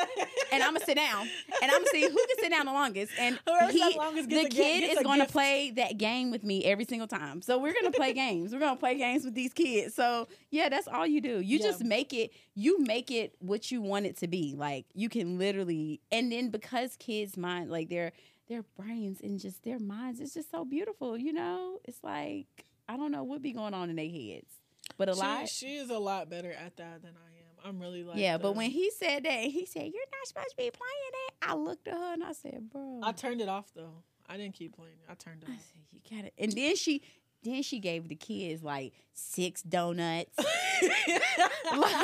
And 0.53 0.61
I'm 0.61 0.73
gonna 0.73 0.85
sit 0.85 0.97
down, 0.97 1.21
and 1.61 1.71
I'm 1.71 1.77
gonna 1.79 1.85
see 1.91 2.01
who 2.01 2.09
can 2.09 2.37
sit 2.39 2.49
down 2.49 2.65
the 2.65 2.73
longest. 2.73 3.13
And 3.17 3.39
he, 3.71 3.97
longest 3.97 4.27
the 4.27 4.35
gets 4.35 4.45
a 4.47 4.49
gi- 4.49 4.55
kid 4.57 4.97
is 4.97 5.01
going 5.01 5.19
to 5.19 5.23
gift. 5.23 5.31
play 5.31 5.71
that 5.77 5.97
game 5.97 6.29
with 6.29 6.43
me 6.43 6.65
every 6.65 6.83
single 6.83 7.07
time. 7.07 7.41
So 7.41 7.57
we're 7.57 7.71
gonna 7.73 7.89
play 7.93 8.11
games. 8.25 8.51
We're 8.51 8.59
gonna 8.59 8.75
play 8.75 8.97
games 8.97 9.23
with 9.23 9.33
these 9.33 9.53
kids. 9.53 9.95
So 9.95 10.27
yeah, 10.49 10.67
that's 10.67 10.89
all 10.89 11.07
you 11.07 11.21
do. 11.21 11.39
You 11.39 11.57
Yeah. 11.57 11.67
just 11.67 11.85
make 11.85 12.11
it. 12.11 12.31
You 12.53 12.83
make 12.83 12.90
it 13.11 13.35
what 13.39 13.71
you 13.71 13.81
want 13.81 14.05
it 14.05 14.17
to 14.17 14.27
be. 14.27 14.53
Like 14.57 14.85
you 14.93 15.07
can 15.07 15.37
literally, 15.37 16.01
and 16.11 16.31
then 16.31 16.49
because 16.49 16.95
kids' 16.97 17.37
mind, 17.37 17.69
like 17.71 17.89
their 17.89 18.11
their 18.49 18.63
brains 18.77 19.21
and 19.21 19.39
just 19.39 19.63
their 19.63 19.79
minds, 19.79 20.19
it's 20.19 20.33
just 20.33 20.51
so 20.51 20.65
beautiful. 20.65 21.17
You 21.17 21.31
know, 21.33 21.79
it's 21.85 22.03
like 22.03 22.47
I 22.89 22.97
don't 22.97 23.11
know 23.11 23.23
what 23.23 23.41
be 23.41 23.53
going 23.53 23.73
on 23.73 23.89
in 23.89 23.95
their 23.95 24.09
heads, 24.09 24.51
but 24.97 25.07
a 25.09 25.13
lot. 25.13 25.47
She, 25.47 25.67
she 25.67 25.75
is 25.77 25.89
a 25.89 25.97
lot 25.99 26.29
better 26.29 26.51
at 26.51 26.75
that 26.77 27.01
than 27.01 27.11
I 27.15 27.29
am. 27.37 27.69
I'm 27.69 27.79
really 27.79 28.03
like 28.03 28.17
yeah, 28.17 28.37
the- 28.37 28.43
but 28.43 28.55
when 28.55 28.71
he 28.71 28.91
said 28.91 29.23
that, 29.23 29.43
he 29.45 29.65
said, 29.65 29.83
"You're 29.83 30.11
not 30.11 30.27
supposed 30.27 30.49
to 30.49 30.55
be 30.57 30.71
playing 30.71 31.11
that." 31.13 31.49
I 31.49 31.53
looked 31.55 31.87
at 31.87 31.93
her 31.93 32.13
and 32.13 32.23
I 32.23 32.33
said, 32.33 32.69
"Bro, 32.69 33.01
I 33.03 33.11
turned 33.11 33.39
it 33.39 33.47
off 33.49 33.71
though. 33.75 34.03
I 34.27 34.37
didn't 34.37 34.53
keep 34.55 34.75
playing. 34.75 34.95
I 35.09 35.13
turned 35.15 35.43
it 35.43 35.49
I 35.49 35.53
off. 35.53 35.59
said, 35.59 35.81
you 35.91 36.17
got 36.17 36.25
it. 36.25 36.33
And 36.37 36.53
then 36.53 36.77
she, 36.77 37.01
then 37.43 37.63
she 37.63 37.79
gave 37.79 38.07
the 38.07 38.15
kids 38.15 38.63
like 38.63 38.93
six 39.13 39.61
donuts, 39.61 40.37
like, 41.75 41.95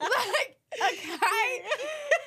like 0.00 0.56
okay. 0.82 1.62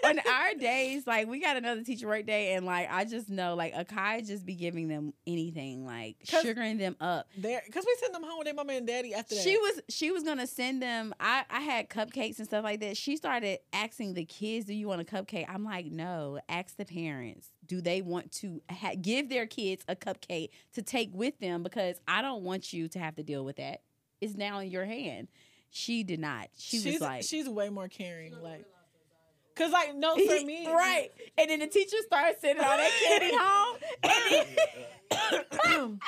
On 0.05 0.17
our 0.17 0.53
days, 0.57 1.05
like 1.05 1.27
we 1.27 1.41
got 1.41 1.57
another 1.57 1.83
teacher 1.83 2.07
work 2.07 2.25
day, 2.25 2.53
and 2.53 2.65
like 2.65 2.87
I 2.89 3.03
just 3.03 3.29
know, 3.29 3.55
like 3.55 3.73
Akai 3.75 4.25
just 4.25 4.45
be 4.45 4.55
giving 4.55 4.87
them 4.87 5.13
anything, 5.27 5.85
like 5.85 6.15
sugaring 6.23 6.77
them 6.77 6.95
up. 7.01 7.27
there, 7.37 7.61
because 7.65 7.85
we 7.85 7.95
send 7.99 8.15
them 8.15 8.23
home 8.23 8.37
with 8.37 8.45
their 8.45 8.53
mama 8.53 8.73
and 8.73 8.87
daddy 8.87 9.13
after 9.13 9.35
that. 9.35 9.43
She 9.43 9.57
was 9.57 9.81
she 9.89 10.11
was 10.11 10.23
gonna 10.23 10.47
send 10.47 10.81
them. 10.81 11.13
I 11.19 11.43
I 11.49 11.59
had 11.59 11.89
cupcakes 11.89 12.37
and 12.39 12.47
stuff 12.47 12.63
like 12.63 12.79
that. 12.79 12.95
She 12.95 13.17
started 13.17 13.59
asking 13.73 14.13
the 14.13 14.23
kids, 14.23 14.65
"Do 14.67 14.73
you 14.73 14.87
want 14.87 15.01
a 15.01 15.03
cupcake?" 15.03 15.45
I'm 15.49 15.65
like, 15.65 15.87
"No." 15.87 16.39
Ask 16.47 16.77
the 16.77 16.85
parents. 16.85 17.49
Do 17.65 17.81
they 17.81 18.01
want 18.01 18.31
to 18.33 18.61
ha- 18.71 18.95
give 18.99 19.27
their 19.27 19.47
kids 19.47 19.83
a 19.89 19.97
cupcake 19.97 20.49
to 20.73 20.81
take 20.81 21.09
with 21.13 21.39
them? 21.39 21.61
Because 21.61 21.99
I 22.07 22.21
don't 22.21 22.43
want 22.43 22.71
you 22.71 22.87
to 22.87 22.99
have 22.99 23.15
to 23.15 23.23
deal 23.23 23.43
with 23.43 23.57
that. 23.57 23.81
It's 24.21 24.35
now 24.35 24.59
in 24.59 24.71
your 24.71 24.85
hand. 24.85 25.27
She 25.71 26.03
did 26.03 26.19
not. 26.19 26.47
She 26.57 26.79
she's 26.79 26.93
was 26.93 27.01
like, 27.01 27.23
she's 27.23 27.47
way 27.47 27.69
more 27.69 27.87
caring. 27.87 28.33
Like, 28.41 28.65
cause 29.55 29.71
like 29.71 29.95
no 29.95 30.15
for 30.15 30.45
me, 30.45 30.67
right. 30.67 31.09
And 31.37 31.49
then 31.49 31.59
the 31.59 31.67
teacher 31.67 31.97
starts 32.05 32.41
sending 32.41 32.63
all 32.63 32.77
that 32.77 32.91
candy 33.07 33.35
home. 35.69 35.99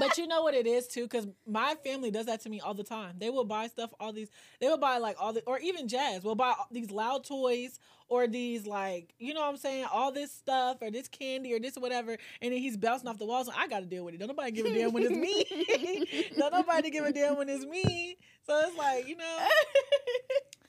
But 0.00 0.18
you 0.18 0.26
know 0.26 0.42
what 0.42 0.54
it 0.54 0.66
is 0.66 0.88
too, 0.88 1.02
because 1.02 1.26
my 1.46 1.76
family 1.84 2.10
does 2.10 2.26
that 2.26 2.40
to 2.42 2.48
me 2.48 2.60
all 2.60 2.74
the 2.74 2.84
time. 2.84 3.14
They 3.18 3.30
will 3.30 3.44
buy 3.44 3.68
stuff, 3.68 3.90
all 4.00 4.12
these. 4.12 4.28
They 4.60 4.66
will 4.68 4.78
buy 4.78 4.98
like 4.98 5.16
all 5.20 5.32
the, 5.32 5.42
or 5.46 5.58
even 5.60 5.86
Jazz 5.86 6.24
will 6.24 6.34
buy 6.34 6.54
these 6.72 6.90
loud 6.90 7.24
toys 7.24 7.78
or 8.08 8.26
these 8.26 8.66
like, 8.66 9.14
you 9.18 9.32
know 9.34 9.40
what 9.40 9.48
I'm 9.48 9.56
saying, 9.56 9.86
all 9.92 10.12
this 10.12 10.32
stuff 10.32 10.78
or 10.80 10.90
this 10.90 11.08
candy 11.08 11.54
or 11.54 11.60
this 11.60 11.76
whatever, 11.76 12.16
and 12.42 12.52
then 12.52 12.60
he's 12.60 12.76
bouncing 12.76 13.08
off 13.08 13.18
the 13.18 13.26
walls. 13.26 13.48
And 13.48 13.56
I 13.58 13.68
got 13.68 13.80
to 13.80 13.86
deal 13.86 14.04
with 14.04 14.14
it. 14.14 14.18
Don't 14.18 14.28
nobody 14.28 14.50
give 14.50 14.66
a 14.66 14.74
damn 14.74 14.92
when 14.92 15.04
it's 15.04 15.12
me. 15.12 16.28
Don't 16.38 16.52
nobody 16.52 16.90
give 16.90 17.04
a 17.04 17.12
damn 17.12 17.36
when 17.36 17.48
it's 17.48 17.64
me. 17.64 18.16
So 18.46 18.60
it's 18.66 18.76
like 18.76 19.06
you 19.08 19.16
know, 19.16 19.38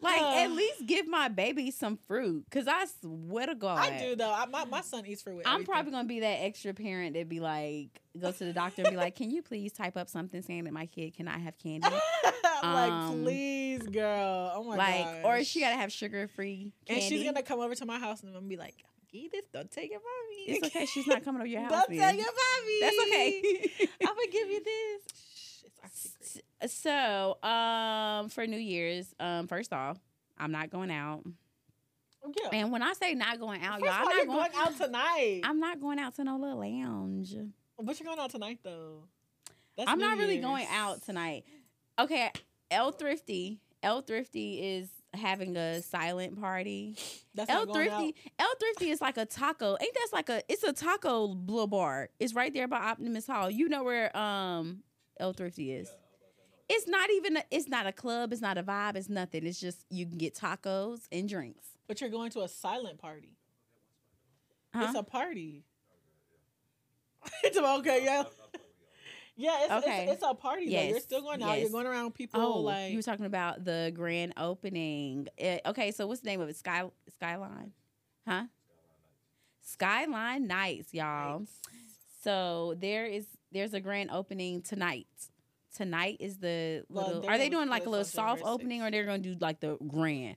like, 0.00 0.20
Uh. 0.20 0.34
at 0.40 0.50
least 0.52 0.86
give 0.86 1.06
my 1.06 1.28
baby 1.28 1.70
some 1.70 1.96
fruit. 1.96 2.44
Cause 2.50 2.66
I 2.68 2.84
swear 3.00 3.46
to 3.46 3.54
God. 3.54 3.78
I 3.78 3.98
do 3.98 4.16
though. 4.16 4.30
I, 4.32 4.46
my 4.46 4.64
my 4.66 4.80
son 4.82 5.04
eats 5.06 5.22
fruit. 5.22 5.36
With 5.36 5.46
I'm 5.46 5.64
probably 5.64 5.92
gonna 5.92 6.08
be 6.08 6.20
that 6.20 6.42
extra 6.42 6.74
parent 6.74 7.14
that 7.14 7.28
be 7.28 7.40
like, 7.40 8.00
go 8.20 8.30
to 8.32 8.44
the 8.44 8.52
doctor 8.52 8.82
and 8.82 8.90
be 8.90 8.96
like, 8.96 9.14
"Can 9.16 9.30
you 9.30 9.42
please 9.42 9.72
type 9.72 9.96
up 9.96 10.08
something 10.08 10.42
saying 10.42 10.64
that 10.64 10.72
my 10.72 10.86
kid 10.86 11.16
cannot 11.16 11.40
have 11.40 11.58
candy?" 11.58 11.88
Like, 12.62 12.90
Um, 12.92 13.22
please, 13.24 13.82
girl. 13.82 14.52
Oh 14.54 14.64
my 14.64 14.76
like, 14.76 15.04
god. 15.04 15.24
or 15.24 15.44
she 15.44 15.60
gotta 15.60 15.74
have 15.76 15.92
sugar 15.92 16.28
free 16.28 16.72
And 16.88 17.02
she's 17.02 17.22
gonna 17.24 17.42
come 17.42 17.60
over 17.60 17.74
to 17.74 17.84
my 17.84 17.98
house 17.98 18.20
and 18.20 18.28
I'm 18.30 18.34
gonna 18.34 18.46
be 18.46 18.56
like, 18.56 18.76
"Eat 19.12 19.32
this. 19.32 19.44
Don't 19.52 19.70
take 19.70 19.90
it 19.90 20.00
from 20.00 20.28
me. 20.30 20.54
It's 20.56 20.66
okay. 20.68 20.86
She's 20.86 21.06
not 21.06 21.24
coming 21.24 21.40
over 21.42 21.48
your 21.48 21.60
house. 21.62 21.70
Don't 21.72 21.90
then. 21.90 22.16
take 22.16 22.24
it 22.26 22.32
from 22.32 22.66
me. 22.66 22.78
That's 22.80 22.98
okay. 23.00 23.88
I'm 24.08 24.14
gonna 24.14 24.30
give 24.32 24.48
you 24.48 24.64
this. 24.64 25.02
Shh, 25.86 26.04
it's 26.06 26.36
our 26.36 26.40
secret. 26.40 26.44
S- 26.62 26.72
so, 26.74 27.38
um, 27.48 28.28
for 28.28 28.46
New 28.46 28.58
Year's, 28.58 29.14
um, 29.20 29.46
first 29.46 29.72
off, 29.72 29.98
I'm 30.38 30.52
not 30.52 30.70
going 30.70 30.90
out. 30.90 31.22
Yeah. 32.42 32.48
And 32.52 32.72
when 32.72 32.82
I 32.82 32.94
say 32.94 33.14
not 33.14 33.38
going 33.38 33.62
out, 33.62 33.80
First 33.80 33.84
y'all 33.92 33.92
i'm 33.92 34.04
not 34.04 34.26
going. 34.26 34.38
going 34.38 34.50
out 34.56 34.76
tonight. 34.78 35.40
I'm 35.44 35.60
not 35.60 35.80
going 35.80 35.98
out 35.98 36.14
to 36.16 36.24
no 36.24 36.36
little 36.38 36.58
lounge. 36.58 37.34
but 37.80 38.00
you're 38.00 38.06
going 38.06 38.18
out 38.18 38.30
tonight 38.30 38.60
though. 38.62 39.04
That's 39.76 39.90
I'm 39.90 39.98
New 39.98 40.06
not 40.06 40.18
really 40.18 40.38
going 40.38 40.66
out 40.70 41.02
tonight. 41.04 41.44
Okay, 41.98 42.30
L 42.70 42.92
Thrifty. 42.92 43.60
L 43.82 44.00
Thrifty 44.00 44.76
is 44.76 44.88
having 45.12 45.54
a 45.56 45.82
silent 45.82 46.40
party. 46.40 46.96
That's 47.34 47.50
L 47.50 47.66
not 47.66 47.74
going 47.74 47.88
out. 47.90 47.98
Thrifty. 48.00 48.30
L 48.38 48.54
Thrifty 48.58 48.90
is 48.90 49.00
like 49.02 49.18
a 49.18 49.26
taco. 49.26 49.76
Ain't 49.78 49.94
that's 49.94 50.12
like 50.14 50.30
a? 50.30 50.42
It's 50.48 50.62
a 50.62 50.72
taco 50.72 51.28
blue 51.34 51.66
bar. 51.66 52.08
It's 52.18 52.32
right 52.34 52.54
there 52.54 52.68
by 52.68 52.78
Optimus 52.78 53.26
Hall. 53.26 53.50
You 53.50 53.68
know 53.68 53.84
where 53.84 54.16
um 54.16 54.82
L 55.18 55.32
Thrifty 55.32 55.72
is. 55.72 55.88
It's 56.68 56.88
not 56.88 57.10
even. 57.10 57.36
A, 57.36 57.44
it's 57.50 57.68
not 57.68 57.86
a 57.86 57.92
club. 57.92 58.32
It's 58.32 58.40
not 58.42 58.56
a 58.58 58.62
vibe. 58.62 58.96
It's 58.96 59.08
nothing. 59.08 59.46
It's 59.46 59.60
just 59.60 59.84
you 59.90 60.06
can 60.06 60.18
get 60.18 60.34
tacos 60.34 61.00
and 61.12 61.28
drinks. 61.28 61.66
But 61.86 62.00
you're 62.00 62.10
going 62.10 62.30
to 62.32 62.40
a 62.42 62.48
silent 62.48 62.98
party. 62.98 63.36
Huh? 64.74 64.86
It's 64.88 64.98
a 64.98 65.02
party. 65.02 65.64
it's 67.42 67.56
okay, 67.78 68.04
yeah. 68.04 68.24
Yeah, 69.36 69.64
it's, 69.64 69.72
Okay. 69.84 70.04
it's, 70.04 70.12
it's 70.14 70.22
a 70.26 70.34
party. 70.34 70.70
though. 70.72 70.80
You're 70.82 71.00
still 71.00 71.20
going 71.22 71.42
out. 71.42 71.58
You're 71.60 71.68
going 71.70 71.86
around 71.86 72.14
people 72.14 72.40
Oh, 72.40 72.60
like 72.60 72.90
you 72.92 72.98
were 72.98 73.02
talking 73.02 73.26
about 73.26 73.64
the 73.64 73.92
grand 73.94 74.34
opening. 74.36 75.26
Eh, 75.38 75.58
okay, 75.66 75.90
so 75.90 76.06
what's 76.06 76.20
the 76.20 76.28
name 76.28 76.40
of 76.40 76.48
it? 76.48 76.56
Sky 76.56 76.84
Skyline, 77.16 77.72
huh? 78.26 78.44
Skyline 79.60 80.46
Nights, 80.46 80.94
y'all. 80.94 81.44
So 82.22 82.74
there 82.80 83.06
is 83.06 83.26
there's 83.54 83.72
a 83.72 83.80
grand 83.80 84.10
opening 84.10 84.60
tonight. 84.60 85.06
Tonight 85.74 86.18
is 86.20 86.38
the 86.38 86.84
Well, 86.88 87.06
little. 87.06 87.22
they're 87.22 87.38
they 87.38 87.48
doing 87.48 87.68
like 87.68 87.86
a 87.86 87.90
little 87.90 88.04
soft 88.04 88.42
opening, 88.44 88.82
or 88.82 88.90
they're 88.90 89.06
gonna 89.06 89.18
do 89.18 89.34
like 89.40 89.60
the 89.60 89.76
grand? 89.88 90.36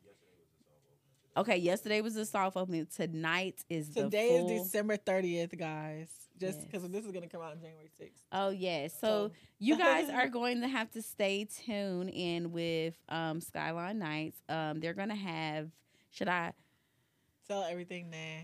Okay, 1.36 1.58
yesterday 1.58 2.02
was 2.02 2.16
the 2.16 2.26
soft 2.26 2.58
opening. 2.58 2.88
Tonight 2.88 3.64
is 3.70 3.90
Today 3.90 4.38
the 4.38 4.40
full. 4.40 4.50
is 4.58 4.64
December 4.64 4.98
30th, 4.98 5.56
guys. 5.58 6.10
Just 6.40 6.58
Yes. 6.60 6.66
because 6.68 6.90
this 6.90 7.06
is 7.06 7.12
going 7.12 7.24
to 7.24 7.30
come 7.30 7.42
out 7.42 7.52
on 7.52 7.60
January 7.60 7.90
6th. 8.00 8.22
Oh 8.32 8.50
yes. 8.50 8.94
So 9.00 9.28
So- 9.28 9.34
you 9.60 9.78
guys 9.78 10.10
are 10.10 10.28
going 10.30 10.62
to 10.62 10.68
have 10.68 10.90
to 10.92 11.02
stay 11.04 11.46
tuned 11.46 12.10
in 12.12 12.52
with 12.52 12.96
um 13.10 13.40
Skyline 13.42 14.00
Nights. 14.00 14.42
Um 14.50 14.80
they're 14.80 14.94
gonna 14.96 15.16
have 15.16 15.70
should 16.12 16.28
I 16.28 16.54
Sell 17.48 17.64
everything 17.64 18.10
now. 18.10 18.42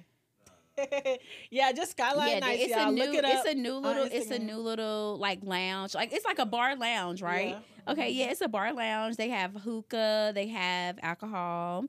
yeah, 1.52 1.72
just 1.72 1.92
Skyline 1.92 2.30
yeah, 2.30 2.40
Nights, 2.40 2.64
it's 2.64 2.72
y'all. 2.72 2.90
a 2.90 2.92
new 2.92 3.06
Look 3.06 3.16
it 3.16 3.26
it's 3.26 3.46
a 3.48 3.54
new 3.54 3.76
little 3.76 4.08
it's 4.12 4.32
a 4.32 4.40
new 4.40 4.58
little 4.58 5.18
like 5.20 5.40
lounge. 5.44 5.96
Like 5.96 6.14
it's 6.14 6.26
like 6.26 6.40
a 6.40 6.46
bar 6.46 6.76
lounge, 6.76 7.22
right? 7.22 7.50
Yeah. 7.50 7.92
Okay, 7.92 8.10
mm-hmm. 8.10 8.20
yeah, 8.20 8.32
it's 8.32 8.42
a 8.42 8.48
bar 8.48 8.74
lounge. 8.74 9.18
They 9.18 9.30
have 9.30 9.54
hookah, 9.54 10.32
they 10.34 10.48
have 10.48 11.00
alcohol. 11.02 11.86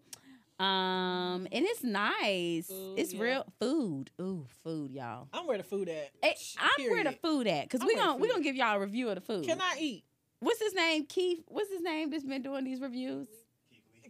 Um 0.61 0.67
mm-hmm. 0.67 1.47
and 1.51 1.67
it's 1.67 1.83
nice. 1.83 2.67
Food, 2.69 2.99
it's 2.99 3.15
yeah. 3.15 3.23
real 3.23 3.45
food. 3.59 4.11
Ooh, 4.21 4.47
food, 4.63 4.93
y'all. 4.93 5.29
I'm 5.33 5.47
where 5.47 5.59
the 5.59 5.65
food 5.65 5.89
at. 5.89 6.11
Hey, 6.23 6.37
I'm 6.59 6.91
where 6.91 7.05
the 7.05 7.13
food 7.13 7.47
at 7.47 7.69
because 7.69 7.87
we 7.87 7.97
gonna 7.97 8.17
we 8.17 8.29
gonna 8.29 8.43
give 8.43 8.57
y'all 8.57 8.77
a 8.77 8.81
review 8.81 9.09
of 9.09 9.17
the 9.17 9.21
food. 9.21 9.47
Can 9.47 9.61
I 9.61 9.77
eat? 9.81 10.05
What's 10.41 10.61
his 10.61 10.75
name? 10.75 11.07
Keith. 11.07 11.43
What's 11.49 11.71
his 11.71 11.81
name 11.81 12.11
that's 12.11 12.25
been 12.25 12.43
doing 12.43 12.65
these 12.65 12.81
reviews? 12.81 13.29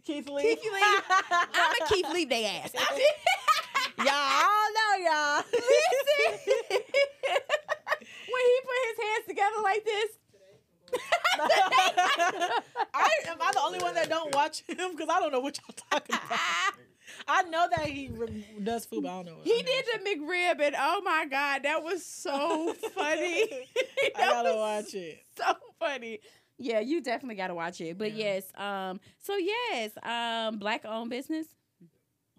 Keith 0.05 0.29
Lee. 0.29 0.43
Keith 0.43 0.59
Lee. 0.63 0.81
I'm 1.31 1.71
a 1.81 1.87
Keith 1.87 2.05
Lee 2.13 2.25
they 2.25 2.45
ass. 2.45 2.73
y'all, 3.97 4.07
I 4.07 4.45
don't 4.51 4.73
know, 4.75 4.93
y'all. 5.09 5.43
Listen. 5.51 6.81
when 8.29 8.43
he 8.45 8.57
put 8.61 8.79
his 8.85 8.97
hands 9.01 9.25
together 9.45 9.63
like 9.63 9.85
this. 9.85 10.09
I 12.93 13.09
am 13.27 13.37
I 13.41 13.51
the 13.53 13.59
only 13.65 13.79
one 13.79 13.95
that 13.95 14.07
don't 14.09 14.33
watch 14.33 14.61
him 14.67 14.91
because 14.91 15.09
I 15.11 15.19
don't 15.19 15.31
know 15.31 15.39
what 15.39 15.57
y'all 15.57 15.75
talking 15.91 16.15
about. 16.15 16.39
I 17.27 17.43
know 17.43 17.67
that 17.75 17.85
he 17.87 18.09
re- 18.11 18.45
does 18.63 18.85
food, 18.85 19.03
but 19.03 19.09
I 19.09 19.15
don't 19.23 19.25
know. 19.25 19.37
he 19.43 19.61
did 19.63 19.85
the 19.93 19.99
McRib, 20.09 20.59
and 20.61 20.75
oh 20.77 21.01
my 21.03 21.25
god, 21.29 21.63
that 21.63 21.83
was 21.83 22.05
so 22.05 22.73
funny. 22.95 23.45
I 23.49 24.11
gotta 24.17 24.55
watch 24.55 24.93
it. 24.95 25.23
So 25.37 25.43
funny. 25.79 26.19
Yeah, 26.57 26.79
you 26.79 27.01
definitely 27.01 27.35
gotta 27.35 27.55
watch 27.55 27.81
it. 27.81 27.97
But 27.97 28.13
Yeah. 28.13 28.35
yes, 28.35 28.51
um, 28.55 28.99
so 29.19 29.35
yes, 29.37 29.91
um, 30.03 30.57
black 30.59 30.85
owned 30.85 31.09
business. 31.09 31.47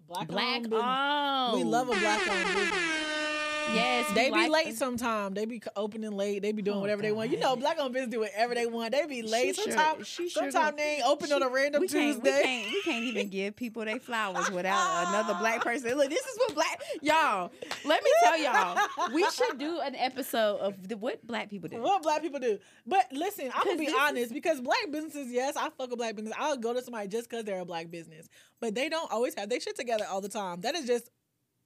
Black, 0.07 0.27
Black 0.27 0.61
owned 0.63 0.73
owned. 0.73 1.57
We 1.57 1.63
love 1.63 1.89
a 1.89 1.91
black 1.99 2.27
owned 2.29 2.55
business. 2.55 3.36
Yes, 3.73 4.11
They 4.13 4.31
we 4.31 4.43
be 4.45 4.49
like- 4.49 4.65
late 4.65 4.75
sometime. 4.77 5.33
They 5.33 5.45
be 5.45 5.61
opening 5.75 6.11
late. 6.11 6.41
They 6.41 6.51
be 6.51 6.61
doing 6.61 6.77
Oh, 6.77 6.81
whatever 6.81 7.01
they 7.01 7.11
want. 7.11 7.31
You 7.31 7.39
know, 7.39 7.55
black 7.55 7.77
owned 7.79 7.93
business 7.93 8.11
do 8.11 8.19
whatever 8.21 8.55
they 8.55 8.65
want. 8.65 8.91
They 8.93 9.05
be 9.05 9.21
late. 9.21 9.55
She 9.55 9.63
sure- 9.63 9.71
Sometimes, 9.73 10.07
she 10.07 10.29
sure 10.29 10.49
sometimes 10.51 10.77
they 10.77 10.95
ain't 10.95 11.05
open 11.05 11.31
on 11.33 11.43
a 11.43 11.49
random 11.49 11.81
we 11.81 11.87
can't, 11.87 12.15
Tuesday. 12.15 12.37
We 12.37 12.43
can't, 12.43 12.73
we 12.73 12.81
can't 12.83 13.03
even 13.03 13.29
give 13.29 13.55
people 13.55 13.83
their 13.85 13.99
flowers 13.99 14.49
without 14.49 15.07
another 15.09 15.33
black 15.35 15.61
person. 15.61 15.95
Look, 15.97 16.09
this 16.09 16.25
is 16.25 16.37
what 16.39 16.55
black 16.55 16.81
y'all. 17.01 17.51
Let 17.85 18.03
me 18.03 18.11
tell 18.23 18.37
y'all, 18.39 18.77
we 19.13 19.29
should 19.31 19.57
do 19.59 19.79
an 19.81 19.95
episode 19.95 20.59
of 20.59 20.87
the, 20.87 20.95
what 20.97 21.25
black 21.27 21.49
people 21.49 21.69
do. 21.69 21.81
What 21.81 22.01
black 22.03 22.21
people 22.21 22.39
do. 22.39 22.59
But 22.85 23.07
listen, 23.11 23.51
I'm 23.53 23.65
gonna 23.65 23.77
be 23.77 23.85
this 23.85 23.93
is- 23.93 23.99
honest 24.01 24.33
because 24.33 24.61
black 24.61 24.89
businesses, 24.91 25.31
yes, 25.31 25.55
I 25.57 25.69
fuck 25.71 25.91
a 25.91 25.95
black 25.97 26.15
business. 26.15 26.33
I'll 26.37 26.57
go 26.57 26.73
to 26.73 26.81
somebody 26.81 27.07
just 27.09 27.29
because 27.29 27.43
they're 27.43 27.59
a 27.59 27.65
black 27.65 27.91
business. 27.91 28.27
But 28.59 28.73
they 28.75 28.87
don't 28.89 29.11
always 29.11 29.35
have 29.35 29.49
their 29.49 29.59
shit 29.59 29.75
together 29.75 30.05
all 30.09 30.21
the 30.21 30.29
time. 30.29 30.61
That 30.61 30.73
is 30.75 30.85
just 30.87 31.09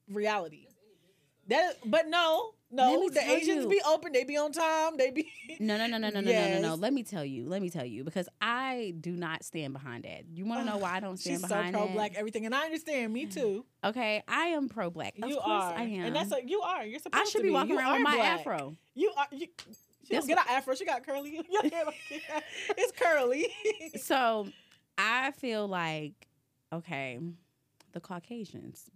reality. 0.09 0.67
That, 1.51 1.79
but 1.85 2.07
no, 2.07 2.53
no, 2.71 3.09
the 3.09 3.21
Asians 3.29 3.63
you. 3.63 3.69
be 3.69 3.81
open. 3.85 4.13
They 4.13 4.23
be 4.23 4.37
on 4.37 4.53
time. 4.53 4.95
They 4.95 5.11
be 5.11 5.29
no, 5.59 5.77
no, 5.77 5.85
no, 5.85 5.97
no, 5.97 6.09
no, 6.09 6.21
yes. 6.21 6.61
no, 6.61 6.61
no, 6.61 6.69
no. 6.69 6.81
Let 6.81 6.93
me 6.93 7.03
tell 7.03 7.25
you. 7.25 7.45
Let 7.45 7.61
me 7.61 7.69
tell 7.69 7.83
you 7.83 8.05
because 8.05 8.29
I 8.39 8.93
do 9.01 9.11
not 9.11 9.43
stand 9.43 9.73
behind 9.73 10.05
that. 10.05 10.23
You 10.33 10.45
want 10.45 10.61
to 10.61 10.71
know 10.71 10.77
why 10.77 10.95
I 10.95 10.99
don't 11.01 11.17
stand 11.19 11.41
She's 11.41 11.49
behind? 11.49 11.67
She's 11.67 11.75
so 11.75 11.85
pro 11.85 11.93
black 11.93 12.15
everything, 12.15 12.45
and 12.45 12.55
I 12.55 12.63
understand. 12.63 13.11
Me 13.11 13.25
mm. 13.25 13.33
too. 13.33 13.65
Okay, 13.83 14.23
I 14.29 14.45
am 14.47 14.69
pro 14.69 14.89
black. 14.89 15.15
You 15.17 15.39
are. 15.39 15.73
I 15.73 15.83
am, 15.83 16.05
and 16.05 16.15
that's 16.15 16.31
like 16.31 16.49
you 16.49 16.61
are. 16.61 16.85
You're 16.85 16.99
supposed. 16.99 17.21
I 17.21 17.29
should 17.29 17.41
be, 17.41 17.49
be, 17.49 17.53
walking 17.53 17.71
you 17.71 17.79
around 17.79 17.95
with 17.95 18.03
my 18.03 18.15
black. 18.15 18.39
afro. 18.39 18.77
You 18.95 19.11
are. 19.17 19.27
You, 19.31 19.47
she 20.07 20.15
don't 20.15 20.27
get 20.27 20.37
an 20.37 20.45
afro. 20.49 20.73
She 20.75 20.85
got 20.85 21.05
curly. 21.05 21.41
It's 22.77 22.93
curly. 22.97 23.47
so 23.97 24.47
I 24.97 25.31
feel 25.31 25.67
like 25.67 26.29
okay, 26.71 27.19
the 27.91 27.99
Caucasians 27.99 28.89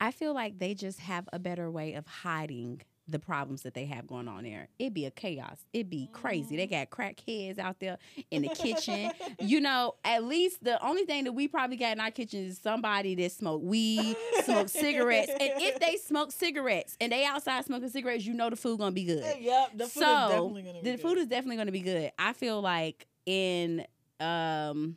I 0.00 0.10
feel 0.10 0.34
like 0.34 0.58
they 0.58 0.74
just 0.74 1.00
have 1.00 1.28
a 1.32 1.38
better 1.38 1.70
way 1.70 1.94
of 1.94 2.06
hiding 2.06 2.82
the 3.08 3.18
problems 3.18 3.62
that 3.62 3.72
they 3.72 3.86
have 3.86 4.06
going 4.06 4.28
on 4.28 4.44
there. 4.44 4.68
It'd 4.78 4.92
be 4.92 5.06
a 5.06 5.10
chaos. 5.10 5.64
It'd 5.72 5.88
be 5.88 6.10
crazy. 6.12 6.56
They 6.56 6.66
got 6.66 6.90
crackheads 6.90 7.58
out 7.58 7.80
there 7.80 7.96
in 8.30 8.42
the 8.42 8.48
kitchen. 8.50 9.10
you 9.40 9.60
know, 9.60 9.94
at 10.04 10.24
least 10.24 10.62
the 10.62 10.84
only 10.84 11.04
thing 11.04 11.24
that 11.24 11.32
we 11.32 11.48
probably 11.48 11.76
got 11.76 11.92
in 11.92 12.00
our 12.00 12.10
kitchen 12.10 12.44
is 12.44 12.58
somebody 12.58 13.14
that 13.14 13.32
smoke 13.32 13.62
weed, 13.64 14.14
smoke 14.44 14.68
cigarettes. 14.68 15.30
And 15.30 15.52
if 15.56 15.80
they 15.80 15.96
smoke 16.04 16.32
cigarettes 16.32 16.96
and 17.00 17.10
they 17.10 17.24
outside 17.24 17.64
smoking 17.64 17.88
cigarettes, 17.88 18.26
you 18.26 18.34
know 18.34 18.50
the 18.50 18.56
food 18.56 18.78
gonna 18.78 18.92
be 18.92 19.04
good 19.04 19.24
yep, 19.40 19.70
the 19.74 19.84
food 19.84 20.02
so 20.02 20.24
is 20.24 20.30
definitely 20.30 20.62
gonna 20.62 20.82
be 20.82 20.90
the 20.90 20.96
good. 20.96 21.00
food 21.00 21.18
is 21.18 21.26
definitely 21.26 21.56
going 21.56 21.66
to 21.66 21.72
be 21.72 21.80
good. 21.80 22.12
I 22.18 22.32
feel 22.34 22.60
like 22.60 23.06
in 23.26 23.86
um 24.20 24.96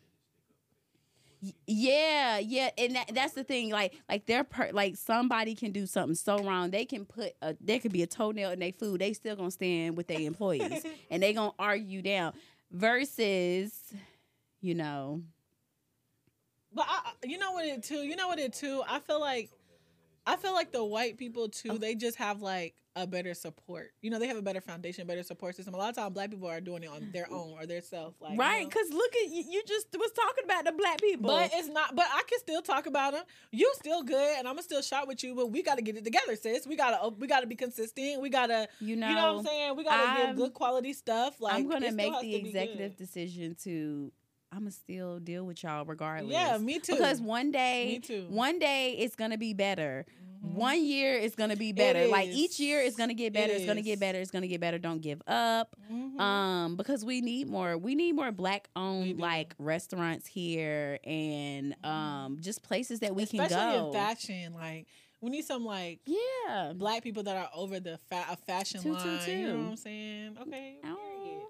yeah 1.66 2.38
yeah 2.38 2.70
and 2.78 2.96
that, 2.96 3.12
that's 3.14 3.34
the 3.34 3.44
thing 3.44 3.72
like 3.72 3.96
like 4.08 4.26
they're 4.28 4.44
per, 4.44 4.70
like 4.74 4.96
somebody 4.96 5.56
can 5.56 5.72
do 5.72 5.86
something 5.88 6.14
so 6.16 6.44
wrong 6.44 6.70
they 6.70 6.86
can 6.86 7.04
put 7.06 7.34
a 7.42 7.56
there 7.60 7.80
could 7.80 7.92
be 7.92 8.04
a 8.04 8.08
toenail 8.08 8.52
in 8.52 8.60
their 8.60 8.72
food 8.72 9.02
they 9.02 9.12
still 9.14 9.36
gonna 9.36 9.50
stand 9.52 9.98
with 9.98 10.08
their 10.08 10.20
employees 10.22 10.86
and 11.10 11.24
they 11.24 11.34
gonna 11.34 11.52
argue 11.58 12.02
down 12.02 12.34
versus 12.72 13.74
you 14.62 14.76
know 14.76 15.22
But 16.74 16.86
I, 16.88 17.12
you 17.24 17.38
know 17.38 17.52
what 17.52 17.66
it 17.66 17.84
too. 17.84 18.04
You 18.04 18.16
know 18.16 18.28
what 18.28 18.40
it 18.40 18.54
too. 18.54 18.82
I 18.88 19.00
feel 19.00 19.20
like, 19.20 19.50
I 20.26 20.36
feel 20.36 20.54
like 20.54 20.72
the 20.72 20.84
white 20.84 21.18
people 21.18 21.50
too. 21.50 21.78
They 21.78 21.96
just 21.96 22.18
have 22.18 22.42
like 22.42 22.76
a 22.96 23.08
better 23.08 23.34
support. 23.34 23.92
You 24.02 24.12
know, 24.12 24.20
they 24.20 24.28
have 24.28 24.38
a 24.38 24.42
better 24.42 24.62
foundation, 24.62 25.08
better 25.08 25.24
support 25.24 25.56
system. 25.56 25.74
A 25.74 25.78
lot 25.78 25.90
of 25.90 25.96
times, 25.96 26.14
black 26.14 26.30
people 26.30 26.48
are 26.48 26.62
doing 26.62 26.84
it 26.84 26.90
on 26.90 27.10
their 27.12 27.26
mm. 27.26 27.34
own 27.34 27.54
or 27.58 27.66
their 27.66 27.82
self. 27.82 28.16
Like 28.20 28.34
you 28.34 28.38
right 28.40 28.64
know. 28.64 28.70
because 28.70 28.90
look 28.92 29.16
at 29.16 29.32
you, 29.32 29.44
you 29.50 29.64
just 29.68 29.88
was 29.98 30.12
talking 30.12 30.44
about 30.44 30.66
the 30.66 30.74
black 30.74 31.00
people 31.02 31.28
But 31.28 31.52
it's 31.54 31.70
not. 31.70 31.96
But 31.96 32.06
I 32.12 32.22
can 32.28 32.40
still 32.40 32.62
talk 32.62 32.86
about 32.86 33.14
them. 33.14 33.24
You 33.52 33.72
still 33.76 34.04
good, 34.04 34.38
and 34.38 34.48
I'm 34.48 34.54
gonna 34.56 34.64
still 34.64 34.82
shot 34.82 35.08
with 35.08 35.24
you. 35.24 35.34
But 35.36 35.52
we 35.52 35.64
got 35.64 35.76
to 35.76 35.82
get 35.82 35.96
it 35.96 36.04
together, 36.04 36.36
sis. 36.36 36.68
We 36.68 36.76
gotta. 36.76 37.10
We 37.10 37.28
gotta 37.28 37.48
be 37.48 37.56
consistent. 37.56 38.22
We 38.22 38.30
gotta. 38.30 38.68
you 38.80 38.96
know, 38.96 39.10
You 39.10 39.16
know 39.16 39.34
what 39.34 39.40
I'm 39.40 39.46
saying? 39.46 39.76
We 39.78 39.84
gotta 39.84 40.04
I'm- 40.04 40.28
give 40.28 40.36
good 40.36 40.54
quality 40.54 40.94
stuff. 40.94 41.40
Like 41.40 41.56
i'm 41.56 41.70
gonna 41.70 41.92
make 41.92 42.14
the 42.14 42.22
be 42.22 42.40
good. 42.40 42.48
executive 42.48 42.98
decision 42.98 43.56
to 43.64 44.12
i'm 44.52 44.60
gonna 44.60 44.72
still 44.72 45.20
deal 45.20 45.46
with 45.46 45.64
y'all 45.64 45.86
regardless 45.86 46.32
Yeah, 46.32 46.58
me 46.58 46.80
too. 46.80 46.94
Because 46.94 47.22
one 47.22 47.52
day, 47.52 47.86
Me 47.94 48.00
too. 48.00 48.26
one 48.30 48.60
day 48.60 48.96
it's 49.00 49.16
gonna 49.16 49.38
be 49.38 49.54
better. 49.54 50.06
Mhm. 50.44 50.54
One 50.56 50.84
year 50.84 51.14
is 51.18 51.36
gonna 51.36 51.56
be 51.56 51.72
better. 51.72 52.08
Like 52.08 52.30
each 52.30 52.60
year 52.60 52.82
is 52.82 52.96
gonna 52.96 53.14
get 53.14 53.32
better. 53.32 53.54
It 53.54 53.58
it's 53.58 53.66
gonna 53.66 53.82
get 53.84 54.00
better. 54.00 54.20
It's 54.20 54.32
gonna 54.32 54.48
get 54.48 54.60
better. 54.60 54.78
Don't 54.80 55.00
give 55.02 55.22
up. 55.28 55.76
Mhm. 55.92 56.20
Um, 56.20 56.76
because 56.76 57.06
we 57.06 57.22
need 57.22 57.48
more. 57.48 57.78
We 57.78 57.94
need 57.96 58.14
more 58.14 58.32
black 58.32 58.68
owned 58.76 59.20
like 59.20 59.54
restaurants 59.60 60.26
here 60.28 61.00
and 61.06 61.76
um 61.86 62.38
just 62.42 62.64
places 62.64 63.00
that 63.02 63.14
we 63.16 63.24
Especially 63.24 63.56
can 63.56 63.80
go. 63.80 63.88
in 63.88 63.94
fashion, 63.94 64.54
like 64.54 64.88
we 65.22 65.30
need 65.30 65.46
some 65.46 65.64
like 65.64 66.00
yeah. 66.06 66.74
black 66.76 67.04
people 67.04 67.22
that 67.24 67.38
are 67.38 67.50
over 67.56 67.80
the 67.80 68.00
fa- 68.10 68.26
a 68.32 68.36
fashion 68.36 68.82
Two, 68.82 68.96
two, 68.96 69.06
line. 69.10 69.30
You 69.30 69.48
know 69.48 69.58
what 69.60 69.70
I'm 69.70 69.76
saying? 69.78 70.38
Okay. 70.42 70.78
Oh. 70.84 71.50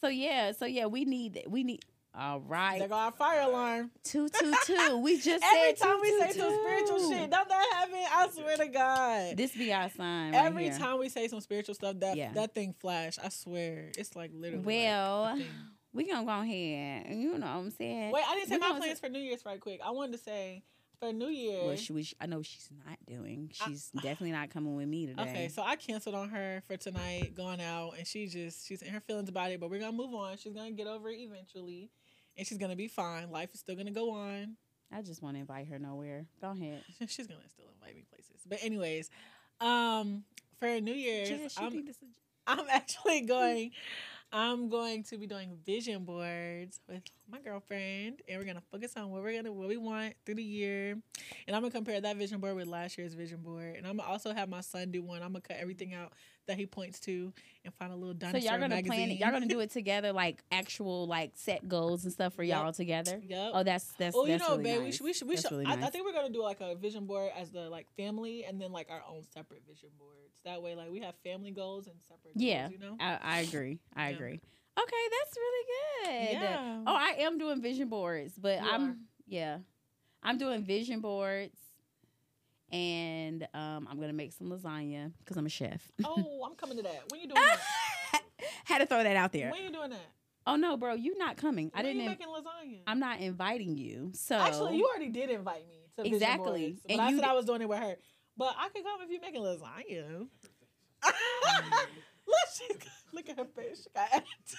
So 0.00 0.06
yeah. 0.08 0.52
So 0.52 0.64
yeah. 0.66 0.86
We 0.86 1.04
need. 1.04 1.42
We 1.48 1.64
need. 1.64 1.84
All 2.12 2.40
There 2.40 2.48
right. 2.48 2.88
go 2.88 2.94
our 2.94 3.12
fire 3.12 3.42
alarm. 3.42 3.90
Two 4.02 4.28
two 4.28 4.52
two. 4.66 4.98
We 4.98 5.20
just 5.20 5.44
Every 5.54 5.74
time 5.74 5.96
two, 5.96 6.02
we 6.02 6.10
two, 6.10 6.18
say 6.20 6.32
some 6.38 6.58
spiritual 6.60 7.10
shit, 7.10 7.30
don't 7.30 7.48
that 7.48 7.66
happen? 7.72 7.94
I 8.12 8.28
swear 8.32 8.56
to 8.56 8.66
God. 8.66 9.36
This 9.36 9.52
be 9.56 9.72
our 9.72 9.88
sign. 9.90 10.32
right 10.32 10.44
Every 10.46 10.64
here. 10.64 10.78
time 10.78 10.98
we 10.98 11.08
say 11.08 11.28
some 11.28 11.40
spiritual 11.40 11.74
stuff, 11.76 12.00
that 12.00 12.16
Yeah. 12.16 12.32
that 12.32 12.54
thing 12.54 12.74
flash. 12.80 13.16
I 13.22 13.28
swear, 13.28 13.92
it's 13.96 14.16
like 14.16 14.32
literally. 14.34 14.64
Well, 14.64 15.36
thing. 15.36 15.46
we 15.92 16.10
gonna 16.10 16.24
go 16.26 16.40
ahead. 16.40 17.06
You 17.16 17.38
know 17.38 17.46
what 17.46 17.56
I'm 17.56 17.70
saying? 17.70 18.10
wait, 18.10 18.24
I 18.28 18.34
didn't 18.34 18.48
say 18.48 18.56
we 18.56 18.60
my 18.60 18.78
plans 18.78 18.98
for 19.00 19.08
New 19.08 19.20
Year's 19.20 19.44
right 19.46 19.60
quick. 19.60 19.80
I 19.84 19.90
wanted 19.92 20.12
to 20.12 20.18
say 20.18 20.64
for 20.98 21.12
New 21.12 21.28
Year's. 21.28 21.64
Well, 21.90 22.02
she, 22.02 22.14
I 22.20 22.26
know 22.26 22.42
she's 22.42 22.68
not 22.86 22.98
doing. 23.06 23.52
I- 23.60 23.68
She's 23.68 23.88
definitely 23.94 24.32
not 24.32 24.50
coming 24.50 24.74
with 24.74 24.88
me 24.88 25.06
today. 25.06 25.22
Okay, 25.22 25.48
so 25.48 25.62
I 25.62 25.76
canceled 25.76 26.16
on 26.16 26.28
her 26.30 26.62
for 26.66 26.76
tonight, 26.76 27.34
going 27.36 27.60
out, 27.60 27.92
and 27.96 28.04
she 28.06 28.26
just 28.26 28.66
she's 28.66 28.82
in 28.82 28.92
her 28.92 29.00
feelings 29.00 29.28
about 29.28 29.52
it. 29.52 29.60
But 29.60 29.70
we're 29.70 29.78
gonna 29.78 29.92
move 29.96 30.12
on. 30.12 30.36
She's 30.38 30.52
gonna 30.52 30.72
get 30.72 30.88
over 30.88 31.08
it 31.08 31.18
eventually, 31.20 31.88
and 32.40 32.46
she's 32.46 32.56
gonna 32.58 32.74
be 32.74 32.88
fine. 32.88 33.30
Life 33.30 33.50
is 33.52 33.60
still 33.60 33.76
gonna 33.76 33.90
go 33.90 34.10
on. 34.12 34.56
I 34.90 35.02
just 35.02 35.22
want 35.22 35.36
to 35.36 35.40
invite 35.40 35.68
her 35.68 35.78
nowhere. 35.78 36.24
Go 36.40 36.50
ahead. 36.50 36.82
She's 37.06 37.26
gonna 37.26 37.40
still 37.48 37.66
invite 37.78 37.94
me 37.94 38.02
places. 38.10 38.42
But 38.48 38.58
anyways, 38.62 39.08
um, 39.60 40.24
for 40.58 40.80
New 40.80 40.94
Year's, 40.94 41.28
I'm, 41.58 41.72
is- 41.86 41.98
I'm 42.46 42.64
actually 42.70 43.20
going. 43.20 43.70
I'm 44.32 44.68
going 44.68 45.02
to 45.04 45.18
be 45.18 45.26
doing 45.26 45.58
vision 45.66 46.04
boards 46.04 46.80
with 46.88 47.02
my 47.30 47.40
girlfriend, 47.40 48.22
and 48.28 48.38
we're 48.38 48.46
gonna 48.46 48.62
focus 48.72 48.96
on 48.96 49.10
what 49.10 49.22
we're 49.22 49.34
gonna 49.36 49.52
what 49.52 49.68
we 49.68 49.76
want 49.76 50.14
through 50.24 50.36
the 50.36 50.42
year. 50.42 50.92
And 51.46 51.54
I'm 51.56 51.62
gonna 51.62 51.70
compare 51.72 52.00
that 52.00 52.16
vision 52.16 52.38
board 52.40 52.54
with 52.56 52.68
last 52.68 52.96
year's 52.96 53.14
vision 53.14 53.40
board. 53.42 53.74
And 53.76 53.86
I'm 53.86 53.96
gonna 53.96 54.08
also 54.08 54.32
have 54.32 54.48
my 54.48 54.60
son 54.60 54.92
do 54.92 55.02
one. 55.02 55.22
I'm 55.22 55.32
gonna 55.32 55.40
cut 55.40 55.56
everything 55.60 55.94
out 55.94 56.12
that 56.50 56.58
he 56.58 56.66
points 56.66 57.00
to 57.00 57.32
and 57.64 57.72
find 57.74 57.92
a 57.92 57.96
little 57.96 58.14
So 58.30 58.36
y'all 58.36 58.58
gonna 58.58 58.68
magazine. 58.68 58.84
plan 58.90 59.10
it. 59.10 59.14
Y'all 59.18 59.30
gonna 59.30 59.46
do 59.46 59.60
it 59.60 59.70
together, 59.70 60.12
like 60.12 60.42
actual 60.52 61.06
like 61.06 61.32
set 61.34 61.68
goals 61.68 62.04
and 62.04 62.12
stuff 62.12 62.34
for 62.34 62.42
Yep. 62.42 62.58
y'all 62.58 62.72
together. 62.72 63.20
Yep. 63.24 63.50
Oh, 63.54 63.62
that's 63.62 63.92
that's. 63.98 64.16
Oh, 64.16 64.24
you 64.26 64.32
that's 64.32 64.48
know, 64.48 64.56
really 64.56 64.64
babe, 64.64 64.82
we 64.82 64.92
should, 64.92 65.04
we 65.04 65.12
should, 65.12 65.28
we 65.28 65.36
should 65.36 65.50
really 65.50 65.66
I, 65.66 65.74
I 65.74 65.90
think 65.90 66.04
we're 66.04 66.12
gonna 66.12 66.30
do 66.32 66.42
like 66.42 66.60
a 66.60 66.74
vision 66.74 67.06
board 67.06 67.30
as 67.36 67.50
the 67.50 67.68
like 67.70 67.86
family, 67.96 68.44
and 68.44 68.60
then 68.60 68.72
like 68.72 68.90
our 68.90 69.02
own 69.08 69.22
separate 69.32 69.62
vision 69.66 69.90
boards. 69.98 70.16
That 70.44 70.62
way, 70.62 70.74
like 70.74 70.90
we 70.90 71.00
have 71.00 71.14
family 71.24 71.50
goals 71.52 71.86
and 71.86 71.96
separate. 72.02 72.32
Yeah, 72.34 72.62
goals, 72.68 72.72
you 72.72 72.78
know. 72.78 72.96
I, 73.00 73.18
I 73.22 73.38
agree. 73.40 73.78
I 73.94 74.10
Yeah. 74.10 74.16
agree. 74.16 74.40
Okay, 74.78 75.04
that's 75.20 75.36
really 75.36 75.66
good. 76.04 76.32
Yeah. 76.40 76.80
Oh, 76.86 76.94
I 76.94 77.16
am 77.20 77.38
doing 77.38 77.60
vision 77.60 77.88
boards, 77.88 78.34
but 78.38 78.60
You 78.60 78.66
I'm 78.70 78.82
are. 78.90 78.96
yeah, 79.26 79.58
I'm 80.22 80.38
doing 80.38 80.64
vision 80.64 81.00
boards, 81.00 81.58
and 82.72 83.46
um, 83.54 83.88
I'm 83.90 84.00
gonna 84.00 84.12
make 84.12 84.32
some 84.32 84.48
lasagna 84.48 85.12
because 85.18 85.36
I'm 85.36 85.46
a 85.46 85.50
chef. 85.50 85.90
Oh, 86.04 86.44
I'm 86.46 86.54
coming 86.54 86.76
to 86.76 86.82
that. 86.82 87.04
When 87.10 87.20
you 87.20 87.28
doing 87.28 87.40
that? 87.42 88.22
Had 88.64 88.78
to 88.78 88.86
throw 88.86 89.02
that 89.02 89.16
out 89.16 89.32
there. 89.32 89.50
When 89.50 89.62
you 89.62 89.70
doing 89.70 89.90
that? 89.90 89.98
Oh 90.46 90.56
no, 90.56 90.76
bro, 90.76 90.94
you 90.94 91.16
not 91.18 91.36
coming. 91.36 91.70
I 91.74 91.82
didn't. 91.82 92.06
Making 92.06 92.28
lasagna? 92.28 92.80
I'm 92.86 92.98
not 92.98 93.20
inviting 93.20 93.76
you. 93.76 94.10
So 94.14 94.36
Actually, 94.36 94.76
you 94.78 94.86
already 94.86 95.08
did 95.10 95.30
invite 95.30 95.68
me 95.68 95.76
to 95.96 96.02
vision 96.02 96.14
Exactly. 96.14 96.60
boards, 96.68 96.80
but 96.82 96.92
And 96.92 97.00
I 97.00 97.10
you 97.10 97.16
said 97.16 97.24
I 97.26 97.32
was 97.34 97.44
doing 97.44 97.62
it 97.62 97.68
with 97.68 97.78
her. 97.78 97.96
But 98.36 98.54
I 98.58 98.68
could 98.70 98.82
come 98.82 99.00
if 99.02 99.10
you 99.10 99.20
making 99.20 99.42
lasagna. 99.42 100.26
look, 102.26 102.36
she, 102.56 102.64
look 103.12 103.28
at 103.28 103.36
her 103.38 103.44
face. 103.44 103.82
She 103.84 103.90
got 103.94 104.08
attitude. 104.12 104.58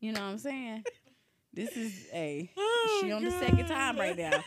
you 0.00 0.12
know 0.12 0.20
what 0.20 0.26
I'm 0.26 0.38
saying. 0.38 0.84
This 1.54 1.76
is 1.76 2.06
a 2.12 2.50
Oh, 2.56 3.00
she 3.02 3.12
on 3.12 3.22
the 3.24 3.30
second 3.30 3.66
time 3.68 3.98
right 3.98 4.16
now. 4.16 4.42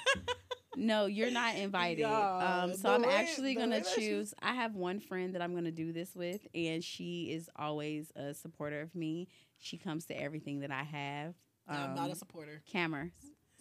No, 0.78 1.06
you're 1.06 1.32
not 1.32 1.56
invited. 1.56 2.02
Yeah, 2.02 2.64
um, 2.64 2.74
so 2.76 2.90
I'm 2.94 3.02
way- 3.04 3.14
actually 3.14 3.56
gonna 3.56 3.76
way 3.78 3.80
that 3.80 3.88
she's- 3.88 4.08
choose. 4.08 4.34
I 4.42 4.54
have 4.56 4.76
one 4.76 5.00
friend 5.00 5.34
that 5.36 5.42
I'm 5.42 5.54
gonna 5.56 5.72
do 5.72 5.92
this 5.94 6.16
with, 6.16 6.46
and 6.54 6.84
she 6.84 7.32
is 7.32 7.50
always 7.56 8.12
a 8.16 8.34
supporter 8.34 8.82
of 8.82 8.94
me. 8.96 9.28
She 9.58 9.78
comes 9.78 10.06
to 10.08 10.14
everything 10.20 10.60
that 10.60 10.72
I 10.72 10.84
have. 10.84 11.36
I'm 11.68 11.96
not 11.96 12.08
a 12.10 12.12
Um, 12.12 12.16
supporter. 12.16 12.62
camera, 12.68 13.12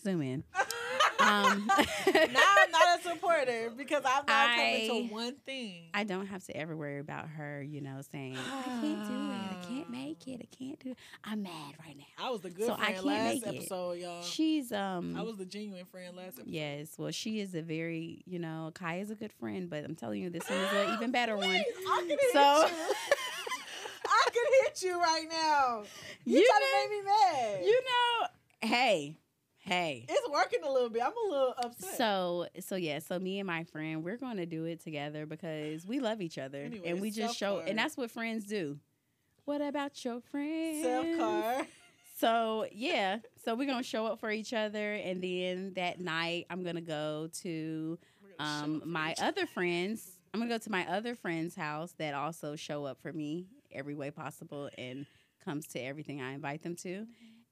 zoom 0.02 0.20
in. 0.22 0.44
Um, 1.24 1.66
now 1.68 1.74
I'm 2.06 2.70
not 2.70 2.98
a 2.98 3.02
supporter 3.02 3.72
because 3.76 4.02
I'm 4.04 4.24
not 4.26 4.50
I- 4.50 4.86
coming 4.88 5.08
to 5.08 5.14
one 5.14 5.34
thing. 5.46 5.84
I 5.94 6.04
don't 6.04 6.26
have 6.26 6.44
to 6.46 6.56
ever 6.56 6.76
worry 6.76 6.98
about 6.98 7.28
her, 7.28 7.62
you 7.62 7.80
know, 7.80 8.00
saying 8.12 8.36
I 8.36 8.62
can't 8.62 8.82
do 9.06 9.14
it, 9.30 9.58
I 9.58 9.64
can't 9.68 9.90
make 10.02 10.26
it, 10.28 10.40
I 10.42 10.56
can't 10.56 10.78
do 10.80 10.90
it. 10.92 10.98
I'm 11.24 11.42
mad 11.42 11.74
right 11.84 11.96
now. 11.96 12.24
I 12.26 12.30
was 12.30 12.40
the 12.42 12.50
good 12.50 12.66
So 12.66 12.72
I 12.74 12.76
friend 12.76 12.94
can't 12.94 13.06
last 13.06 13.34
make 13.34 13.46
it. 13.54 13.56
episode, 13.58 13.92
y'all. 13.98 14.22
She's 14.22 14.72
um 14.72 15.16
I 15.16 15.22
was 15.22 15.36
the 15.36 15.44
genuine 15.46 15.84
friend 15.86 16.16
last 16.16 16.38
episode. 16.38 16.46
Yes, 16.46 16.94
well, 16.98 17.10
she 17.10 17.40
is 17.40 17.54
a 17.54 17.62
very, 17.62 18.22
you 18.26 18.38
know, 18.38 18.70
Cai 18.74 18.96
is 18.98 19.10
a 19.10 19.14
good 19.14 19.32
friend, 19.32 19.70
but 19.70 19.84
I'm 19.84 19.94
telling 19.94 20.22
you, 20.22 20.30
this 20.30 20.48
one 20.48 20.58
is 20.58 20.72
an 20.72 20.94
even 20.94 21.10
better 21.10 21.36
one. 21.36 21.48
I 21.50 21.62
can 22.00 22.08
hit 22.08 22.20
So- 22.32 22.66
you. 22.66 22.72
I 24.06 24.30
can 24.30 24.44
hit 24.64 24.82
you 24.82 25.00
right 25.00 25.26
now. 25.30 25.82
You, 26.24 26.38
You 26.40 26.48
trying 26.48 26.60
know- 26.60 26.66
to 26.66 26.88
make 26.90 27.04
me 27.04 27.10
mad. 27.10 27.64
You 27.64 27.80
know, 27.82 28.68
hey, 28.68 29.16
hey. 29.64 30.06
it's 30.08 30.28
working 30.30 30.60
a 30.64 30.70
little 30.70 30.90
bit. 30.90 31.02
I'm 31.02 31.12
a 31.12 31.30
little 31.30 31.54
upset. 31.58 31.96
So, 31.96 32.46
so 32.60 32.76
yeah, 32.76 32.98
so 32.98 33.18
me 33.18 33.40
and 33.40 33.46
my 33.46 33.64
friend, 33.64 34.04
we're 34.04 34.16
going 34.16 34.36
to 34.36 34.46
do 34.46 34.64
it 34.64 34.82
together 34.82 35.26
because 35.26 35.86
we 35.86 36.00
love 36.00 36.20
each 36.20 36.38
other, 36.38 36.62
Anyway, 36.62 36.88
and 36.88 37.00
we 37.00 37.10
just 37.10 37.36
show, 37.36 37.60
and 37.60 37.78
that's 37.78 37.96
what 37.96 38.10
friends 38.10 38.44
do. 38.44 38.78
What 39.44 39.60
about 39.60 40.04
your 40.04 40.20
friends? 40.20 40.82
self 40.82 41.06
car. 41.18 41.66
So 42.16 42.66
yeah, 42.72 43.18
so 43.44 43.54
we're 43.56 43.66
gonna 43.66 43.82
show 43.82 44.06
up 44.06 44.20
for 44.20 44.30
each 44.30 44.54
other, 44.54 44.94
and 44.94 45.22
then 45.22 45.72
that 45.74 46.00
night 46.00 46.46
I'm 46.48 46.62
gonna 46.62 46.80
go 46.80 47.28
to 47.42 47.98
um, 48.38 48.82
my 48.86 49.14
other 49.20 49.46
friends. 49.46 50.12
I'm 50.32 50.40
gonna 50.40 50.48
go 50.50 50.58
to 50.58 50.70
my 50.70 50.86
other 50.88 51.14
friend's 51.16 51.54
house 51.56 51.92
that 51.98 52.14
also 52.14 52.54
show 52.56 52.84
up 52.84 53.02
for 53.02 53.12
me 53.12 53.46
every 53.72 53.94
way 53.94 54.10
possible 54.10 54.70
and 54.78 55.06
comes 55.44 55.66
to 55.68 55.80
everything 55.80 56.22
I 56.22 56.32
invite 56.32 56.62
them 56.62 56.76
to. 56.76 57.06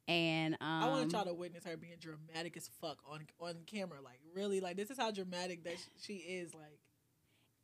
And 0.08 0.54
um, 0.60 0.82
I 0.84 0.88
want 0.88 1.12
y'all 1.12 1.24
to 1.24 1.32
witness 1.34 1.64
her 1.64 1.76
being 1.76 1.94
dramatic 2.00 2.56
as 2.56 2.68
fuck 2.80 2.98
on 3.08 3.20
on 3.40 3.54
camera. 3.66 3.98
Like 4.02 4.18
really, 4.34 4.60
like 4.60 4.76
this 4.76 4.90
is 4.90 4.98
how 4.98 5.10
dramatic 5.10 5.64
that 5.64 5.78
sh- 5.78 6.02
she 6.04 6.14
is. 6.14 6.54
Like 6.54 6.78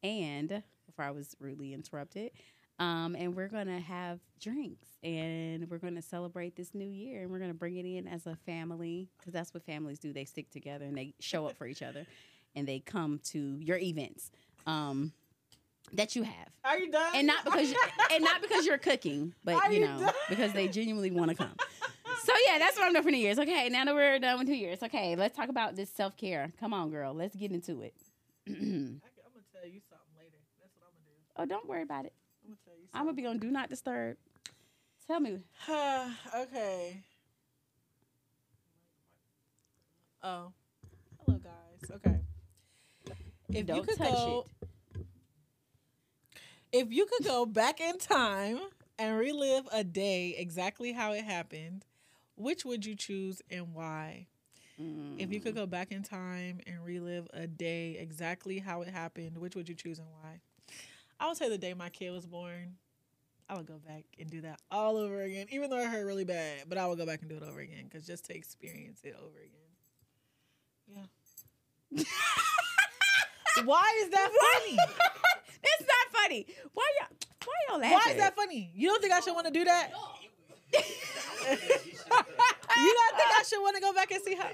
and 0.03 0.62
before 0.86 1.05
I 1.05 1.11
was 1.11 1.36
rudely 1.41 1.74
interrupted, 1.74 2.30
um, 2.78 3.16
and 3.18 3.34
we're 3.34 3.49
gonna 3.49 3.80
have 3.80 4.20
drinks 4.41 4.86
and 5.03 5.68
we're 5.68 5.78
gonna 5.78 6.01
celebrate 6.03 6.55
this 6.55 6.74
new 6.74 6.89
year 6.89 7.22
and 7.22 7.30
we're 7.30 7.41
gonna 7.41 7.55
bring 7.55 7.76
it 7.76 7.84
in 7.84 8.07
as 8.07 8.26
a 8.26 8.36
family 8.47 9.09
because 9.18 9.32
that's 9.32 9.53
what 9.53 9.64
families 9.64 9.99
do. 9.99 10.12
They 10.12 10.24
stick 10.24 10.51
together 10.51 10.84
and 10.84 10.97
they 10.97 11.14
show 11.18 11.47
up 11.47 11.57
for 11.57 11.66
each 11.66 11.82
other, 11.82 12.07
and 12.55 12.68
they 12.68 12.78
come 12.78 13.18
to 13.24 13.59
your 13.61 13.78
events 13.78 14.30
um, 14.66 15.12
that 15.93 16.14
you 16.14 16.22
have. 16.22 16.49
are 16.64 16.78
you 16.78 16.91
done? 16.93 17.12
and 17.16 17.26
not 17.26 17.45
because 17.45 17.68
you, 17.70 17.76
and 18.12 18.22
not 18.22 18.41
because 18.43 18.64
you're 18.64 18.78
cooking, 18.78 19.34
but 19.45 19.57
Are 19.57 19.72
you 19.72 19.80
you 19.80 19.86
know 19.89 19.99
done? 19.99 20.14
because 20.28 20.53
they 20.53 20.68
genuinely 20.68 21.11
want 21.11 21.30
to 21.30 21.36
come. 21.36 21.57
So 22.25 22.33
yeah, 22.47 22.59
that's 22.59 22.77
what 22.77 22.87
I'm 22.87 22.93
doing 22.93 23.05
for 23.05 23.11
New 23.11 23.19
Year's. 23.19 23.39
Okay, 23.39 23.69
now 23.69 23.85
that 23.85 23.95
we're 23.95 24.19
done 24.19 24.39
with 24.39 24.49
New 24.49 24.55
Year's, 24.55 24.83
okay, 24.83 25.16
let's 25.16 25.37
talk 25.37 25.49
about 25.49 25.77
this 25.77 25.91
self 25.91 26.16
care. 26.16 26.53
Come 26.59 26.75
on, 26.75 26.91
girl, 26.91 27.14
let's 27.14 27.35
get 27.37 27.53
into 27.53 27.83
it. 27.83 27.95
I 28.49 28.53
can, 28.53 28.61
I'm 28.64 29.33
gonna 29.33 29.45
tell 29.53 29.69
you 29.69 29.81
something 29.89 30.14
later. 30.19 30.37
That's 30.61 30.75
what 30.79 30.89
I'm 30.89 30.95
gonna 30.95 31.07
do. 31.07 31.43
oh, 31.43 31.47
don't 31.47 31.69
worry 31.69 31.83
about 31.83 32.05
it. 32.07 32.12
I'm 32.45 32.51
gonna 32.51 32.59
tell 32.64 32.75
you. 32.75 32.89
I'm 32.95 33.05
gonna 33.05 33.14
be 33.14 33.27
on 33.27 33.39
Do 33.39 33.51
Not 33.51 33.71
Disturb. 33.71 34.16
Tell 35.07 35.21
me, 35.21 35.39
something. 35.66 36.14
okay. 36.37 37.03
Oh, 40.23 40.53
hello 41.25 41.39
guys. 41.39 41.91
Okay. 41.97 42.19
If 43.51 43.66
don't 43.66 43.77
you 43.77 43.83
could 43.83 43.97
touch 43.97 44.11
go, 44.11 44.45
it. 44.95 45.07
if 46.73 46.93
you 46.93 47.07
could 47.07 47.25
go 47.25 47.47
back 47.47 47.81
in 47.81 47.99
time 47.99 48.59
and 48.99 49.16
relive 49.16 49.66
a 49.73 49.85
day 49.85 50.35
exactly 50.37 50.93
how 50.93 51.12
it 51.12 51.25
happened, 51.25 51.85
which 52.39 52.64
would 52.64 52.86
you 52.86 52.95
choose 52.95 53.43
and 53.51 53.74
why? 53.74 54.26
If 55.18 55.32
you 55.32 55.41
could 55.41 55.55
Mm. 55.55 55.57
go 55.57 55.66
back 55.66 55.91
in 55.91 56.05
time 56.05 56.61
and 56.66 56.84
relive 56.84 57.26
a 57.32 57.47
day 57.49 57.97
exactly 57.99 58.59
how 58.61 58.82
it 58.82 58.89
happened, 58.89 59.36
which 59.39 59.57
would 59.57 59.68
you 59.68 59.74
choose 59.74 59.99
and 59.99 60.07
why? 60.22 60.41
I 61.18 61.26
would 61.26 61.36
say 61.36 61.49
the 61.49 61.59
day 61.59 61.74
my 61.74 61.89
kid 61.91 62.11
was 62.11 62.26
born. 62.26 62.76
I 63.49 63.57
would 63.57 63.66
go 63.66 63.78
back 63.78 64.05
and 64.20 64.30
do 64.30 64.43
that 64.43 64.61
all 64.70 64.97
over 64.97 65.20
again, 65.22 65.47
even 65.51 65.68
though 65.70 65.78
it 65.78 65.89
hurt 65.89 66.05
really 66.05 66.24
bad. 66.24 66.68
But 66.68 66.78
I 66.78 66.86
would 66.86 66.97
go 66.99 67.07
back 67.07 67.20
and 67.22 67.28
do 67.28 67.36
it 67.36 67.43
over 67.43 67.59
again 67.59 67.84
because 67.84 68.07
just 68.07 68.26
to 68.26 68.36
experience 68.36 69.01
it 69.03 69.16
over 69.20 69.39
again. 69.39 71.07
Yeah. 71.97 72.05
Why 73.64 74.01
is 74.05 74.11
that 74.11 74.30
funny? 74.30 74.76
It's 75.64 75.82
not 75.89 76.22
funny. 76.22 76.47
Why 76.74 76.89
y'all? 77.01 77.09
Why 77.45 77.55
y'all 77.68 77.80
laughing? 77.80 77.99
Why 77.99 78.11
is 78.12 78.16
that 78.18 78.36
funny? 78.36 78.70
You 78.74 78.89
don't 78.91 79.01
think 79.01 79.12
I 79.12 79.20
should 79.20 79.34
want 79.34 79.47
to 79.47 79.53
do 79.53 79.64
that? 79.64 79.91
you 82.11 82.95
don't 82.95 83.17
think 83.17 83.31
I 83.39 83.43
should 83.47 83.61
want 83.61 83.77
to 83.77 83.83
go 83.83 83.93
back 83.93 84.11
and 84.11 84.23
see 84.23 84.35
how? 84.35 84.49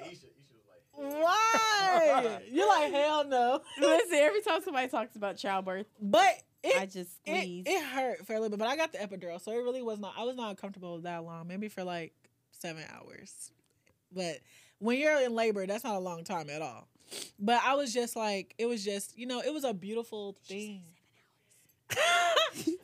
Why? 0.97 2.39
You're 2.51 2.69
like 2.69 2.93
hell 2.93 3.25
no. 3.27 3.61
Listen, 3.81 4.19
every 4.19 4.43
time 4.43 4.63
somebody 4.63 4.89
talks 4.89 5.17
about 5.17 5.37
childbirth, 5.37 5.87
But 6.01 6.43
it 6.63 6.81
I 6.81 6.87
just 6.87 7.11
it, 7.27 7.65
it 7.67 7.85
hurt 7.85 8.27
for 8.27 8.35
a 8.35 8.37
little 8.41 8.51
bit, 8.51 8.61
but 8.61 8.69
I 8.69 8.77
got 8.77 8.93
the 8.93 8.99
epidural, 8.99 9.41
so 9.41 9.53
it 9.53 9.57
really 9.57 9.83
was 9.83 9.99
not. 9.99 10.15
I 10.17 10.25
was 10.25 10.37
not 10.37 10.57
comfortable 10.57 10.99
that 11.01 11.25
long, 11.25 11.49
maybe 11.49 11.69
for 11.69 11.85
like 11.85 12.13
seven 12.53 12.85
hours. 12.95 13.51
But 14.13 14.39
when 14.79 14.99
you're 14.99 15.21
in 15.21 15.35
labor, 15.35 15.67
that's 15.67 15.85
not 15.85 15.97
a 15.97 16.01
long 16.01 16.25
time 16.25 16.49
at 16.49 16.63
all. 16.63 16.87
But 17.39 17.61
I 17.65 17.75
was 17.75 17.93
just 17.93 18.17
like, 18.17 18.55
it 18.59 18.67
was 18.67 18.85
just, 18.85 19.19
you 19.19 19.27
know, 19.27 19.41
it 19.41 19.53
was 19.53 19.65
a 19.65 19.75
beautiful 19.75 20.37
thing. 20.47 20.83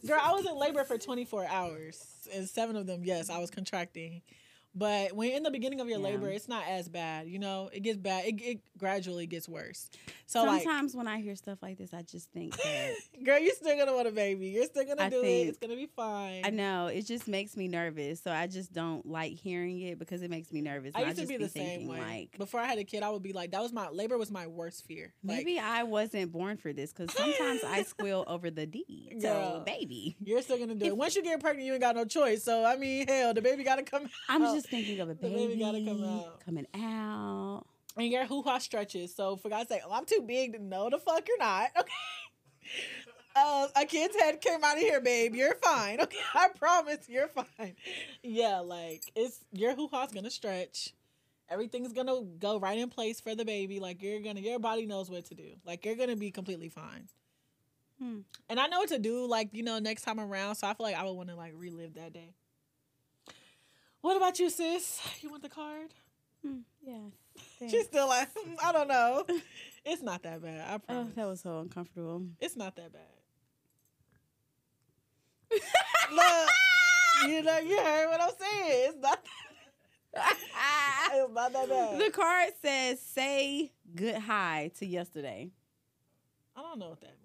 Girl, 0.06 0.18
I 0.20 0.32
was 0.32 0.46
in 0.46 0.56
labor 0.56 0.84
for 0.84 0.98
24 0.98 1.46
hours, 1.46 2.28
and 2.34 2.48
seven 2.48 2.76
of 2.76 2.86
them, 2.86 3.02
yes, 3.04 3.30
I 3.30 3.38
was 3.38 3.50
contracting. 3.50 4.22
But 4.74 5.12
when 5.14 5.30
in 5.32 5.42
the 5.42 5.50
beginning 5.50 5.80
of 5.80 5.88
your 5.88 5.98
Yeah. 5.98 6.04
labor, 6.04 6.28
it's 6.28 6.48
not 6.48 6.64
as 6.68 6.88
bad. 6.88 7.28
You 7.28 7.38
know, 7.38 7.70
it 7.72 7.80
gets 7.80 7.98
bad. 7.98 8.24
It, 8.24 8.40
it 8.40 8.60
gradually 8.78 9.26
gets 9.26 9.48
worse. 9.48 9.90
So 10.26 10.44
like, 10.44 10.62
Sometimes 10.62 10.94
when 10.94 11.08
I 11.08 11.20
hear 11.20 11.34
stuff 11.34 11.58
like 11.60 11.76
this, 11.76 11.92
I 11.92 12.02
just 12.02 12.30
think 12.30 12.56
that 12.56 12.94
girl, 13.24 13.38
you're 13.40 13.54
still 13.54 13.76
gonna 13.76 13.94
want 13.94 14.06
a 14.06 14.12
baby. 14.12 14.48
You're 14.48 14.66
still 14.66 14.84
gonna 14.84 15.02
I 15.02 15.08
do 15.08 15.22
it. 15.22 15.48
It's 15.48 15.58
gonna 15.58 15.74
be 15.74 15.86
fine. 15.86 16.44
I 16.44 16.50
know 16.50 16.86
it 16.86 17.02
just 17.06 17.26
makes 17.26 17.56
me 17.56 17.66
nervous. 17.66 18.20
So 18.22 18.30
I 18.30 18.46
just 18.46 18.72
don't 18.72 19.04
like 19.04 19.32
hearing 19.32 19.80
it 19.80 19.98
because 19.98 20.22
it 20.22 20.30
makes 20.30 20.52
me 20.52 20.60
nervous. 20.60 20.92
I 20.94 21.02
used 21.02 21.16
to 21.16 21.22
just 21.22 21.28
be 21.28 21.36
the 21.36 21.48
thinking, 21.48 21.80
same 21.80 21.88
way. 21.88 21.98
Like 21.98 22.38
Before 22.38 22.60
I 22.60 22.66
had 22.66 22.78
a 22.78 22.84
kid, 22.84 23.02
I 23.02 23.10
would 23.10 23.22
be 23.22 23.32
like, 23.32 23.50
that 23.50 23.62
was 23.62 23.72
my 23.72 23.88
labor 23.88 24.18
was 24.18 24.30
my 24.30 24.46
worst 24.46 24.86
fear. 24.86 25.12
Like, 25.24 25.38
maybe 25.38 25.58
I 25.58 25.82
wasn't 25.82 26.30
born 26.30 26.56
for 26.56 26.72
this 26.72 26.92
because 26.92 27.12
sometimes 27.12 27.64
I 27.64 27.82
squeal 27.88 28.24
over 28.28 28.50
the 28.50 28.66
D. 28.66 29.16
So 29.20 29.28
Girl. 29.28 29.60
baby, 29.66 30.16
you're 30.22 30.42
still 30.42 30.58
gonna 30.58 30.76
do 30.76 30.86
it. 30.86 30.96
Once 30.96 31.16
you 31.16 31.22
get 31.22 31.40
pregnant, 31.40 31.66
you 31.66 31.72
ain't 31.72 31.82
got 31.82 31.96
no 31.96 32.04
choice. 32.04 32.44
So 32.44 32.64
I 32.64 32.76
mean, 32.76 33.08
hell, 33.08 33.34
the 33.34 33.42
baby 33.42 33.64
gotta 33.64 33.82
come. 33.82 34.08
I'm 34.28 34.42
out. 34.42 34.59
Just 34.60 34.70
thinking 34.70 35.00
of 35.00 35.08
a 35.08 35.14
baby, 35.14 35.46
baby 35.48 35.60
gotta 35.60 35.84
come 35.84 36.04
out. 36.04 36.44
coming 36.44 36.66
out. 36.74 37.64
and 37.96 38.08
your 38.08 38.26
hoo 38.26 38.42
ha 38.42 38.58
stretches. 38.58 39.14
So 39.14 39.36
for 39.36 39.48
God's 39.48 39.68
sake, 39.68 39.82
oh, 39.86 39.92
I'm 39.92 40.04
too 40.04 40.22
big 40.26 40.52
to 40.52 40.62
know 40.62 40.90
the 40.90 40.98
fuck 40.98 41.26
you're 41.26 41.38
not. 41.38 41.70
Okay. 41.80 41.90
uh, 43.34 43.66
a 43.74 43.84
kid's 43.86 44.14
head 44.16 44.40
came 44.40 44.62
out 44.62 44.76
of 44.76 44.82
here, 44.82 45.00
babe. 45.00 45.34
You're 45.34 45.54
fine. 45.56 46.00
Okay, 46.02 46.18
I 46.34 46.48
promise 46.48 47.08
you're 47.08 47.28
fine. 47.28 47.74
Yeah, 48.22 48.58
like 48.60 49.02
it's 49.16 49.40
your 49.52 49.74
hoo 49.74 49.88
ha's 49.90 50.12
gonna 50.12 50.30
stretch. 50.30 50.92
Everything's 51.48 51.92
gonna 51.92 52.22
go 52.38 52.58
right 52.60 52.78
in 52.78 52.90
place 52.90 53.20
for 53.20 53.34
the 53.34 53.44
baby. 53.44 53.80
Like 53.80 54.02
you're 54.02 54.20
gonna, 54.20 54.40
your 54.40 54.58
body 54.58 54.86
knows 54.86 55.10
what 55.10 55.24
to 55.26 55.34
do. 55.34 55.52
Like 55.64 55.84
you're 55.84 55.96
gonna 55.96 56.16
be 56.16 56.30
completely 56.30 56.68
fine. 56.68 57.08
Hmm. 57.98 58.18
And 58.48 58.60
I 58.60 58.66
know 58.66 58.78
what 58.80 58.88
to 58.90 58.98
do. 58.98 59.26
Like 59.26 59.48
you 59.52 59.62
know, 59.62 59.78
next 59.78 60.02
time 60.02 60.20
around. 60.20 60.56
So 60.56 60.66
I 60.66 60.74
feel 60.74 60.84
like 60.86 60.96
I 60.96 61.04
would 61.04 61.12
want 61.12 61.28
to 61.30 61.34
like 61.36 61.54
relive 61.56 61.94
that 61.94 62.12
day. 62.12 62.34
What 64.00 64.16
about 64.16 64.38
you, 64.38 64.48
sis? 64.50 65.00
You 65.20 65.30
want 65.30 65.42
the 65.42 65.48
card? 65.48 65.92
Hmm, 66.44 66.60
yeah. 66.82 66.98
She's 67.68 67.84
still 67.84 68.08
like, 68.08 68.28
"Hmm, 68.34 68.54
I 68.64 68.72
don't 68.72 68.88
know. 68.88 69.24
It's 69.84 70.02
not 70.02 70.22
that 70.24 70.42
bad. 70.42 70.60
I 70.68 70.74
Oh, 70.74 70.78
promise. 70.78 71.14
that 71.14 71.26
was 71.26 71.40
so 71.40 71.58
uncomfortable. 71.60 72.22
It's 72.40 72.56
not 72.56 72.76
that 72.76 72.92
bad. 72.92 73.02
Look, 76.12 77.30
you 77.30 77.42
know, 77.42 77.58
you 77.58 77.78
heard 77.80 78.08
what 78.08 78.20
I'm 78.20 78.30
saying. 78.38 78.90
It's 78.90 78.98
not. 79.00 79.20
It's 81.12 81.32
not 81.32 81.52
that 81.52 81.68
bad. 81.68 81.98
the 82.00 82.10
card 82.10 82.52
says, 82.62 83.00
"Say 83.00 83.72
good 83.94 84.16
hi 84.16 84.70
to 84.78 84.86
yesterday." 84.86 85.50
I 86.56 86.62
don't 86.62 86.78
know 86.78 86.90
what 86.90 87.00
that 87.00 87.06
means. 87.08 87.19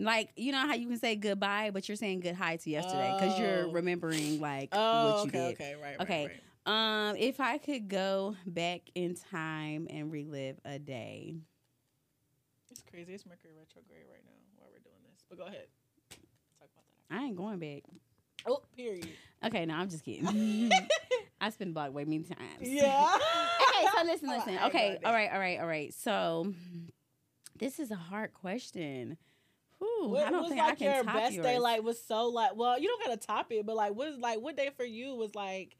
Like 0.00 0.30
you 0.36 0.52
know 0.52 0.66
how 0.66 0.74
you 0.74 0.88
can 0.88 0.98
say 0.98 1.14
goodbye, 1.16 1.70
but 1.72 1.88
you're 1.88 1.96
saying 1.96 2.20
good 2.20 2.34
hi 2.34 2.56
to 2.56 2.70
yesterday 2.70 3.14
because 3.16 3.38
you're 3.38 3.66
Oh. 3.66 3.70
remembering 3.70 4.40
like 4.40 4.70
Oh, 4.72 5.04
what 5.04 5.24
you 5.24 5.30
okay, 5.30 5.38
did. 5.48 5.52
okay, 5.60 5.74
right, 5.74 5.82
right, 5.82 6.00
Okay. 6.00 6.26
right. 6.26 7.10
Um, 7.10 7.16
if 7.16 7.40
I 7.40 7.58
could 7.58 7.88
go 7.88 8.36
back 8.46 8.82
in 8.94 9.14
time 9.14 9.86
and 9.90 10.10
relive 10.12 10.58
a 10.64 10.78
day, 10.78 11.34
It's 12.70 12.82
crazy. 12.82 13.12
It's 13.14 13.26
Mercury 13.26 13.52
retrograde 13.58 14.04
right 14.10 14.22
now 14.24 14.32
while 14.56 14.68
we're 14.72 14.78
doing 14.78 15.02
this. 15.10 15.24
But 15.28 15.38
go 15.38 15.44
ahead. 15.44 15.66
Talk 16.58 16.68
about 16.72 16.84
that. 17.08 17.16
I 17.16 17.24
ain't 17.26 17.36
going 17.36 17.58
back. 17.58 17.82
Oh, 18.46 18.62
period. 18.76 19.08
Okay, 19.44 19.66
no, 19.66 19.74
I'm 19.74 19.88
just 19.88 20.04
kidding. 20.04 20.70
I 21.40 21.50
spent 21.50 21.74
block 21.74 21.92
way 21.92 22.04
many 22.04 22.22
times. 22.24 22.38
Yeah. 22.60 22.84
okay, 23.62 23.88
so 23.96 24.04
listen, 24.04 24.28
Oh, 24.30 24.36
listen. 24.36 24.52
Ain't 24.54 24.64
Okay, 24.66 24.98
all 25.04 25.12
right, 25.12 25.30
all 25.32 25.38
right, 25.40 25.58
all 25.60 25.66
right. 25.66 25.92
So 25.94 26.52
this 27.58 27.78
is 27.80 27.90
a 27.90 27.96
hard 27.96 28.32
question. 28.34 29.16
Whew, 29.80 30.08
What 30.10 30.26
I 30.26 30.30
don't 30.30 30.42
was 30.42 30.48
think 30.50 30.60
like 30.60 30.72
I 30.72 30.74
can 30.76 30.94
your 30.94 31.04
top 31.04 31.14
best 31.14 31.34
yours. 31.34 31.46
day? 31.46 31.58
Like 31.58 31.82
was 31.82 32.00
so 32.04 32.26
like. 32.28 32.54
Well, 32.54 32.78
you 32.78 32.86
don't 32.88 33.02
gotta 33.04 33.16
top 33.16 33.50
it, 33.50 33.66
but 33.66 33.74
like, 33.76 33.94
what 33.94 34.08
is 34.08 34.18
like 34.18 34.38
what 34.40 34.56
day 34.56 34.70
for 34.76 34.84
you 34.84 35.14
was 35.16 35.34
like. 35.34 35.76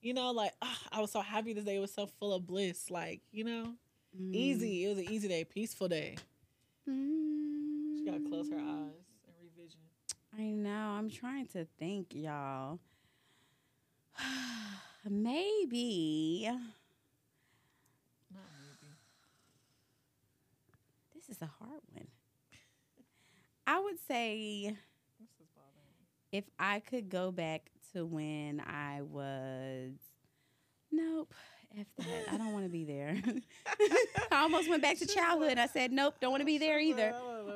You 0.00 0.12
know, 0.14 0.30
like 0.32 0.52
ah, 0.62 0.78
I 0.92 1.00
was 1.00 1.10
so 1.10 1.20
happy 1.20 1.52
this 1.54 1.64
day. 1.64 1.76
It 1.76 1.80
was 1.80 1.92
so 1.92 2.06
full 2.20 2.32
of 2.34 2.46
bliss. 2.46 2.90
Like 2.90 3.20
you 3.32 3.44
know, 3.44 3.74
Mm. 4.20 4.32
easy. 4.34 4.84
It 4.84 4.88
was 4.90 4.98
an 4.98 5.10
easy 5.10 5.26
day, 5.28 5.42
peaceful 5.44 5.88
day. 5.88 6.16
Mm. 6.88 7.98
She 7.98 8.04
gotta 8.04 8.20
close 8.28 8.48
her 8.50 8.56
eyes 8.58 8.62
and 9.26 9.34
revision. 9.42 9.80
I 10.38 10.42
know. 10.42 10.70
I'm 10.96 11.10
trying 11.10 11.46
to 11.48 11.66
think, 11.78 12.08
y'all. 12.14 12.78
Maybe 15.08 16.46
Not 18.30 18.42
maybe. 18.60 18.94
this 21.14 21.28
is 21.28 21.42
a 21.42 21.46
hard 21.46 21.80
one. 21.92 22.06
I 23.66 23.80
would 23.80 23.96
say 24.06 24.76
if 26.32 26.44
I 26.58 26.80
could 26.80 27.08
go 27.08 27.30
back 27.30 27.70
to 27.92 28.04
when 28.04 28.60
I 28.60 29.02
was, 29.02 29.92
nope, 30.90 31.32
f 31.78 31.86
that. 31.98 32.32
I 32.32 32.36
don't 32.36 32.52
want 32.52 32.64
to 32.64 32.70
be 32.70 32.84
there. 32.84 33.16
I 34.30 34.42
almost 34.42 34.68
went 34.68 34.82
back 34.82 34.98
to 34.98 35.06
childhood. 35.06 35.58
I 35.58 35.66
said, 35.66 35.92
nope, 35.92 36.16
don't 36.20 36.30
want 36.30 36.40
to 36.40 36.46
be 36.46 36.58
there 36.58 36.78
either. 36.78 37.14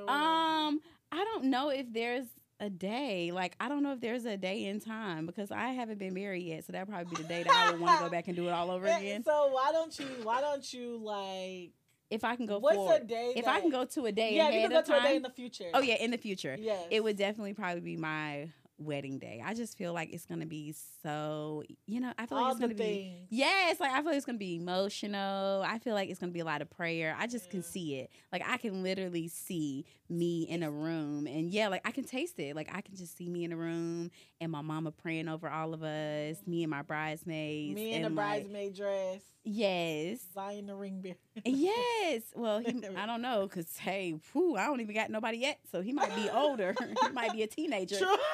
Um, 0.08 0.80
I 1.10 1.24
don't 1.24 1.44
know 1.46 1.70
if 1.70 1.92
there's 1.92 2.26
a 2.60 2.70
day. 2.70 3.30
Like, 3.32 3.54
I 3.60 3.68
don't 3.68 3.82
know 3.82 3.92
if 3.92 4.00
there's 4.00 4.24
a 4.24 4.36
day 4.36 4.64
in 4.66 4.80
time 4.80 5.26
because 5.26 5.50
I 5.50 5.68
haven't 5.68 5.98
been 5.98 6.14
married 6.14 6.44
yet. 6.44 6.64
So 6.64 6.72
that'd 6.72 6.88
probably 6.88 7.14
be 7.16 7.22
the 7.22 7.28
day 7.28 7.42
that 7.44 7.52
I 7.52 7.72
would 7.72 7.80
want 7.80 7.98
to 7.98 8.04
go 8.04 8.10
back 8.10 8.28
and 8.28 8.36
do 8.36 8.48
it 8.48 8.50
all 8.52 8.70
over 8.70 8.86
again. 8.86 9.24
So 9.24 9.48
why 9.52 9.70
don't 9.72 9.96
you? 9.98 10.06
Why 10.22 10.40
don't 10.40 10.72
you 10.72 10.98
like? 11.02 11.72
If 12.10 12.24
I 12.24 12.36
can 12.36 12.46
go 12.46 12.58
what's 12.58 12.76
forward. 12.76 13.02
a 13.02 13.04
day? 13.04 13.32
if 13.36 13.46
I 13.46 13.60
can 13.60 13.70
go 13.70 13.84
to 13.84 14.06
a 14.06 14.12
day 14.12 14.34
yeah, 14.36 14.48
you 14.50 14.62
can 14.62 14.70
go 14.70 14.82
to 14.82 14.98
a 14.98 15.02
day 15.02 15.16
in 15.16 15.22
the 15.22 15.30
future. 15.30 15.70
oh 15.74 15.80
yeah, 15.80 15.96
in 15.96 16.10
the 16.10 16.18
future. 16.18 16.56
yes. 16.58 16.86
It 16.90 17.04
would 17.04 17.16
definitely 17.16 17.54
probably 17.54 17.80
be 17.80 17.96
my 17.96 18.48
wedding 18.78 19.18
day. 19.18 19.42
I 19.44 19.54
just 19.54 19.76
feel 19.76 19.92
like 19.92 20.12
it's 20.12 20.24
gonna 20.24 20.46
be 20.46 20.74
so 21.02 21.62
you 21.86 22.00
know, 22.00 22.12
I 22.18 22.26
feel 22.26 22.40
like 22.40 22.52
it's 22.52 22.60
gonna 22.60 22.74
be 22.74 22.82
things. 22.82 23.26
Yes, 23.30 23.80
like 23.80 23.90
I 23.90 23.96
feel 23.96 24.06
like 24.06 24.16
it's 24.16 24.26
gonna 24.26 24.38
be 24.38 24.56
emotional. 24.56 25.62
I 25.66 25.78
feel 25.78 25.94
like 25.94 26.08
it's 26.08 26.18
gonna 26.18 26.32
be 26.32 26.40
a 26.40 26.44
lot 26.44 26.62
of 26.62 26.70
prayer. 26.70 27.16
I 27.18 27.26
just 27.26 27.50
can 27.50 27.62
see 27.62 27.96
it. 27.96 28.10
Like 28.32 28.42
I 28.46 28.56
can 28.56 28.82
literally 28.82 29.28
see 29.28 29.84
me 30.08 30.42
in 30.42 30.62
a 30.62 30.70
room, 30.70 31.26
and 31.26 31.50
yeah, 31.50 31.68
like 31.68 31.86
I 31.86 31.90
can 31.90 32.04
taste 32.04 32.38
it. 32.38 32.56
Like 32.56 32.70
I 32.72 32.80
can 32.80 32.96
just 32.96 33.16
see 33.16 33.28
me 33.28 33.44
in 33.44 33.52
a 33.52 33.56
room, 33.56 34.10
and 34.40 34.52
my 34.52 34.62
mama 34.62 34.92
praying 34.92 35.28
over 35.28 35.48
all 35.48 35.74
of 35.74 35.82
us, 35.82 36.38
me 36.46 36.62
and 36.62 36.70
my 36.70 36.82
bridesmaids, 36.82 37.74
Me 37.74 37.92
in 37.94 38.02
the 38.02 38.08
like, 38.08 38.44
bridesmaid 38.44 38.74
dress, 38.74 39.20
yes, 39.52 40.18
Zion 40.34 40.66
the 40.66 40.74
ring 40.76 41.00
bearer. 41.00 41.16
yes. 41.44 42.22
Well, 42.34 42.58
he, 42.60 42.68
I 42.96 43.06
don't 43.06 43.22
know, 43.22 43.48
cause 43.48 43.76
hey, 43.78 44.14
whew, 44.32 44.56
I 44.56 44.66
don't 44.66 44.80
even 44.80 44.94
got 44.94 45.10
nobody 45.10 45.38
yet, 45.38 45.58
so 45.70 45.80
he 45.80 45.92
might 45.92 46.14
be 46.14 46.28
older. 46.32 46.74
he 47.06 47.12
might 47.12 47.32
be 47.32 47.42
a 47.42 47.46
teenager. 47.46 47.98
True. 47.98 48.16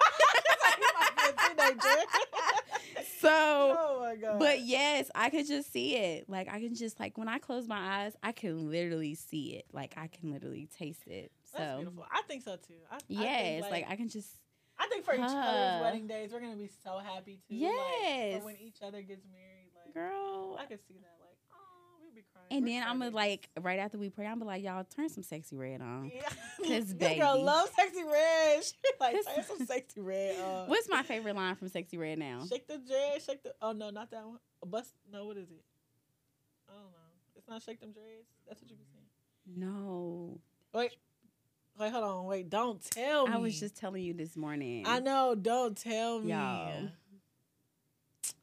You 0.77 1.33
be 1.33 1.65
a 1.65 1.73
teenager. 1.73 2.03
So. 3.21 3.31
oh 3.79 3.99
my 4.03 4.17
god. 4.17 4.39
But 4.39 4.61
yes, 4.61 5.11
I 5.15 5.31
could 5.31 5.47
just 5.47 5.73
see 5.73 5.97
it. 5.97 6.29
Like 6.29 6.49
I 6.53 6.61
can 6.61 6.75
just 6.75 7.01
like 7.01 7.17
when 7.17 7.29
I 7.29 7.39
close 7.39 7.67
my 7.67 8.03
eyes, 8.05 8.13
I 8.23 8.33
can 8.33 8.71
literally 8.71 9.15
see 9.15 9.55
it. 9.55 9.65
Like 9.73 9.95
I 9.97 10.09
can 10.09 10.31
literally 10.31 10.69
taste 10.79 11.07
it. 11.07 11.33
So 11.53 11.59
that's 11.59 11.77
beautiful. 11.77 12.05
I 12.13 12.23
think 12.29 12.43
so 12.43 12.57
too. 12.57 12.75
I, 12.91 12.97
I 12.97 12.99
yes, 13.09 13.61
think, 13.63 13.71
like, 13.73 13.87
I 13.89 13.97
can 13.97 14.09
just 14.09 14.29
I 14.79 14.87
think 14.89 15.05
for 15.05 15.15
each 15.15 15.21
Huh. 15.21 15.29
other's 15.47 15.81
wedding 15.83 16.07
days, 16.07 16.31
we're 16.33 16.41
gonna 16.41 16.57
be 16.57 16.71
so 16.85 16.99
happy 16.99 17.41
too. 17.49 17.55
like, 17.55 17.61
Yes. 17.73 18.39
for 18.41 18.45
when 18.47 18.57
each 18.61 18.83
other 18.83 19.01
gets 19.03 19.25
married, 19.33 19.64
like 19.85 19.95
girl. 19.95 20.57
I 20.61 20.65
could 20.67 20.81
see 20.89 20.95
that. 20.95 21.17
Like, 21.21 21.37
oh, 21.53 22.03
we'd 22.03 22.15
be 22.15 22.23
crying. 22.33 22.47
And 22.51 22.65
We're 22.65 22.81
then 22.81 22.89
I'm 22.89 22.99
gonna 22.99 23.11
like 23.15 23.49
right 23.61 23.79
after 23.79 23.99
we 23.99 24.11
pray, 24.11 24.27
I'm 24.27 24.39
gonna 24.39 24.47
like 24.51 24.63
y'all 24.63 24.85
turn 24.85 25.09
some 25.09 25.23
sexy 25.23 25.57
red 25.57 25.81
on. 25.81 26.11
Yeah. 26.15 26.23
'Cause, 26.59 26.95
this 26.95 27.17
girl 27.19 27.35
baby. 27.35 27.45
loves 27.45 27.71
sexy 27.77 28.05
red. 28.05 28.65
She 28.65 28.73
like 29.01 29.15
turn 29.35 29.45
some 29.45 29.67
sexy 29.67 30.01
red. 30.01 30.41
on. 30.41 30.69
What's 30.69 30.89
my 30.89 31.03
favorite 31.03 31.37
line 31.37 31.55
from 31.57 31.69
Sexy 31.69 31.97
Red 31.99 32.19
now? 32.19 32.45
Shake 32.49 32.67
the 32.67 32.79
dreads, 32.79 33.25
shake 33.25 33.43
the. 33.43 33.55
Oh 33.61 33.73
no, 33.73 33.91
not 33.91 34.11
that 34.11 34.25
one. 34.27 34.39
Bust. 34.67 34.93
No, 35.13 35.27
what 35.27 35.37
is 35.37 35.51
it? 35.51 35.65
I 36.69 36.73
don't 36.73 36.83
know. 36.85 36.99
It's 37.37 37.49
not 37.49 37.63
shake 37.63 37.81
them 37.81 37.93
dreads. 37.93 38.27
That's 38.49 38.63
what 38.63 38.71
you 38.71 38.77
be 38.77 38.85
saying. 38.85 39.05
No, 39.47 40.41
Wait, 40.73 40.93
wait, 41.79 41.93
hold 41.93 42.05
on. 42.05 42.25
Wait, 42.25 42.49
don't 42.49 42.81
tell 42.91 43.27
me. 43.27 43.35
I 43.35 43.37
was 43.37 43.61
just 43.61 43.77
telling 43.77 44.03
you 44.03 44.15
this 44.15 44.37
morning. 44.37 44.85
I 44.87 45.01
know. 45.01 45.35
Don't 45.35 45.77
tell 45.77 46.21
me. 46.21 46.31
Y'all. 46.33 46.89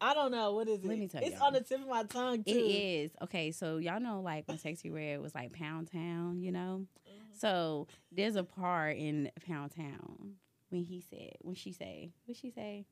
I 0.04 0.14
don't 0.16 0.32
know. 0.32 0.54
What 0.54 0.68
is 0.68 0.80
it? 0.84 0.88
Let 0.88 0.98
me 0.98 1.08
tell 1.08 1.22
It's 1.24 1.36
y'all. 1.36 1.44
on 1.48 1.54
the 1.54 1.62
tip 1.62 1.80
of 1.82 1.88
my 1.88 2.04
tongue 2.04 2.44
too. 2.44 2.50
It 2.52 2.56
is 2.58 3.12
okay. 3.22 3.52
So 3.52 3.78
y'all 3.78 4.00
know 4.00 4.22
like 4.22 4.48
when 4.48 4.58
Sexy 4.58 4.90
Red 4.90 5.22
was 5.22 5.36
like 5.36 5.54
Pound 5.54 5.92
Town, 5.92 6.42
you 6.42 6.52
know. 6.52 6.88
Mhm. 7.08 7.40
So 7.40 7.88
there's 8.12 8.36
a 8.36 8.44
part 8.44 8.98
in 8.98 9.30
Pound 9.48 9.72
Town 9.76 10.36
when 10.70 10.84
he 10.84 11.02
said, 11.02 11.34
when 11.42 11.54
she 11.56 11.72
say, 11.72 12.12
what 12.26 12.36
she 12.38 12.50
say? 12.50 12.86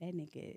That 0.00 0.14
nigga 0.14 0.56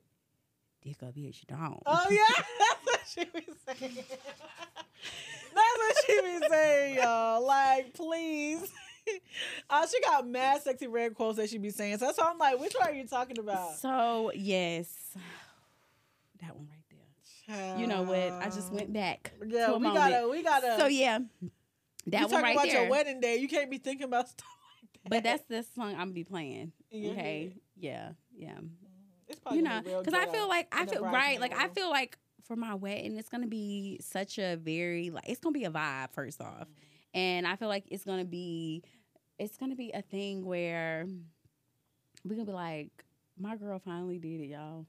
dick 0.82 1.04
up 1.04 1.14
bitch 1.16 1.45
don't. 1.45 1.82
Oh 1.86 2.08
yeah, 2.10 2.44
that's 2.60 2.86
what 2.86 3.02
she 3.08 3.26
be 3.26 3.45
saying. 3.68 3.95
that's 5.54 5.78
what 5.78 5.95
she 6.08 6.22
be 6.22 6.48
saying, 6.50 6.95
y'all. 6.95 7.45
Like, 7.45 7.94
please. 7.94 8.72
Uh, 9.70 9.88
she 9.92 10.00
got 10.02 10.28
mad 10.28 10.62
sexy 10.62 10.88
red 10.88 11.14
quotes 11.16 11.38
that 11.38 11.50
she 11.50 11.58
be 11.58 11.70
saying. 11.70 11.98
So 11.98 12.06
that's 12.06 12.18
why 12.18 12.30
I'm 12.32 12.38
like, 12.38 12.60
which 12.60 12.74
one 12.74 12.90
are 12.90 12.94
you 12.94 13.08
talking 13.08 13.38
about? 13.40 13.76
So 13.76 14.32
yes, 14.36 14.88
that 16.42 16.56
one 16.56 16.68
right 16.70 16.80
there. 16.90 17.78
You 17.80 17.88
know 17.88 18.04
what? 18.04 18.18
I 18.18 18.46
just 18.46 18.72
went 18.72 18.94
back 18.94 19.34
Yeah, 19.46 19.74
we 19.74 19.80
moment. 19.80 19.96
gotta, 19.96 20.28
we 20.30 20.44
gotta. 20.44 20.78
So 20.80 20.88
yeah, 20.88 21.20
you 21.42 21.52
that 22.08 22.22
one 22.22 22.30
talking 22.30 22.44
right 22.44 22.56
about 22.56 22.68
there. 22.68 22.82
your 22.82 22.90
wedding 22.90 23.20
day. 23.20 23.38
You 23.38 23.48
can't 23.48 23.70
be 23.70 23.78
thinking 23.78 24.06
about 24.06 24.30
stuff 24.30 24.48
like 24.82 25.04
that. 25.04 25.10
But 25.10 25.24
that's 25.24 25.44
the 25.50 25.64
song 25.76 25.92
I'm 25.92 25.98
gonna 26.00 26.12
be 26.12 26.24
playing. 26.24 26.72
Okay, 26.94 27.54
yeah, 27.76 28.12
yeah. 28.36 28.60
It's 29.28 29.40
probably 29.40 29.60
you 29.60 29.66
know, 29.66 29.82
because 29.84 30.14
I 30.14 30.26
feel 30.32 30.48
like 30.48 30.68
I 30.72 30.86
feel 30.86 31.04
right. 31.04 31.40
Like 31.40 31.58
I 31.58 31.68
feel 31.70 31.90
like 31.90 32.18
for 32.46 32.56
my 32.56 32.76
wedding, 32.76 33.18
it's 33.18 33.30
gonna 33.30 33.48
be 33.48 34.00
such 34.02 34.38
a 34.38 34.56
very 34.56 35.10
like 35.10 35.28
it's 35.28 35.40
gonna 35.40 35.54
be 35.54 35.66
a 35.66 35.72
vibe 35.72 36.12
first 36.12 36.40
off, 36.42 36.68
Mm-hmm. 36.68 36.72
And 37.14 37.45
I 37.48 37.56
feel 37.56 37.68
like 37.68 37.85
it's 37.90 38.03
gonna 38.06 38.26
be 38.26 38.84
it's 39.40 39.57
gonna 39.57 39.76
be 39.76 39.91
a 39.94 40.02
thing 40.02 40.45
where 40.45 41.07
we're 42.23 42.35
gonna 42.35 42.45
be 42.45 42.52
like, 42.53 42.91
my 43.38 43.56
girl 43.56 43.80
finally 43.80 44.19
did 44.19 44.41
it, 44.41 44.45
y'all. 44.48 44.85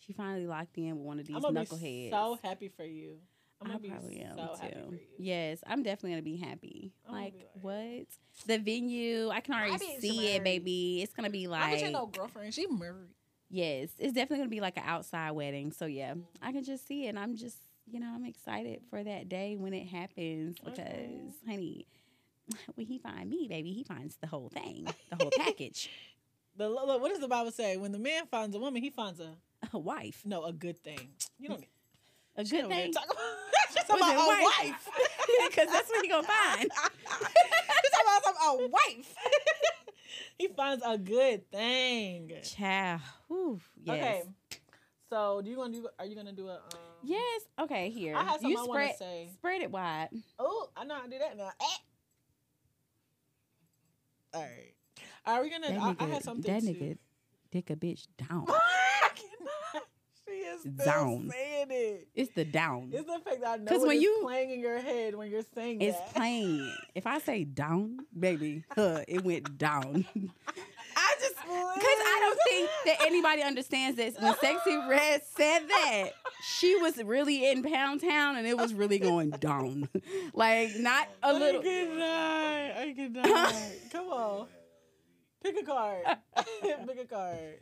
She 0.00 0.12
finally 0.12 0.46
locked 0.46 0.76
in 0.76 0.96
with 0.96 1.06
one 1.06 1.18
of 1.18 1.26
these 1.26 1.36
I'm 1.36 1.42
knuckleheads. 1.54 2.10
so 2.10 2.38
happy 2.42 2.68
for 2.68 2.84
you. 2.84 3.16
I'm 3.60 3.68
gonna 3.68 3.78
be 3.78 3.88
probably 3.88 4.20
am 4.20 4.36
so 4.36 4.54
happy 4.60 4.74
too. 4.74 4.86
for 4.88 4.94
you. 4.94 5.00
Yes, 5.18 5.60
I'm 5.66 5.82
definitely 5.82 6.10
gonna 6.10 6.22
be 6.22 6.36
happy. 6.36 6.92
I'm 7.08 7.14
Like, 7.14 7.32
be 7.32 7.38
like- 7.38 7.48
what? 7.62 8.06
The 8.46 8.58
venue, 8.58 9.30
I 9.30 9.40
can 9.40 9.54
already 9.54 9.78
see 10.00 10.34
it, 10.34 10.44
baby. 10.44 11.00
It's 11.02 11.14
gonna 11.14 11.30
be 11.30 11.46
like 11.46 11.62
I 11.62 11.70
like 11.70 11.80
bet 11.80 11.86
you 11.86 11.92
no 11.92 12.06
girlfriend. 12.06 12.52
She 12.52 12.66
married. 12.66 13.08
Yes, 13.48 13.90
it's 13.98 14.12
definitely 14.12 14.38
gonna 14.38 14.50
be 14.50 14.60
like 14.60 14.76
an 14.76 14.82
outside 14.84 15.30
wedding. 15.30 15.72
So 15.72 15.86
yeah, 15.86 16.14
Mhm. 16.14 16.24
I 16.42 16.52
can 16.52 16.64
just 16.64 16.86
see 16.86 17.06
it. 17.06 17.10
And 17.10 17.18
I'm 17.18 17.36
just, 17.36 17.56
you 17.86 18.00
know, 18.00 18.12
I'm 18.14 18.24
excited 18.24 18.80
for 18.90 19.02
that 19.02 19.28
day 19.28 19.56
when 19.56 19.72
it 19.74 19.86
happens 19.86 20.56
because, 20.58 20.78
Okay. 20.78 21.20
honey, 21.46 21.86
when 22.74 22.86
he 22.86 22.98
find 22.98 23.28
me, 23.28 23.46
baby, 23.48 23.72
he 23.72 23.84
finds 23.84 24.16
the 24.20 24.26
whole 24.26 24.48
thing, 24.48 24.86
the 25.10 25.16
whole 25.16 25.30
package. 25.36 25.90
The, 26.56 26.68
look, 26.68 27.00
what 27.02 27.08
does 27.10 27.18
the 27.18 27.26
Bible 27.26 27.50
say? 27.50 27.76
When 27.78 27.90
the 27.90 27.98
man 27.98 28.26
finds 28.30 28.54
a 28.54 28.60
woman, 28.60 28.80
he 28.80 28.88
finds 28.90 29.18
a 29.18 29.34
A 29.72 29.76
wife, 29.78 30.22
no 30.24 30.44
a 30.44 30.52
good 30.52 30.78
thing. 30.84 31.08
You 31.36 31.48
don't. 31.48 31.64
a 32.36 32.44
good 32.44 32.68
thing, 32.68 32.92
Talk 32.92 33.06
about, 33.06 33.16
she's 33.72 33.82
talking 33.82 34.02
about 34.04 34.14
a 34.40 34.44
wife? 34.44 34.88
because 35.48 35.66
that's 35.72 35.88
what 35.90 36.00
he 36.04 36.08
gonna 36.08 36.22
find. 36.28 36.70
She's 36.70 37.90
talking 37.90 38.22
about 38.22 38.36
a 38.54 38.68
wife. 38.68 39.14
he 40.38 40.46
finds 40.46 40.84
a 40.86 40.96
good 40.96 41.50
thing. 41.50 42.30
Child, 42.44 43.00
Whew, 43.26 43.60
yes. 43.82 43.96
Okay. 43.96 44.22
So, 45.10 45.42
do 45.42 45.50
you 45.50 45.56
gonna 45.56 45.72
do? 45.72 45.88
Are 45.98 46.06
you 46.06 46.14
gonna 46.14 46.32
do 46.32 46.46
a? 46.50 46.54
Um, 46.54 46.60
Yes. 47.04 47.42
Okay. 47.60 47.90
Here. 47.90 48.16
I 48.16 48.22
have 48.24 48.32
something 48.40 48.50
you 48.50 48.58
I 48.58 48.64
spread 48.64 48.96
say. 48.98 49.28
spread 49.34 49.62
it 49.62 49.70
wide. 49.70 50.08
Oh, 50.38 50.68
I 50.76 50.84
know 50.84 50.94
how 50.94 51.02
to 51.02 51.10
do 51.10 51.18
that 51.18 51.36
now. 51.36 51.50
Eh. 51.60 51.64
All 54.34 54.42
right. 54.42 54.74
Are 55.26 55.42
we 55.42 55.50
gonna? 55.50 55.68
That 55.68 55.80
I, 55.80 55.94
nigga, 55.94 56.02
I 56.02 56.04
had 56.14 56.22
something. 56.24 56.52
that 56.52 56.60
to, 56.62 56.66
nigga, 56.68 56.98
dick 57.50 57.70
a 57.70 57.76
bitch 57.76 58.06
down. 58.18 58.44
I 58.48 59.08
cannot. 59.14 59.84
She 60.26 60.32
is 60.32 60.60
still 60.60 60.72
Down. 60.84 61.30
saying 61.30 61.66
it. 61.70 62.08
It's 62.14 62.32
the 62.34 62.44
down. 62.44 62.90
It's 62.92 63.06
the 63.06 63.18
fact 63.24 63.40
that 63.42 63.48
I 63.48 63.56
know 63.56 63.70
'Cause 63.70 63.86
when 63.86 64.00
you- 64.00 64.20
playing 64.22 64.50
in 64.50 64.60
your 64.60 64.78
head 64.80 65.14
when 65.14 65.30
you're 65.30 65.42
saying 65.54 65.80
It's 65.82 65.98
that. 65.98 66.14
plain. 66.14 66.72
If 66.94 67.06
I 67.06 67.18
say 67.18 67.44
down, 67.44 67.98
baby, 68.18 68.64
huh, 68.74 69.00
it 69.06 69.22
went 69.22 69.56
down. 69.58 70.04
I 71.44 71.54
just 71.54 71.74
Because 71.74 71.86
I 71.86 72.18
don't 72.20 72.38
think 72.48 72.70
that 72.86 73.06
anybody 73.06 73.42
understands 73.42 73.96
this. 73.96 74.16
When 74.18 74.34
Sexy 74.38 74.76
Red 74.88 75.22
said 75.36 75.60
that, 75.68 76.10
she 76.42 76.76
was 76.76 77.02
really 77.02 77.48
in 77.50 77.62
Pound 77.62 78.00
Town 78.00 78.36
and 78.36 78.46
it 78.46 78.56
was 78.56 78.74
really 78.74 78.98
going 78.98 79.30
down. 79.30 79.88
like, 80.34 80.76
not 80.76 81.08
a 81.22 81.32
little. 81.32 81.60
I 81.60 81.64
cannot. 81.64 82.06
I 82.78 82.92
cannot. 82.96 83.54
Come 83.92 84.06
on. 84.08 84.46
Pick 85.42 85.60
a 85.60 85.64
card. 85.64 86.04
Pick 86.62 87.00
a 87.00 87.04
card. 87.04 87.58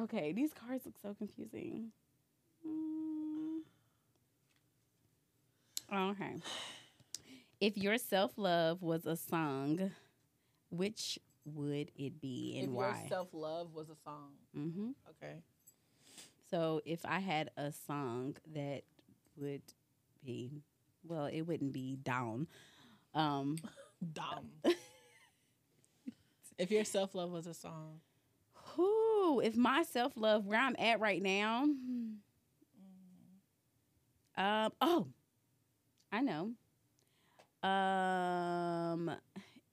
Okay, 0.00 0.32
these 0.32 0.52
cards 0.52 0.86
look 0.86 0.94
so 1.02 1.14
confusing. 1.14 1.88
Mm. 2.66 3.58
Okay. 5.92 6.36
If 7.60 7.76
your 7.76 7.98
self 7.98 8.32
love 8.36 8.82
was 8.82 9.06
a 9.06 9.16
song, 9.16 9.90
which 10.70 11.18
would 11.54 11.90
it 11.96 12.20
be 12.20 12.56
and 12.58 12.68
if 12.68 12.74
why? 12.74 12.88
your 12.88 13.08
self 13.08 13.28
love 13.32 13.74
was 13.74 13.88
a 13.88 13.96
song. 14.04 14.32
Mm-hmm. 14.56 14.90
Okay. 15.10 15.34
So 16.50 16.80
if 16.84 17.04
I 17.04 17.18
had 17.20 17.50
a 17.56 17.72
song 17.72 18.36
that 18.54 18.82
would 19.36 19.62
be, 20.24 20.62
well, 21.04 21.26
it 21.26 21.42
wouldn't 21.42 21.72
be 21.72 21.96
down. 21.96 22.46
Um, 23.14 23.58
Dumb. 24.12 24.50
if 26.58 26.70
your 26.70 26.84
self 26.84 27.14
love 27.14 27.30
was 27.30 27.46
a 27.46 27.54
song. 27.54 28.00
whew, 28.74 29.40
if 29.42 29.56
my 29.56 29.82
self 29.82 30.12
love, 30.16 30.46
where 30.46 30.60
I'm 30.60 30.76
at 30.78 31.00
right 31.00 31.22
now, 31.22 31.64
um, 34.36 34.72
oh, 34.80 35.08
I 36.12 36.20
know. 36.20 36.52
Um, 37.68 39.10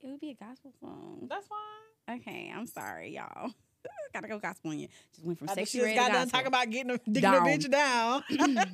it 0.05 0.11
would 0.11 0.19
be 0.19 0.29
a 0.31 0.33
gospel 0.35 0.71
song. 0.79 1.27
That's 1.29 1.47
fine. 1.47 2.19
Okay, 2.19 2.51
I'm 2.55 2.65
sorry, 2.67 3.15
y'all. 3.15 3.51
Gotta 4.13 4.27
go 4.27 4.39
gospel 4.39 4.71
on 4.71 4.79
you. 4.79 4.87
Just 5.13 5.25
went 5.25 5.37
from 5.39 5.49
After 5.49 5.61
sexy 5.61 5.81
red 5.81 5.95
just 5.95 5.95
to 5.95 6.01
got 6.01 6.07
done 6.13 6.21
gospel. 6.23 6.31
talking 6.31 6.47
about 6.47 6.69
getting 6.69 6.91
a, 6.91 6.97
digging 6.97 7.21
Down. 7.21 7.35
a 7.35 7.49
bitch 7.49 7.69
down. 7.71 8.23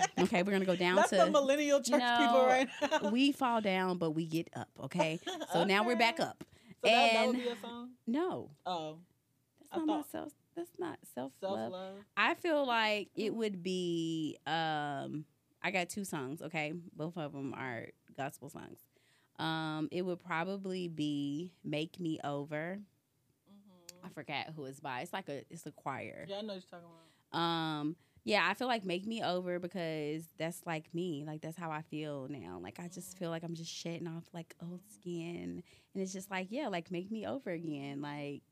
okay, 0.25 0.43
we're 0.43 0.51
gonna 0.51 0.65
go 0.65 0.75
down 0.75 0.95
That's 0.97 1.09
to 1.09 1.15
the 1.17 1.29
millennial 1.31 1.79
church 1.79 1.99
people 2.01 2.33
know, 2.33 2.45
right 2.45 2.67
now. 2.81 3.09
we 3.11 3.31
fall 3.31 3.59
down, 3.61 3.97
but 3.97 4.11
we 4.11 4.25
get 4.25 4.49
up. 4.55 4.69
Okay, 4.83 5.19
so 5.51 5.63
now 5.63 5.83
we're 5.85 5.95
back 5.97 6.19
up. 6.19 6.43
So 6.83 6.89
that, 6.89 7.13
that 7.13 7.27
would 7.27 7.35
And- 7.35 7.43
be 7.43 7.49
a 7.49 7.57
song. 7.59 7.89
No, 8.07 8.51
Oh, 8.65 8.97
that's 9.71 9.73
I 9.73 9.77
not 9.79 9.87
my 9.87 9.93
thought- 9.97 10.11
self. 10.11 10.31
That's 10.55 10.71
not 10.77 10.99
self 11.15 11.31
self 11.39 11.57
love. 11.57 11.71
love. 11.71 11.93
I 12.17 12.33
feel 12.35 12.65
like 12.67 13.09
it 13.15 13.33
would 13.33 13.63
be. 13.63 14.37
Um, 14.45 15.23
I 15.63 15.71
got 15.71 15.87
two 15.89 16.03
songs. 16.03 16.41
Okay, 16.41 16.73
both 16.95 17.17
of 17.17 17.31
them 17.33 17.53
are 17.53 17.87
gospel 18.17 18.49
songs. 18.49 18.79
Um, 19.41 19.89
it 19.91 20.03
would 20.03 20.23
probably 20.23 20.87
be 20.87 21.51
"Make 21.63 21.99
Me 21.99 22.19
Over." 22.23 22.79
I 24.03 24.09
forgot 24.09 24.47
who 24.55 24.65
it's 24.65 24.79
by. 24.79 25.01
It's 25.01 25.13
like 25.13 25.29
a 25.29 25.43
it's 25.49 25.65
a 25.65 25.71
choir. 25.71 26.25
Yeah, 26.27 26.37
I 26.37 26.41
know 26.41 26.53
what 26.53 26.63
you're 26.71 26.79
talking 26.79 26.87
about. 27.31 27.39
Um, 27.39 27.95
yeah, 28.23 28.47
I 28.47 28.53
feel 28.53 28.67
like 28.67 28.85
make 28.85 29.07
me 29.07 29.23
over 29.23 29.57
because 29.59 30.23
that's 30.37 30.61
like 30.65 30.93
me. 30.93 31.23
Like 31.25 31.41
that's 31.41 31.57
how 31.57 31.71
I 31.71 31.81
feel 31.81 32.27
now. 32.29 32.59
Like 32.61 32.79
I 32.79 32.87
just 32.87 33.17
feel 33.17 33.29
like 33.31 33.43
I'm 33.43 33.55
just 33.55 33.71
shedding 33.71 34.07
off 34.07 34.25
like 34.33 34.55
old 34.61 34.81
skin, 34.93 35.63
and 35.93 36.03
it's 36.03 36.13
just 36.13 36.29
like 36.29 36.47
yeah, 36.51 36.67
like 36.67 36.91
make 36.91 37.11
me 37.11 37.25
over 37.25 37.49
again. 37.49 38.01
Like 38.01 38.43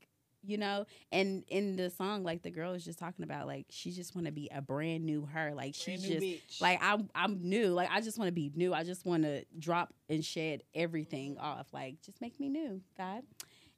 you 0.42 0.58
know, 0.58 0.86
and 1.12 1.44
in 1.48 1.76
the 1.76 1.90
song, 1.90 2.24
like 2.24 2.42
the 2.42 2.50
girl 2.50 2.72
is 2.72 2.84
just 2.84 2.98
talking 2.98 3.24
about 3.24 3.46
like 3.46 3.66
she 3.70 3.90
just 3.90 4.14
want 4.14 4.26
to 4.26 4.32
be 4.32 4.48
a 4.54 4.62
brand 4.62 5.04
new 5.04 5.26
her. 5.26 5.52
Like 5.54 5.74
she's 5.74 6.02
just 6.02 6.22
bitch. 6.22 6.60
like 6.60 6.78
I'm 6.82 7.10
I'm 7.14 7.40
new. 7.42 7.68
Like 7.68 7.90
I 7.92 8.00
just 8.00 8.18
want 8.18 8.28
to 8.28 8.32
be 8.32 8.50
new. 8.54 8.72
I 8.72 8.84
just 8.84 9.04
want 9.04 9.24
to 9.24 9.44
drop 9.58 9.92
and 10.08 10.24
shed 10.24 10.62
everything 10.74 11.36
off. 11.38 11.66
Like 11.72 12.00
just 12.02 12.20
make 12.20 12.38
me 12.40 12.48
new, 12.48 12.80
God. 12.96 13.22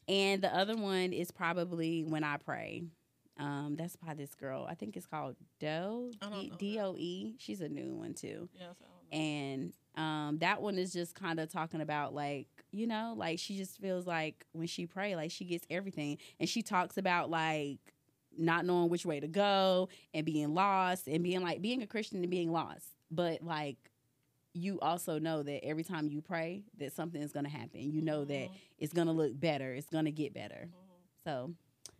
And 0.08 0.42
the 0.42 0.54
other 0.54 0.76
one 0.76 1.12
is 1.12 1.30
probably 1.30 2.04
when 2.04 2.24
I 2.24 2.36
pray. 2.36 2.84
Um, 3.38 3.76
that's 3.76 3.96
by 3.96 4.14
this 4.14 4.34
girl. 4.34 4.66
I 4.68 4.74
think 4.74 4.96
it's 4.96 5.06
called 5.06 5.36
Doe 5.58 6.10
I 6.20 6.28
don't 6.28 6.50
know 6.50 6.56
D 6.58 6.78
O 6.78 6.94
E. 6.96 7.34
She's 7.38 7.60
a 7.60 7.68
new 7.68 7.94
one 7.94 8.14
too. 8.14 8.48
Yes, 8.54 8.60
I 8.60 8.64
don't 8.64 8.78
know. 8.78 9.18
And 9.18 9.72
um, 9.96 10.38
that 10.38 10.62
one 10.62 10.78
is 10.78 10.92
just 10.92 11.14
kind 11.14 11.38
of 11.40 11.50
talking 11.50 11.80
about 11.80 12.14
like 12.14 12.46
you 12.72 12.86
know 12.86 13.14
like 13.16 13.38
she 13.38 13.56
just 13.56 13.78
feels 13.78 14.06
like 14.06 14.44
when 14.52 14.66
she 14.66 14.86
pray 14.86 15.14
like 15.16 15.30
she 15.30 15.44
gets 15.44 15.66
everything. 15.70 16.18
And 16.40 16.48
she 16.48 16.62
talks 16.62 16.96
about 16.96 17.30
like 17.30 17.78
not 18.36 18.64
knowing 18.64 18.88
which 18.88 19.04
way 19.04 19.20
to 19.20 19.28
go 19.28 19.88
and 20.14 20.24
being 20.24 20.54
lost 20.54 21.06
and 21.08 21.22
being 21.22 21.42
like 21.42 21.60
being 21.60 21.82
a 21.82 21.86
Christian 21.86 22.18
and 22.22 22.30
being 22.30 22.50
lost. 22.52 22.86
But 23.10 23.42
like 23.42 23.76
you 24.54 24.78
also 24.80 25.18
know 25.18 25.42
that 25.42 25.64
every 25.64 25.84
time 25.84 26.08
you 26.08 26.20
pray 26.20 26.62
that 26.78 26.92
something 26.92 27.22
is 27.22 27.32
going 27.32 27.44
to 27.44 27.50
happen. 27.50 27.90
You 27.92 28.02
know 28.02 28.24
that 28.24 28.50
Mhm, 28.50 28.58
it's 28.78 28.92
going 28.92 29.06
to 29.06 29.12
look 29.12 29.38
better. 29.38 29.72
It's 29.74 29.88
going 29.88 30.04
to 30.06 30.10
get 30.12 30.34
better. 30.34 30.68
Mhm. 30.68 31.22
so 31.24 31.54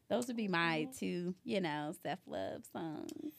those 0.08 0.26
would 0.26 0.36
be 0.36 0.48
my 0.48 0.86
Mhm. 0.90 0.98
two 0.98 1.34
you 1.44 1.60
know 1.60 1.92
self-love 2.02 2.64
songs 2.72 3.32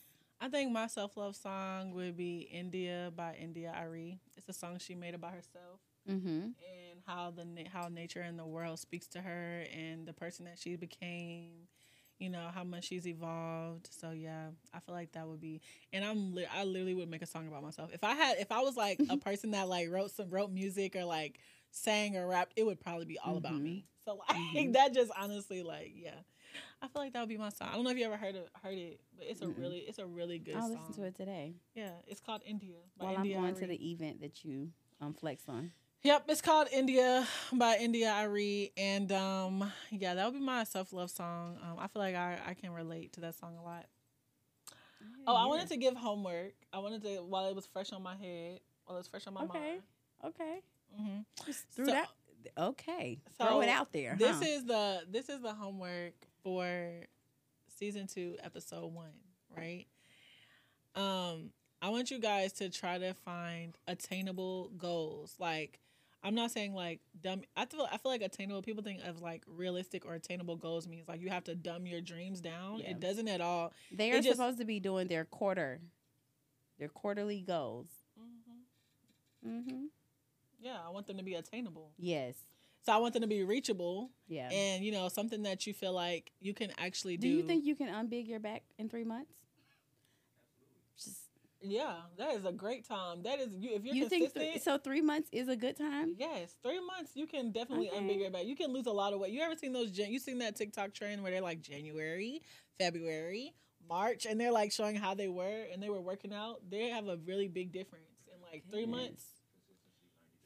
I 0.43 0.49
think 0.49 0.71
my 0.73 0.87
self 0.87 1.17
love 1.17 1.35
song 1.37 1.93
would 1.93 2.17
be 2.17 2.49
India 2.51 3.11
by 3.15 3.35
India 3.41 3.73
Arie. 3.75 4.19
It's 4.37 4.49
a 4.49 4.53
song 4.53 4.77
she 4.79 4.95
made 4.95 5.15
about 5.15 5.33
herself 5.33 5.79
mm-hmm 6.09 6.47
and 6.59 7.01
how 7.07 7.31
the 7.31 7.45
how 7.71 7.89
nature 7.89 8.21
and 8.21 8.39
the 8.39 8.45
world 8.45 8.79
speaks 8.79 9.07
to 9.09 9.21
her 9.21 9.63
and 9.73 10.07
the 10.07 10.13
person 10.13 10.45
that 10.45 10.59
she 10.59 10.75
became. 10.75 11.67
You 12.19 12.29
know 12.29 12.49
how 12.53 12.63
much 12.65 12.85
she's 12.85 13.07
evolved. 13.07 13.89
So 13.91 14.11
yeah, 14.11 14.49
I 14.73 14.79
feel 14.81 14.95
like 14.95 15.13
that 15.13 15.27
would 15.27 15.41
be. 15.41 15.61
And 15.93 16.05
I'm 16.05 16.33
li- 16.35 16.47
I 16.53 16.65
literally 16.65 16.95
would 16.95 17.09
make 17.09 17.21
a 17.23 17.27
song 17.27 17.47
about 17.47 17.63
myself 17.63 17.91
if 17.93 18.03
I 18.03 18.13
had 18.13 18.37
if 18.39 18.51
I 18.51 18.61
was 18.61 18.77
like 18.77 19.01
a 19.09 19.17
person 19.17 19.51
that 19.51 19.69
like 19.69 19.89
wrote 19.91 20.11
some 20.11 20.29
wrote 20.29 20.51
music 20.51 20.95
or 20.95 21.05
like 21.05 21.39
sang 21.71 22.17
or 22.17 22.27
rapped. 22.27 22.53
It 22.57 22.65
would 22.65 22.81
probably 22.81 23.05
be 23.05 23.19
all 23.19 23.37
about 23.37 23.53
Mhm. 23.55 23.63
me. 23.63 23.85
So 24.05 24.21
like 24.53 24.67
Mhm. 24.67 24.73
that 24.73 24.93
just 24.93 25.11
honestly 25.17 25.63
like 25.63 25.93
yeah. 25.95 26.19
I 26.81 26.87
feel 26.87 27.01
like 27.01 27.13
that 27.13 27.19
would 27.21 27.29
be 27.29 27.37
my 27.37 27.49
song. 27.49 27.69
I 27.71 27.75
don't 27.75 27.83
know 27.83 27.91
if 27.91 27.97
you 27.97 28.05
ever 28.05 28.17
heard 28.17 28.35
it, 28.35 28.49
heard 28.61 28.77
it, 28.77 28.99
but 29.17 29.25
it's 29.27 29.41
a 29.41 29.45
Mm-mm. 29.45 29.57
really, 29.59 29.79
it's 29.79 29.99
a 29.99 30.05
really 30.05 30.37
good 30.39 30.53
song. 30.55 30.61
i'll 30.63 30.69
song. 30.69 30.77
listen 30.89 31.03
to 31.03 31.07
it 31.07 31.15
today 31.15 31.55
Yeah, 31.75 31.91
it's 32.07 32.19
called 32.21 32.41
India 32.45 32.75
by 32.97 33.05
while 33.05 33.15
India 33.17 33.37
i'm 33.37 33.43
going 33.43 33.55
to 33.55 33.67
the 33.67 33.91
event 33.91 34.21
that 34.21 34.43
you 34.45 34.69
um 35.01 35.13
flex 35.13 35.43
on 35.47 35.71
Yep, 36.03 36.25
it's 36.27 36.41
called 36.41 36.67
India 36.73 37.25
by 37.53 37.77
India 37.77 38.11
Arie, 38.11 38.73
and 38.75 39.09
um, 39.13 39.71
yeah, 39.89 40.13
that 40.15 40.25
would 40.25 40.33
be 40.33 40.41
my 40.45 40.65
self 40.65 40.91
love 40.91 41.09
song. 41.09 41.57
Um, 41.63 41.77
I 41.79 41.87
feel 41.87 42.01
like 42.01 42.13
I, 42.13 42.37
I 42.45 42.53
can 42.55 42.71
relate 42.73 43.13
to 43.13 43.21
that 43.21 43.35
song 43.35 43.55
a 43.57 43.63
lot. 43.63 43.85
Oh, 45.25 45.33
I 45.35 45.45
wanted 45.45 45.69
to 45.69 45.77
give 45.77 45.95
homework. 45.95 46.55
I 46.73 46.79
wanted 46.79 47.03
to 47.03 47.17
while 47.23 47.47
it 47.47 47.55
was 47.55 47.65
fresh 47.65 47.93
on 47.93 48.03
my 48.03 48.15
head, 48.17 48.59
while 48.83 48.97
it 48.97 48.99
was 48.99 49.07
fresh 49.07 49.27
on 49.27 49.33
my 49.33 49.43
Okay. 49.43 49.59
mind. 49.59 49.81
okay 50.25 50.59
hmm 50.95 51.19
just 51.45 51.69
threw 51.71 51.85
So- 51.85 51.91
that 51.93 52.07
okay 52.57 53.19
so 53.37 53.45
throw 53.45 53.61
it 53.61 53.69
out 53.69 53.93
there 53.93 54.15
This 54.19 54.39
huh? 54.39 54.45
is 54.45 54.65
the 54.65 55.03
this 55.09 55.29
is 55.29 55.41
the 55.41 55.53
homework 55.53 56.13
for 56.43 57.05
season 57.67 58.07
two, 58.07 58.35
episode 58.43 58.93
one, 58.93 59.13
right? 59.55 59.85
Um, 60.95 61.51
I 61.81 61.89
want 61.89 62.11
you 62.11 62.19
guys 62.19 62.53
to 62.53 62.69
try 62.69 62.97
to 62.97 63.13
find 63.13 63.77
attainable 63.87 64.69
goals. 64.77 65.35
Like, 65.39 65.79
I'm 66.23 66.35
not 66.35 66.51
saying 66.51 66.73
like 66.73 66.99
dumb. 67.21 67.41
I 67.57 67.65
feel 67.65 67.87
I 67.91 67.97
feel 67.97 68.11
like 68.11 68.21
attainable. 68.21 68.61
People 68.61 68.83
think 68.83 69.01
of 69.03 69.21
like 69.21 69.43
realistic 69.47 70.05
or 70.05 70.13
attainable 70.13 70.55
goals 70.55 70.87
means 70.87 71.07
like 71.07 71.21
you 71.21 71.29
have 71.29 71.43
to 71.45 71.55
dumb 71.55 71.85
your 71.87 72.01
dreams 72.01 72.39
down. 72.41 72.79
Yeah. 72.79 72.91
It 72.91 72.99
doesn't 72.99 73.27
at 73.27 73.41
all. 73.41 73.73
they 73.91 74.11
it 74.11 74.15
are 74.15 74.21
just- 74.21 74.37
supposed 74.37 74.59
to 74.59 74.65
be 74.65 74.79
doing 74.79 75.07
their 75.07 75.25
quarter 75.25 75.81
their 76.79 76.89
quarterly 76.89 77.39
goals 77.41 77.87
mm-hmm. 79.47 79.85
Yeah, 80.59 80.77
I 80.85 80.89
want 80.89 81.07
them 81.07 81.17
to 81.17 81.23
be 81.23 81.35
attainable. 81.35 81.91
yes 81.97 82.35
So 82.85 82.91
I 82.91 82.97
want 82.97 83.13
them 83.13 83.21
to 83.21 83.27
be 83.27 83.43
reachable, 83.43 84.11
yeah 84.27 84.49
and 84.51 84.83
you 84.83 84.91
know 84.91 85.07
something 85.09 85.43
that 85.43 85.65
you 85.65 85.73
feel 85.73 85.93
like 85.93 86.31
you 86.41 86.53
can 86.53 86.71
actually 86.77 87.17
do. 87.17 87.27
do 87.29 87.33
you 87.33 87.43
think 87.43 87.65
you 87.65 87.75
can 87.75 87.87
unbig 87.87 88.27
your 88.27 88.39
back 88.39 88.63
in 88.77 88.89
three 88.89 89.05
months 89.05 89.33
just 90.97 91.17
Yeah, 91.61 91.95
that 92.17 92.33
is 92.35 92.45
a 92.45 92.51
great 92.51 92.85
time. 92.87 93.23
That 93.23 93.39
is 93.39 93.55
you 93.55 93.71
if 93.73 93.85
you're 93.85 93.95
you 93.95 94.09
think 94.09 94.23
consistent. 94.33 94.51
th- 94.53 94.63
so? 94.63 94.77
Three 94.77 95.01
months 95.01 95.29
is 95.31 95.47
a 95.47 95.55
good 95.55 95.77
time. 95.77 96.15
Yes, 96.17 96.55
three 96.61 96.81
months 96.85 97.11
you 97.15 97.25
can 97.25 97.51
definitely 97.51 97.89
Okay. 97.89 97.99
unbig 97.99 98.19
your 98.19 98.31
back. 98.31 98.45
You 98.45 98.55
can 98.55 98.73
lose 98.73 98.85
a 98.85 98.91
lot 98.91 99.13
of 99.13 99.19
weight. 99.21 99.31
You 99.31 99.41
ever 99.41 99.55
seen 99.55 99.71
those? 99.71 99.97
You 99.97 100.19
seen 100.19 100.39
that 100.39 100.55
TikTok 100.57 100.93
trend 100.93 101.23
where 101.23 101.31
they're 101.31 101.41
like 101.41 101.61
January, 101.61 102.41
February, 102.77 103.53
March, 103.87 104.25
and 104.25 104.39
they're 104.39 104.51
like 104.51 104.71
showing 104.73 104.97
how 104.97 105.13
they 105.13 105.29
were 105.29 105.63
and 105.71 105.81
they 105.81 105.89
were 105.89 106.01
working 106.01 106.33
out. 106.33 106.57
They 106.69 106.89
have 106.89 107.07
a 107.07 107.17
really 107.25 107.47
big 107.47 107.71
difference 107.71 108.11
in 108.33 108.41
like 108.41 108.63
three 108.69 108.85
months. 108.85 109.23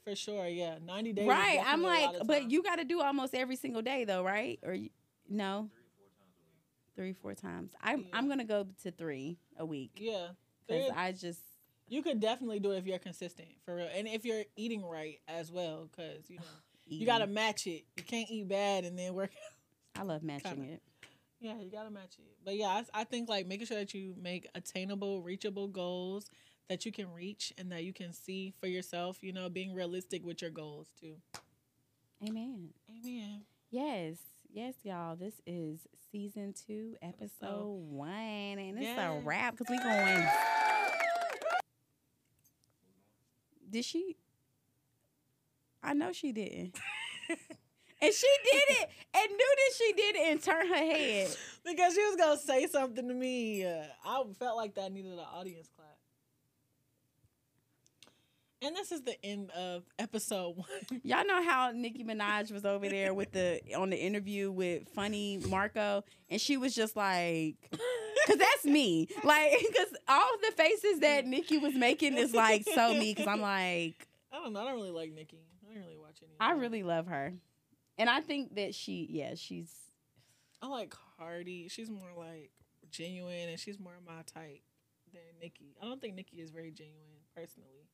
For 0.07 0.15
sure, 0.15 0.47
yeah, 0.47 0.77
ninety 0.81 1.11
days. 1.11 1.27
Right. 1.27 1.59
I'm 1.59 1.81
definitely 1.81 1.97
a 1.97 2.05
lot 2.05 2.13
like, 2.19 2.27
but 2.27 2.49
you 2.49 2.63
got 2.63 2.77
to 2.77 2.85
do 2.85 3.01
almost 3.01 3.35
every 3.35 3.57
single 3.57 3.81
day 3.81 4.05
though, 4.05 4.23
right? 4.23 4.57
Or 4.63 4.73
you, 4.73 4.89
no? 5.27 5.69
Three, 6.95 7.11
four 7.11 7.35
times. 7.35 7.73
I'm 7.81 7.99
Yeah. 7.99 8.05
I'm 8.13 8.29
gonna 8.29 8.45
go 8.45 8.65
to 8.83 8.91
three 8.91 9.37
a 9.57 9.65
week 9.65 9.91
yeah, 9.97 10.29
because 10.65 10.91
I 10.95 11.11
just 11.11 11.41
you 11.89 12.01
could 12.01 12.21
definitely 12.21 12.61
do 12.61 12.71
it 12.71 12.77
if 12.77 12.87
you're 12.87 12.99
consistent 12.99 13.49
for 13.65 13.75
real, 13.75 13.89
and 13.93 14.07
if 14.07 14.23
you're 14.23 14.45
eating 14.55 14.85
right 14.85 15.19
as 15.27 15.51
well, 15.51 15.89
because 15.91 16.29
you 16.29 16.37
know 16.37 16.43
you 16.87 17.05
got 17.05 17.17
to 17.17 17.27
match 17.27 17.67
it. 17.67 17.83
You 17.97 18.03
can't 18.03 18.31
eat 18.31 18.47
bad 18.47 18.85
and 18.85 18.97
then 18.97 19.13
work. 19.13 19.31
I 19.93 20.03
love 20.03 20.23
matching 20.23 20.51
kinda. 20.51 20.73
it. 20.75 20.81
Yeah, 21.41 21.59
you 21.59 21.69
gotta 21.69 21.91
match 21.91 22.15
it. 22.17 22.37
But 22.45 22.55
yeah, 22.55 22.67
I, 22.67 23.01
I 23.01 23.03
think 23.03 23.27
like 23.27 23.45
making 23.45 23.67
sure 23.67 23.77
that 23.77 23.93
you 23.93 24.15
make 24.17 24.47
attainable, 24.55 25.21
reachable 25.21 25.67
goals 25.67 26.29
that 26.69 26.85
you 26.85 26.91
can 26.91 27.11
reach 27.13 27.53
and 27.57 27.71
that 27.71 27.83
you 27.83 27.93
can 27.93 28.13
see 28.13 28.53
for 28.59 28.67
yourself. 28.67 29.19
You 29.21 29.33
know, 29.33 29.49
being 29.49 29.73
realistic 29.73 30.25
with 30.25 30.41
your 30.41 30.51
goals 30.51 30.87
too. 30.99 31.15
Amen. 32.27 32.69
Amen. 32.89 33.41
Yes, 33.69 34.17
yes, 34.51 34.73
y'all. 34.83 35.15
This 35.15 35.35
is 35.45 35.79
season 36.11 36.53
two, 36.65 36.95
episode 37.01 37.81
one, 37.89 38.09
and 38.09 38.79
it's 38.79 38.99
a 38.99 39.21
wrap 39.23 39.57
because 39.57 39.69
we 39.69 39.77
going. 39.77 40.27
Did 43.69 43.85
she? 43.85 44.15
I 45.83 45.93
know 45.93 46.11
she 46.11 46.31
didn't. 46.31 46.75
and 47.29 48.13
she 48.13 48.27
did 48.51 48.63
it, 48.69 48.89
and 49.13 49.29
knew 49.29 49.55
that 49.55 49.73
she 49.77 49.93
did 49.93 50.15
it, 50.15 50.31
and 50.31 50.41
turned 50.41 50.69
her 50.69 50.75
head. 50.75 51.35
Because 51.65 51.93
she 51.93 52.03
was 52.05 52.15
gonna 52.15 52.37
say 52.37 52.67
something 52.67 53.07
to 53.07 53.13
me. 53.13 53.65
Uh, 53.65 53.83
I 54.05 54.23
felt 54.39 54.57
like 54.57 54.75
that 54.75 54.91
needed 54.91 55.13
an 55.13 55.19
audience 55.19 55.69
clap. 55.75 55.96
And 58.61 58.75
this 58.75 58.91
is 58.91 59.01
the 59.01 59.15
end 59.23 59.51
of 59.51 59.83
episode 59.99 60.57
one. 60.57 61.01
Y'all 61.03 61.25
know 61.27 61.43
how 61.43 61.71
Nicki 61.75 62.03
Minaj 62.03 62.51
was 62.51 62.65
over 62.65 62.89
there 62.89 63.13
with 63.13 63.31
the 63.31 63.61
on 63.75 63.91
the 63.91 63.97
interview 63.97 64.51
with 64.51 64.89
Funny 64.89 65.39
Marco, 65.47 66.03
and 66.29 66.41
she 66.41 66.57
was 66.57 66.73
just 66.73 66.95
like, 66.95 67.55
"Cause 68.25 68.37
that's 68.37 68.65
me." 68.65 69.07
Like, 69.23 69.51
cause 69.51 69.93
all 70.07 70.29
the 70.41 70.51
faces 70.55 70.99
that 71.01 71.27
Nicki 71.27 71.59
was 71.59 71.75
making 71.75 72.17
is 72.17 72.33
like 72.33 72.63
so 72.73 72.93
me. 72.95 73.13
Cause 73.13 73.27
I'm 73.27 73.41
like, 73.41 74.07
I 74.31 74.37
don't 74.41 74.53
know. 74.53 74.61
I 74.61 74.65
don't 74.65 74.75
really 74.75 74.91
like 74.91 75.13
Nicki. 75.13 75.45
I 75.61 75.73
don't 75.73 75.83
really 75.83 75.97
watch 75.97 76.17
any. 76.23 76.31
of 76.31 76.37
I 76.39 76.59
really 76.59 76.81
love 76.81 77.05
her, 77.07 77.33
and 77.99 78.09
I 78.09 78.21
think 78.21 78.55
that 78.55 78.73
she, 78.73 79.07
yeah, 79.11 79.35
she's 79.35 79.71
I 80.63 80.67
like 80.67 80.95
Cardi. 81.19 81.67
She's 81.67 81.91
more 81.91 82.09
like 82.17 82.49
genuine, 82.89 83.49
and 83.49 83.59
she's 83.59 83.79
more 83.79 83.93
my 84.03 84.23
type 84.25 84.61
than 85.13 85.21
Nicki. 85.39 85.75
I 85.79 85.85
don't 85.85 86.01
think 86.01 86.15
Nicki 86.15 86.37
is 86.37 86.49
very 86.49 86.71
genuine, 86.71 87.21
personally. 87.35 87.86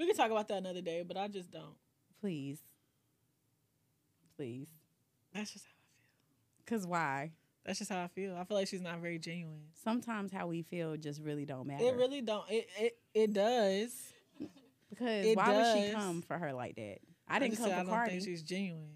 We 0.00 0.06
can 0.06 0.16
talk 0.16 0.30
about 0.30 0.48
that 0.48 0.56
another 0.56 0.80
day, 0.80 1.04
but 1.06 1.18
I 1.18 1.28
just 1.28 1.50
don't. 1.50 1.74
please, 2.22 2.58
please, 4.34 4.68
That's 5.34 5.52
just 5.52 5.66
how 5.66 5.70
I 5.70 6.70
feel. 6.70 6.78
cause 6.78 6.86
why? 6.86 7.32
That's 7.66 7.78
just 7.78 7.90
how 7.92 8.02
I 8.02 8.08
feel. 8.08 8.34
I 8.34 8.44
feel 8.44 8.56
like 8.56 8.66
she's 8.68 8.80
not 8.80 8.98
very 9.00 9.18
genuine. 9.18 9.60
Sometimes 9.84 10.32
how 10.32 10.46
we 10.46 10.62
feel 10.62 10.96
just 10.96 11.20
really 11.20 11.44
don't 11.44 11.66
matter. 11.66 11.84
It 11.84 11.94
really 11.96 12.22
don't. 12.22 12.50
It 12.50 12.66
it 12.78 12.98
it 13.12 13.32
does. 13.34 13.92
because 14.88 15.26
it 15.26 15.36
why 15.36 15.52
would 15.54 15.66
she 15.86 15.92
come 15.92 16.22
for 16.22 16.38
her 16.38 16.54
like 16.54 16.76
that? 16.76 16.98
I 17.28 17.38
didn't 17.38 17.58
come 17.58 17.68
for 17.68 17.74
I 17.74 17.76
don't 17.80 17.86
Cardi. 17.88 18.10
think 18.12 18.24
she's 18.24 18.42
genuine. 18.42 18.94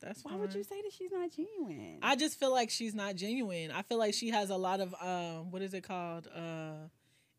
That's 0.00 0.24
why 0.24 0.34
would 0.36 0.54
you 0.54 0.62
say 0.64 0.80
that 0.80 0.92
she's 0.96 1.10
not 1.12 1.28
genuine? 1.30 1.98
I 2.00 2.16
just 2.16 2.40
feel 2.40 2.52
like 2.52 2.70
she's 2.70 2.94
not 2.94 3.16
genuine. 3.16 3.70
I 3.70 3.82
feel 3.82 3.98
like 3.98 4.14
she 4.14 4.30
has 4.30 4.48
a 4.48 4.56
lot 4.56 4.80
of 4.80 4.94
um 5.02 5.50
what 5.50 5.60
is 5.60 5.74
it 5.74 5.82
called? 5.82 6.26
Uh 6.34 6.88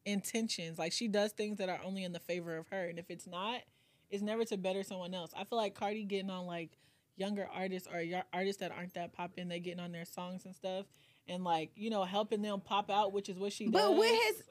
intentions. 0.05 0.77
Like 0.79 0.91
she 0.91 1.07
does 1.07 1.31
things 1.31 1.57
that 1.57 1.69
are 1.69 1.79
only 1.83 2.03
in 2.03 2.11
the 2.11 2.19
favor 2.19 2.57
of 2.57 2.67
her. 2.69 2.85
And 2.85 2.99
if 2.99 3.09
it's 3.09 3.27
not, 3.27 3.61
it's 4.09 4.23
never 4.23 4.43
to 4.45 4.57
better 4.57 4.83
someone 4.83 5.13
else. 5.13 5.31
I 5.35 5.43
feel 5.43 5.57
like 5.57 5.75
Cardi 5.75 6.03
getting 6.03 6.29
on 6.29 6.45
like 6.45 6.71
younger 7.15 7.47
artists 7.53 7.87
or 7.87 8.03
artists 8.33 8.59
that 8.61 8.71
aren't 8.71 8.93
that 8.95 9.13
popping, 9.13 9.47
they 9.49 9.59
getting 9.59 9.79
on 9.79 9.91
their 9.91 10.05
songs 10.05 10.45
and 10.45 10.55
stuff 10.55 10.85
and 11.27 11.43
like, 11.43 11.71
you 11.75 11.89
know, 11.89 12.03
helping 12.03 12.41
them 12.41 12.59
pop 12.59 12.89
out, 12.89 13.13
which 13.13 13.29
is 13.29 13.37
what 13.37 13.53
she 13.53 13.67
but 13.67 13.79
does. 13.79 13.89
But 13.89 13.97
with 13.97 14.11
his 14.11 14.43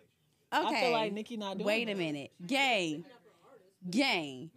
okay, 0.55 0.77
I 0.77 0.81
feel 0.81 0.93
like 0.93 1.13
Nicki 1.13 1.37
not 1.37 1.59
doing 1.59 1.67
Wait 1.67 1.89
a 1.89 1.93
that. 1.93 1.99
minute. 1.99 2.31
Gang. 2.47 3.05
Gang. 3.91 4.51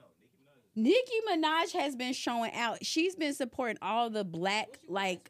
Nicki 0.75 1.15
Minaj 1.29 1.73
has 1.73 1.95
been 1.95 2.13
showing 2.13 2.53
out. 2.53 2.85
She's 2.85 3.15
been 3.15 3.33
supporting 3.33 3.77
all 3.81 4.09
the 4.09 4.23
black, 4.23 4.79
like 4.87 5.29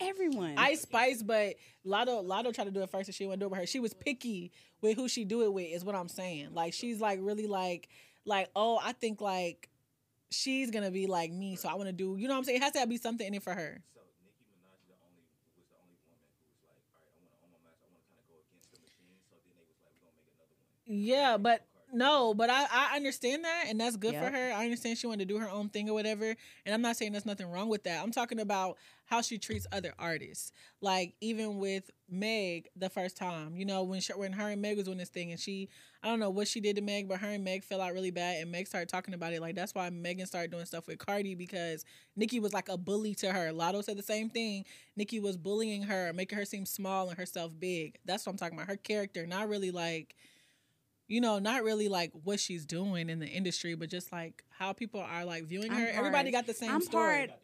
everyone. 0.00 0.54
Ice 0.56 0.82
Spice, 0.82 1.22
but 1.22 1.54
Latto 1.86 2.24
Latto 2.24 2.54
tried 2.54 2.64
to 2.64 2.70
do 2.70 2.82
it 2.82 2.90
first 2.90 3.08
and 3.08 3.14
she 3.14 3.24
wouldn't 3.24 3.40
do 3.40 3.46
it 3.46 3.50
with 3.50 3.60
her. 3.60 3.66
She 3.66 3.80
was 3.80 3.94
picky 3.94 4.52
with 4.80 4.96
who 4.96 5.08
she 5.08 5.24
do 5.24 5.42
it 5.42 5.52
with, 5.52 5.66
is 5.70 5.84
what 5.84 5.94
I'm 5.94 6.08
saying. 6.08 6.48
Like 6.54 6.72
she's 6.72 7.00
like 7.00 7.18
really 7.22 7.46
like 7.46 7.88
like, 8.24 8.50
oh, 8.56 8.80
I 8.82 8.92
think 8.92 9.20
like 9.20 9.68
she's 10.30 10.70
gonna 10.70 10.90
be 10.90 11.06
like 11.06 11.30
me, 11.32 11.56
so 11.56 11.68
I 11.68 11.74
wanna 11.74 11.92
do 11.92 12.16
you 12.18 12.28
know 12.28 12.34
what 12.34 12.38
I'm 12.38 12.44
saying? 12.44 12.58
It 12.58 12.62
has 12.62 12.72
to 12.72 12.86
be 12.86 12.96
something 12.96 13.26
in 13.26 13.34
it 13.34 13.42
for 13.42 13.52
her. 13.54 13.80
So 13.94 14.00
Nicki 14.24 14.44
Minaj 14.50 14.82
the 14.88 14.94
only 15.06 15.22
was 15.22 15.62
the 15.66 15.78
only 15.78 15.96
woman 16.10 16.26
who 16.34 16.42
was 16.42 16.50
like, 16.58 16.66
all 16.66 16.74
right, 16.74 16.84
I 16.92 17.00
want 17.06 17.16
to 17.16 17.30
on 17.44 17.50
my 17.54 17.60
match, 17.64 17.78
I 17.82 17.86
want 17.88 18.02
to 18.02 18.08
kind 18.10 18.20
of 18.20 18.26
go 18.26 18.36
against 18.42 18.70
the 18.72 18.80
machine. 18.82 19.16
So 19.30 19.38
then 19.44 19.54
they 19.56 19.64
was 19.64 19.78
like, 19.80 19.94
we're 20.02 20.10
gonna 20.10 20.26
make 20.26 20.34
another 20.34 20.58
one. 20.58 20.74
Yeah, 20.90 21.38
but 21.38 21.64
no, 21.92 22.34
but 22.34 22.50
I, 22.50 22.66
I 22.70 22.96
understand 22.96 23.44
that 23.44 23.66
and 23.68 23.80
that's 23.80 23.96
good 23.96 24.14
for 24.14 24.28
her. 24.28 24.52
I 24.52 24.64
understand 24.64 24.98
she 24.98 25.06
wanted 25.06 25.28
to 25.28 25.34
do 25.34 25.40
her 25.40 25.48
own 25.48 25.68
thing 25.68 25.88
or 25.88 25.94
whatever. 25.94 26.34
And 26.66 26.74
I'm 26.74 26.82
not 26.82 26.96
saying 26.96 27.12
there's 27.12 27.24
nothing 27.26 27.50
wrong 27.50 27.68
with 27.68 27.84
that. 27.84 28.02
I'm 28.02 28.10
talking 28.10 28.40
about 28.40 28.76
how 29.06 29.20
she 29.22 29.38
treats 29.38 29.66
other 29.72 29.94
artists. 29.98 30.52
Like 30.80 31.14
even 31.20 31.58
with 31.58 31.90
Meg 32.10 32.68
the 32.76 32.90
first 32.90 33.16
time, 33.16 33.56
you 33.56 33.64
know, 33.64 33.82
when 33.84 34.00
she, 34.00 34.12
when 34.12 34.32
her 34.32 34.50
and 34.50 34.60
Meg 34.60 34.76
was 34.76 34.84
doing 34.86 34.98
this 34.98 35.08
thing 35.08 35.30
and 35.30 35.40
she 35.40 35.68
I 36.02 36.08
don't 36.08 36.20
know 36.20 36.30
what 36.30 36.46
she 36.46 36.60
did 36.60 36.76
to 36.76 36.82
Meg, 36.82 37.08
but 37.08 37.18
her 37.18 37.28
and 37.28 37.42
Meg 37.44 37.64
fell 37.64 37.80
out 37.80 37.92
really 37.94 38.10
bad 38.10 38.42
and 38.42 38.50
Meg 38.52 38.66
started 38.66 38.88
talking 38.88 39.14
about 39.14 39.32
it. 39.32 39.40
Like 39.40 39.54
that's 39.54 39.74
why 39.74 39.88
Megan 39.90 40.26
started 40.26 40.50
doing 40.50 40.66
stuff 40.66 40.86
with 40.86 40.98
Cardi 40.98 41.34
because 41.34 41.84
Nicki 42.16 42.38
was 42.40 42.52
like 42.52 42.68
a 42.68 42.76
bully 42.76 43.14
to 43.16 43.32
her. 43.32 43.50
Latto 43.52 43.82
said 43.82 43.96
the 43.96 44.02
same 44.02 44.28
thing. 44.28 44.64
Nicki 44.96 45.20
was 45.20 45.36
bullying 45.36 45.82
her, 45.84 46.12
making 46.12 46.38
her 46.38 46.44
seem 46.44 46.66
small 46.66 47.08
and 47.08 47.18
herself 47.18 47.52
big. 47.58 47.98
That's 48.04 48.26
what 48.26 48.32
I'm 48.32 48.38
talking 48.38 48.58
about. 48.58 48.68
Her 48.68 48.76
character, 48.76 49.26
not 49.26 49.48
really 49.48 49.70
like 49.70 50.14
you 51.08 51.20
know, 51.20 51.38
not 51.38 51.62
really 51.62 51.88
like 51.88 52.10
what 52.24 52.40
she's 52.40 52.66
doing 52.66 53.08
in 53.08 53.20
the 53.20 53.28
industry, 53.28 53.74
but 53.76 53.88
just 53.88 54.10
like 54.10 54.42
how 54.50 54.72
people 54.72 55.00
are 55.00 55.24
like 55.24 55.44
viewing 55.44 55.70
I'm 55.70 55.78
her. 55.78 55.88
Everybody 55.88 56.32
got 56.32 56.46
the 56.46 56.54
same 56.54 56.70
I'm 56.70 56.80
story. 56.82 57.28
part- 57.28 57.38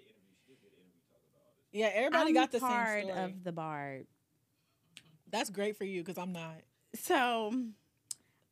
yeah, 1.72 1.90
everybody 1.92 2.28
I'm 2.28 2.34
got 2.34 2.52
the 2.52 2.60
part 2.60 2.88
same 2.88 3.08
story. 3.08 3.22
of 3.24 3.44
the 3.44 3.52
bar. 3.52 3.98
That's 5.30 5.50
great 5.50 5.76
for 5.76 5.84
you 5.84 6.02
because 6.02 6.18
I'm 6.18 6.32
not. 6.32 6.56
So 6.94 7.52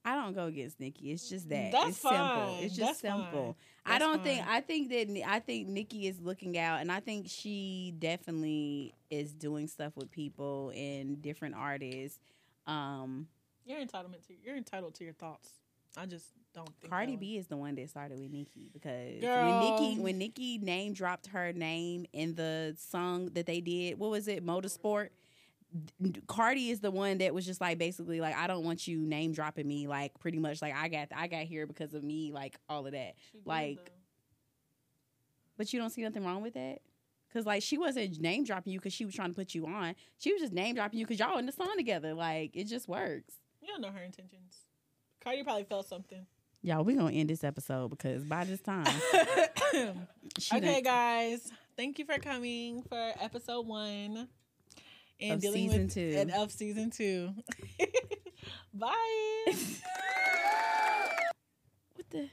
I 0.04 0.14
don't 0.14 0.34
go 0.34 0.46
against 0.46 0.80
Nicki. 0.80 1.12
It's 1.12 1.28
just 1.28 1.48
that. 1.50 1.72
That's 1.72 1.88
it's 1.88 2.00
simple. 2.00 2.18
fine. 2.18 2.64
It's 2.64 2.74
just 2.74 3.02
That's 3.02 3.14
simple. 3.16 3.56
I 3.84 3.98
don't 3.98 4.22
think. 4.22 4.46
I 4.46 4.60
think 4.60 4.88
that 4.90 5.28
I 5.28 5.40
think 5.40 5.68
Nicki 5.68 6.06
is 6.06 6.20
looking 6.20 6.56
out 6.56 6.80
and 6.80 6.90
I 6.90 7.00
think 7.00 7.26
she 7.28 7.94
definitely 7.98 8.94
is 9.10 9.32
doing 9.32 9.66
stuff 9.68 9.92
with 9.96 10.10
people 10.10 10.72
and 10.74 11.20
different 11.20 11.54
artists. 11.54 12.18
Um 12.66 13.28
You're 13.66 13.80
entitled 13.80 14.14
to 14.14 14.34
you're 14.42 14.56
entitled 14.56 14.94
to 14.94 15.04
your 15.04 15.12
thoughts. 15.12 15.50
I 15.96 16.06
just 16.06 16.26
don't 16.54 16.68
think 16.80 16.90
Cardi 16.90 17.16
B 17.16 17.36
is 17.36 17.46
the 17.46 17.56
one 17.56 17.74
that 17.76 17.88
started 17.88 18.18
with 18.18 18.30
Nicki 18.30 18.70
because 18.72 19.20
Girl. 19.20 19.46
when 19.46 19.60
Nicki 19.60 20.00
when 20.00 20.18
Nicki 20.18 20.58
name 20.58 20.92
dropped 20.92 21.28
her 21.28 21.52
name 21.52 22.06
in 22.12 22.34
the 22.34 22.74
song 22.78 23.26
that 23.34 23.46
they 23.46 23.60
did, 23.60 23.98
what 23.98 24.10
was 24.10 24.28
it, 24.28 24.44
Motorsport? 24.44 25.08
Cardi 26.26 26.70
is 26.70 26.80
the 26.80 26.90
one 26.90 27.18
that 27.18 27.32
was 27.32 27.46
just 27.46 27.60
like 27.60 27.78
basically 27.78 28.20
like 28.20 28.34
I 28.34 28.46
don't 28.48 28.64
want 28.64 28.88
you 28.88 28.98
name 28.98 29.32
dropping 29.32 29.68
me 29.68 29.86
like 29.86 30.18
pretty 30.18 30.38
much 30.38 30.60
like 30.60 30.74
I 30.74 30.88
got 30.88 31.08
I 31.14 31.28
got 31.28 31.42
here 31.42 31.66
because 31.66 31.94
of 31.94 32.02
me 32.02 32.32
like 32.32 32.56
all 32.68 32.86
of 32.86 32.92
that. 32.92 33.14
She 33.30 33.38
like-. 33.44 33.92
But 35.56 35.72
you 35.72 35.78
don't 35.78 35.90
see 35.90 36.02
nothing 36.02 36.24
wrong 36.24 36.42
with 36.42 36.54
that? 36.54 36.78
Cause 37.32 37.46
like 37.46 37.62
she 37.62 37.78
wasn't 37.78 38.20
name 38.20 38.42
dropping 38.42 38.72
you 38.72 38.80
because 38.80 38.92
she 38.92 39.04
was 39.04 39.14
trying 39.14 39.28
to 39.28 39.36
put 39.36 39.54
you 39.54 39.66
on. 39.66 39.94
She 40.18 40.32
was 40.32 40.42
just 40.42 40.52
name 40.52 40.74
dropping 40.74 40.98
you 40.98 41.06
because 41.06 41.20
y'all 41.20 41.38
in 41.38 41.46
the 41.46 41.52
song 41.52 41.74
together. 41.76 42.12
Like 42.14 42.56
it 42.56 42.64
just 42.64 42.88
works. 42.88 43.34
you 43.62 43.68
don't 43.68 43.80
know 43.80 43.92
her 43.92 44.02
intentions. 44.02 44.56
Cardi 45.22 45.44
probably 45.44 45.64
felt 45.64 45.86
something. 45.86 46.26
Y'all, 46.62 46.84
we're 46.84 46.96
gonna 46.96 47.12
end 47.12 47.30
this 47.30 47.42
episode 47.42 47.88
because 47.88 48.22
by 48.22 48.44
this 48.44 48.60
time, 48.60 48.84
okay, 50.54 50.82
guys. 50.82 51.50
Thank 51.76 51.98
you 51.98 52.04
for 52.04 52.18
coming 52.18 52.82
for 52.82 53.12
episode 53.18 53.66
one 53.66 54.28
and 55.18 55.32
Of 55.32 55.40
dealing 55.40 55.70
season 55.70 55.82
with 55.84 55.94
two. 55.94 56.14
and 56.18 56.30
of 56.32 56.52
season 56.52 56.90
two. 56.90 57.30
Bye. 58.74 58.92
what 61.94 62.10
the. 62.10 62.28